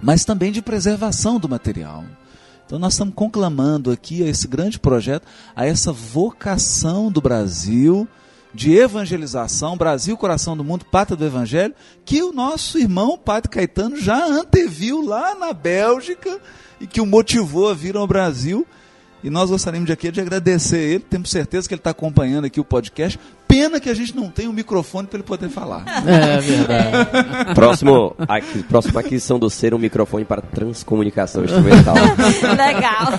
mas 0.00 0.24
também 0.24 0.50
de 0.50 0.62
preservação 0.62 1.38
do 1.38 1.48
material. 1.48 2.04
Então 2.66 2.78
nós 2.78 2.94
estamos 2.94 3.14
conclamando 3.14 3.90
aqui 3.90 4.22
a 4.22 4.28
esse 4.28 4.48
grande 4.48 4.78
projeto, 4.78 5.26
a 5.54 5.66
essa 5.66 5.92
vocação 5.92 7.10
do 7.10 7.20
Brasil 7.20 8.08
de 8.54 8.72
evangelização, 8.72 9.76
Brasil, 9.76 10.16
coração 10.16 10.56
do 10.56 10.62
mundo, 10.62 10.84
pátria 10.84 11.16
do 11.16 11.24
evangelho, 11.24 11.74
que 12.04 12.22
o 12.22 12.32
nosso 12.32 12.78
irmão 12.78 13.18
Padre 13.18 13.50
Caetano 13.50 13.96
já 13.96 14.24
anteviu 14.24 15.04
lá 15.04 15.34
na 15.34 15.52
Bélgica 15.52 16.38
e 16.80 16.86
que 16.86 17.00
o 17.00 17.06
motivou 17.06 17.68
a 17.68 17.74
vir 17.74 17.96
ao 17.96 18.06
Brasil. 18.06 18.64
E 19.24 19.30
nós 19.30 19.50
gostaríamos 19.50 19.86
de 19.86 19.92
aqui 19.92 20.10
de 20.12 20.20
agradecer 20.20 20.78
ele, 20.78 21.00
temos 21.00 21.30
certeza 21.30 21.66
que 21.66 21.74
ele 21.74 21.80
está 21.80 21.90
acompanhando 21.90 22.44
aqui 22.44 22.60
o 22.60 22.64
podcast. 22.64 23.18
Pena 23.54 23.78
que 23.78 23.88
a 23.88 23.94
gente 23.94 24.16
não 24.16 24.28
tem 24.28 24.48
um 24.48 24.52
microfone 24.52 25.06
para 25.06 25.18
ele 25.18 25.26
poder 25.26 25.48
falar. 25.48 25.84
É 26.06 26.40
verdade. 26.40 27.54
Próximo, 27.54 28.16
aqui, 28.26 28.62
próxima 28.64 28.98
aquisição 29.00 29.38
do 29.38 29.48
ser 29.48 29.72
um 29.74 29.78
microfone 29.78 30.24
para 30.24 30.42
transcomunicação 30.42 31.44
instrumental. 31.44 31.94
Legal. 32.42 33.12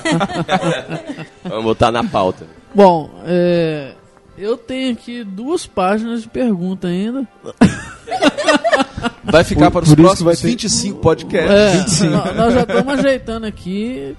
Vamos 1.43 1.63
botar 1.63 1.89
na 1.91 2.03
pauta. 2.03 2.45
Bom, 2.73 3.09
é, 3.25 3.93
eu 4.37 4.57
tenho 4.57 4.91
aqui 4.91 5.23
duas 5.23 5.65
páginas 5.65 6.23
de 6.23 6.27
pergunta 6.27 6.87
ainda. 6.89 7.25
Vai 9.23 9.43
ficar 9.45 9.71
Por- 9.71 9.81
para 9.81 9.89
os 9.89 9.95
próximos 9.95 10.39
ter- 10.41 10.47
25 10.47 10.99
podcasts. 10.99 12.01
É, 12.01 12.09
nó- 12.09 12.33
nós 12.33 12.53
já 12.53 12.61
estamos 12.61 12.93
ajeitando 12.99 13.45
aqui, 13.45 14.15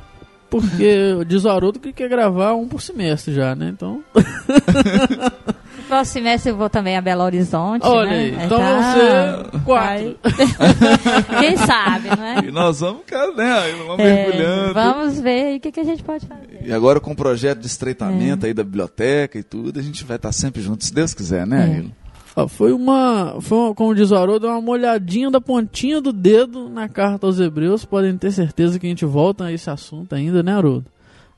porque 0.49 1.19
diz 1.27 1.45
o 1.45 1.51
Haroldo 1.51 1.79
que 1.79 1.93
quer 1.93 2.09
gravar 2.09 2.55
um 2.55 2.67
por 2.67 2.81
semestre 2.81 3.35
já, 3.35 3.55
né? 3.55 3.69
Então, 3.73 4.03
próximo 5.87 6.13
semestre 6.15 6.51
eu 6.53 6.57
vou 6.57 6.69
também 6.71 6.97
a 6.97 7.01
Belo 7.01 7.23
Horizonte. 7.23 7.87
olha 7.87 8.11
né? 8.11 8.17
aí. 8.19 8.45
Então 8.45 8.59
Tá. 8.59 8.73
vão 8.73 8.93
ser 8.93 9.61
quatro. 9.65 9.65
Vai. 9.65 10.17
Quem 11.41 11.57
sabe, 11.57 12.09
não 12.17 12.25
é? 12.25 12.39
E 12.47 12.51
nós 12.51 12.81
vamos, 12.81 13.03
cara, 13.07 13.33
né? 13.33 13.73
Vamos 13.87 13.99
É, 14.05 14.15
mergulhando. 14.27 14.75
vamos 14.75 15.21
ver 15.21 15.47
aí 15.47 15.57
o 15.57 15.61
que, 15.61 15.73
que 15.73 15.81
a 15.81 15.85
gente 15.85 16.03
pode 16.03 16.27
fazer. 16.27 16.61
E 16.65 16.73
agora 16.73 17.01
com 17.01 17.13
o 17.13 17.17
projeto 17.17 17.61
de 17.61 17.67
estreitamento 17.67 18.45
É. 18.45 18.49
aí 18.49 18.55
da 18.55 18.65
biblioteca 18.65 19.39
e 19.39 19.43
tudo, 19.43 19.79
a 19.79 19.83
gente 19.83 20.05
vai 20.05 20.17
estar 20.17 20.33
sempre 20.33 20.61
junto, 20.63 20.85
se 20.85 20.93
Deus 20.93 21.15
quiser, 21.15 21.47
né, 21.47 21.71
É. 21.71 21.75
Ailo? 21.77 21.93
Ó, 22.39 22.47
foi 22.47 22.71
uma, 22.73 23.37
foi 23.41 23.57
uma- 23.57 23.75
como 23.75 23.95
diz 23.95 24.11
o 24.11 24.17
Haroldo, 24.17 24.47
uma 24.47 24.61
molhadinha 24.61 25.31
da 25.31 25.41
pontinha 25.41 26.03
do 26.03 26.13
dedo 26.13 26.69
na 26.69 26.87
carta 26.87 27.27
aos 27.27 27.41
Hebreus. 27.41 27.85
Podem 27.87 28.17
ter 28.19 28.31
certeza 28.31 28.79
que 28.79 28.85
a 28.87 28.89
gente 28.91 29.07
volta 29.07 29.45
a 29.45 29.53
esse 29.53 29.71
assunto 29.71 30.15
ainda, 30.15 30.43
né, 30.43 30.53
Haroldo? 30.53 30.85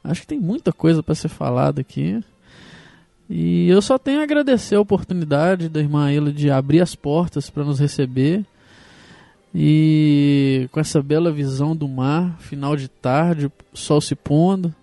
Acho 0.03 0.23
que 0.23 0.27
tem 0.27 0.41
muita 0.41 0.73
coisa 0.73 1.01
para 1.03 1.15
ser 1.15 1.29
falada 1.29 1.81
aqui. 1.81 2.21
E 3.31 3.69
eu 3.69 3.83
só 3.83 3.99
tenho 3.99 4.21
a 4.21 4.23
agradecer 4.23 4.75
a 4.77 4.81
oportunidade 4.81 5.69
da 5.69 5.81
irmã 5.81 6.07
Aila 6.07 6.33
de 6.33 6.51
abrir 6.51 6.81
as 6.81 6.95
portas 6.95 7.51
para 7.51 7.65
nos 7.65 7.79
receber. 7.79 8.45
E 9.55 10.69
com 10.73 10.81
essa 10.81 11.03
bela 11.03 11.31
visão 11.33 11.75
do 11.75 11.89
mar, 11.89 12.37
final 12.39 12.77
de 12.77 12.89
tarde, 12.89 13.51
sol 13.73 14.01
se 14.01 14.15
pondo. 14.15 14.75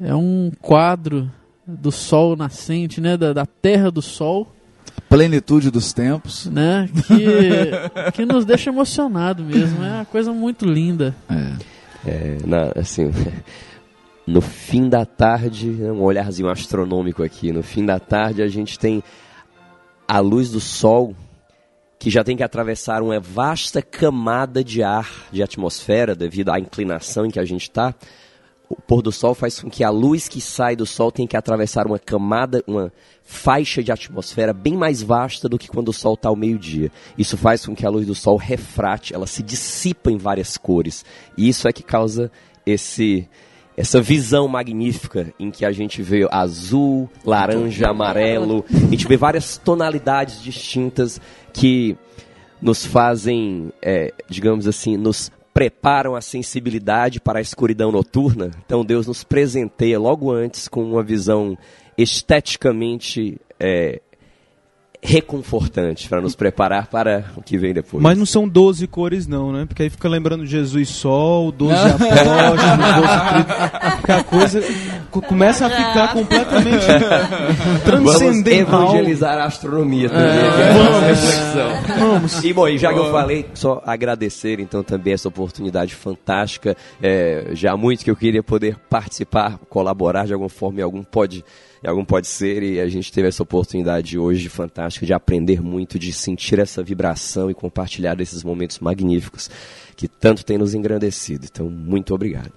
É 0.00 0.14
um 0.14 0.50
quadro 0.60 1.30
do 1.66 1.90
sol 1.92 2.34
nascente, 2.36 3.00
né, 3.00 3.16
da, 3.16 3.32
da 3.32 3.46
terra 3.46 3.90
do 3.90 4.02
sol 4.02 4.50
Plenitude 5.08 5.70
dos 5.70 5.92
tempos. 5.92 6.46
né? 6.46 6.88
Que, 7.06 8.10
que 8.12 8.24
nos 8.24 8.44
deixa 8.46 8.70
emocionado 8.70 9.42
mesmo. 9.44 9.82
É 9.84 9.90
uma 9.96 10.04
coisa 10.06 10.32
muito 10.32 10.64
linda. 10.64 11.14
É. 11.28 11.52
É, 12.04 12.38
na- 12.46 12.72
assim, 12.80 13.10
no 14.26 14.40
fim 14.40 14.88
da 14.88 15.04
tarde, 15.04 15.68
né, 15.70 15.90
um 15.90 16.02
olharzinho 16.02 16.48
astronômico 16.48 17.22
aqui. 17.22 17.52
No 17.52 17.62
fim 17.62 17.84
da 17.84 17.98
tarde 17.98 18.42
a 18.42 18.48
gente 18.48 18.78
tem 18.78 19.02
a 20.06 20.20
luz 20.20 20.50
do 20.50 20.60
sol 20.60 21.14
que 21.98 22.10
já 22.10 22.24
tem 22.24 22.36
que 22.36 22.42
atravessar 22.42 23.00
uma 23.00 23.20
vasta 23.20 23.80
camada 23.80 24.64
de 24.64 24.82
ar, 24.82 25.08
de 25.30 25.40
atmosfera, 25.40 26.16
devido 26.16 26.50
à 26.50 26.58
inclinação 26.58 27.24
em 27.24 27.30
que 27.30 27.38
a 27.38 27.44
gente 27.44 27.62
está. 27.62 27.94
O 28.68 28.74
pôr 28.74 29.02
do 29.02 29.12
sol 29.12 29.34
faz 29.34 29.60
com 29.60 29.70
que 29.70 29.84
a 29.84 29.90
luz 29.90 30.26
que 30.26 30.40
sai 30.40 30.74
do 30.74 30.84
sol 30.84 31.12
tenha 31.12 31.28
que 31.28 31.36
atravessar 31.36 31.86
uma 31.86 31.98
camada, 31.98 32.64
uma 32.66 32.90
faixa 33.22 33.82
de 33.82 33.92
atmosfera 33.92 34.52
bem 34.52 34.76
mais 34.76 35.00
vasta 35.00 35.48
do 35.48 35.58
que 35.58 35.68
quando 35.68 35.90
o 35.90 35.92
sol 35.92 36.14
está 36.14 36.28
ao 36.28 36.34
meio-dia. 36.34 36.90
Isso 37.16 37.36
faz 37.36 37.64
com 37.64 37.74
que 37.74 37.86
a 37.86 37.90
luz 37.90 38.06
do 38.06 38.14
sol 38.14 38.36
refrate, 38.36 39.14
ela 39.14 39.26
se 39.26 39.42
dissipa 39.42 40.10
em 40.10 40.16
várias 40.16 40.56
cores. 40.56 41.04
E 41.36 41.48
isso 41.48 41.68
é 41.68 41.72
que 41.72 41.82
causa 41.84 42.32
esse 42.66 43.28
essa 43.76 44.00
visão 44.00 44.46
magnífica 44.46 45.32
em 45.38 45.50
que 45.50 45.64
a 45.64 45.72
gente 45.72 46.02
vê 46.02 46.26
azul, 46.30 47.08
laranja, 47.24 47.88
amarelo, 47.88 48.64
a 48.70 48.90
gente 48.90 49.08
vê 49.08 49.16
várias 49.16 49.56
tonalidades 49.56 50.42
distintas 50.42 51.20
que 51.52 51.96
nos 52.60 52.84
fazem, 52.84 53.72
é, 53.82 54.12
digamos 54.28 54.68
assim, 54.68 54.96
nos 54.96 55.30
preparam 55.52 56.14
a 56.14 56.20
sensibilidade 56.20 57.20
para 57.20 57.38
a 57.38 57.42
escuridão 57.42 57.90
noturna. 57.92 58.50
Então 58.64 58.84
Deus 58.84 59.06
nos 59.06 59.24
presenteia 59.24 59.98
logo 59.98 60.30
antes 60.30 60.68
com 60.68 60.82
uma 60.82 61.02
visão 61.02 61.58
esteticamente 61.96 63.38
é, 63.58 64.00
reconfortante 65.04 66.08
para 66.08 66.20
nos 66.20 66.36
preparar 66.36 66.86
para 66.86 67.24
o 67.36 67.42
que 67.42 67.58
vem 67.58 67.74
depois. 67.74 68.00
Mas 68.00 68.16
não 68.16 68.24
são 68.24 68.46
12 68.48 68.86
cores, 68.86 69.26
não, 69.26 69.52
né? 69.52 69.64
Porque 69.66 69.82
aí 69.82 69.90
fica 69.90 70.08
lembrando 70.08 70.46
Jesus 70.46 70.88
Sol, 70.90 71.50
12 71.50 71.74
apóstolos, 71.74 72.08
12 72.08 73.18
tribos. 73.28 73.92
Porque 73.96 74.12
a 74.12 74.22
coisa 74.24 74.62
co- 75.10 75.22
começa 75.22 75.66
a 75.66 75.70
ficar 75.70 76.12
completamente 76.12 76.86
Vamos 77.84 78.14
transcendental. 78.16 78.82
evangelizar 78.94 79.38
a 79.38 79.44
astronomia 79.44 80.08
também. 80.08 80.38
aqui 80.38 80.58
nessa 80.58 81.00
reflexão. 81.00 81.98
Vamos. 81.98 82.44
E 82.44 82.52
bom, 82.52 82.68
e 82.68 82.78
já 82.78 82.92
que 82.92 82.98
eu 82.98 83.10
falei, 83.10 83.46
só 83.54 83.82
agradecer 83.84 84.60
então 84.60 84.82
também 84.84 85.14
essa 85.14 85.28
oportunidade 85.28 85.94
fantástica. 85.96 86.76
É, 87.02 87.50
já 87.54 87.72
há 87.72 87.76
muito 87.76 88.04
que 88.04 88.10
eu 88.10 88.16
queria 88.16 88.42
poder 88.42 88.76
participar, 88.88 89.58
colaborar 89.68 90.26
de 90.26 90.32
alguma 90.32 90.48
forma 90.48 90.78
em 90.80 90.82
algum 90.82 91.02
pode, 91.02 91.44
em 91.82 91.88
algum 91.88 92.04
pode 92.04 92.28
ser 92.28 92.62
e 92.62 92.80
a 92.80 92.88
gente 92.88 93.12
teve 93.12 93.28
essa 93.28 93.42
oportunidade 93.42 94.16
hoje 94.16 94.48
fantástica 94.48 95.04
de 95.04 95.12
aprender 95.12 95.60
muito, 95.60 95.98
de 95.98 96.12
sentir 96.12 96.58
essa 96.60 96.82
vibração 96.82 97.50
e 97.50 97.54
compartilhar 97.54 98.20
esses 98.20 98.44
momentos 98.44 98.78
magníficos 98.78 99.50
que 99.96 100.06
tanto 100.06 100.44
tem 100.44 100.56
nos 100.56 100.74
engrandecido. 100.74 101.46
Então, 101.50 101.68
muito 101.68 102.14
obrigado. 102.14 102.52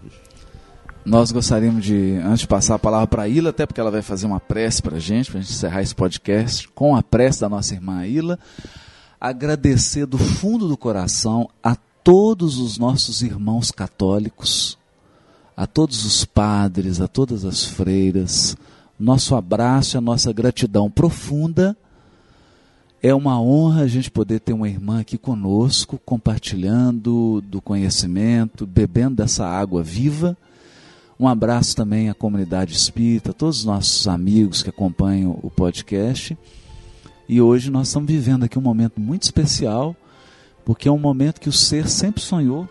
Nós 1.03 1.31
gostaríamos 1.31 1.83
de, 1.83 2.17
antes 2.23 2.41
de 2.41 2.47
passar 2.47 2.75
a 2.75 2.79
palavra 2.79 3.07
para 3.07 3.23
a 3.23 3.27
Ila, 3.27 3.51
até 3.51 3.65
porque 3.65 3.79
ela 3.79 3.91
vai 3.91 4.01
fazer 4.01 4.25
uma 4.25 4.39
prece 4.39 4.81
para 4.81 4.97
a 4.97 4.99
gente, 4.99 5.29
para 5.29 5.39
a 5.39 5.41
gente 5.43 5.53
encerrar 5.53 5.81
esse 5.81 5.93
podcast, 5.93 6.67
com 6.69 6.95
a 6.95 7.03
prece 7.03 7.41
da 7.41 7.49
nossa 7.49 7.73
irmã 7.73 8.05
Ila, 8.05 8.39
agradecer 9.19 10.05
do 10.05 10.17
fundo 10.17 10.67
do 10.67 10.77
coração 10.77 11.49
a 11.63 11.75
todos 12.03 12.57
os 12.57 12.77
nossos 12.77 13.21
irmãos 13.21 13.71
católicos, 13.71 14.77
a 15.55 15.65
todos 15.65 16.05
os 16.05 16.25
padres, 16.25 17.01
a 17.01 17.07
todas 17.07 17.45
as 17.45 17.63
freiras, 17.63 18.55
nosso 18.99 19.35
abraço 19.35 19.95
e 19.95 19.97
a 19.97 20.01
nossa 20.01 20.31
gratidão 20.31 20.89
profunda. 20.89 21.77
É 23.03 23.13
uma 23.13 23.39
honra 23.39 23.83
a 23.83 23.87
gente 23.87 24.09
poder 24.09 24.39
ter 24.39 24.53
uma 24.53 24.67
irmã 24.67 25.01
aqui 25.01 25.17
conosco, 25.17 25.99
compartilhando 26.03 27.41
do 27.41 27.61
conhecimento, 27.61 28.65
bebendo 28.65 29.17
dessa 29.17 29.45
água 29.45 29.83
viva. 29.83 30.35
Um 31.19 31.27
abraço 31.27 31.75
também 31.75 32.09
à 32.09 32.13
comunidade 32.13 32.73
espírita, 32.73 33.31
todos 33.31 33.59
os 33.59 33.65
nossos 33.65 34.07
amigos 34.07 34.63
que 34.63 34.69
acompanham 34.69 35.39
o 35.43 35.51
podcast. 35.51 36.37
E 37.29 37.39
hoje 37.39 37.69
nós 37.69 37.87
estamos 37.87 38.11
vivendo 38.11 38.43
aqui 38.43 38.57
um 38.57 38.61
momento 38.61 38.99
muito 38.99 39.23
especial, 39.23 39.95
porque 40.65 40.87
é 40.87 40.91
um 40.91 40.97
momento 40.97 41.39
que 41.39 41.49
o 41.49 41.53
ser 41.53 41.87
sempre 41.87 42.21
sonhou, 42.21 42.67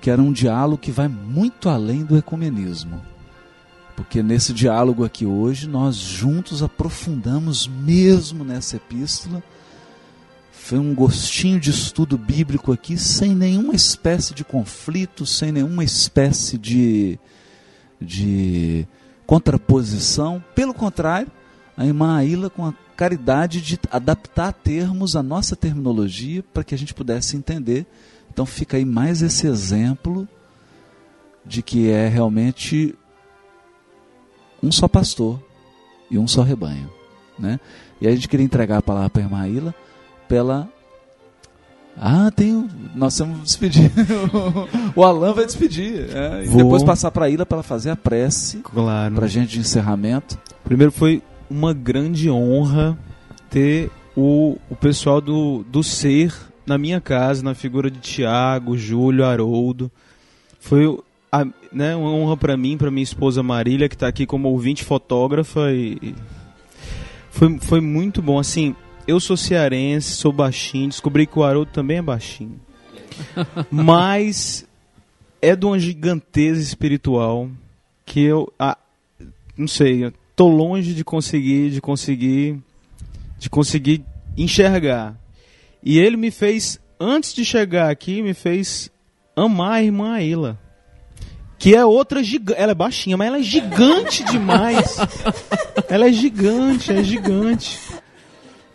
que 0.00 0.10
era 0.10 0.20
um 0.20 0.32
diálogo 0.32 0.82
que 0.82 0.90
vai 0.90 1.06
muito 1.06 1.68
além 1.68 2.04
do 2.04 2.16
ecumenismo. 2.16 3.11
Porque 4.02 4.20
nesse 4.20 4.52
diálogo 4.52 5.04
aqui 5.04 5.24
hoje 5.24 5.68
nós 5.68 5.94
juntos 5.94 6.60
aprofundamos 6.60 7.68
mesmo 7.68 8.42
nessa 8.42 8.74
epístola. 8.74 9.40
Foi 10.50 10.76
um 10.76 10.92
gostinho 10.92 11.60
de 11.60 11.70
estudo 11.70 12.18
bíblico 12.18 12.72
aqui, 12.72 12.98
sem 12.98 13.32
nenhuma 13.32 13.76
espécie 13.76 14.34
de 14.34 14.42
conflito, 14.42 15.24
sem 15.24 15.52
nenhuma 15.52 15.84
espécie 15.84 16.58
de, 16.58 17.16
de 18.00 18.88
contraposição. 19.24 20.42
Pelo 20.52 20.74
contrário, 20.74 21.30
a 21.76 21.86
irmã 21.86 22.16
Aila, 22.16 22.50
com 22.50 22.66
a 22.66 22.74
caridade 22.96 23.60
de 23.60 23.78
adaptar 23.88 24.52
termos 24.52 25.14
à 25.14 25.22
nossa 25.22 25.54
terminologia 25.54 26.42
para 26.52 26.64
que 26.64 26.74
a 26.74 26.78
gente 26.78 26.92
pudesse 26.92 27.36
entender. 27.36 27.86
Então 28.32 28.44
fica 28.44 28.76
aí 28.76 28.84
mais 28.84 29.22
esse 29.22 29.46
exemplo 29.46 30.26
de 31.46 31.62
que 31.62 31.88
é 31.88 32.08
realmente 32.08 32.96
um 34.62 34.70
só 34.72 34.86
pastor 34.88 35.38
e 36.10 36.18
um 36.18 36.26
só 36.28 36.42
rebanho. 36.42 36.88
Né? 37.38 37.58
E 38.00 38.06
a 38.06 38.10
gente 38.14 38.28
queria 38.28 38.44
entregar 38.44 38.78
a 38.78 38.82
palavra 38.82 39.10
para 39.10 39.22
a 39.22 39.24
irmã 39.24 39.48
Ilha 39.48 39.74
pela. 40.28 40.68
Ah, 41.96 42.30
tem. 42.34 42.54
o- 42.54 42.68
Nós 42.94 43.18
vamos 43.18 43.42
despedir. 43.42 43.90
o 44.96 45.04
Alan 45.04 45.32
vai 45.34 45.44
despedir. 45.44 46.08
é, 46.14 46.44
e 46.44 46.48
Vou. 46.48 46.62
depois 46.62 46.82
passar 46.82 47.10
para 47.10 47.26
a 47.26 47.30
Ilha 47.30 47.44
para 47.44 47.56
ela 47.56 47.62
fazer 47.62 47.90
a 47.90 47.96
prece 47.96 48.58
Claro. 48.58 49.14
para 49.14 49.26
a 49.26 49.28
gente 49.28 49.50
de 49.52 49.60
encerramento. 49.60 50.38
Primeiro 50.64 50.90
foi 50.92 51.22
uma 51.50 51.74
grande 51.74 52.30
honra 52.30 52.96
ter 53.50 53.90
o, 54.16 54.56
o 54.70 54.76
pessoal 54.76 55.20
do, 55.20 55.64
do 55.68 55.82
ser 55.82 56.34
na 56.66 56.78
minha 56.78 57.00
casa, 57.00 57.42
na 57.42 57.54
figura 57.54 57.90
de 57.90 57.98
Tiago, 57.98 58.76
Júlio, 58.76 59.24
Haroldo. 59.24 59.90
Foi 60.60 60.98
a- 61.32 61.46
né, 61.72 61.96
uma 61.96 62.10
honra 62.10 62.36
para 62.36 62.56
mim, 62.56 62.76
para 62.76 62.90
minha 62.90 63.02
esposa 63.02 63.42
Marília, 63.42 63.88
que 63.88 63.94
está 63.94 64.06
aqui 64.06 64.26
como 64.26 64.48
ouvinte 64.48 64.84
fotógrafa. 64.84 65.72
E, 65.72 66.14
foi, 67.30 67.58
foi 67.58 67.80
muito 67.80 68.20
bom. 68.20 68.38
Assim, 68.38 68.76
eu 69.08 69.18
sou 69.18 69.36
cearense, 69.36 70.12
sou 70.12 70.30
baixinho, 70.32 70.88
descobri 70.90 71.26
que 71.26 71.38
o 71.38 71.42
Haroldo 71.42 71.70
também 71.72 71.96
é 71.98 72.02
baixinho. 72.02 72.60
Mas 73.70 74.66
é 75.40 75.56
de 75.56 75.64
uma 75.64 75.78
giganteza 75.78 76.60
espiritual 76.60 77.48
que 78.04 78.20
eu. 78.20 78.52
ah, 78.58 78.76
não 79.56 79.66
sei, 79.68 80.04
eu 80.04 80.12
tô 80.36 80.48
longe 80.48 80.94
de 80.94 81.02
conseguir, 81.04 81.70
de 81.70 81.80
conseguir, 81.80 82.58
de 83.38 83.48
conseguir 83.48 84.04
enxergar. 84.36 85.16
E 85.82 85.98
ele 85.98 86.16
me 86.16 86.30
fez, 86.30 86.78
antes 87.00 87.34
de 87.34 87.44
chegar 87.44 87.90
aqui, 87.90 88.22
me 88.22 88.34
fez 88.34 88.90
amar 89.34 89.72
a 89.72 89.82
irmã 89.82 90.12
Aila. 90.12 90.58
Que 91.62 91.76
é 91.76 91.84
outra 91.84 92.24
gigante. 92.24 92.60
Ela 92.60 92.72
é 92.72 92.74
baixinha, 92.74 93.16
mas 93.16 93.28
ela 93.28 93.38
é 93.38 93.42
gigante 93.42 94.24
demais. 94.24 94.96
ela 95.88 96.08
é 96.08 96.12
gigante, 96.12 96.90
é 96.92 97.04
gigante. 97.04 97.78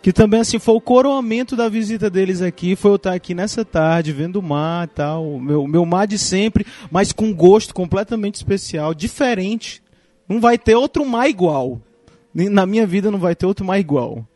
Que 0.00 0.10
também, 0.10 0.40
assim, 0.40 0.58
foi 0.58 0.74
o 0.74 0.80
coroamento 0.80 1.54
da 1.54 1.68
visita 1.68 2.08
deles 2.08 2.40
aqui. 2.40 2.74
Foi 2.74 2.92
eu 2.92 2.96
estar 2.96 3.12
aqui 3.12 3.34
nessa 3.34 3.62
tarde, 3.62 4.10
vendo 4.10 4.36
o 4.36 4.42
mar 4.42 4.86
e 4.86 4.90
tal. 4.94 5.34
O 5.34 5.38
meu, 5.38 5.66
meu 5.66 5.84
mar 5.84 6.06
de 6.06 6.18
sempre, 6.18 6.64
mas 6.90 7.12
com 7.12 7.30
gosto 7.30 7.74
completamente 7.74 8.36
especial, 8.36 8.94
diferente. 8.94 9.82
Não 10.26 10.40
vai 10.40 10.56
ter 10.56 10.74
outro 10.74 11.04
mar 11.04 11.28
igual. 11.28 11.78
Na 12.32 12.64
minha 12.64 12.86
vida 12.86 13.10
não 13.10 13.18
vai 13.18 13.34
ter 13.36 13.44
outro 13.44 13.66
mar 13.66 13.78
igual. 13.78 14.26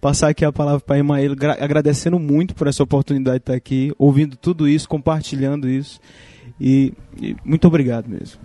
Passar 0.00 0.30
aqui 0.30 0.44
a 0.44 0.50
palavra 0.50 0.80
para 0.80 0.96
a 0.96 1.34
gra- 1.36 1.58
agradecendo 1.60 2.18
muito 2.18 2.56
por 2.56 2.66
essa 2.66 2.82
oportunidade 2.82 3.36
de 3.38 3.42
estar 3.42 3.54
aqui, 3.54 3.92
ouvindo 3.96 4.34
tudo 4.34 4.66
isso, 4.66 4.88
compartilhando 4.88 5.68
isso. 5.68 6.00
E, 6.60 6.92
e 7.20 7.34
muito 7.44 7.66
obrigado 7.66 8.08
mesmo. 8.08 8.40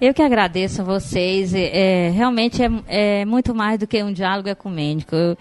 Eu 0.00 0.14
que 0.14 0.22
agradeço 0.22 0.82
a 0.82 0.84
vocês. 0.84 1.52
É, 1.54 2.06
é, 2.06 2.10
realmente 2.10 2.62
é, 2.62 2.70
é 2.86 3.24
muito 3.24 3.54
mais 3.54 3.78
do 3.80 3.86
que 3.86 4.00
um 4.02 4.12
diálogo 4.12 4.48
ecumênico. 4.48 5.14
Eu 5.14 5.36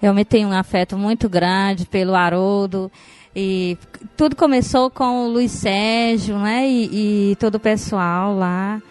realmente 0.00 0.26
tenho 0.26 0.48
um 0.48 0.52
afeto 0.52 0.98
muito 0.98 1.28
grande 1.28 1.86
pelo 1.86 2.14
Haroldo. 2.14 2.90
E 3.34 3.78
tudo 4.16 4.36
começou 4.36 4.90
com 4.90 5.24
o 5.24 5.28
Luiz 5.28 5.52
Sérgio, 5.52 6.38
né? 6.38 6.68
E, 6.68 7.30
e 7.32 7.36
todo 7.36 7.54
o 7.54 7.60
pessoal 7.60 8.36
lá. 8.36 8.82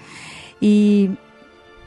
E 0.60 1.12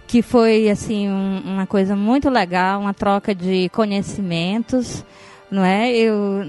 que 0.06 0.23
foi 0.23 0.69
assim 0.70 1.09
um- 1.09 1.43
uma 1.44 1.66
coisa 1.66 1.97
muito 1.97 2.31
legal, 2.31 2.81
uma 2.81 2.94
troca 2.94 3.35
de 3.35 3.69
conhecimentos, 3.70 5.05
não 5.55 5.64
é? 5.64 5.93
Eu 5.93 6.44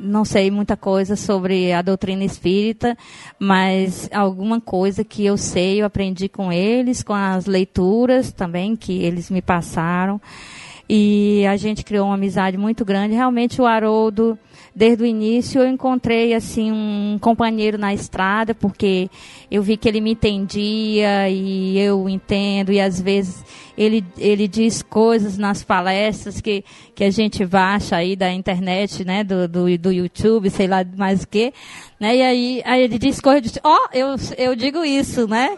não 0.00 0.24
sei 0.24 0.50
muita 0.50 0.76
coisa 0.76 1.16
sobre 1.16 1.72
a 1.72 1.82
doutrina 1.82 2.22
espírita, 2.22 2.96
mas 3.38 4.08
alguma 4.12 4.60
coisa 4.60 5.02
que 5.02 5.24
eu 5.24 5.36
sei, 5.36 5.82
eu 5.82 5.86
aprendi 5.86 6.28
com 6.28 6.52
eles, 6.52 7.02
com 7.02 7.12
as 7.12 7.46
leituras 7.46 8.30
também 8.30 8.76
que 8.76 9.02
eles 9.02 9.28
me 9.30 9.42
passaram. 9.42 10.20
E 10.88 11.44
a 11.46 11.56
gente 11.56 11.84
criou 11.84 12.06
uma 12.06 12.14
amizade 12.14 12.56
muito 12.56 12.84
grande. 12.84 13.14
Realmente 13.14 13.60
o 13.60 13.66
Haroldo, 13.66 14.38
desde 14.74 15.04
o 15.04 15.06
início, 15.06 15.60
eu 15.60 15.68
encontrei 15.68 16.34
assim 16.34 16.72
um 16.72 17.16
companheiro 17.20 17.78
na 17.78 17.94
estrada, 17.94 18.54
porque 18.54 19.08
eu 19.50 19.62
vi 19.62 19.76
que 19.76 19.88
ele 19.88 20.00
me 20.00 20.12
entendia 20.12 21.28
e 21.28 21.78
eu 21.78 22.08
entendo, 22.08 22.72
e 22.72 22.80
às 22.80 23.00
vezes 23.00 23.44
ele, 23.78 24.04
ele 24.18 24.48
diz 24.48 24.82
coisas 24.82 25.38
nas 25.38 25.62
palestras 25.62 26.40
que, 26.40 26.64
que 26.94 27.04
a 27.04 27.10
gente 27.10 27.44
baixa 27.46 27.96
aí 27.96 28.16
da 28.16 28.32
internet, 28.32 29.04
né, 29.04 29.22
do, 29.22 29.46
do, 29.46 29.78
do 29.78 29.92
YouTube, 29.92 30.50
sei 30.50 30.66
lá 30.66 30.84
mais 30.96 31.22
o 31.22 31.28
que, 31.28 31.52
né, 32.00 32.16
e 32.16 32.22
aí, 32.22 32.62
aí 32.64 32.82
ele 32.82 32.98
diz 32.98 33.20
coisas, 33.20 33.58
ó, 33.62 33.88
eu, 33.92 34.16
eu 34.36 34.56
digo 34.56 34.84
isso, 34.84 35.28
né, 35.28 35.56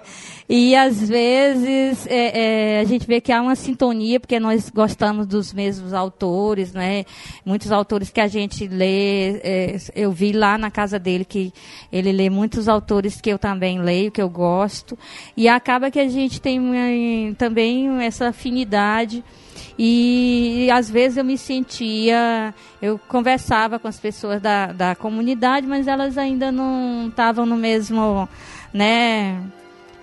e 0.48 0.76
às 0.76 1.08
vezes 1.08 2.06
é, 2.06 2.76
é, 2.76 2.80
a 2.80 2.84
gente 2.84 3.06
vê 3.06 3.20
que 3.20 3.32
há 3.32 3.42
uma 3.42 3.56
sintonia, 3.56 4.20
porque 4.20 4.38
nós 4.38 4.70
gostamos 4.70 5.26
dos 5.26 5.52
mesmos 5.52 5.92
autores, 5.92 6.72
né? 6.72 7.04
Muitos 7.44 7.72
autores 7.72 8.10
que 8.10 8.20
a 8.20 8.28
gente 8.28 8.68
lê, 8.68 9.38
é, 9.42 9.76
eu 9.94 10.12
vi 10.12 10.32
lá 10.32 10.56
na 10.56 10.70
casa 10.70 10.98
dele 10.98 11.24
que 11.24 11.52
ele 11.92 12.12
lê 12.12 12.30
muitos 12.30 12.68
autores 12.68 13.20
que 13.20 13.30
eu 13.30 13.38
também 13.38 13.80
leio, 13.80 14.12
que 14.12 14.22
eu 14.22 14.28
gosto. 14.28 14.96
E 15.36 15.48
acaba 15.48 15.90
que 15.90 15.98
a 15.98 16.08
gente 16.08 16.40
tem 16.40 16.60
uma- 16.60 17.34
também 17.36 18.02
essa 18.02 18.28
afinidade. 18.28 19.24
E, 19.78 20.70
às 20.72 20.88
vezes 20.88 21.18
eu 21.18 21.24
me 21.24 21.36
sentia, 21.36 22.54
eu 22.80 22.98
conversava 23.08 23.78
com 23.78 23.88
as 23.88 23.98
pessoas 23.98 24.40
da, 24.40 24.72
da 24.72 24.94
comunidade, 24.94 25.66
mas 25.66 25.86
elas 25.86 26.16
ainda 26.16 26.50
não 26.50 27.08
estavam 27.08 27.44
no 27.44 27.56
mesmo, 27.56 28.28
né? 28.72 29.38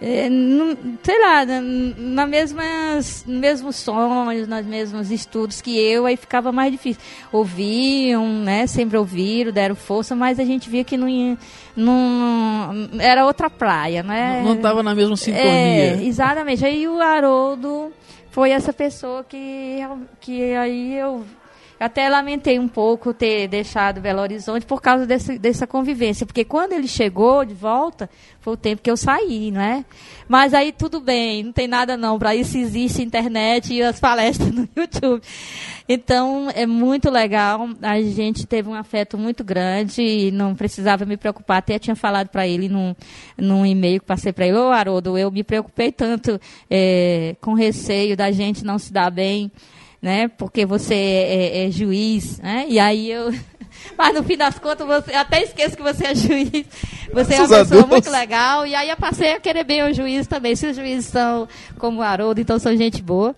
É, 0.06 0.30
não- 0.30 0.76
sei 1.02 1.22
lá, 1.22 1.46
na, 1.46 1.62
na 1.98 2.28
mesmas, 2.28 3.24
nos 3.26 3.40
mesmos 3.40 3.76
sonhos, 3.78 4.48
nos 4.48 4.66
mesmos 4.66 5.10
estudos 5.12 5.62
que 5.62 5.80
eu, 5.80 6.06
aí 6.06 6.18
ficava 6.18 6.52
mais 6.52 6.72
difícil. 6.72 7.02
Ouviam, 7.32 8.28
né? 8.28 8.68
Sempre 8.68 8.98
ouviram, 8.98 9.52
deram 9.52 9.76
força, 9.76 10.14
mas 10.16 10.40
a 10.40 10.44
gente 10.44 10.70
via 10.70 10.84
que 10.84 10.98
não, 10.98 11.08
ia- 11.08 11.38
não 11.76 12.72
era 13.00 13.26
outra 13.26 13.50
praia, 13.50 14.04
né? 14.04 14.42
Não 14.44 14.56
estava 14.56 14.84
na 14.84 14.94
mesma 14.94 15.14
É, 15.14 15.18
sintonia. 15.18 16.04
exatamente. 16.08 16.66
Aí 16.66 16.88
o 16.88 17.00
Haroldo 17.02 17.92
foi 18.32 18.50
essa 18.52 18.74
pessoa 18.74 19.24
que, 19.24 19.80
que 20.20 20.54
aí 20.56 20.96
eu 20.96 21.24
até 21.84 22.08
lamentei 22.08 22.58
um 22.58 22.68
pouco 22.68 23.14
ter 23.14 23.48
deixado 23.48 24.00
Belo 24.00 24.22
Horizonte 24.22 24.66
por 24.66 24.82
causa 24.82 25.06
desse, 25.06 25.38
dessa 25.38 25.68
convivência. 25.68 26.26
Porque 26.26 26.46
quando 26.46 26.72
ele 26.72 26.88
chegou 26.88 27.44
de 27.44 27.54
volta, 27.54 28.10
foi 28.40 28.54
o 28.54 28.58
tempo 28.58 28.82
que 28.82 28.90
eu 28.90 28.96
saí, 28.96 29.52
né? 29.52 29.84
Mas 30.28 30.54
aí 30.54 30.72
tudo 30.72 31.02
bem, 31.02 31.44
não 31.44 31.52
tem 31.52 31.68
nada 31.68 31.98
não. 31.98 32.18
Para 32.18 32.36
isso 32.36 32.58
existe 32.58 33.02
internet 33.02 33.74
e 33.74 33.84
as 33.84 34.00
palestras 34.00 34.50
no 34.52 34.68
YouTube. 34.76 35.22
Então 35.88 36.50
é 36.56 36.66
muito 36.66 37.12
legal. 37.12 37.68
A 37.82 38.02
gente 38.02 38.48
teve 38.48 38.70
um 38.70 38.74
afeto 38.74 39.18
muito 39.18 39.44
grande 39.44 40.02
e 40.02 40.32
não 40.32 40.56
precisava 40.56 41.06
me 41.06 41.18
preocupar. 41.18 41.58
Até 41.58 41.78
tinha 41.78 41.96
falado 41.96 42.30
para 42.30 42.48
ele 42.48 42.70
num, 42.70 42.96
num 43.38 43.66
e-mail 43.66 44.00
que 44.00 44.08
passei 44.08 44.32
para 44.32 44.48
ele: 44.48 44.58
Ô 44.58 44.72
Haroldo, 44.72 45.18
eu 45.18 45.30
me 45.30 45.44
preocupei 45.44 45.92
tanto 45.92 46.40
eh, 46.70 47.36
com 47.42 47.54
receio 47.54 48.16
da 48.16 48.32
gente 48.32 48.64
não 48.64 48.80
se 48.80 48.94
dar 48.94 49.12
bem, 49.12 49.52
né? 50.04 50.28
Porque 50.28 50.66
você 50.66 50.94
é, 50.94 51.66
é 51.66 51.72
juiz, 51.72 52.38
né? 52.40 52.66
E 52.68 52.78
aí 52.78 53.10
eu 53.10 53.34
Mas 53.98 54.14
no 54.14 54.22
fim 54.22 54.38
das 54.38 54.60
contas, 54.60 54.86
você, 54.86 55.16
eu 55.16 55.20
até 55.20 55.42
esqueço 55.42 55.78
que 55.78 55.82
você 55.82 56.08
é 56.08 56.16
juiz. 56.16 56.66
Você 57.14 57.36
é 57.36 57.42
uma 57.42 57.48
pessoa 57.48 57.88
muito 57.88 58.10
legal. 58.10 58.68
E 58.68 58.76
aí 58.76 58.90
eu 58.90 58.98
passei 58.98 59.34
a 59.34 59.40
querer 59.40 59.64
bem 59.64 59.82
o 59.82 59.94
juiz 59.94 60.28
também. 60.28 60.56
Se 60.56 60.68
os 60.68 60.76
juízes 60.76 61.06
são 61.06 61.48
como 61.80 62.00
o 62.00 62.04
Haroldo, 62.04 62.42
então 62.42 62.60
são 62.60 62.76
gente 62.76 63.02
boa. 63.02 63.36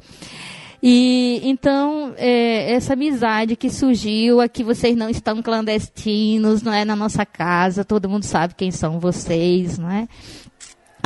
E 0.82 1.42
então, 1.44 2.14
é, 2.18 2.74
essa 2.74 2.94
amizade 2.94 3.56
que 3.56 3.70
surgiu, 3.70 4.42
aqui 4.42 4.64
vocês 4.64 4.96
não 4.96 5.10
estão 5.10 5.42
clandestinos, 5.42 6.62
não 6.62 6.74
é 6.74 6.84
na 6.84 6.96
nossa 6.96 7.26
casa, 7.26 7.84
todo 7.84 8.10
mundo 8.10 8.24
sabe 8.24 8.54
quem 8.56 8.72
são 8.72 9.00
vocês, 9.00 9.78
não 9.78 9.90
é? 9.90 10.08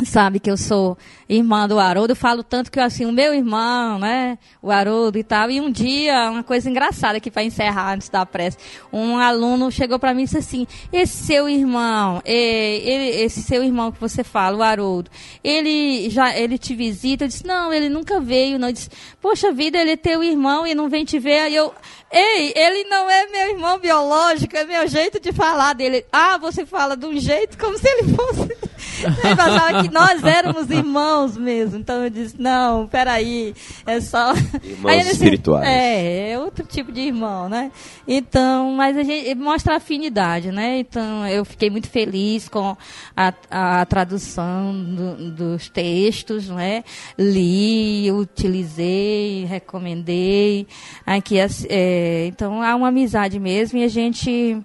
Sabe 0.04 0.40
que 0.40 0.50
eu 0.50 0.56
sou 0.56 0.96
irmã 1.28 1.68
do 1.68 1.78
Haroldo, 1.78 2.12
eu 2.12 2.16
falo 2.16 2.42
tanto 2.42 2.70
que 2.70 2.78
eu, 2.78 2.82
assim, 2.82 3.04
o 3.04 3.12
meu 3.12 3.34
irmão, 3.34 3.98
né, 3.98 4.38
o 4.62 4.70
Haroldo 4.70 5.18
e 5.18 5.22
tal, 5.22 5.50
e 5.50 5.60
um 5.60 5.70
dia, 5.70 6.30
uma 6.30 6.42
coisa 6.42 6.68
engraçada 6.68 7.18
aqui 7.18 7.30
para 7.30 7.44
encerrar 7.44 7.92
antes 7.94 8.08
da 8.08 8.24
prece, 8.26 8.56
um 8.92 9.16
aluno 9.18 9.70
chegou 9.70 9.98
para 9.98 10.12
mim 10.14 10.22
e 10.22 10.24
disse 10.24 10.38
assim, 10.38 10.66
esse 10.92 11.24
seu 11.24 11.48
irmão, 11.48 12.20
ele- 12.24 13.22
esse 13.22 13.42
seu 13.42 13.62
irmão 13.62 13.92
que 13.92 14.00
você 14.00 14.24
fala, 14.24 14.56
o 14.56 14.62
Haroldo, 14.62 15.10
ele 15.44 16.08
já, 16.10 16.36
ele 16.36 16.58
te 16.58 16.74
visita? 16.74 17.24
Eu 17.24 17.28
disse, 17.28 17.46
não, 17.46 17.72
ele 17.72 17.88
nunca 17.88 18.20
veio, 18.20 18.58
não, 18.58 18.68
eu 18.68 18.72
disse, 18.72 18.90
poxa 19.20 19.52
vida, 19.52 19.78
ele 19.78 19.92
é 19.92 19.96
teu 19.96 20.24
irmão 20.24 20.66
e 20.66 20.74
não 20.74 20.88
vem 20.88 21.04
te 21.04 21.18
ver, 21.18 21.40
aí 21.40 21.54
eu, 21.54 21.72
ei, 22.12 22.52
ele 22.56 22.84
não 22.84 23.08
é 23.10 23.26
meu 23.26 23.50
irmão 23.50 23.78
biológico, 23.78 24.56
é 24.56 24.64
meu 24.64 24.86
jeito 24.88 25.20
de 25.20 25.32
falar 25.32 25.74
dele, 25.74 26.04
ah, 26.12 26.38
você 26.38 26.66
fala 26.66 26.96
de 26.96 27.06
um 27.06 27.18
jeito 27.18 27.56
como 27.58 27.76
se 27.78 27.88
ele 27.88 28.14
fosse... 28.14 28.60
Ele 29.02 29.14
pensava 29.36 29.82
que 29.82 29.90
nós 29.90 30.22
éramos 30.24 30.68
irmãos 30.70 31.36
mesmo. 31.36 31.78
Então 31.78 32.02
eu 32.04 32.10
disse, 32.10 32.40
não, 32.40 32.86
peraí, 32.86 33.54
é 33.86 33.98
só. 34.00 34.32
Irmãos 34.62 34.96
disse, 34.98 35.12
espirituais. 35.12 35.66
É, 35.66 36.30
é 36.32 36.38
outro 36.38 36.66
tipo 36.66 36.90
de 36.92 37.00
irmão, 37.02 37.48
né? 37.48 37.70
Então, 38.06 38.72
mas 38.72 38.96
a 38.98 39.02
gente 39.02 39.34
mostra 39.34 39.76
afinidade, 39.76 40.50
né? 40.50 40.78
Então 40.78 41.26
eu 41.26 41.44
fiquei 41.46 41.70
muito 41.70 41.88
feliz 41.88 42.48
com 42.48 42.76
a, 43.16 43.32
a 43.50 43.86
tradução 43.86 44.72
do- 44.74 45.30
dos 45.30 45.68
textos, 45.68 46.48
não 46.48 46.58
é? 46.58 46.82
Li, 47.18 48.10
utilizei, 48.12 49.44
recomendei. 49.46 50.66
Aqui, 51.06 51.40
as- 51.40 51.66
é, 52.00 52.26
então 52.26 52.62
há 52.62 52.74
uma 52.74 52.88
amizade 52.88 53.38
mesmo 53.38 53.78
e 53.78 53.84
a 53.84 53.88
gente 53.88 54.58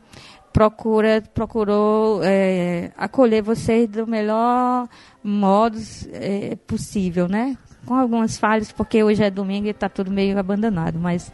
procura 0.54 1.22
procurou 1.34 2.22
é, 2.24 2.92
acolher 2.98 3.42
vocês 3.44 3.90
do 3.90 4.08
melhor 4.08 4.88
modo 5.22 5.78
é, 6.14 6.56
possível, 6.66 7.28
né? 7.28 7.58
Com 7.86 7.94
algumas 7.94 8.38
falhas, 8.38 8.72
porque 8.72 9.04
hoje 9.04 9.22
é 9.24 9.30
domingo 9.30 9.68
e 9.68 9.72
está 9.72 9.90
tudo 9.90 10.10
meio 10.10 10.40
abandonado, 10.40 10.98
mas 10.98 11.32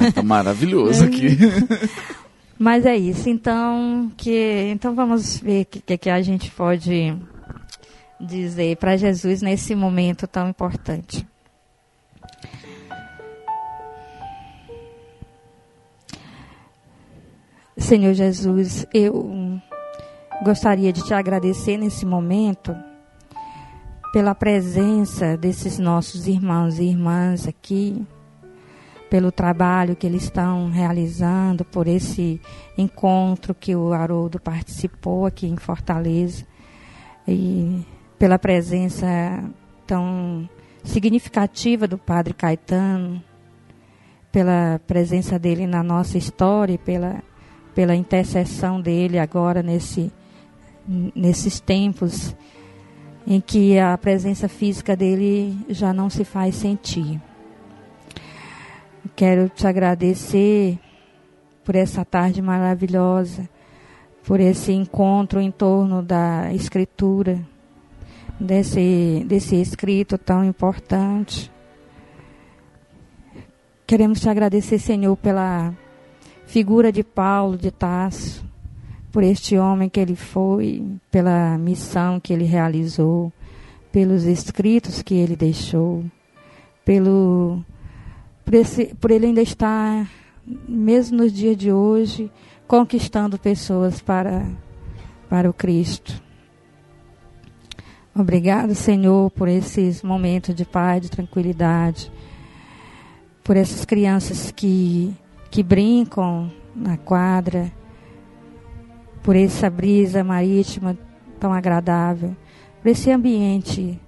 Ah, 0.00 0.12
tá 0.12 0.22
maravilhoso 0.22 1.04
aqui. 1.08 1.38
mas 2.58 2.84
é 2.84 2.96
isso. 2.96 3.28
Então 3.28 4.10
que 4.16 4.68
então 4.72 4.94
vamos 4.94 5.38
ver 5.38 5.62
o 5.62 5.66
que, 5.66 5.96
que 5.98 6.10
a 6.10 6.20
gente 6.20 6.50
pode 6.50 7.16
dizer 8.20 8.76
para 8.78 8.96
Jesus 8.96 9.42
nesse 9.42 9.74
momento 9.74 10.26
tão 10.26 10.48
importante. 10.48 11.24
Senhor 17.78 18.14
Jesus, 18.14 18.86
eu 18.92 19.60
gostaria 20.42 20.90
de 20.90 21.04
te 21.04 21.12
agradecer 21.12 21.76
nesse 21.76 22.06
momento 22.06 22.74
pela 24.14 24.34
presença 24.34 25.36
desses 25.36 25.78
nossos 25.78 26.26
irmãos 26.26 26.78
e 26.78 26.84
irmãs 26.84 27.46
aqui, 27.46 28.02
pelo 29.10 29.30
trabalho 29.30 29.94
que 29.94 30.06
eles 30.06 30.22
estão 30.22 30.70
realizando, 30.70 31.66
por 31.66 31.86
esse 31.86 32.40
encontro 32.78 33.54
que 33.54 33.76
o 33.76 33.92
Haroldo 33.92 34.40
participou 34.40 35.26
aqui 35.26 35.46
em 35.46 35.58
Fortaleza 35.58 36.46
e 37.28 37.84
pela 38.18 38.38
presença 38.38 39.06
tão 39.86 40.48
significativa 40.82 41.86
do 41.86 41.98
Padre 41.98 42.32
Caetano, 42.32 43.22
pela 44.32 44.80
presença 44.86 45.38
dele 45.38 45.66
na 45.66 45.82
nossa 45.82 46.16
história 46.16 46.72
e 46.72 46.78
pela 46.78 47.22
pela 47.76 47.94
intercessão 47.94 48.80
dele 48.80 49.18
agora 49.18 49.62
nesse, 49.62 50.10
nesses 51.14 51.60
tempos 51.60 52.34
em 53.26 53.38
que 53.38 53.78
a 53.78 53.98
presença 53.98 54.48
física 54.48 54.96
dele 54.96 55.54
já 55.68 55.92
não 55.92 56.08
se 56.08 56.24
faz 56.24 56.54
sentir. 56.54 57.20
Quero 59.14 59.50
te 59.50 59.66
agradecer 59.66 60.78
por 61.62 61.74
essa 61.74 62.02
tarde 62.02 62.40
maravilhosa, 62.40 63.46
por 64.24 64.40
esse 64.40 64.72
encontro 64.72 65.38
em 65.38 65.50
torno 65.50 66.02
da 66.02 66.50
escritura, 66.54 67.38
desse, 68.40 69.22
desse 69.26 69.56
escrito 69.56 70.16
tão 70.16 70.42
importante. 70.42 71.52
Queremos 73.86 74.18
te 74.18 74.30
agradecer, 74.30 74.78
Senhor, 74.78 75.14
pela 75.18 75.74
figura 76.46 76.90
de 76.90 77.02
Paulo 77.02 77.56
de 77.56 77.70
Tarso, 77.70 78.44
por 79.12 79.22
este 79.22 79.56
homem 79.58 79.88
que 79.88 80.00
ele 80.00 80.16
foi, 80.16 80.84
pela 81.10 81.58
missão 81.58 82.20
que 82.20 82.32
ele 82.32 82.44
realizou, 82.44 83.32
pelos 83.90 84.24
escritos 84.24 85.02
que 85.02 85.14
ele 85.14 85.34
deixou, 85.36 86.04
pelo 86.84 87.62
por, 88.44 88.54
esse, 88.54 88.94
por 88.94 89.10
ele 89.10 89.26
ainda 89.26 89.42
estar, 89.42 90.08
mesmo 90.68 91.18
nos 91.18 91.32
dias 91.32 91.56
de 91.56 91.72
hoje, 91.72 92.30
conquistando 92.66 93.38
pessoas 93.38 94.00
para, 94.00 94.46
para 95.28 95.50
o 95.50 95.52
Cristo. 95.52 96.22
Obrigado, 98.14 98.74
Senhor, 98.74 99.30
por 99.32 99.48
esses 99.48 100.02
momentos 100.02 100.54
de 100.54 100.64
paz, 100.64 101.02
de 101.02 101.10
tranquilidade, 101.10 102.10
por 103.42 103.56
essas 103.56 103.84
crianças 103.84 104.50
que 104.50 105.14
que 105.56 105.62
brincam 105.62 106.52
na 106.74 106.98
quadra, 106.98 107.72
por 109.22 109.34
essa 109.34 109.70
brisa 109.70 110.22
marítima 110.22 110.98
tão 111.40 111.50
agradável, 111.50 112.36
por 112.82 112.90
esse 112.90 113.10
ambiente 113.10 113.98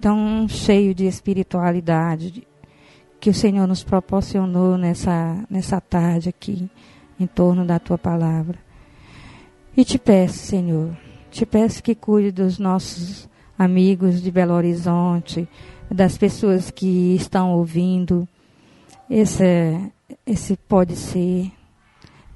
tão 0.00 0.48
cheio 0.48 0.92
de 0.92 1.06
espiritualidade 1.06 2.44
que 3.20 3.30
o 3.30 3.34
Senhor 3.34 3.68
nos 3.68 3.84
proporcionou 3.84 4.76
nessa, 4.76 5.44
nessa 5.48 5.80
tarde 5.80 6.28
aqui, 6.28 6.68
em 7.20 7.26
torno 7.28 7.64
da 7.64 7.78
tua 7.78 7.96
palavra. 7.96 8.58
E 9.76 9.84
te 9.84 9.96
peço, 9.96 10.38
Senhor, 10.38 10.90
te 11.30 11.46
peço 11.46 11.84
que 11.84 11.94
cuide 11.94 12.32
dos 12.32 12.58
nossos 12.58 13.28
amigos 13.56 14.20
de 14.20 14.28
Belo 14.32 14.54
Horizonte, 14.54 15.48
das 15.88 16.18
pessoas 16.18 16.68
que 16.68 17.14
estão 17.14 17.52
ouvindo 17.52 18.26
esse, 19.10 19.92
esse 20.24 20.56
pode 20.56 20.94
ser, 20.94 21.50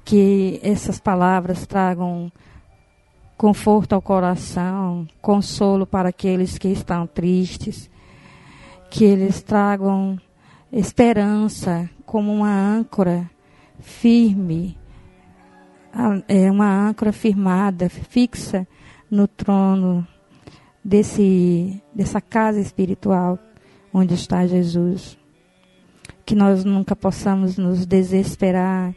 que 0.03 0.59
essas 0.61 0.99
palavras 0.99 1.65
tragam 1.65 2.29
conforto 3.37 3.93
ao 3.93 4.01
coração, 4.01 5.07
consolo 5.21 5.87
para 5.87 6.09
aqueles 6.09 6.57
que 6.57 6.67
estão 6.67 7.07
tristes, 7.07 7.89
que 8.91 9.05
eles 9.05 9.41
tragam 9.41 10.19
esperança 10.71 11.89
como 12.05 12.33
uma 12.33 12.51
âncora 12.51 13.29
firme, 13.79 14.77
é 16.27 16.51
uma 16.51 16.69
âncora 16.89 17.13
firmada, 17.13 17.89
fixa 17.89 18.67
no 19.09 19.29
trono 19.29 20.05
desse, 20.83 21.81
dessa 21.93 22.19
casa 22.19 22.59
espiritual 22.59 23.39
onde 23.93 24.13
está 24.13 24.45
Jesus 24.45 25.17
que 26.25 26.35
nós 26.35 26.65
nunca 26.65 26.95
possamos 26.95 27.57
nos 27.57 27.85
desesperar, 27.85 28.93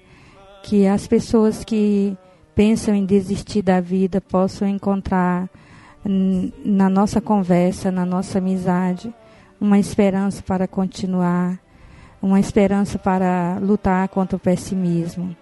que 0.62 0.86
as 0.86 1.06
pessoas 1.06 1.62
que 1.62 2.16
pensam 2.54 2.94
em 2.94 3.04
desistir 3.04 3.62
da 3.62 3.80
vida 3.80 4.20
possam 4.20 4.66
encontrar 4.66 5.48
na 6.64 6.88
nossa 6.88 7.20
conversa, 7.20 7.90
na 7.90 8.06
nossa 8.06 8.38
amizade, 8.38 9.12
uma 9.60 9.78
esperança 9.78 10.42
para 10.42 10.66
continuar, 10.66 11.58
uma 12.22 12.40
esperança 12.40 12.98
para 12.98 13.58
lutar 13.60 14.08
contra 14.08 14.36
o 14.36 14.40
pessimismo. 14.40 15.36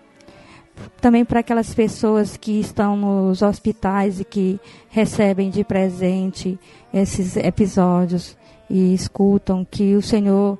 Também 1.00 1.24
para 1.24 1.40
aquelas 1.40 1.72
pessoas 1.72 2.36
que 2.36 2.60
estão 2.60 2.96
nos 2.96 3.40
hospitais 3.40 4.20
e 4.20 4.24
que 4.24 4.60
recebem 4.90 5.48
de 5.48 5.64
presente 5.64 6.58
esses 6.92 7.36
episódios 7.36 8.36
e 8.68 8.92
escutam 8.92 9.64
que 9.64 9.94
o 9.94 10.02
Senhor 10.02 10.58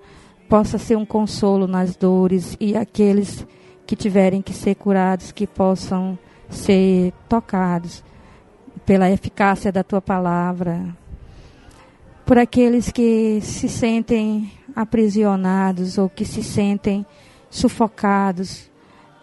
possa 0.49 0.79
ser 0.79 0.97
um 0.97 1.05
consolo 1.05 1.67
nas 1.67 1.97
dores 1.97 2.57
e 2.61 2.77
aqueles 2.77 3.47
que 3.87 3.95
tiverem 3.95 4.43
que 4.43 4.53
ser 4.53 4.75
curados 4.75 5.33
que 5.33 5.47
possam 5.47 6.19
ser 6.49 7.13
tocados 7.29 8.03
pela 8.85 9.11
eficácia 9.11 9.73
da 9.73 9.83
tua 9.83 10.01
palavra. 10.01 10.97
Por 12.25 12.39
aqueles 12.39 12.91
que 12.91 13.41
se 13.41 13.69
sentem 13.69 14.51
aprisionados 14.75 15.99
ou 15.99 16.09
que 16.09 16.25
se 16.25 16.43
sentem 16.43 17.07
sufocados 17.49 18.71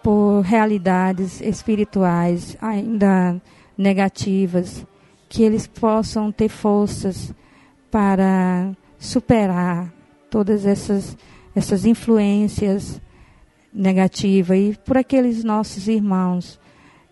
por 0.01 0.41
realidades 0.41 1.41
espirituais 1.41 2.57
ainda 2.61 3.41
negativas, 3.77 4.85
que 5.29 5.43
eles 5.43 5.67
possam 5.67 6.31
ter 6.31 6.49
forças 6.49 7.33
para 7.89 8.71
superar 8.97 9.91
todas 10.33 10.65
essas, 10.65 11.15
essas 11.55 11.85
influências 11.85 12.99
negativas 13.71 14.57
e 14.57 14.75
por 14.83 14.97
aqueles 14.97 15.43
nossos 15.43 15.87
irmãos, 15.87 16.59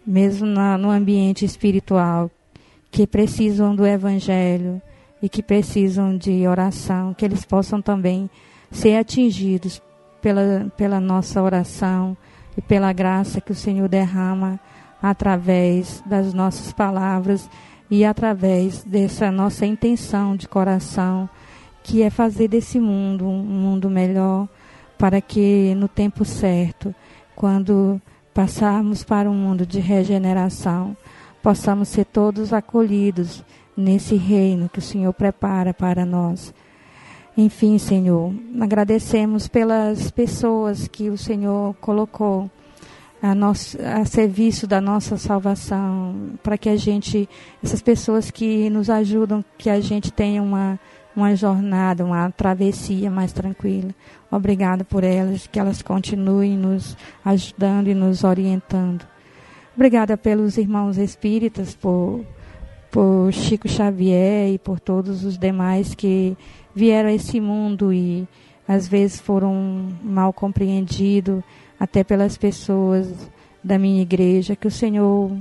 mesmo 0.03 0.48
na, 0.48 0.76
no 0.76 0.89
ambiente 0.89 1.45
espiritual, 1.45 2.31
que 2.89 3.06
precisam 3.06 3.76
do 3.76 3.85
Evangelho 3.85 4.81
e 5.22 5.30
que 5.30 5.43
precisam 5.43 6.18
de 6.18 6.48
oração, 6.48 7.14
que 7.14 7.23
eles 7.23 7.45
possam 7.45 7.80
também 7.80 8.27
ser 8.72 8.95
atingidos 8.95 9.80
pela, 10.19 10.73
pela 10.76 10.99
nossa 10.99 11.43
oração 11.43 12.18
e 12.57 12.61
pela 12.61 12.91
graça 12.91 13.39
que 13.39 13.52
o 13.52 13.56
Senhor 13.56 13.88
derrama 13.88 14.60
através 14.99 16.02
das 16.07 16.34
nossas 16.34 16.73
palavras 16.73 17.48
e 17.88 18.03
através 18.03 18.84
dessa 18.84 19.30
nossa 19.30 19.64
intenção 19.64 20.35
de 20.35 20.48
coração, 20.48 21.30
que 21.83 22.01
é 22.01 22.09
fazer 22.09 22.47
desse 22.47 22.79
mundo 22.79 23.27
um 23.27 23.43
mundo 23.43 23.89
melhor, 23.89 24.47
para 24.97 25.19
que 25.19 25.73
no 25.75 25.87
tempo 25.87 26.23
certo, 26.23 26.93
quando 27.35 28.01
passarmos 28.33 29.03
para 29.03 29.29
um 29.29 29.33
mundo 29.33 29.65
de 29.65 29.79
regeneração, 29.79 30.95
possamos 31.41 31.89
ser 31.89 32.05
todos 32.05 32.53
acolhidos 32.53 33.43
nesse 33.75 34.15
reino 34.15 34.69
que 34.69 34.79
o 34.79 34.81
Senhor 34.81 35.11
prepara 35.13 35.73
para 35.73 36.05
nós. 36.05 36.53
Enfim, 37.35 37.77
Senhor, 37.77 38.33
agradecemos 38.59 39.47
pelas 39.47 40.11
pessoas 40.11 40.87
que 40.87 41.09
o 41.09 41.17
Senhor 41.17 41.73
colocou 41.75 42.49
a, 43.21 43.33
nosso, 43.33 43.77
a 43.81 44.03
serviço 44.03 44.67
da 44.67 44.81
nossa 44.81 45.15
salvação, 45.15 46.31
para 46.43 46.57
que 46.57 46.67
a 46.67 46.75
gente, 46.75 47.29
essas 47.63 47.81
pessoas 47.81 48.29
que 48.31 48.69
nos 48.69 48.89
ajudam, 48.89 49.45
que 49.57 49.69
a 49.69 49.79
gente 49.79 50.11
tenha 50.11 50.41
uma, 50.41 50.79
uma 51.15 51.35
jornada, 51.35 52.05
uma 52.05 52.31
travessia 52.31 53.09
mais 53.09 53.33
tranquila. 53.33 53.93
Obrigada 54.29 54.83
por 54.83 55.03
elas, 55.03 55.47
que 55.47 55.59
elas 55.59 55.81
continuem 55.81 56.57
nos 56.57 56.95
ajudando 57.23 57.88
e 57.88 57.93
nos 57.93 58.23
orientando. 58.23 59.05
Obrigada 59.75 60.17
pelos 60.17 60.57
irmãos 60.57 60.97
espíritas, 60.97 61.75
por, 61.75 62.25
por 62.89 63.31
Chico 63.31 63.67
Xavier 63.67 64.53
e 64.53 64.59
por 64.59 64.79
todos 64.79 65.23
os 65.23 65.38
demais 65.38 65.95
que 65.95 66.38
vieram 66.73 67.09
a 67.09 67.13
esse 67.13 67.39
mundo 67.39 67.91
e 67.93 68.27
às 68.67 68.88
vezes 68.88 69.19
foram 69.19 69.89
mal 70.01 70.31
compreendidos 70.31 71.43
até 71.79 72.03
pelas 72.03 72.38
pessoas 72.38 73.07
da 73.63 73.77
minha 73.77 74.01
igreja. 74.01 74.55
Que 74.55 74.67
o 74.67 74.71
Senhor 74.71 75.31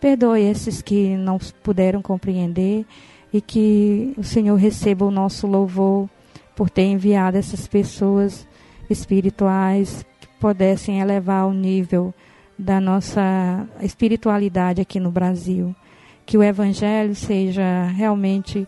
perdoe 0.00 0.42
esses 0.42 0.82
que 0.82 1.16
não 1.16 1.38
puderam 1.62 2.02
compreender 2.02 2.84
e 3.32 3.40
que 3.40 4.14
o 4.16 4.24
Senhor 4.24 4.56
receba 4.56 5.04
o 5.04 5.10
nosso 5.10 5.46
louvor 5.46 6.08
por 6.54 6.70
ter 6.70 6.84
enviado 6.84 7.36
essas 7.36 7.66
pessoas 7.66 8.46
espirituais 8.88 10.04
que 10.20 10.28
pudessem 10.40 11.00
elevar 11.00 11.46
o 11.46 11.52
nível 11.52 12.14
da 12.58 12.80
nossa 12.80 13.66
espiritualidade 13.82 14.80
aqui 14.80 14.98
no 14.98 15.10
Brasil. 15.10 15.74
Que 16.24 16.38
o 16.38 16.42
Evangelho 16.42 17.14
seja 17.14 17.84
realmente 17.94 18.66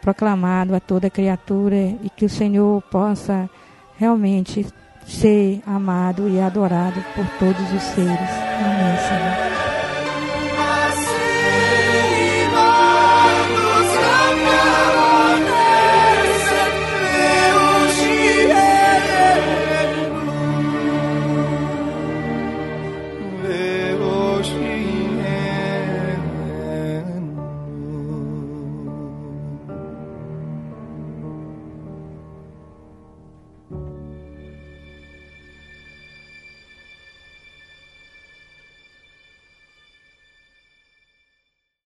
proclamado 0.00 0.74
a 0.74 0.80
toda 0.80 1.10
criatura 1.10 1.76
e 1.76 2.10
que 2.14 2.24
o 2.24 2.30
Senhor 2.30 2.80
possa 2.82 3.50
realmente 3.98 4.66
ser 5.04 5.60
amado 5.66 6.28
e 6.28 6.40
adorado 6.40 7.04
por 7.14 7.26
todos 7.38 7.72
os 7.72 7.82
seres. 7.82 8.30
Amém, 8.64 8.96
Senhor. 9.08 9.69